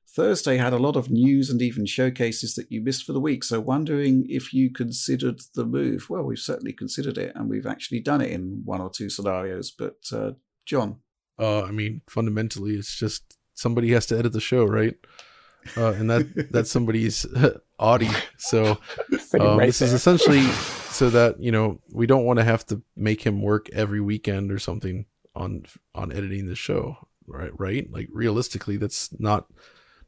Thursday 0.09 0.57
had 0.57 0.73
a 0.73 0.79
lot 0.79 0.97
of 0.97 1.11
news 1.11 1.51
and 1.51 1.61
even 1.61 1.85
showcases 1.85 2.55
that 2.55 2.71
you 2.71 2.81
missed 2.81 3.05
for 3.05 3.13
the 3.13 3.21
week. 3.21 3.45
So, 3.45 3.61
wondering 3.61 4.27
if 4.29 4.53
you 4.53 4.73
considered 4.73 5.41
the 5.55 5.65
move. 5.65 6.09
Well, 6.09 6.23
we've 6.23 6.39
certainly 6.39 6.73
considered 6.73 7.19
it, 7.19 7.33
and 7.35 7.51
we've 7.51 7.67
actually 7.67 8.01
done 8.01 8.21
it 8.21 8.31
in 8.31 8.63
one 8.65 8.81
or 8.81 8.91
two 8.91 9.11
scenarios. 9.11 9.71
But, 9.71 9.97
uh, 10.13 10.33
John? 10.65 11.01
Uh, 11.39 11.63
I 11.65 11.71
mean, 11.71 12.03
fundamentally, 12.09 12.77
it's 12.77 12.97
just 12.97 13.37
somebody 13.55 13.93
has 13.93 14.07
to 14.07 14.19
edit 14.19 14.33
the 14.33 14.41
show, 14.41 14.65
right? 14.65 14.95
Uh, 15.77 15.93
and 15.93 16.09
that 16.09 16.49
that's 16.51 16.71
somebody's 16.71 17.27
Audi. 17.79 18.11
So 18.39 18.79
um, 19.41 19.59
this 19.59 19.83
is 19.83 19.93
essentially 19.93 20.43
so 20.91 21.11
that 21.11 21.41
you 21.41 21.51
know 21.51 21.81
we 21.93 22.07
don't 22.07 22.25
want 22.25 22.39
to 22.39 22.45
have 22.45 22.65
to 22.67 22.83
make 22.97 23.23
him 23.23 23.43
work 23.43 23.69
every 23.73 24.01
weekend 24.01 24.53
or 24.53 24.59
something 24.59 25.07
on 25.35 25.65
on 25.95 26.13
editing 26.13 26.47
the 26.47 26.55
show, 26.55 27.09
right? 27.27 27.51
Right? 27.59 27.91
Like 27.91 28.09
realistically, 28.13 28.77
that's 28.77 29.11
not 29.19 29.47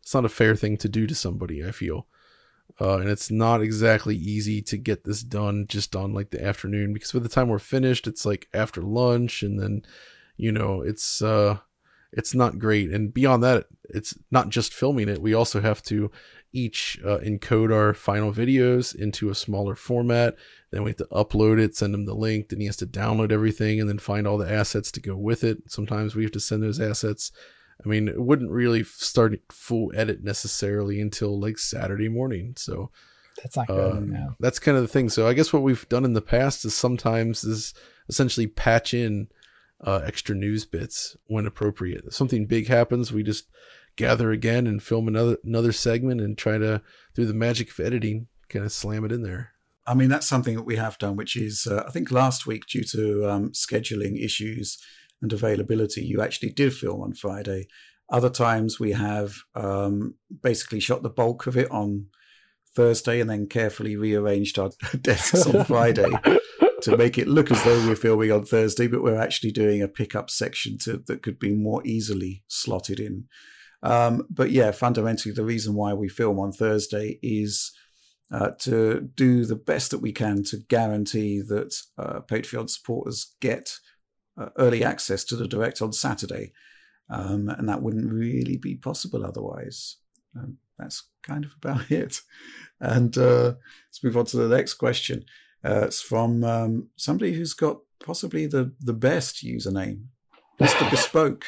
it's 0.02 0.14
not 0.14 0.24
a 0.24 0.30
fair 0.30 0.56
thing 0.56 0.76
to 0.78 0.88
do 0.88 1.06
to 1.06 1.14
somebody. 1.14 1.64
I 1.64 1.70
feel. 1.70 2.06
Uh, 2.80 2.98
and 2.98 3.08
it's 3.08 3.30
not 3.30 3.60
exactly 3.60 4.14
easy 4.14 4.62
to 4.62 4.76
get 4.76 5.04
this 5.04 5.22
done 5.22 5.66
just 5.68 5.96
on 5.96 6.12
like 6.12 6.30
the 6.30 6.44
afternoon 6.44 6.92
because 6.92 7.10
by 7.10 7.18
the 7.18 7.28
time 7.28 7.48
we're 7.48 7.58
finished, 7.58 8.06
it's 8.06 8.24
like 8.24 8.48
after 8.54 8.82
lunch, 8.82 9.42
and 9.42 9.58
then 9.60 9.82
you 10.36 10.52
know 10.52 10.82
it's 10.82 11.20
uh, 11.22 11.58
it's 12.12 12.34
not 12.34 12.58
great. 12.58 12.90
And 12.90 13.12
beyond 13.12 13.42
that, 13.42 13.66
it's 13.88 14.14
not 14.30 14.48
just 14.50 14.72
filming 14.72 15.08
it. 15.08 15.20
We 15.20 15.34
also 15.34 15.60
have 15.60 15.82
to 15.84 16.10
each 16.52 16.98
uh, 17.04 17.18
encode 17.18 17.74
our 17.74 17.92
final 17.92 18.32
videos 18.32 18.94
into 18.94 19.28
a 19.28 19.34
smaller 19.34 19.74
format. 19.74 20.36
Then 20.70 20.82
we 20.82 20.90
have 20.90 20.96
to 20.98 21.06
upload 21.06 21.60
it, 21.60 21.76
send 21.76 21.94
him 21.94 22.06
the 22.06 22.14
link. 22.14 22.48
Then 22.48 22.60
he 22.60 22.66
has 22.66 22.76
to 22.78 22.86
download 22.86 23.32
everything 23.32 23.80
and 23.80 23.88
then 23.88 23.98
find 23.98 24.26
all 24.26 24.38
the 24.38 24.50
assets 24.50 24.90
to 24.92 25.00
go 25.00 25.16
with 25.16 25.44
it. 25.44 25.58
Sometimes 25.70 26.14
we 26.14 26.22
have 26.22 26.32
to 26.32 26.40
send 26.40 26.62
those 26.62 26.80
assets. 26.80 27.32
I 27.84 27.88
mean, 27.88 28.08
it 28.08 28.20
wouldn't 28.20 28.50
really 28.50 28.82
start 28.84 29.38
full 29.50 29.92
edit 29.94 30.24
necessarily 30.24 31.00
until 31.00 31.38
like 31.38 31.58
Saturday 31.58 32.08
morning. 32.08 32.54
So 32.56 32.90
that's 33.42 33.56
not 33.56 33.68
good. 33.68 33.96
Uh, 33.96 34.00
yeah. 34.12 34.26
That's 34.40 34.58
kind 34.58 34.76
of 34.76 34.82
the 34.82 34.88
thing. 34.88 35.08
So 35.08 35.28
I 35.28 35.34
guess 35.34 35.52
what 35.52 35.62
we've 35.62 35.88
done 35.88 36.04
in 36.04 36.12
the 36.12 36.20
past 36.20 36.64
is 36.64 36.74
sometimes 36.74 37.44
is 37.44 37.74
essentially 38.08 38.46
patch 38.46 38.94
in 38.94 39.28
uh, 39.84 40.00
extra 40.04 40.34
news 40.34 40.64
bits 40.64 41.16
when 41.26 41.46
appropriate. 41.46 42.04
If 42.06 42.14
something 42.14 42.46
big 42.46 42.66
happens, 42.66 43.12
we 43.12 43.22
just 43.22 43.46
gather 43.96 44.30
again 44.30 44.66
and 44.66 44.82
film 44.82 45.08
another 45.08 45.38
another 45.44 45.72
segment 45.72 46.20
and 46.20 46.36
try 46.36 46.58
to 46.58 46.82
through 47.14 47.26
the 47.26 47.34
magic 47.34 47.70
of 47.70 47.80
editing 47.80 48.28
kind 48.48 48.64
of 48.64 48.72
slam 48.72 49.04
it 49.04 49.12
in 49.12 49.22
there. 49.22 49.52
I 49.86 49.94
mean, 49.94 50.08
that's 50.08 50.28
something 50.28 50.54
that 50.54 50.64
we 50.64 50.76
have 50.76 50.98
done, 50.98 51.16
which 51.16 51.36
is 51.36 51.66
uh, 51.66 51.84
I 51.86 51.90
think 51.90 52.10
last 52.10 52.46
week 52.46 52.66
due 52.66 52.84
to 52.84 53.30
um, 53.30 53.50
scheduling 53.50 54.22
issues 54.22 54.78
and 55.22 55.32
availability, 55.32 56.04
you 56.04 56.20
actually 56.20 56.50
did 56.50 56.72
film 56.72 57.02
on 57.02 57.14
Friday. 57.14 57.66
Other 58.10 58.30
times 58.30 58.80
we 58.80 58.92
have 58.92 59.34
um, 59.54 60.14
basically 60.42 60.80
shot 60.80 61.02
the 61.02 61.10
bulk 61.10 61.46
of 61.46 61.56
it 61.56 61.70
on 61.70 62.06
Thursday 62.74 63.20
and 63.20 63.28
then 63.28 63.46
carefully 63.46 63.96
rearranged 63.96 64.58
our 64.58 64.70
desks 65.00 65.46
on 65.46 65.64
Friday 65.64 66.10
to 66.82 66.96
make 66.96 67.18
it 67.18 67.28
look 67.28 67.50
as 67.50 67.62
though 67.64 67.86
we're 67.86 67.96
filming 67.96 68.32
on 68.32 68.44
Thursday, 68.44 68.86
but 68.86 69.02
we're 69.02 69.20
actually 69.20 69.50
doing 69.50 69.82
a 69.82 69.88
pickup 69.88 70.30
section 70.30 70.78
to, 70.78 71.02
that 71.06 71.22
could 71.22 71.38
be 71.38 71.54
more 71.54 71.82
easily 71.84 72.44
slotted 72.48 73.00
in. 73.00 73.24
Um, 73.82 74.26
but 74.30 74.50
yeah, 74.50 74.70
fundamentally, 74.70 75.32
the 75.34 75.44
reason 75.44 75.74
why 75.74 75.92
we 75.92 76.08
film 76.08 76.38
on 76.38 76.52
Thursday 76.52 77.18
is 77.22 77.72
uh, 78.30 78.50
to 78.60 79.08
do 79.14 79.44
the 79.44 79.56
best 79.56 79.90
that 79.90 80.00
we 80.00 80.12
can 80.12 80.42
to 80.44 80.58
guarantee 80.68 81.40
that 81.40 81.74
uh, 81.96 82.20
Patreon 82.20 82.68
supporters 82.68 83.34
get 83.40 83.70
uh, 84.38 84.48
early 84.56 84.84
access 84.84 85.24
to 85.24 85.36
the 85.36 85.48
direct 85.48 85.82
on 85.82 85.92
Saturday. 85.92 86.52
Um, 87.10 87.48
and 87.48 87.68
that 87.68 87.82
wouldn't 87.82 88.12
really 88.12 88.56
be 88.56 88.74
possible 88.76 89.24
otherwise. 89.24 89.96
Um, 90.36 90.58
that's 90.78 91.08
kind 91.22 91.44
of 91.44 91.52
about 91.62 91.90
it. 91.90 92.20
And 92.80 93.16
uh, 93.16 93.54
let's 93.88 94.02
move 94.02 94.16
on 94.16 94.26
to 94.26 94.36
the 94.36 94.56
next 94.56 94.74
question. 94.74 95.24
Uh, 95.64 95.86
it's 95.86 96.00
from 96.00 96.44
um, 96.44 96.88
somebody 96.96 97.32
who's 97.32 97.54
got 97.54 97.78
possibly 98.04 98.46
the, 98.46 98.72
the 98.80 98.92
best 98.92 99.44
username, 99.44 100.04
Mr. 100.60 100.88
Bespoke. 100.90 101.44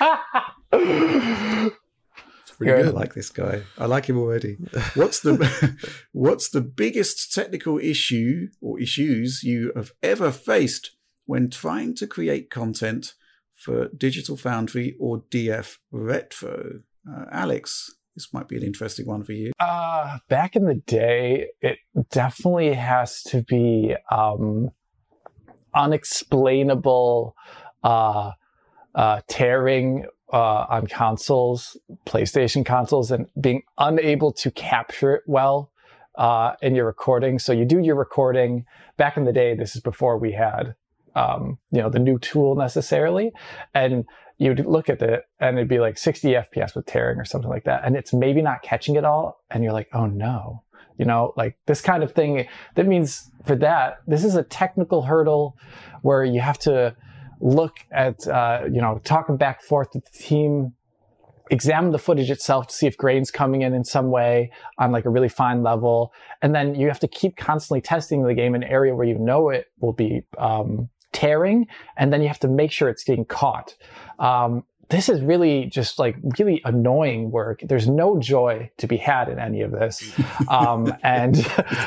pretty 2.60 2.82
good. 2.82 2.86
I 2.86 2.90
like 2.90 3.14
this 3.14 3.30
guy. 3.30 3.62
I 3.78 3.86
like 3.86 4.06
him 4.06 4.18
already. 4.18 4.58
What's 4.94 5.20
the 5.20 5.76
what's 6.12 6.50
the 6.50 6.60
biggest 6.60 7.32
technical 7.32 7.78
issue 7.78 8.48
or 8.60 8.80
issues 8.80 9.42
you 9.42 9.72
have 9.76 9.92
ever 10.02 10.30
faced 10.30 10.90
when 11.26 11.50
trying 11.50 11.94
to 11.96 12.06
create 12.06 12.50
content 12.50 13.14
for 13.54 13.88
Digital 13.88 14.36
Foundry 14.36 14.96
or 14.98 15.22
DF 15.30 15.76
Retro? 15.90 16.80
Uh, 17.10 17.24
Alex, 17.30 17.94
this 18.14 18.32
might 18.32 18.48
be 18.48 18.56
an 18.56 18.62
interesting 18.62 19.06
one 19.06 19.22
for 19.22 19.32
you. 19.32 19.52
Uh, 19.58 20.18
back 20.28 20.56
in 20.56 20.64
the 20.64 20.74
day, 20.74 21.48
it 21.60 21.78
definitely 22.10 22.74
has 22.74 23.22
to 23.24 23.42
be 23.42 23.94
um, 24.10 24.70
unexplainable 25.74 27.36
uh, 27.82 28.32
uh, 28.94 29.20
tearing 29.28 30.06
uh, 30.32 30.66
on 30.68 30.86
consoles, 30.86 31.76
PlayStation 32.06 32.64
consoles, 32.64 33.10
and 33.10 33.26
being 33.40 33.62
unable 33.78 34.32
to 34.32 34.50
capture 34.50 35.14
it 35.14 35.22
well 35.26 35.72
uh, 36.16 36.52
in 36.62 36.74
your 36.74 36.86
recording. 36.86 37.38
So 37.38 37.52
you 37.52 37.64
do 37.64 37.78
your 37.78 37.96
recording. 37.96 38.64
Back 38.96 39.16
in 39.16 39.24
the 39.24 39.32
day, 39.32 39.54
this 39.54 39.74
is 39.74 39.82
before 39.82 40.18
we 40.18 40.32
had, 40.32 40.74
um, 41.14 41.58
you 41.70 41.80
know, 41.80 41.90
the 41.90 41.98
new 41.98 42.18
tool 42.18 42.54
necessarily, 42.54 43.32
and 43.74 44.04
you'd 44.38 44.64
look 44.64 44.88
at 44.88 45.02
it 45.02 45.24
and 45.38 45.58
it'd 45.58 45.68
be 45.68 45.78
like 45.78 45.98
60 45.98 46.28
FPS 46.28 46.74
with 46.74 46.86
tearing 46.86 47.18
or 47.18 47.24
something 47.24 47.50
like 47.50 47.64
that, 47.64 47.84
and 47.84 47.96
it's 47.96 48.12
maybe 48.12 48.42
not 48.42 48.62
catching 48.62 48.96
it 48.96 49.04
all, 49.04 49.42
and 49.50 49.62
you're 49.62 49.72
like, 49.72 49.88
oh 49.92 50.06
no. 50.06 50.62
You 50.98 51.06
know, 51.06 51.32
like 51.34 51.56
this 51.64 51.80
kind 51.80 52.02
of 52.02 52.12
thing. 52.12 52.46
That 52.74 52.86
means 52.86 53.30
for 53.46 53.56
that, 53.56 54.00
this 54.06 54.22
is 54.22 54.34
a 54.34 54.42
technical 54.42 55.00
hurdle 55.00 55.56
where 56.02 56.24
you 56.24 56.40
have 56.42 56.58
to 56.58 56.94
look 57.40 57.78
at, 57.90 58.28
uh, 58.28 58.64
you 58.70 58.82
know, 58.82 59.00
talking 59.02 59.38
back 59.38 59.62
forth 59.62 59.88
with 59.94 60.04
the 60.04 60.18
team, 60.18 60.74
examine 61.50 61.90
the 61.90 61.98
footage 61.98 62.30
itself 62.30 62.66
to 62.66 62.74
see 62.74 62.86
if 62.86 62.98
grain's 62.98 63.30
coming 63.30 63.62
in 63.62 63.72
in 63.72 63.82
some 63.82 64.10
way 64.10 64.52
on 64.78 64.92
like 64.92 65.06
a 65.06 65.08
really 65.08 65.30
fine 65.30 65.62
level. 65.62 66.12
And 66.42 66.54
then 66.54 66.74
you 66.74 66.88
have 66.88 67.00
to 67.00 67.08
keep 67.08 67.34
constantly 67.36 67.80
testing 67.80 68.22
the 68.22 68.34
game 68.34 68.54
in 68.54 68.62
an 68.62 68.68
area 68.68 68.94
where 68.94 69.06
you 69.06 69.18
know 69.18 69.48
it 69.48 69.68
will 69.80 69.94
be, 69.94 70.22
um, 70.36 70.90
tearing. 71.12 71.66
And 71.96 72.12
then 72.12 72.22
you 72.22 72.28
have 72.28 72.40
to 72.40 72.48
make 72.48 72.72
sure 72.72 72.88
it's 72.88 73.04
getting 73.04 73.24
caught. 73.24 73.74
Um, 74.18 74.64
this 74.90 75.08
is 75.08 75.22
really 75.22 75.66
just 75.66 75.98
like 75.98 76.16
really 76.38 76.60
annoying 76.64 77.30
work. 77.30 77.60
There's 77.62 77.88
no 77.88 78.18
joy 78.18 78.70
to 78.78 78.86
be 78.88 78.96
had 78.96 79.28
in 79.28 79.38
any 79.38 79.62
of 79.62 79.70
this, 79.70 80.12
um, 80.48 80.92
and 81.02 81.36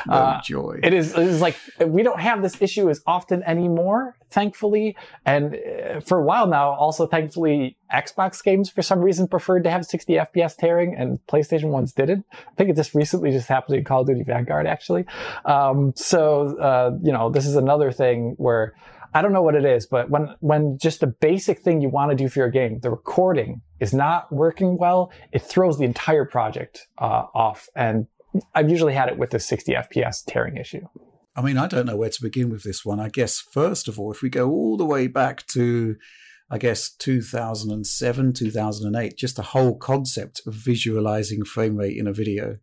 no 0.07 0.13
uh, 0.13 0.41
joy. 0.41 0.79
It 0.81 0.93
is, 0.93 1.13
it 1.13 1.27
is 1.27 1.41
like 1.41 1.57
we 1.85 2.01
don't 2.01 2.19
have 2.19 2.41
this 2.41 2.61
issue 2.61 2.89
as 2.89 3.01
often 3.05 3.43
anymore, 3.43 4.15
thankfully. 4.29 4.95
And 5.25 5.55
uh, 5.55 5.99
for 5.99 6.17
a 6.17 6.23
while 6.23 6.47
now, 6.47 6.71
also 6.71 7.05
thankfully, 7.05 7.77
Xbox 7.93 8.41
games 8.41 8.69
for 8.69 8.81
some 8.81 9.01
reason 9.01 9.27
preferred 9.27 9.65
to 9.65 9.69
have 9.69 9.85
60 9.85 10.13
FPS 10.13 10.55
tearing, 10.55 10.95
and 10.95 11.19
PlayStation 11.27 11.69
ones 11.69 11.91
didn't. 11.91 12.25
I 12.33 12.55
think 12.55 12.69
it 12.69 12.77
just 12.77 12.95
recently 12.95 13.31
just 13.31 13.49
happened 13.49 13.77
in 13.77 13.83
Call 13.83 14.01
of 14.01 14.07
Duty 14.07 14.23
Vanguard, 14.23 14.65
actually. 14.65 15.05
Um, 15.43 15.93
so 15.97 16.57
uh, 16.57 16.97
you 17.03 17.11
know, 17.11 17.29
this 17.29 17.45
is 17.45 17.57
another 17.57 17.91
thing 17.91 18.35
where 18.37 18.75
I 19.13 19.21
don't 19.21 19.33
know 19.33 19.43
what 19.43 19.55
it 19.55 19.65
is, 19.65 19.85
but 19.85 20.09
when 20.09 20.35
when 20.39 20.77
just 20.81 20.99
the 20.99 21.07
basic 21.07 21.59
thing 21.59 21.81
you 21.81 21.89
want 21.89 22.11
to 22.11 22.15
do 22.15 22.29
for 22.29 22.39
your 22.39 22.49
game, 22.49 22.79
the 22.79 22.89
recording 22.89 23.61
is 23.79 23.93
not 23.93 24.31
working 24.31 24.77
well, 24.77 25.11
it 25.31 25.43
throws 25.43 25.77
the 25.77 25.83
entire 25.83 26.25
project 26.25 26.87
uh, 26.97 27.25
off. 27.35 27.67
And 27.75 28.07
I've 28.55 28.69
usually 28.69 28.93
had 28.93 29.09
it 29.09 29.17
with 29.17 29.29
the 29.29 29.39
60 29.39 29.73
FPS 29.73 30.23
tearing 30.25 30.57
issue. 30.57 30.81
I 31.35 31.41
mean, 31.41 31.57
I 31.57 31.67
don't 31.67 31.85
know 31.85 31.97
where 31.97 32.09
to 32.09 32.21
begin 32.21 32.49
with 32.49 32.63
this 32.63 32.85
one. 32.85 32.99
I 32.99 33.09
guess 33.09 33.39
first 33.39 33.87
of 33.87 33.99
all, 33.99 34.11
if 34.11 34.21
we 34.21 34.29
go 34.29 34.49
all 34.49 34.77
the 34.77 34.85
way 34.85 35.07
back 35.07 35.45
to, 35.47 35.95
I 36.49 36.57
guess 36.57 36.91
2007, 36.91 38.33
2008, 38.33 39.17
just 39.17 39.35
the 39.35 39.41
whole 39.41 39.77
concept 39.77 40.41
of 40.45 40.53
visualizing 40.53 41.43
frame 41.43 41.75
rate 41.75 41.97
in 41.97 42.07
a 42.07 42.13
video 42.13 42.57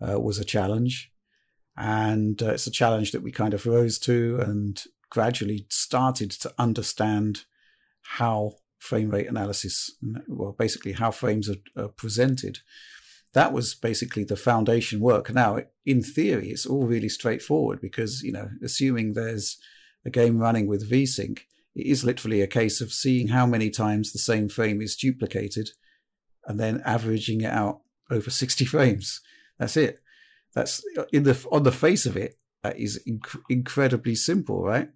uh, 0.00 0.20
was 0.20 0.38
a 0.38 0.44
challenge. 0.44 1.10
And 1.76 2.42
uh, 2.42 2.52
it's 2.52 2.66
a 2.66 2.72
challenge 2.72 3.12
that 3.12 3.22
we 3.22 3.32
kind 3.32 3.54
of 3.54 3.66
rose 3.66 3.98
to 4.00 4.38
and 4.40 4.82
gradually 5.12 5.66
started 5.68 6.30
to 6.30 6.50
understand 6.58 7.44
how 8.16 8.54
frame 8.78 9.10
rate 9.10 9.28
analysis, 9.28 9.94
well, 10.26 10.56
basically 10.58 10.92
how 10.92 11.10
frames 11.10 11.50
are, 11.50 11.60
are 11.76 11.88
presented. 11.88 12.60
That 13.34 13.52
was 13.52 13.74
basically 13.74 14.24
the 14.24 14.36
foundation 14.36 15.00
work. 15.00 15.30
Now, 15.30 15.58
in 15.84 16.02
theory, 16.02 16.48
it's 16.48 16.64
all 16.64 16.86
really 16.86 17.10
straightforward 17.10 17.78
because, 17.78 18.22
you 18.22 18.32
know, 18.32 18.48
assuming 18.64 19.12
there's 19.12 19.58
a 20.06 20.08
game 20.08 20.38
running 20.38 20.66
with 20.66 20.90
VSync, 20.90 21.40
it 21.74 21.86
is 21.86 22.04
literally 22.04 22.40
a 22.40 22.46
case 22.46 22.80
of 22.80 22.90
seeing 22.90 23.28
how 23.28 23.44
many 23.44 23.68
times 23.68 24.12
the 24.12 24.18
same 24.18 24.48
frame 24.48 24.80
is 24.80 24.96
duplicated 24.96 25.68
and 26.46 26.58
then 26.58 26.80
averaging 26.86 27.42
it 27.42 27.52
out 27.52 27.82
over 28.10 28.30
60 28.40 28.64
frames. 28.64 29.20
That's 29.58 29.76
it. 29.76 29.98
That's 30.54 30.82
uh, 30.96 31.04
in 31.12 31.24
the 31.24 31.46
on 31.52 31.64
the 31.64 31.72
face 31.72 32.06
of 32.06 32.16
it, 32.16 32.38
that 32.62 32.78
is 32.78 33.00
inc- 33.08 33.42
incredibly 33.48 34.14
simple, 34.14 34.62
right? 34.62 34.88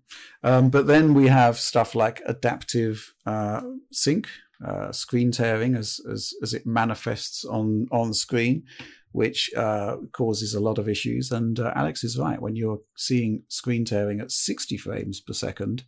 Um, 0.42 0.70
but 0.70 0.86
then 0.86 1.14
we 1.14 1.26
have 1.26 1.58
stuff 1.58 1.94
like 1.94 2.22
adaptive 2.26 3.14
uh, 3.26 3.62
sync, 3.92 4.28
uh, 4.64 4.92
screen 4.92 5.32
tearing 5.32 5.74
as, 5.74 6.00
as 6.10 6.32
as 6.42 6.54
it 6.54 6.66
manifests 6.66 7.44
on 7.44 7.88
on 7.90 8.14
screen, 8.14 8.64
which 9.12 9.50
uh, 9.56 9.96
causes 10.12 10.54
a 10.54 10.60
lot 10.60 10.78
of 10.78 10.88
issues. 10.88 11.30
And 11.30 11.58
uh, 11.58 11.72
Alex 11.74 12.04
is 12.04 12.18
right 12.18 12.40
when 12.40 12.56
you're 12.56 12.80
seeing 12.96 13.42
screen 13.48 13.84
tearing 13.84 14.20
at 14.20 14.30
60 14.30 14.76
frames 14.76 15.20
per 15.20 15.32
second. 15.32 15.84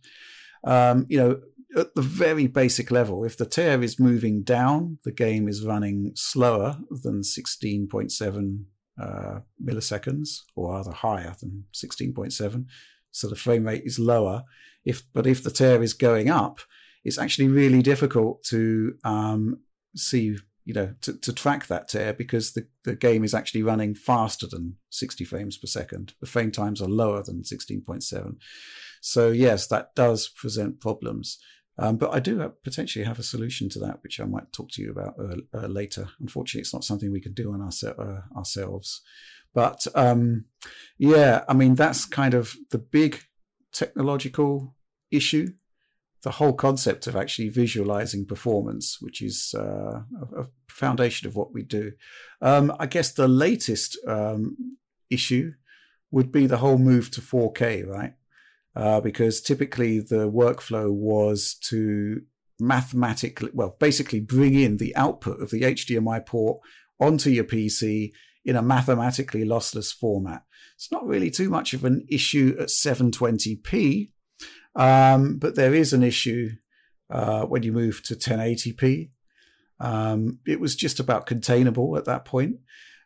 Um, 0.65 1.05
you 1.09 1.17
know, 1.17 1.41
at 1.77 1.95
the 1.95 2.01
very 2.01 2.47
basic 2.47 2.91
level, 2.91 3.23
if 3.23 3.37
the 3.37 3.45
tear 3.45 3.81
is 3.81 3.99
moving 3.99 4.43
down, 4.43 4.99
the 5.03 5.11
game 5.11 5.47
is 5.47 5.65
running 5.65 6.11
slower 6.15 6.79
than 6.89 7.21
16.7 7.21 8.63
uh, 9.01 9.39
milliseconds, 9.63 10.41
or 10.55 10.73
rather 10.73 10.91
higher 10.91 11.35
than 11.39 11.65
16.7. 11.73 12.65
So 13.11 13.27
the 13.27 13.35
frame 13.35 13.65
rate 13.65 13.83
is 13.85 13.99
lower. 13.99 14.43
If 14.85 15.03
but 15.13 15.27
if 15.27 15.43
the 15.43 15.51
tear 15.51 15.81
is 15.81 15.93
going 15.93 16.29
up, 16.29 16.59
it's 17.03 17.17
actually 17.17 17.47
really 17.47 17.81
difficult 17.81 18.43
to 18.45 18.95
um, 19.03 19.59
see 19.95 20.37
you 20.69 20.75
know, 20.75 20.93
to, 21.01 21.17
to 21.17 21.33
track 21.33 21.65
that 21.65 21.87
tear 21.87 22.13
because 22.13 22.51
the, 22.51 22.67
the 22.83 22.95
game 22.95 23.23
is 23.23 23.33
actually 23.33 23.63
running 23.63 23.95
faster 23.95 24.45
than 24.45 24.75
60 24.91 25.25
frames 25.25 25.57
per 25.57 25.65
second. 25.65 26.13
The 26.21 26.27
frame 26.27 26.51
times 26.51 26.79
are 26.79 26.87
lower 26.87 27.23
than 27.23 27.41
16.7. 27.41 28.35
So 29.01 29.31
yes, 29.31 29.65
that 29.69 29.95
does 29.95 30.27
present 30.27 30.79
problems. 30.79 31.39
Um, 31.79 31.97
but 31.97 32.13
I 32.13 32.19
do 32.19 32.39
have, 32.39 32.61
potentially 32.63 33.05
have 33.05 33.19
a 33.19 33.23
solution 33.23 33.69
to 33.69 33.79
that, 33.79 34.03
which 34.03 34.19
I 34.19 34.25
might 34.25 34.51
talk 34.51 34.69
to 34.71 34.81
you 34.81 34.91
about 34.91 35.15
uh, 35.19 35.37
uh, 35.57 35.67
later. 35.67 36.09
Unfortunately, 36.19 36.61
it's 36.61 36.73
not 36.73 36.83
something 36.83 37.11
we 37.11 37.21
can 37.21 37.33
do 37.33 37.53
on 37.53 37.61
uh, 37.61 38.21
ourselves. 38.37 39.01
But 39.53 39.87
um, 39.95 40.45
yeah, 40.97 41.43
I 41.47 41.53
mean, 41.53 41.75
that's 41.75 42.05
kind 42.05 42.33
of 42.33 42.55
the 42.71 42.77
big 42.77 43.21
technological 43.71 44.75
issue 45.09 45.53
the 46.21 46.31
whole 46.31 46.53
concept 46.53 47.07
of 47.07 47.15
actually 47.15 47.49
visualizing 47.49 48.25
performance, 48.25 48.97
which 48.99 49.21
is 49.21 49.53
uh, 49.57 50.01
a, 50.35 50.45
foundation 50.69 51.27
of 51.27 51.35
what 51.35 51.53
we 51.53 51.61
do. 51.61 51.91
Um, 52.41 52.73
I 52.79 52.85
guess 52.85 53.11
the 53.11 53.27
latest 53.27 53.97
um, 54.07 54.77
issue 55.09 55.53
would 56.11 56.31
be 56.31 56.47
the 56.47 56.57
whole 56.57 56.77
move 56.77 57.11
to 57.11 57.21
4K, 57.21 57.85
right? 57.85 58.13
Uh, 58.75 59.01
because 59.01 59.41
typically 59.41 59.99
the 59.99 60.29
workflow 60.29 60.91
was 60.91 61.55
to 61.55 62.21
mathematically, 62.59 63.49
well, 63.53 63.75
basically 63.79 64.19
bring 64.19 64.53
in 64.53 64.77
the 64.77 64.95
output 64.95 65.41
of 65.41 65.49
the 65.49 65.61
HDMI 65.61 66.25
port 66.25 66.59
onto 66.99 67.29
your 67.29 67.43
PC 67.43 68.11
in 68.45 68.55
a 68.55 68.61
mathematically 68.61 69.43
lossless 69.43 69.93
format. 69.93 70.43
It's 70.75 70.91
not 70.91 71.05
really 71.05 71.31
too 71.31 71.49
much 71.49 71.73
of 71.73 71.83
an 71.83 72.05
issue 72.09 72.55
at 72.59 72.67
720p 72.67 74.11
um, 74.75 75.37
but 75.37 75.55
there 75.55 75.73
is 75.73 75.93
an 75.93 76.03
issue 76.03 76.51
uh, 77.09 77.45
when 77.45 77.63
you 77.63 77.71
move 77.71 78.01
to 78.03 78.15
1080p. 78.15 79.09
Um, 79.79 80.39
it 80.45 80.59
was 80.59 80.75
just 80.75 80.99
about 80.99 81.25
containable 81.25 81.97
at 81.97 82.05
that 82.05 82.25
point. 82.25 82.57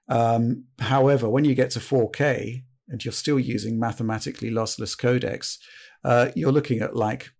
Um, 0.10 0.66
however, 0.80 1.30
when 1.30 1.46
you 1.46 1.56
get 1.56 1.72
to 1.72 1.80
4K 1.80 2.64
and 2.88 3.04
you're 3.04 3.12
still 3.12 3.40
using 3.40 3.80
mathematically 3.80 4.52
lossless 4.52 4.98
codecs, 4.98 5.58
uh, 6.04 6.30
you're 6.36 6.52
looking 6.52 6.82
at 6.82 6.96
like 6.96 7.32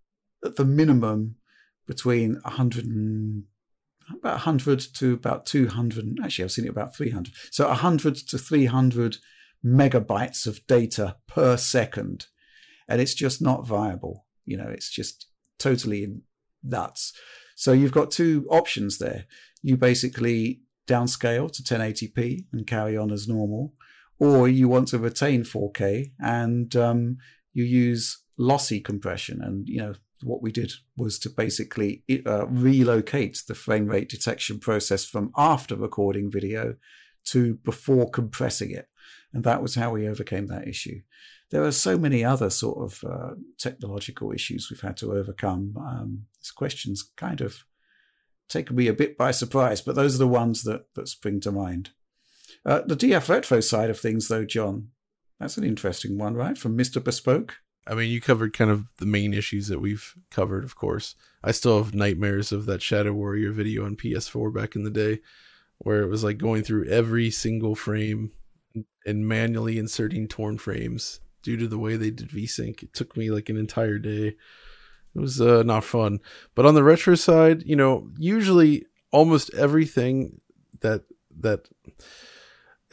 at 0.44 0.56
the 0.56 0.66
minimum 0.66 1.36
between 1.88 2.36
100 2.44 2.86
and 2.86 3.44
about 4.10 4.34
100 4.34 4.80
to 4.96 5.14
about 5.14 5.46
200. 5.46 6.18
Actually, 6.24 6.46
I've 6.46 6.52
seen 6.52 6.66
it 6.66 6.70
about 6.70 6.96
300. 6.96 7.34
So 7.52 7.68
100 7.68 8.16
to 8.16 8.38
300 8.38 9.18
megabytes 9.66 10.46
of 10.46 10.66
data 10.68 11.16
per 11.28 11.56
second 11.56 12.28
and 12.88 13.02
it's 13.02 13.14
just 13.14 13.42
not 13.42 13.66
viable. 13.66 14.26
You 14.46 14.58
know, 14.58 14.68
it's 14.68 14.90
just 14.90 15.28
totally 15.58 16.18
nuts. 16.64 17.14
So 17.56 17.72
you've 17.72 17.92
got 17.92 18.12
two 18.12 18.46
options 18.50 18.98
there. 18.98 19.26
You 19.62 19.78
basically 19.78 20.62
downscale 20.88 21.52
to 21.54 21.64
1080p 21.64 22.46
and 22.52 22.68
carry 22.68 22.98
on 22.98 23.12
as 23.12 23.28
normal, 23.28 23.74
or 24.20 24.48
you 24.48 24.68
want 24.68 24.88
to 24.90 25.00
retain 25.00 25.44
4K 25.44 26.12
and 26.20 26.76
um, 26.76 27.18
you 27.54 27.64
use 27.64 28.24
lossy 28.38 28.80
compression. 28.80 29.42
And 29.42 29.68
you 29.68 29.80
know 29.80 29.94
what 30.22 30.42
we 30.42 30.52
did 30.52 30.74
was 30.96 31.20
to 31.20 31.30
basically 31.30 32.04
uh, 32.26 32.48
relocate 32.48 33.44
the 33.48 33.56
frame 33.56 33.88
rate 33.88 34.10
detection 34.10 34.60
process 34.60 35.06
from 35.06 35.32
after 35.36 35.76
recording 35.76 36.32
video 36.32 36.76
to 37.26 37.56
before 37.56 38.10
compressing 38.10 38.72
it, 38.72 38.88
and 39.34 39.44
that 39.44 39.62
was 39.62 39.76
how 39.76 39.92
we 39.92 40.08
overcame 40.08 40.48
that 40.48 40.68
issue 40.68 41.00
there 41.54 41.64
are 41.64 41.72
so 41.72 42.00
many 42.00 42.26
other 42.26 42.50
sort 42.50 42.80
of 42.80 43.04
uh, 43.08 43.36
technological 43.60 44.32
issues 44.32 44.70
we've 44.72 44.82
had 44.82 44.98
to 44.98 45.14
overcome. 45.14 45.76
Um, 45.78 46.26
this 46.40 46.50
question's 46.50 47.12
kind 47.16 47.42
of 47.42 47.64
taken 48.50 48.76
me 48.76 48.88
a 48.88 48.94
bit 48.94 49.20
by 49.20 49.30
surprise, 49.30 49.80
but 49.80 49.94
those 49.94 50.16
are 50.16 50.18
the 50.18 50.28
ones 50.28 50.64
that, 50.64 50.88
that 50.96 51.08
spring 51.08 51.40
to 51.42 51.52
mind. 51.52 51.92
Uh, 52.66 52.82
the 52.86 52.96
DF 52.96 53.28
Retro 53.30 53.60
side 53.60 53.90
of 53.90 54.00
things, 54.00 54.28
though, 54.28 54.46
John, 54.46 54.90
that's 55.40 55.58
an 55.58 55.64
interesting 55.64 56.18
one, 56.18 56.36
right? 56.36 56.58
From 56.58 56.78
Mr. 56.78 57.04
Bespoke. 57.04 57.56
I 57.86 57.96
mean, 57.96 58.10
you 58.10 58.22
covered 58.22 58.54
kind 58.54 58.72
of 58.72 58.86
the 58.98 59.06
main 59.06 59.34
issues 59.34 59.68
that 59.68 59.82
we've 59.82 60.14
covered, 60.32 60.64
of 60.64 60.76
course. 60.76 61.16
I 61.44 61.52
still 61.52 61.84
have 61.84 61.94
nightmares 61.94 62.54
of 62.54 62.66
that 62.68 62.82
Shadow 62.82 63.12
Warrior 63.12 63.52
video 63.52 63.86
on 63.86 63.98
PS4 63.98 64.54
back 64.54 64.76
in 64.76 64.84
the 64.84 64.90
day, 64.90 65.20
where 65.80 66.02
it 66.02 66.08
was 66.08 66.24
like 66.24 66.38
going 66.38 66.64
through 66.64 66.88
every 66.88 67.30
single 67.30 67.76
frame 67.76 68.32
and 69.06 69.28
manually 69.28 69.78
inserting 69.78 70.30
torn 70.30 70.58
frames 70.58 71.20
due 71.42 71.58
to 71.58 71.68
the 71.68 71.78
way 71.78 71.98
they 71.98 72.10
did 72.10 72.30
VSync. 72.30 72.82
It 72.82 72.94
took 72.94 73.18
me 73.18 73.30
like 73.30 73.50
an 73.50 73.58
entire 73.58 74.00
day. 74.00 74.28
It 75.16 75.20
was 75.20 75.42
uh, 75.42 75.64
not 75.64 75.84
fun. 75.84 76.20
But 76.56 76.66
on 76.66 76.76
the 76.76 76.84
retro 76.84 77.16
side, 77.16 77.64
you 77.64 77.76
know, 77.76 78.10
usually 78.18 78.86
almost 79.12 79.54
everything 79.54 80.40
that 80.80 81.04
that 81.40 81.68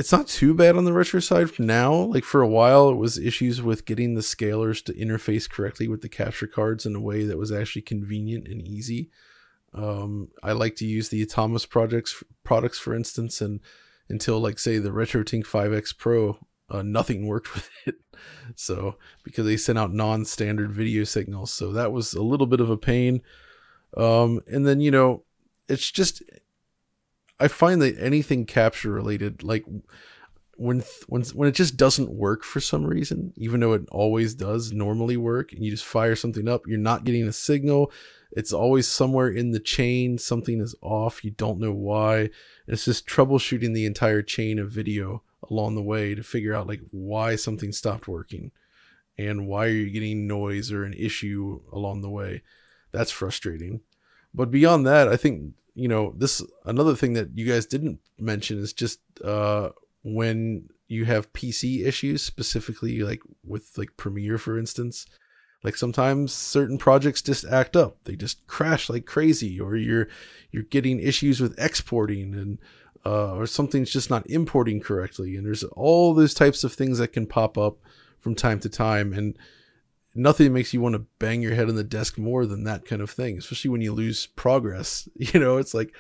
it's 0.01 0.12
not 0.12 0.27
too 0.27 0.55
bad 0.55 0.78
on 0.78 0.86
the 0.86 0.94
retro 0.94 1.20
side 1.20 1.59
now. 1.59 1.93
Like 1.93 2.24
for 2.24 2.40
a 2.40 2.48
while, 2.48 2.89
it 2.89 2.94
was 2.94 3.18
issues 3.18 3.60
with 3.60 3.85
getting 3.85 4.14
the 4.14 4.22
scalers 4.22 4.82
to 4.86 4.94
interface 4.94 5.48
correctly 5.48 5.89
with 5.89 6.01
the 6.01 6.09
capture 6.09 6.47
cards 6.47 6.86
in 6.86 6.97
a 6.97 7.01
way 7.01 7.24
that 7.24 7.36
was 7.36 7.52
actually 7.52 7.82
convenient 7.82 8.48
and 8.48 8.66
easy. 8.66 9.10
Um, 9.74 10.28
I 10.43 10.52
like 10.52 10.74
to 10.77 10.86
use 10.86 11.10
the 11.10 11.24
Atomos 11.24 11.68
projects 11.68 12.24
products, 12.44 12.78
for 12.78 12.94
instance, 12.94 13.43
and 13.43 13.60
until 14.09 14.40
like 14.40 14.59
say 14.59 14.78
the 14.78 14.89
RetroTink 14.89 15.44
5X 15.44 15.98
Pro, 15.98 16.39
uh, 16.70 16.81
nothing 16.81 17.27
worked 17.28 17.55
with 17.55 17.68
it. 17.85 17.97
So 18.56 18.97
because 19.22 19.44
they 19.44 19.59
sent 19.59 19.78
out 19.78 19.93
non-standard 19.93 20.72
video 20.72 21.05
signals, 21.05 21.52
so 21.52 21.72
that 21.72 21.93
was 21.93 22.14
a 22.14 22.22
little 22.22 22.47
bit 22.47 22.60
of 22.60 22.70
a 22.70 22.78
pain. 22.78 23.20
Um, 23.98 24.40
and 24.47 24.66
then 24.66 24.81
you 24.81 24.90
know, 24.90 25.24
it's 25.68 25.90
just 25.90 26.22
I 27.40 27.48
find 27.48 27.80
that 27.82 27.98
anything 27.98 28.46
capture 28.46 28.90
related, 28.90 29.42
like 29.42 29.64
when 30.56 30.82
when 31.08 31.22
when 31.22 31.48
it 31.48 31.54
just 31.54 31.76
doesn't 31.76 32.12
work 32.12 32.44
for 32.44 32.60
some 32.60 32.84
reason, 32.84 33.32
even 33.36 33.60
though 33.60 33.72
it 33.72 33.88
always 33.90 34.34
does 34.34 34.72
normally 34.72 35.16
work, 35.16 35.52
and 35.52 35.64
you 35.64 35.70
just 35.70 35.84
fire 35.84 36.14
something 36.14 36.48
up, 36.48 36.62
you're 36.66 36.78
not 36.78 37.04
getting 37.04 37.26
a 37.26 37.32
signal. 37.32 37.90
It's 38.32 38.52
always 38.52 38.86
somewhere 38.86 39.28
in 39.28 39.52
the 39.52 39.58
chain. 39.58 40.18
Something 40.18 40.60
is 40.60 40.74
off. 40.82 41.24
You 41.24 41.30
don't 41.32 41.58
know 41.58 41.72
why. 41.72 42.30
It's 42.68 42.84
just 42.84 43.08
troubleshooting 43.08 43.74
the 43.74 43.86
entire 43.86 44.22
chain 44.22 44.58
of 44.58 44.70
video 44.70 45.22
along 45.48 45.74
the 45.74 45.82
way 45.82 46.14
to 46.14 46.22
figure 46.22 46.54
out 46.54 46.66
like 46.66 46.80
why 46.90 47.36
something 47.36 47.72
stopped 47.72 48.06
working 48.06 48.52
and 49.18 49.46
why 49.46 49.66
are 49.66 49.70
you 49.70 49.90
getting 49.90 50.26
noise 50.26 50.70
or 50.70 50.84
an 50.84 50.92
issue 50.92 51.60
along 51.72 52.02
the 52.02 52.10
way. 52.10 52.42
That's 52.92 53.10
frustrating. 53.10 53.80
But 54.32 54.50
beyond 54.50 54.86
that, 54.86 55.08
I 55.08 55.16
think 55.16 55.54
you 55.74 55.88
know 55.88 56.14
this 56.16 56.42
another 56.64 56.94
thing 56.94 57.14
that 57.14 57.36
you 57.36 57.47
guys 57.47 57.66
didn't 57.66 58.01
mention 58.18 58.59
is 58.59 58.72
just 58.72 59.01
uh, 59.24 59.70
when 60.02 60.68
you 60.88 61.05
have 61.05 61.32
PC 61.32 61.86
issues, 61.86 62.22
specifically 62.22 63.01
like 63.01 63.20
with 63.44 63.76
like 63.78 63.97
Premiere, 63.97 64.38
for 64.38 64.59
instance. 64.59 65.06
Like 65.62 65.76
sometimes 65.76 66.32
certain 66.32 66.78
projects 66.78 67.20
just 67.22 67.44
act 67.44 67.76
up; 67.76 67.98
they 68.05 68.16
just 68.16 68.47
crash 68.47 68.88
like 68.88 69.05
crazy, 69.05 69.60
or 69.60 69.76
you're 69.76 70.09
you're 70.51 70.62
getting 70.62 71.01
issues 71.01 71.40
with 71.40 71.59
exporting 71.59 72.34
and 72.34 72.59
uh, 73.05 73.34
or 73.34 73.47
something's 73.47 73.90
just 73.90 74.10
not 74.10 74.28
importing 74.28 74.80
correctly. 74.80 75.36
And 75.36 75.47
there's 75.47 75.64
all 75.64 76.14
those 76.14 76.34
types 76.34 76.64
of 76.64 76.72
things 76.72 76.98
that 76.98 77.12
can 77.12 77.26
pop 77.26 77.56
up 77.56 77.78
from 78.18 78.34
time 78.34 78.60
to 78.60 78.68
time. 78.68 79.12
And 79.12 79.36
nothing 80.15 80.53
makes 80.53 80.74
you 80.74 80.81
want 80.81 80.95
to 80.95 81.07
bang 81.19 81.43
your 81.43 81.55
head 81.55 81.69
on 81.69 81.77
the 81.77 81.85
desk 81.85 82.19
more 82.19 82.47
than 82.47 82.65
that 82.65 82.85
kind 82.85 83.03
of 83.03 83.11
thing, 83.11 83.39
especially 83.39 83.70
when 83.70 83.81
you 83.81 83.93
lose 83.93 84.27
progress. 84.27 85.09
You 85.16 85.39
know, 85.41 85.59
it's 85.59 85.74
like 85.74 85.95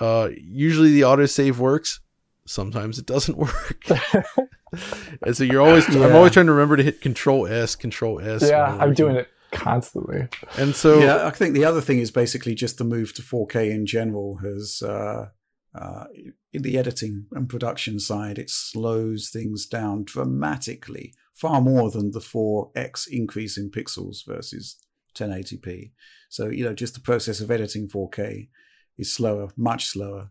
uh, 0.00 0.30
usually 0.36 0.92
the 0.92 1.02
autosave 1.02 1.56
works, 1.56 2.00
sometimes 2.46 2.98
it 2.98 3.06
doesn't 3.06 3.36
work. 3.46 3.84
and 5.22 5.36
so 5.36 5.44
you're 5.44 5.62
always, 5.62 5.88
yeah. 5.88 6.06
I'm 6.06 6.14
always 6.14 6.32
trying 6.32 6.46
to 6.46 6.52
remember 6.52 6.76
to 6.76 6.82
hit 6.82 7.00
Control 7.00 7.46
S, 7.46 7.76
Control 7.76 8.20
S. 8.20 8.48
Yeah, 8.48 8.76
I'm 8.78 8.94
doing 8.94 9.16
it 9.16 9.28
constantly. 9.50 10.28
And 10.56 10.74
so, 10.74 11.00
yeah, 11.00 11.26
I 11.26 11.30
think 11.30 11.54
the 11.54 11.64
other 11.64 11.80
thing 11.80 11.98
is 11.98 12.10
basically 12.10 12.54
just 12.54 12.78
the 12.78 12.84
move 12.84 13.14
to 13.14 13.22
4K 13.22 13.70
in 13.70 13.86
general 13.86 14.38
has 14.42 14.82
uh, 14.82 15.26
uh, 15.74 16.04
in 16.52 16.62
the 16.62 16.76
editing 16.78 17.26
and 17.32 17.48
production 17.48 18.00
side, 18.00 18.38
it 18.38 18.50
slows 18.50 19.30
things 19.30 19.66
down 19.66 20.04
dramatically, 20.04 21.14
far 21.40 21.60
more 21.60 21.90
than 21.90 22.10
the 22.10 22.20
4x 22.20 23.08
increase 23.08 23.56
in 23.56 23.70
pixels 23.70 24.26
versus 24.26 24.76
1080p. 25.16 25.92
So, 26.28 26.48
you 26.48 26.64
know, 26.64 26.74
just 26.74 26.94
the 26.94 27.00
process 27.00 27.40
of 27.40 27.50
editing 27.50 27.88
4K 27.88 28.48
is 28.98 29.12
slower, 29.12 29.48
much 29.56 29.86
slower. 29.86 30.30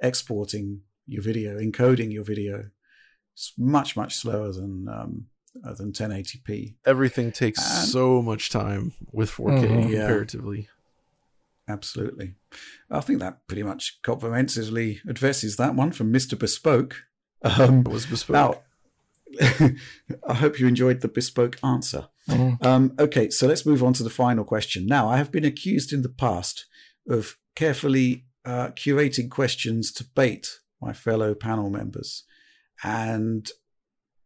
Exporting 0.00 0.82
your 1.06 1.22
video, 1.22 1.58
encoding 1.58 2.12
your 2.12 2.22
video, 2.22 2.66
it's 3.34 3.52
much, 3.58 3.96
much 3.96 4.14
slower 4.14 4.52
than 4.52 4.86
um, 4.88 5.26
uh, 5.64 5.72
than 5.72 5.90
1080p. 5.90 6.76
Everything 6.84 7.32
takes 7.32 7.58
and, 7.58 7.88
so 7.88 8.20
much 8.20 8.50
time 8.50 8.92
with 9.10 9.30
4K 9.30 9.64
mm-hmm, 9.64 9.82
comparatively. 9.82 10.58
Yeah. 10.58 11.74
Absolutely. 11.74 12.34
I 12.90 13.00
think 13.00 13.18
that 13.20 13.46
pretty 13.48 13.62
much 13.62 13.98
comprehensively 14.02 15.00
addresses 15.08 15.56
that 15.56 15.74
one 15.74 15.90
from 15.90 16.12
Mr. 16.12 16.38
Bespoke. 16.38 17.02
Um, 17.42 17.80
it 17.80 17.88
was 17.88 18.06
bespoke. 18.06 18.34
Now, 18.34 18.62
I 20.28 20.34
hope 20.34 20.58
you 20.58 20.66
enjoyed 20.66 21.00
the 21.00 21.08
bespoke 21.08 21.58
answer. 21.62 22.08
Mm. 22.28 22.64
Um, 22.64 22.94
okay, 22.98 23.30
so 23.30 23.46
let's 23.46 23.66
move 23.66 23.82
on 23.82 23.92
to 23.94 24.02
the 24.02 24.10
final 24.10 24.44
question. 24.44 24.86
Now, 24.86 25.08
I 25.08 25.16
have 25.16 25.30
been 25.30 25.44
accused 25.44 25.92
in 25.92 26.02
the 26.02 26.08
past 26.08 26.66
of 27.08 27.36
carefully 27.54 28.26
uh, 28.44 28.68
curating 28.68 29.30
questions 29.30 29.92
to 29.92 30.04
bait 30.14 30.60
my 30.80 30.92
fellow 30.92 31.34
panel 31.34 31.70
members. 31.70 32.24
And 32.82 33.48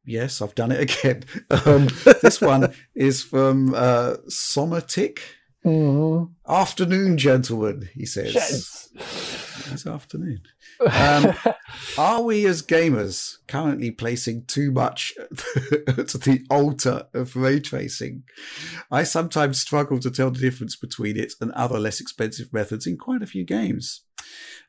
yes, 0.05 0.43
I've 0.43 0.55
done 0.55 0.73
it 0.73 0.81
again. 1.03 1.25
Um, 1.65 1.89
this 2.23 2.41
one 2.41 2.75
is 2.95 3.23
from 3.23 3.75
uh, 3.75 4.17
Somatic. 4.29 5.23
Mm-hmm. 5.65 6.33
Afternoon, 6.51 7.19
gentlemen, 7.19 7.89
he 7.95 8.07
says. 8.07 8.33
Sheds. 8.33 9.39
It's 9.67 9.87
afternoon. 9.87 10.43
Um, 10.81 11.35
are 11.99 12.23
we 12.23 12.47
as 12.47 12.63
gamers 12.63 13.39
currently 13.47 13.91
placing 13.91 14.45
too 14.47 14.71
much 14.73 15.13
to 15.37 16.19
the 16.19 16.45
altar 16.51 17.07
of 17.15 17.37
ray 17.37 17.61
tracing? 17.61 18.25
I 18.91 19.03
sometimes 19.03 19.61
struggle 19.61 19.99
to 20.01 20.11
tell 20.11 20.31
the 20.31 20.41
difference 20.41 20.77
between 20.77 21.17
it 21.17 21.35
and 21.41 21.53
other 21.53 21.79
less 21.79 22.01
expensive 22.01 22.53
methods 22.53 22.87
in 22.87 22.97
quite 22.97 23.23
a 23.23 23.27
few 23.27 23.45
games. 23.45 24.03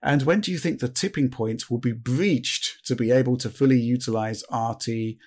And 0.02 0.24
when 0.24 0.42
do 0.42 0.52
you 0.52 0.58
think 0.58 0.80
the 0.80 0.90
tipping 0.90 1.30
point 1.30 1.70
will 1.70 1.80
be 1.80 1.92
breached 1.94 2.86
to 2.86 2.96
be 2.96 3.12
able 3.12 3.38
to 3.38 3.50
fully 3.50 3.80
utilize 3.80 4.44
RT 4.52 5.18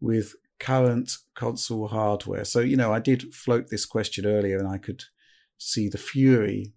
with 0.00 0.34
current 0.58 1.12
console 1.34 1.88
hardware? 1.88 2.44
So, 2.44 2.60
you 2.60 2.76
know, 2.76 2.92
I 2.92 3.00
did 3.00 3.34
float 3.34 3.68
this 3.70 3.86
question 3.86 4.26
earlier 4.26 4.58
and 4.58 4.68
I 4.68 4.78
could 4.78 5.04
see 5.58 5.88
the 5.88 5.98
fury 5.98 6.72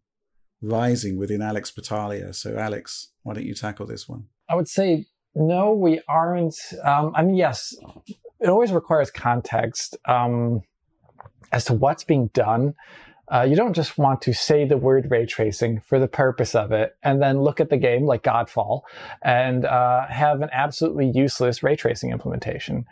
rising 0.63 1.17
within 1.17 1.41
Alex 1.41 1.69
Battaglia. 1.69 2.33
So, 2.33 2.55
Alex, 2.57 3.09
why 3.23 3.33
don't 3.33 3.45
you 3.45 3.53
tackle 3.53 3.85
this 3.85 4.07
one? 4.07 4.25
I 4.49 4.55
would 4.55 4.67
say 4.67 5.05
no, 5.35 5.73
we 5.73 6.01
aren't. 6.07 6.55
Um, 6.83 7.11
I 7.15 7.23
mean, 7.23 7.35
yes, 7.35 7.75
it 8.39 8.49
always 8.49 8.71
requires 8.71 9.11
context 9.11 9.97
um, 10.07 10.61
as 11.51 11.65
to 11.65 11.73
what's 11.73 12.03
being 12.03 12.27
done. 12.33 12.75
Uh, 13.33 13.41
you 13.41 13.55
don't 13.55 13.73
just 13.73 13.97
want 13.97 14.21
to 14.21 14.33
say 14.33 14.65
the 14.65 14.77
word 14.77 15.09
ray 15.09 15.25
tracing 15.25 15.79
for 15.79 15.97
the 15.97 16.07
purpose 16.07 16.53
of 16.53 16.71
it 16.71 16.95
and 17.03 17.21
then 17.21 17.41
look 17.41 17.59
at 17.59 17.69
the 17.69 17.77
game 17.77 18.05
like 18.05 18.21
Godfall 18.21 18.81
and 19.23 19.65
uh, 19.65 20.05
have 20.07 20.41
an 20.41 20.49
absolutely 20.51 21.09
useless 21.09 21.63
ray 21.63 21.75
tracing 21.75 22.11
implementation. 22.11 22.85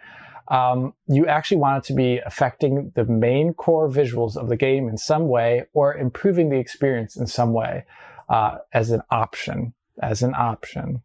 Um, 0.52 0.94
you 1.08 1.28
actually 1.28 1.58
want 1.58 1.86
it 1.86 1.88
to 1.88 1.94
be 1.94 2.20
affecting 2.26 2.92
the 2.94 3.06
main 3.06 3.54
core 3.54 3.90
visuals 3.90 4.36
of 4.36 4.50
the 4.50 4.58
game 4.58 4.90
in 4.90 4.98
some 4.98 5.30
way 5.30 5.64
or 5.74 5.96
improving 5.96 6.50
the 6.50 6.60
experience 6.60 7.16
in 7.16 7.26
some 7.26 7.54
way 7.54 7.86
uh, 8.28 8.58
as 8.74 8.92
an 8.92 9.02
option, 9.10 9.74
as 10.04 10.22
an 10.22 10.34
option, 10.36 11.04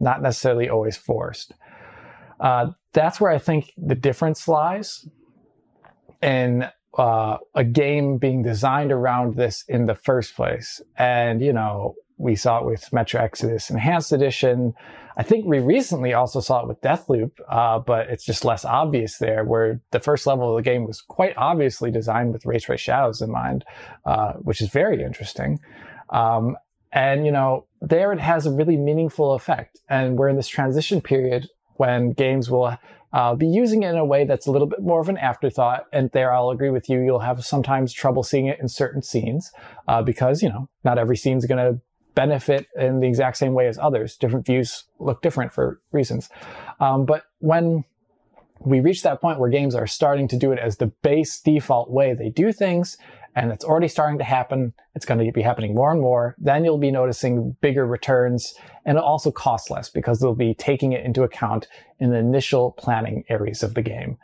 not 0.00 0.20
necessarily 0.20 0.68
always 0.68 0.98
forced. 0.98 1.54
Uh, 2.38 2.72
that's 2.92 3.18
where 3.18 3.32
I 3.32 3.38
think 3.38 3.72
the 3.78 3.94
difference 3.94 4.46
lies. 4.46 5.08
And 6.20 6.70
uh, 6.98 7.38
a 7.54 7.64
game 7.64 8.18
being 8.18 8.42
designed 8.42 8.92
around 8.92 9.36
this 9.36 9.64
in 9.66 9.86
the 9.86 9.94
first 9.94 10.36
place. 10.36 10.82
And, 10.98 11.40
you 11.40 11.54
know, 11.54 11.94
we 12.16 12.36
saw 12.36 12.58
it 12.58 12.66
with 12.66 12.92
Metro 12.92 13.20
Exodus 13.20 13.70
Enhanced 13.70 14.12
Edition. 14.12 14.74
I 15.16 15.22
think 15.22 15.46
we 15.46 15.58
recently 15.58 16.12
also 16.12 16.40
saw 16.40 16.60
it 16.62 16.68
with 16.68 16.80
Deathloop, 16.80 17.32
uh, 17.48 17.78
but 17.78 18.08
it's 18.08 18.24
just 18.24 18.44
less 18.44 18.64
obvious 18.64 19.18
there, 19.18 19.44
where 19.44 19.80
the 19.90 20.00
first 20.00 20.26
level 20.26 20.50
of 20.50 20.56
the 20.56 20.68
game 20.68 20.86
was 20.86 21.00
quite 21.00 21.34
obviously 21.36 21.90
designed 21.90 22.32
with 22.32 22.46
ray 22.46 22.58
trace 22.58 22.80
shadows 22.80 23.20
in 23.20 23.30
mind, 23.30 23.64
uh, 24.06 24.32
which 24.34 24.60
is 24.60 24.68
very 24.68 25.02
interesting. 25.02 25.60
Um, 26.10 26.56
and, 26.92 27.26
you 27.26 27.32
know, 27.32 27.66
there 27.80 28.12
it 28.12 28.20
has 28.20 28.46
a 28.46 28.52
really 28.52 28.76
meaningful 28.76 29.34
effect. 29.34 29.80
And 29.88 30.16
we're 30.16 30.28
in 30.28 30.36
this 30.36 30.48
transition 30.48 31.00
period 31.00 31.48
when 31.76 32.12
games 32.12 32.50
will 32.50 32.76
uh, 33.12 33.34
be 33.34 33.46
using 33.46 33.82
it 33.82 33.90
in 33.90 33.96
a 33.96 34.04
way 34.04 34.24
that's 34.24 34.46
a 34.46 34.50
little 34.50 34.66
bit 34.66 34.82
more 34.82 35.00
of 35.00 35.08
an 35.08 35.16
afterthought. 35.16 35.86
And 35.92 36.10
there, 36.12 36.32
I'll 36.32 36.50
agree 36.50 36.70
with 36.70 36.88
you. 36.88 37.00
You'll 37.00 37.20
have 37.20 37.44
sometimes 37.44 37.92
trouble 37.92 38.22
seeing 38.22 38.46
it 38.46 38.58
in 38.60 38.68
certain 38.68 39.02
scenes 39.02 39.50
uh, 39.88 40.02
because 40.02 40.42
you 40.42 40.48
know 40.48 40.68
not 40.82 40.98
every 40.98 41.16
scene 41.16 41.36
is 41.36 41.46
going 41.46 41.58
to 41.58 41.80
benefit 42.14 42.66
in 42.76 43.00
the 43.00 43.06
exact 43.06 43.36
same 43.36 43.54
way 43.54 43.66
as 43.66 43.78
others. 43.78 44.16
Different 44.16 44.46
views 44.46 44.84
look 44.98 45.22
different 45.22 45.52
for 45.52 45.80
reasons. 45.92 46.28
Um, 46.80 47.04
but 47.06 47.24
when 47.38 47.84
we 48.60 48.80
reach 48.80 49.02
that 49.02 49.20
point 49.20 49.38
where 49.38 49.50
games 49.50 49.74
are 49.74 49.86
starting 49.86 50.28
to 50.28 50.38
do 50.38 50.52
it 50.52 50.58
as 50.58 50.76
the 50.76 50.86
base 50.86 51.40
default 51.40 51.90
way 51.90 52.14
they 52.14 52.30
do 52.30 52.52
things, 52.52 52.96
and 53.36 53.50
it's 53.50 53.64
already 53.64 53.88
starting 53.88 54.18
to 54.18 54.24
happen. 54.24 54.72
It's 54.94 55.04
going 55.04 55.24
to 55.24 55.32
be 55.32 55.42
happening 55.42 55.74
more 55.74 55.90
and 55.90 56.00
more. 56.00 56.36
Then 56.38 56.64
you'll 56.64 56.78
be 56.78 56.92
noticing 56.92 57.56
bigger 57.60 57.86
returns 57.86 58.54
and 58.84 58.96
it'll 58.96 59.08
also 59.08 59.30
costs 59.30 59.70
less 59.70 59.88
because 59.88 60.20
they'll 60.20 60.34
be 60.34 60.54
taking 60.54 60.92
it 60.92 61.04
into 61.04 61.22
account 61.22 61.66
in 61.98 62.10
the 62.10 62.16
initial 62.16 62.72
planning 62.72 63.24
areas 63.28 63.62
of 63.62 63.74
the 63.74 63.82
game. 63.82 64.18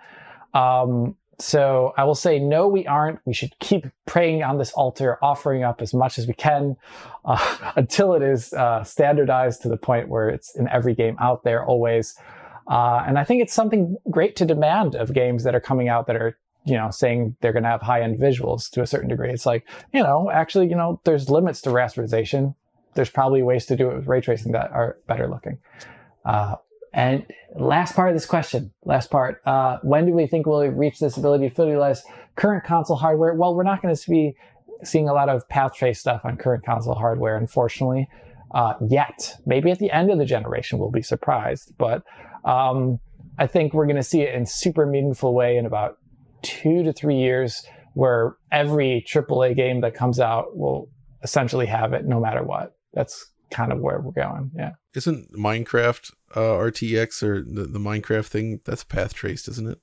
Um, 0.54 1.16
so 1.40 1.94
I 1.96 2.04
will 2.04 2.14
say, 2.14 2.38
no, 2.38 2.68
we 2.68 2.86
aren't. 2.86 3.20
We 3.24 3.32
should 3.32 3.58
keep 3.58 3.86
praying 4.06 4.42
on 4.42 4.58
this 4.58 4.72
altar, 4.72 5.18
offering 5.22 5.64
up 5.64 5.80
as 5.80 5.94
much 5.94 6.18
as 6.18 6.26
we 6.26 6.34
can 6.34 6.76
uh, 7.24 7.72
until 7.76 8.14
it 8.14 8.22
is 8.22 8.52
uh, 8.52 8.84
standardized 8.84 9.62
to 9.62 9.68
the 9.68 9.76
point 9.76 10.08
where 10.08 10.28
it's 10.28 10.54
in 10.54 10.68
every 10.68 10.94
game 10.94 11.16
out 11.20 11.44
there 11.44 11.64
always. 11.64 12.14
Uh, 12.68 13.02
and 13.06 13.18
I 13.18 13.24
think 13.24 13.42
it's 13.42 13.54
something 13.54 13.96
great 14.10 14.36
to 14.36 14.44
demand 14.44 14.94
of 14.94 15.12
games 15.12 15.44
that 15.44 15.54
are 15.54 15.60
coming 15.60 15.88
out 15.88 16.06
that 16.06 16.16
are 16.16 16.36
you 16.64 16.74
know, 16.74 16.90
saying 16.90 17.36
they're 17.40 17.52
going 17.52 17.62
to 17.62 17.68
have 17.68 17.82
high 17.82 18.02
end 18.02 18.18
visuals 18.18 18.70
to 18.70 18.82
a 18.82 18.86
certain 18.86 19.08
degree. 19.08 19.30
It's 19.30 19.46
like, 19.46 19.66
you 19.92 20.02
know, 20.02 20.30
actually, 20.30 20.68
you 20.68 20.76
know, 20.76 21.00
there's 21.04 21.30
limits 21.30 21.62
to 21.62 21.70
rasterization. 21.70 22.54
There's 22.94 23.10
probably 23.10 23.42
ways 23.42 23.66
to 23.66 23.76
do 23.76 23.90
it 23.90 23.96
with 23.96 24.06
ray 24.06 24.20
tracing 24.20 24.52
that 24.52 24.70
are 24.72 24.98
better 25.06 25.28
looking. 25.28 25.58
And 26.92 27.24
last 27.54 27.94
part 27.94 28.08
of 28.08 28.14
this 28.14 28.26
question, 28.26 28.72
last 28.84 29.10
part, 29.10 29.40
uh, 29.46 29.78
when 29.82 30.06
do 30.06 30.12
we 30.12 30.26
think 30.26 30.46
we'll 30.46 30.66
reach 30.68 30.98
this 30.98 31.16
ability 31.16 31.48
to 31.48 31.54
fully 31.54 31.70
utilize 31.70 32.02
current 32.36 32.64
console 32.64 32.96
hardware? 32.96 33.34
Well, 33.34 33.54
we're 33.54 33.62
not 33.62 33.80
going 33.80 33.94
to 33.94 34.10
be 34.10 34.34
seeing 34.82 35.08
a 35.08 35.12
lot 35.12 35.28
of 35.28 35.48
path 35.48 35.74
trace 35.74 36.00
stuff 36.00 36.22
on 36.24 36.36
current 36.36 36.64
console 36.64 36.94
hardware, 36.94 37.36
unfortunately, 37.36 38.08
uh, 38.52 38.74
yet. 38.88 39.36
Maybe 39.46 39.70
at 39.70 39.78
the 39.78 39.90
end 39.90 40.10
of 40.10 40.18
the 40.18 40.24
generation, 40.24 40.78
we'll 40.78 40.90
be 40.90 41.02
surprised. 41.02 41.72
But 41.78 42.02
um, 42.44 42.98
I 43.38 43.46
think 43.46 43.72
we're 43.72 43.86
going 43.86 43.96
to 43.96 44.02
see 44.02 44.22
it 44.22 44.34
in 44.34 44.46
super 44.46 44.86
meaningful 44.86 45.34
way 45.34 45.56
in 45.56 45.66
about 45.66 45.98
two 46.42 46.82
to 46.82 46.92
three 46.92 47.16
years 47.16 47.64
where 47.94 48.36
every 48.50 49.04
AAA 49.08 49.56
game 49.56 49.80
that 49.82 49.94
comes 49.94 50.18
out 50.18 50.56
will 50.56 50.88
essentially 51.22 51.66
have 51.66 51.92
it 51.92 52.04
no 52.04 52.18
matter 52.18 52.42
what. 52.42 52.74
That's 52.94 53.30
kind 53.50 53.72
of 53.72 53.80
where 53.80 54.00
we're 54.00 54.12
going. 54.12 54.50
Yeah. 54.56 54.72
Isn't 54.94 55.32
Minecraft 55.32 56.12
uh, 56.34 56.40
RTX 56.40 57.22
or 57.22 57.42
the, 57.42 57.64
the 57.64 57.78
Minecraft 57.78 58.26
thing 58.26 58.60
that's 58.64 58.84
path 58.84 59.14
traced, 59.14 59.48
isn't 59.48 59.68
it? 59.68 59.78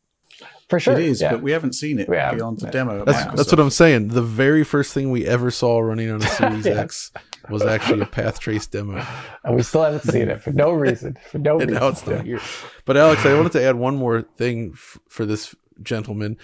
For 0.70 0.80
sure. 0.80 0.94
It 0.94 1.00
is, 1.00 1.22
yeah. 1.22 1.32
but 1.32 1.42
we 1.42 1.52
haven't 1.52 1.74
seen 1.74 1.98
it 2.00 2.08
Yeah. 2.12 2.34
beyond 2.34 2.60
the 2.60 2.68
demo. 2.70 3.06
That's, 3.06 3.26
that's 3.36 3.52
what 3.52 3.60
I'm 3.60 3.70
saying. 3.70 4.10
The 4.10 4.22
very 4.22 4.64
first 4.64 4.94
thing 4.94 5.10
we 5.12 5.26
ever 5.26 5.50
saw 5.50 5.80
running 5.80 6.12
on 6.12 6.22
a 6.22 6.28
Series 6.28 6.66
Yes. 6.66 6.78
X 6.78 7.12
was 7.50 7.64
actually 7.64 8.02
a 8.02 8.06
path 8.06 8.40
trace 8.40 8.68
demo. 8.68 9.04
And 9.44 9.56
we 9.56 9.64
still 9.64 9.84
haven't 9.84 10.04
seen 10.04 10.28
it 10.30 10.42
for 10.42 10.52
no 10.52 10.72
reason. 10.72 11.18
For 11.32 11.38
no 11.40 11.54
and 11.60 11.70
reason. 11.70 11.82
now 11.82 11.88
it's 11.88 12.02
still 12.02 12.20
here. 12.22 12.42
But 12.86 12.98
Alex, 12.98 13.26
I 13.26 13.34
wanted 13.34 13.54
to 13.54 13.64
add 13.64 13.76
one 13.76 13.96
more 13.96 14.22
thing 14.22 14.72
f- 14.74 15.00
for 15.08 15.26
this 15.26 15.56
gentleman, 15.82 16.38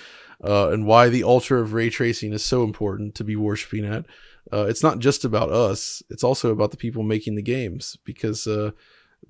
uh, 0.44 0.70
and 0.70 0.86
why 0.88 1.10
the 1.10 1.24
altar 1.24 1.60
of 1.60 1.74
ray 1.74 1.90
tracing 1.90 2.32
is 2.34 2.44
so 2.44 2.64
important 2.64 3.16
to 3.16 3.24
be 3.24 3.36
worshiping 3.36 3.86
at. 3.86 4.06
Uh, 4.52 4.66
it's 4.68 4.84
not 4.84 5.00
just 5.00 5.24
about 5.24 5.50
us; 5.52 6.04
it's 6.10 6.24
also 6.24 6.52
about 6.52 6.72
the 6.72 6.78
people 6.78 7.04
making 7.04 7.36
the 7.36 7.42
games 7.42 7.98
because 8.04 8.46
uh, 8.48 8.72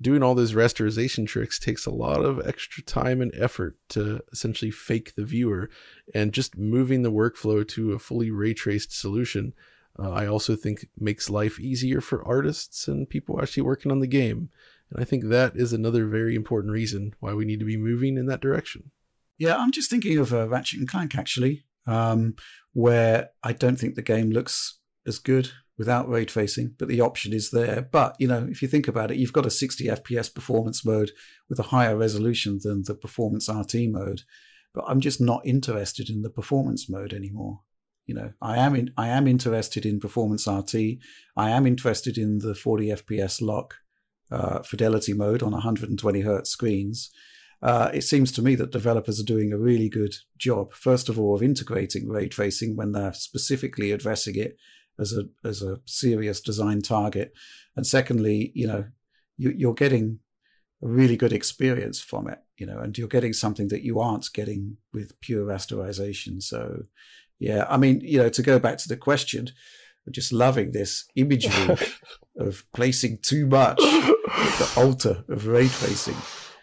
doing 0.00 0.22
all 0.22 0.34
those 0.34 0.54
rasterization 0.54 1.26
tricks 1.26 1.58
takes 1.58 1.86
a 1.86 1.90
lot 1.90 2.24
of 2.24 2.44
extra 2.46 2.82
time 2.82 3.20
and 3.20 3.32
effort 3.34 3.76
to 3.90 4.22
essentially 4.32 4.70
fake 4.70 5.14
the 5.14 5.24
viewer, 5.24 5.70
and 6.14 6.32
just 6.32 6.58
moving 6.58 7.02
the 7.02 7.12
workflow 7.12 7.66
to 7.68 7.92
a 7.92 7.98
fully 7.98 8.30
ray 8.30 8.54
traced 8.54 8.98
solution. 8.98 9.52
Uh, 9.98 10.10
I 10.10 10.26
also 10.26 10.56
think 10.56 10.88
makes 10.98 11.30
life 11.30 11.60
easier 11.60 12.00
for 12.00 12.26
artists 12.26 12.88
and 12.88 13.08
people 13.08 13.40
actually 13.40 13.62
working 13.62 13.92
on 13.92 14.00
the 14.00 14.08
game. 14.08 14.50
And 14.90 15.00
I 15.00 15.04
think 15.04 15.24
that 15.24 15.54
is 15.54 15.72
another 15.72 16.06
very 16.06 16.34
important 16.34 16.72
reason 16.72 17.14
why 17.20 17.32
we 17.32 17.44
need 17.44 17.60
to 17.60 17.64
be 17.64 17.76
moving 17.76 18.18
in 18.18 18.26
that 18.26 18.40
direction. 18.40 18.90
Yeah, 19.38 19.56
I'm 19.56 19.72
just 19.72 19.90
thinking 19.90 20.18
of 20.18 20.32
uh, 20.32 20.48
Ratchet 20.48 20.80
and 20.80 20.88
Clank 20.88 21.16
actually, 21.16 21.64
um, 21.86 22.34
where 22.72 23.30
I 23.42 23.52
don't 23.52 23.76
think 23.76 23.94
the 23.94 24.02
game 24.02 24.30
looks 24.30 24.78
as 25.06 25.18
good 25.18 25.50
without 25.76 26.08
ray 26.08 26.24
tracing, 26.24 26.74
but 26.78 26.88
the 26.88 27.00
option 27.00 27.32
is 27.32 27.50
there. 27.50 27.88
But 27.90 28.16
you 28.18 28.28
know, 28.28 28.46
if 28.50 28.62
you 28.62 28.68
think 28.68 28.88
about 28.88 29.10
it, 29.10 29.16
you've 29.16 29.32
got 29.32 29.46
a 29.46 29.50
60 29.50 29.86
FPS 29.86 30.32
performance 30.32 30.84
mode 30.84 31.10
with 31.48 31.58
a 31.58 31.64
higher 31.64 31.96
resolution 31.96 32.60
than 32.62 32.84
the 32.84 32.94
performance 32.94 33.48
RT 33.48 33.90
mode. 33.90 34.22
But 34.72 34.84
I'm 34.86 35.00
just 35.00 35.20
not 35.20 35.46
interested 35.46 36.08
in 36.08 36.22
the 36.22 36.30
performance 36.30 36.88
mode 36.88 37.12
anymore. 37.12 37.60
You 38.06 38.14
know, 38.14 38.32
I 38.40 38.58
am 38.58 38.76
in, 38.76 38.92
I 38.96 39.08
am 39.08 39.26
interested 39.26 39.86
in 39.86 39.98
performance 39.98 40.46
RT. 40.46 40.74
I 41.36 41.50
am 41.50 41.66
interested 41.66 42.18
in 42.18 42.38
the 42.38 42.54
40 42.54 42.88
FPS 42.88 43.40
lock 43.40 43.74
uh, 44.30 44.62
fidelity 44.62 45.12
mode 45.12 45.42
on 45.42 45.52
120 45.52 46.20
hertz 46.20 46.50
screens 46.50 47.10
uh, 47.64 47.90
it 47.94 48.02
seems 48.02 48.30
to 48.30 48.42
me 48.42 48.54
that 48.54 48.70
developers 48.70 49.18
are 49.18 49.24
doing 49.24 49.50
a 49.50 49.58
really 49.58 49.88
good 49.88 50.14
job, 50.36 50.74
first 50.74 51.08
of 51.08 51.18
all, 51.18 51.34
of 51.34 51.42
integrating 51.42 52.10
ray 52.10 52.28
tracing 52.28 52.76
when 52.76 52.92
they're 52.92 53.14
specifically 53.14 53.90
addressing 53.90 54.36
it 54.36 54.58
as 54.98 55.12
a 55.12 55.24
as 55.46 55.62
a 55.62 55.80
serious 55.84 56.40
design 56.40 56.82
target, 56.82 57.32
and 57.76 57.86
secondly, 57.86 58.52
you 58.54 58.66
know, 58.66 58.84
you, 59.36 59.52
you're 59.56 59.74
getting 59.74 60.20
a 60.82 60.88
really 60.88 61.16
good 61.16 61.32
experience 61.32 62.00
from 62.00 62.28
it, 62.28 62.38
you 62.58 62.66
know, 62.66 62.78
and 62.78 62.96
you're 62.96 63.08
getting 63.08 63.32
something 63.32 63.68
that 63.68 63.82
you 63.82 64.00
aren't 64.00 64.32
getting 64.32 64.76
with 64.92 65.18
pure 65.20 65.44
rasterization. 65.44 66.42
So, 66.42 66.84
yeah, 67.38 67.66
I 67.68 67.76
mean, 67.76 68.00
you 68.00 68.18
know, 68.18 68.28
to 68.28 68.42
go 68.42 68.58
back 68.58 68.78
to 68.78 68.88
the 68.88 68.96
question, 68.96 69.48
I'm 70.06 70.12
just 70.12 70.32
loving 70.32 70.72
this 70.72 71.06
imagery 71.16 71.76
of 72.38 72.64
placing 72.74 73.18
too 73.22 73.46
much 73.46 73.78
the 73.80 74.72
altar 74.76 75.24
of 75.28 75.46
ray 75.46 75.68
tracing. 75.68 76.16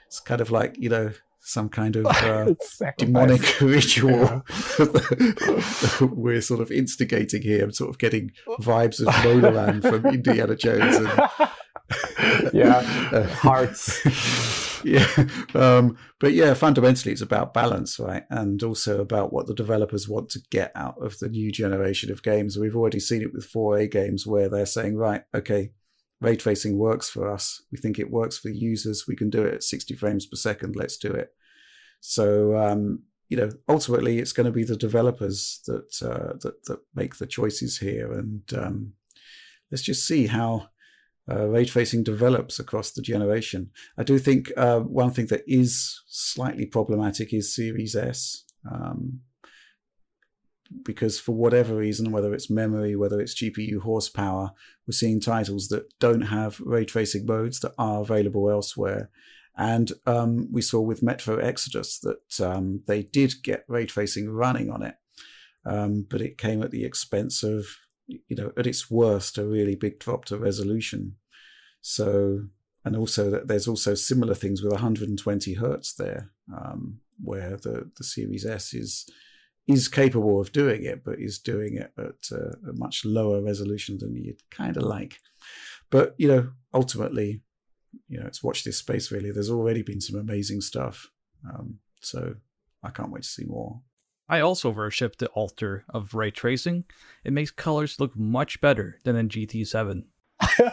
It's 0.08 0.20
kind 0.20 0.42
of 0.42 0.52
like, 0.52 0.76
you 0.78 0.90
know, 0.90 1.12
some 1.42 1.70
kind 1.70 1.96
of 1.96 2.06
uh, 2.10 2.54
demonic 2.98 3.60
ritual 3.62 4.44
we're 6.02 6.42
sort 6.42 6.62
of 6.62 6.72
instigating 6.72 7.42
here. 7.42 7.64
I'm 7.64 7.72
sort 7.72 7.90
of 7.90 7.98
getting 7.98 8.32
vibes 8.60 9.00
of 9.00 9.08
Mola 9.24 9.52
Ram 9.52 9.82
from 9.82 10.06
Indiana 10.06 10.56
Jones. 10.56 10.96
And, 10.96 11.10
yeah, 12.54 13.10
uh, 13.12 13.28
hearts. 13.28 14.86
yeah, 14.86 15.08
um, 15.54 15.98
but 16.20 16.34
yeah, 16.34 16.54
fundamentally, 16.54 17.12
it's 17.12 17.22
about 17.22 17.54
balance, 17.54 18.00
right? 18.00 18.24
And 18.30 18.62
also 18.64 19.02
about 19.02 19.34
what 19.34 19.48
the 19.48 19.54
developers 19.54 20.08
want 20.08 20.30
to 20.30 20.42
get 20.52 20.72
out 20.76 20.96
of 21.02 21.20
the 21.20 21.28
new 21.28 21.52
generation 21.52 22.12
of 22.12 22.24
games. 22.24 22.58
We've 22.58 22.76
already 22.76 23.00
seen 23.00 23.22
it 23.22 23.34
with 23.34 23.52
4A 23.52 23.92
games 23.92 24.26
where 24.26 24.48
they're 24.48 24.66
saying, 24.66 24.96
right, 24.96 25.24
okay, 25.34 25.72
ray 26.22 26.36
tracing 26.36 26.78
works 26.78 27.10
for 27.10 27.30
us. 27.30 27.64
We 27.72 27.78
think 27.78 28.00
it 28.00 28.12
works 28.12 28.38
for 28.38 28.50
users. 28.50 29.06
We 29.08 29.16
can 29.16 29.30
do 29.30 29.44
it 29.44 29.56
at 29.56 29.64
60 29.64 29.96
frames 29.96 30.26
per 30.26 30.38
second. 30.38 30.76
Let's 30.76 30.98
do 30.98 31.12
it. 31.12 31.34
So, 32.00 32.56
um, 32.58 33.04
you 33.28 33.38
know, 33.38 33.50
ultimately, 33.68 34.20
it's 34.20 34.34
going 34.34 34.46
to 34.46 34.52
be 34.52 34.64
the 34.64 34.76
developers 34.76 35.62
that 35.66 36.02
uh, 36.02 36.34
that, 36.42 36.66
that 36.66 36.80
make 36.96 37.16
the 37.16 37.28
choices 37.28 37.78
here, 37.78 38.12
and 38.12 38.42
um, 38.54 38.94
let's 39.72 39.84
just 39.84 40.06
see 40.06 40.28
how 40.28 40.68
uh, 41.32 41.48
ray 41.48 41.66
tracing 41.66 42.04
develops 42.04 42.60
across 42.60 42.92
the 42.92 43.02
generation. 43.02 43.70
I 43.98 44.04
do 44.04 44.20
think 44.20 44.52
uh, 44.58 44.80
one 44.80 45.12
thing 45.12 45.28
that 45.28 45.44
is 45.48 46.02
slightly 46.08 46.66
problematic 46.66 47.34
is 47.34 47.56
Series 47.56 47.96
S. 47.96 48.44
Um, 48.70 49.22
because 50.84 51.20
for 51.20 51.34
whatever 51.34 51.76
reason, 51.76 52.12
whether 52.12 52.34
it's 52.34 52.50
memory, 52.50 52.96
whether 52.96 53.20
it's 53.20 53.36
GPU 53.36 53.82
horsepower, 53.82 54.52
we're 54.88 54.94
seeing 54.94 55.20
titles 55.20 55.68
that 55.68 55.98
don't 56.00 56.22
have 56.22 56.60
ray 56.62 56.86
tracing 56.86 57.26
modes 57.26 57.60
that 57.60 57.74
are 57.78 58.02
available 58.02 58.50
elsewhere. 58.50 59.10
And 59.58 59.92
um, 60.06 60.48
we 60.52 60.62
saw 60.62 60.80
with 60.80 61.04
Metro 61.04 61.38
Exodus 61.38 62.00
that 62.00 62.40
um, 62.40 62.84
they 62.88 63.04
did 63.04 63.44
get 63.44 63.66
ray 63.68 63.86
tracing 63.86 64.30
running 64.30 64.70
on 64.72 64.82
it, 64.82 64.96
um, 65.66 66.08
but 66.10 66.22
it 66.22 66.38
came 66.38 66.64
at 66.64 66.72
the 66.72 66.86
expense 66.86 67.44
of, 67.44 67.66
you 68.08 68.36
know, 68.36 68.52
at 68.58 68.68
its 68.68 68.90
worst, 68.90 69.38
a 69.38 69.46
really 69.46 69.76
big 69.76 70.00
drop 70.00 70.26
to 70.26 70.38
resolution. 70.38 71.18
So, 71.82 72.46
and 72.86 72.96
also 72.96 73.30
that 73.30 73.48
there's 73.48 73.68
also 73.68 73.94
similar 73.94 74.34
things 74.34 74.62
with 74.62 74.72
120 74.72 75.56
hertz 75.56 75.94
there, 75.94 76.32
um, 76.52 77.00
where 77.22 77.58
the 77.58 77.92
the 77.98 78.04
Series 78.04 78.46
S 78.46 78.74
is 78.74 79.06
is 79.74 79.88
capable 79.88 80.40
of 80.40 80.52
doing 80.52 80.84
it, 80.84 81.04
but 81.04 81.20
is 81.20 81.40
doing 81.40 81.76
it 81.76 81.92
at 81.98 82.32
a, 82.32 82.70
a 82.70 82.74
much 82.74 83.06
lower 83.06 83.42
resolution 83.42 83.98
than 84.00 84.16
you'd 84.16 84.42
kind 84.50 84.78
of 84.78 84.84
like. 84.84 85.20
But 85.90 86.16
you 86.18 86.28
know, 86.28 86.52
ultimately, 86.74 87.42
you 88.08 88.20
know, 88.20 88.26
it's 88.26 88.44
watch 88.44 88.64
this 88.64 88.78
space. 88.78 89.12
Really, 89.12 89.32
there's 89.32 89.50
already 89.50 89.84
been 89.84 90.02
some 90.02 90.20
amazing 90.20 90.62
stuff, 90.62 91.10
um, 91.48 91.80
so 92.02 92.36
I 92.84 92.90
can't 92.90 93.12
wait 93.12 93.24
to 93.24 93.30
see 93.30 93.46
more. 93.46 93.82
I 94.30 94.40
also 94.40 94.70
worship 94.70 95.18
the 95.18 95.28
altar 95.28 95.84
of 95.90 96.14
ray 96.14 96.32
tracing. 96.32 96.86
It 97.26 97.34
makes 97.34 97.52
colors 97.52 98.00
look 98.00 98.16
much 98.16 98.62
better 98.62 98.98
than 99.04 99.18
in 99.18 99.28
GT7. 99.28 100.04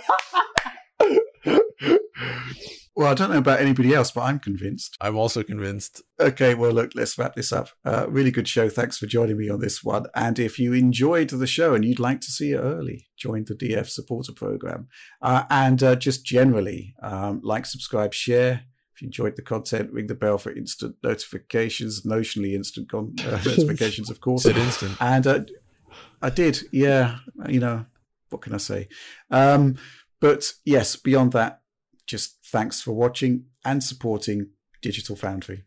Well, 2.98 3.06
I 3.06 3.14
don't 3.14 3.30
know 3.30 3.38
about 3.38 3.60
anybody 3.60 3.94
else, 3.94 4.10
but 4.10 4.22
I'm 4.22 4.40
convinced. 4.40 4.96
I'm 5.00 5.16
also 5.16 5.44
convinced. 5.44 6.02
Okay, 6.18 6.56
well, 6.56 6.72
look, 6.72 6.96
let's 6.96 7.16
wrap 7.16 7.36
this 7.36 7.52
up. 7.52 7.68
Uh, 7.84 8.06
really 8.08 8.32
good 8.32 8.48
show. 8.48 8.68
Thanks 8.68 8.98
for 8.98 9.06
joining 9.06 9.38
me 9.38 9.48
on 9.48 9.60
this 9.60 9.84
one. 9.84 10.06
And 10.16 10.36
if 10.36 10.58
you 10.58 10.72
enjoyed 10.72 11.28
the 11.28 11.46
show 11.46 11.76
and 11.76 11.84
you'd 11.84 12.00
like 12.00 12.20
to 12.22 12.32
see 12.32 12.54
it 12.54 12.58
early, 12.58 13.06
join 13.16 13.44
the 13.44 13.54
DF 13.54 13.88
supporter 13.88 14.32
program. 14.32 14.88
Uh, 15.22 15.44
and 15.48 15.80
uh, 15.80 15.94
just 15.94 16.26
generally, 16.26 16.96
um, 17.00 17.40
like, 17.44 17.66
subscribe, 17.66 18.14
share. 18.14 18.64
If 18.92 19.02
you 19.02 19.06
enjoyed 19.06 19.36
the 19.36 19.42
content, 19.42 19.92
ring 19.92 20.08
the 20.08 20.16
bell 20.16 20.36
for 20.36 20.50
instant 20.50 20.96
notifications, 21.04 22.02
notionally 22.02 22.54
instant 22.54 22.90
con- 22.90 23.14
uh, 23.24 23.30
notifications, 23.46 24.10
of 24.10 24.20
course. 24.20 24.42
Said 24.42 24.56
instant. 24.56 24.96
And 24.98 25.24
uh, 25.24 25.40
I 26.20 26.30
did, 26.30 26.62
yeah. 26.72 27.18
You 27.48 27.60
know, 27.60 27.86
what 28.30 28.42
can 28.42 28.54
I 28.54 28.58
say? 28.58 28.88
Um, 29.30 29.76
but 30.20 30.52
yes, 30.64 30.96
beyond 30.96 31.30
that, 31.34 31.60
just 32.09 32.39
thanks 32.44 32.80
for 32.80 32.93
watching 32.93 33.44
and 33.64 33.85
supporting 33.85 34.48
Digital 34.80 35.14
Foundry. 35.14 35.64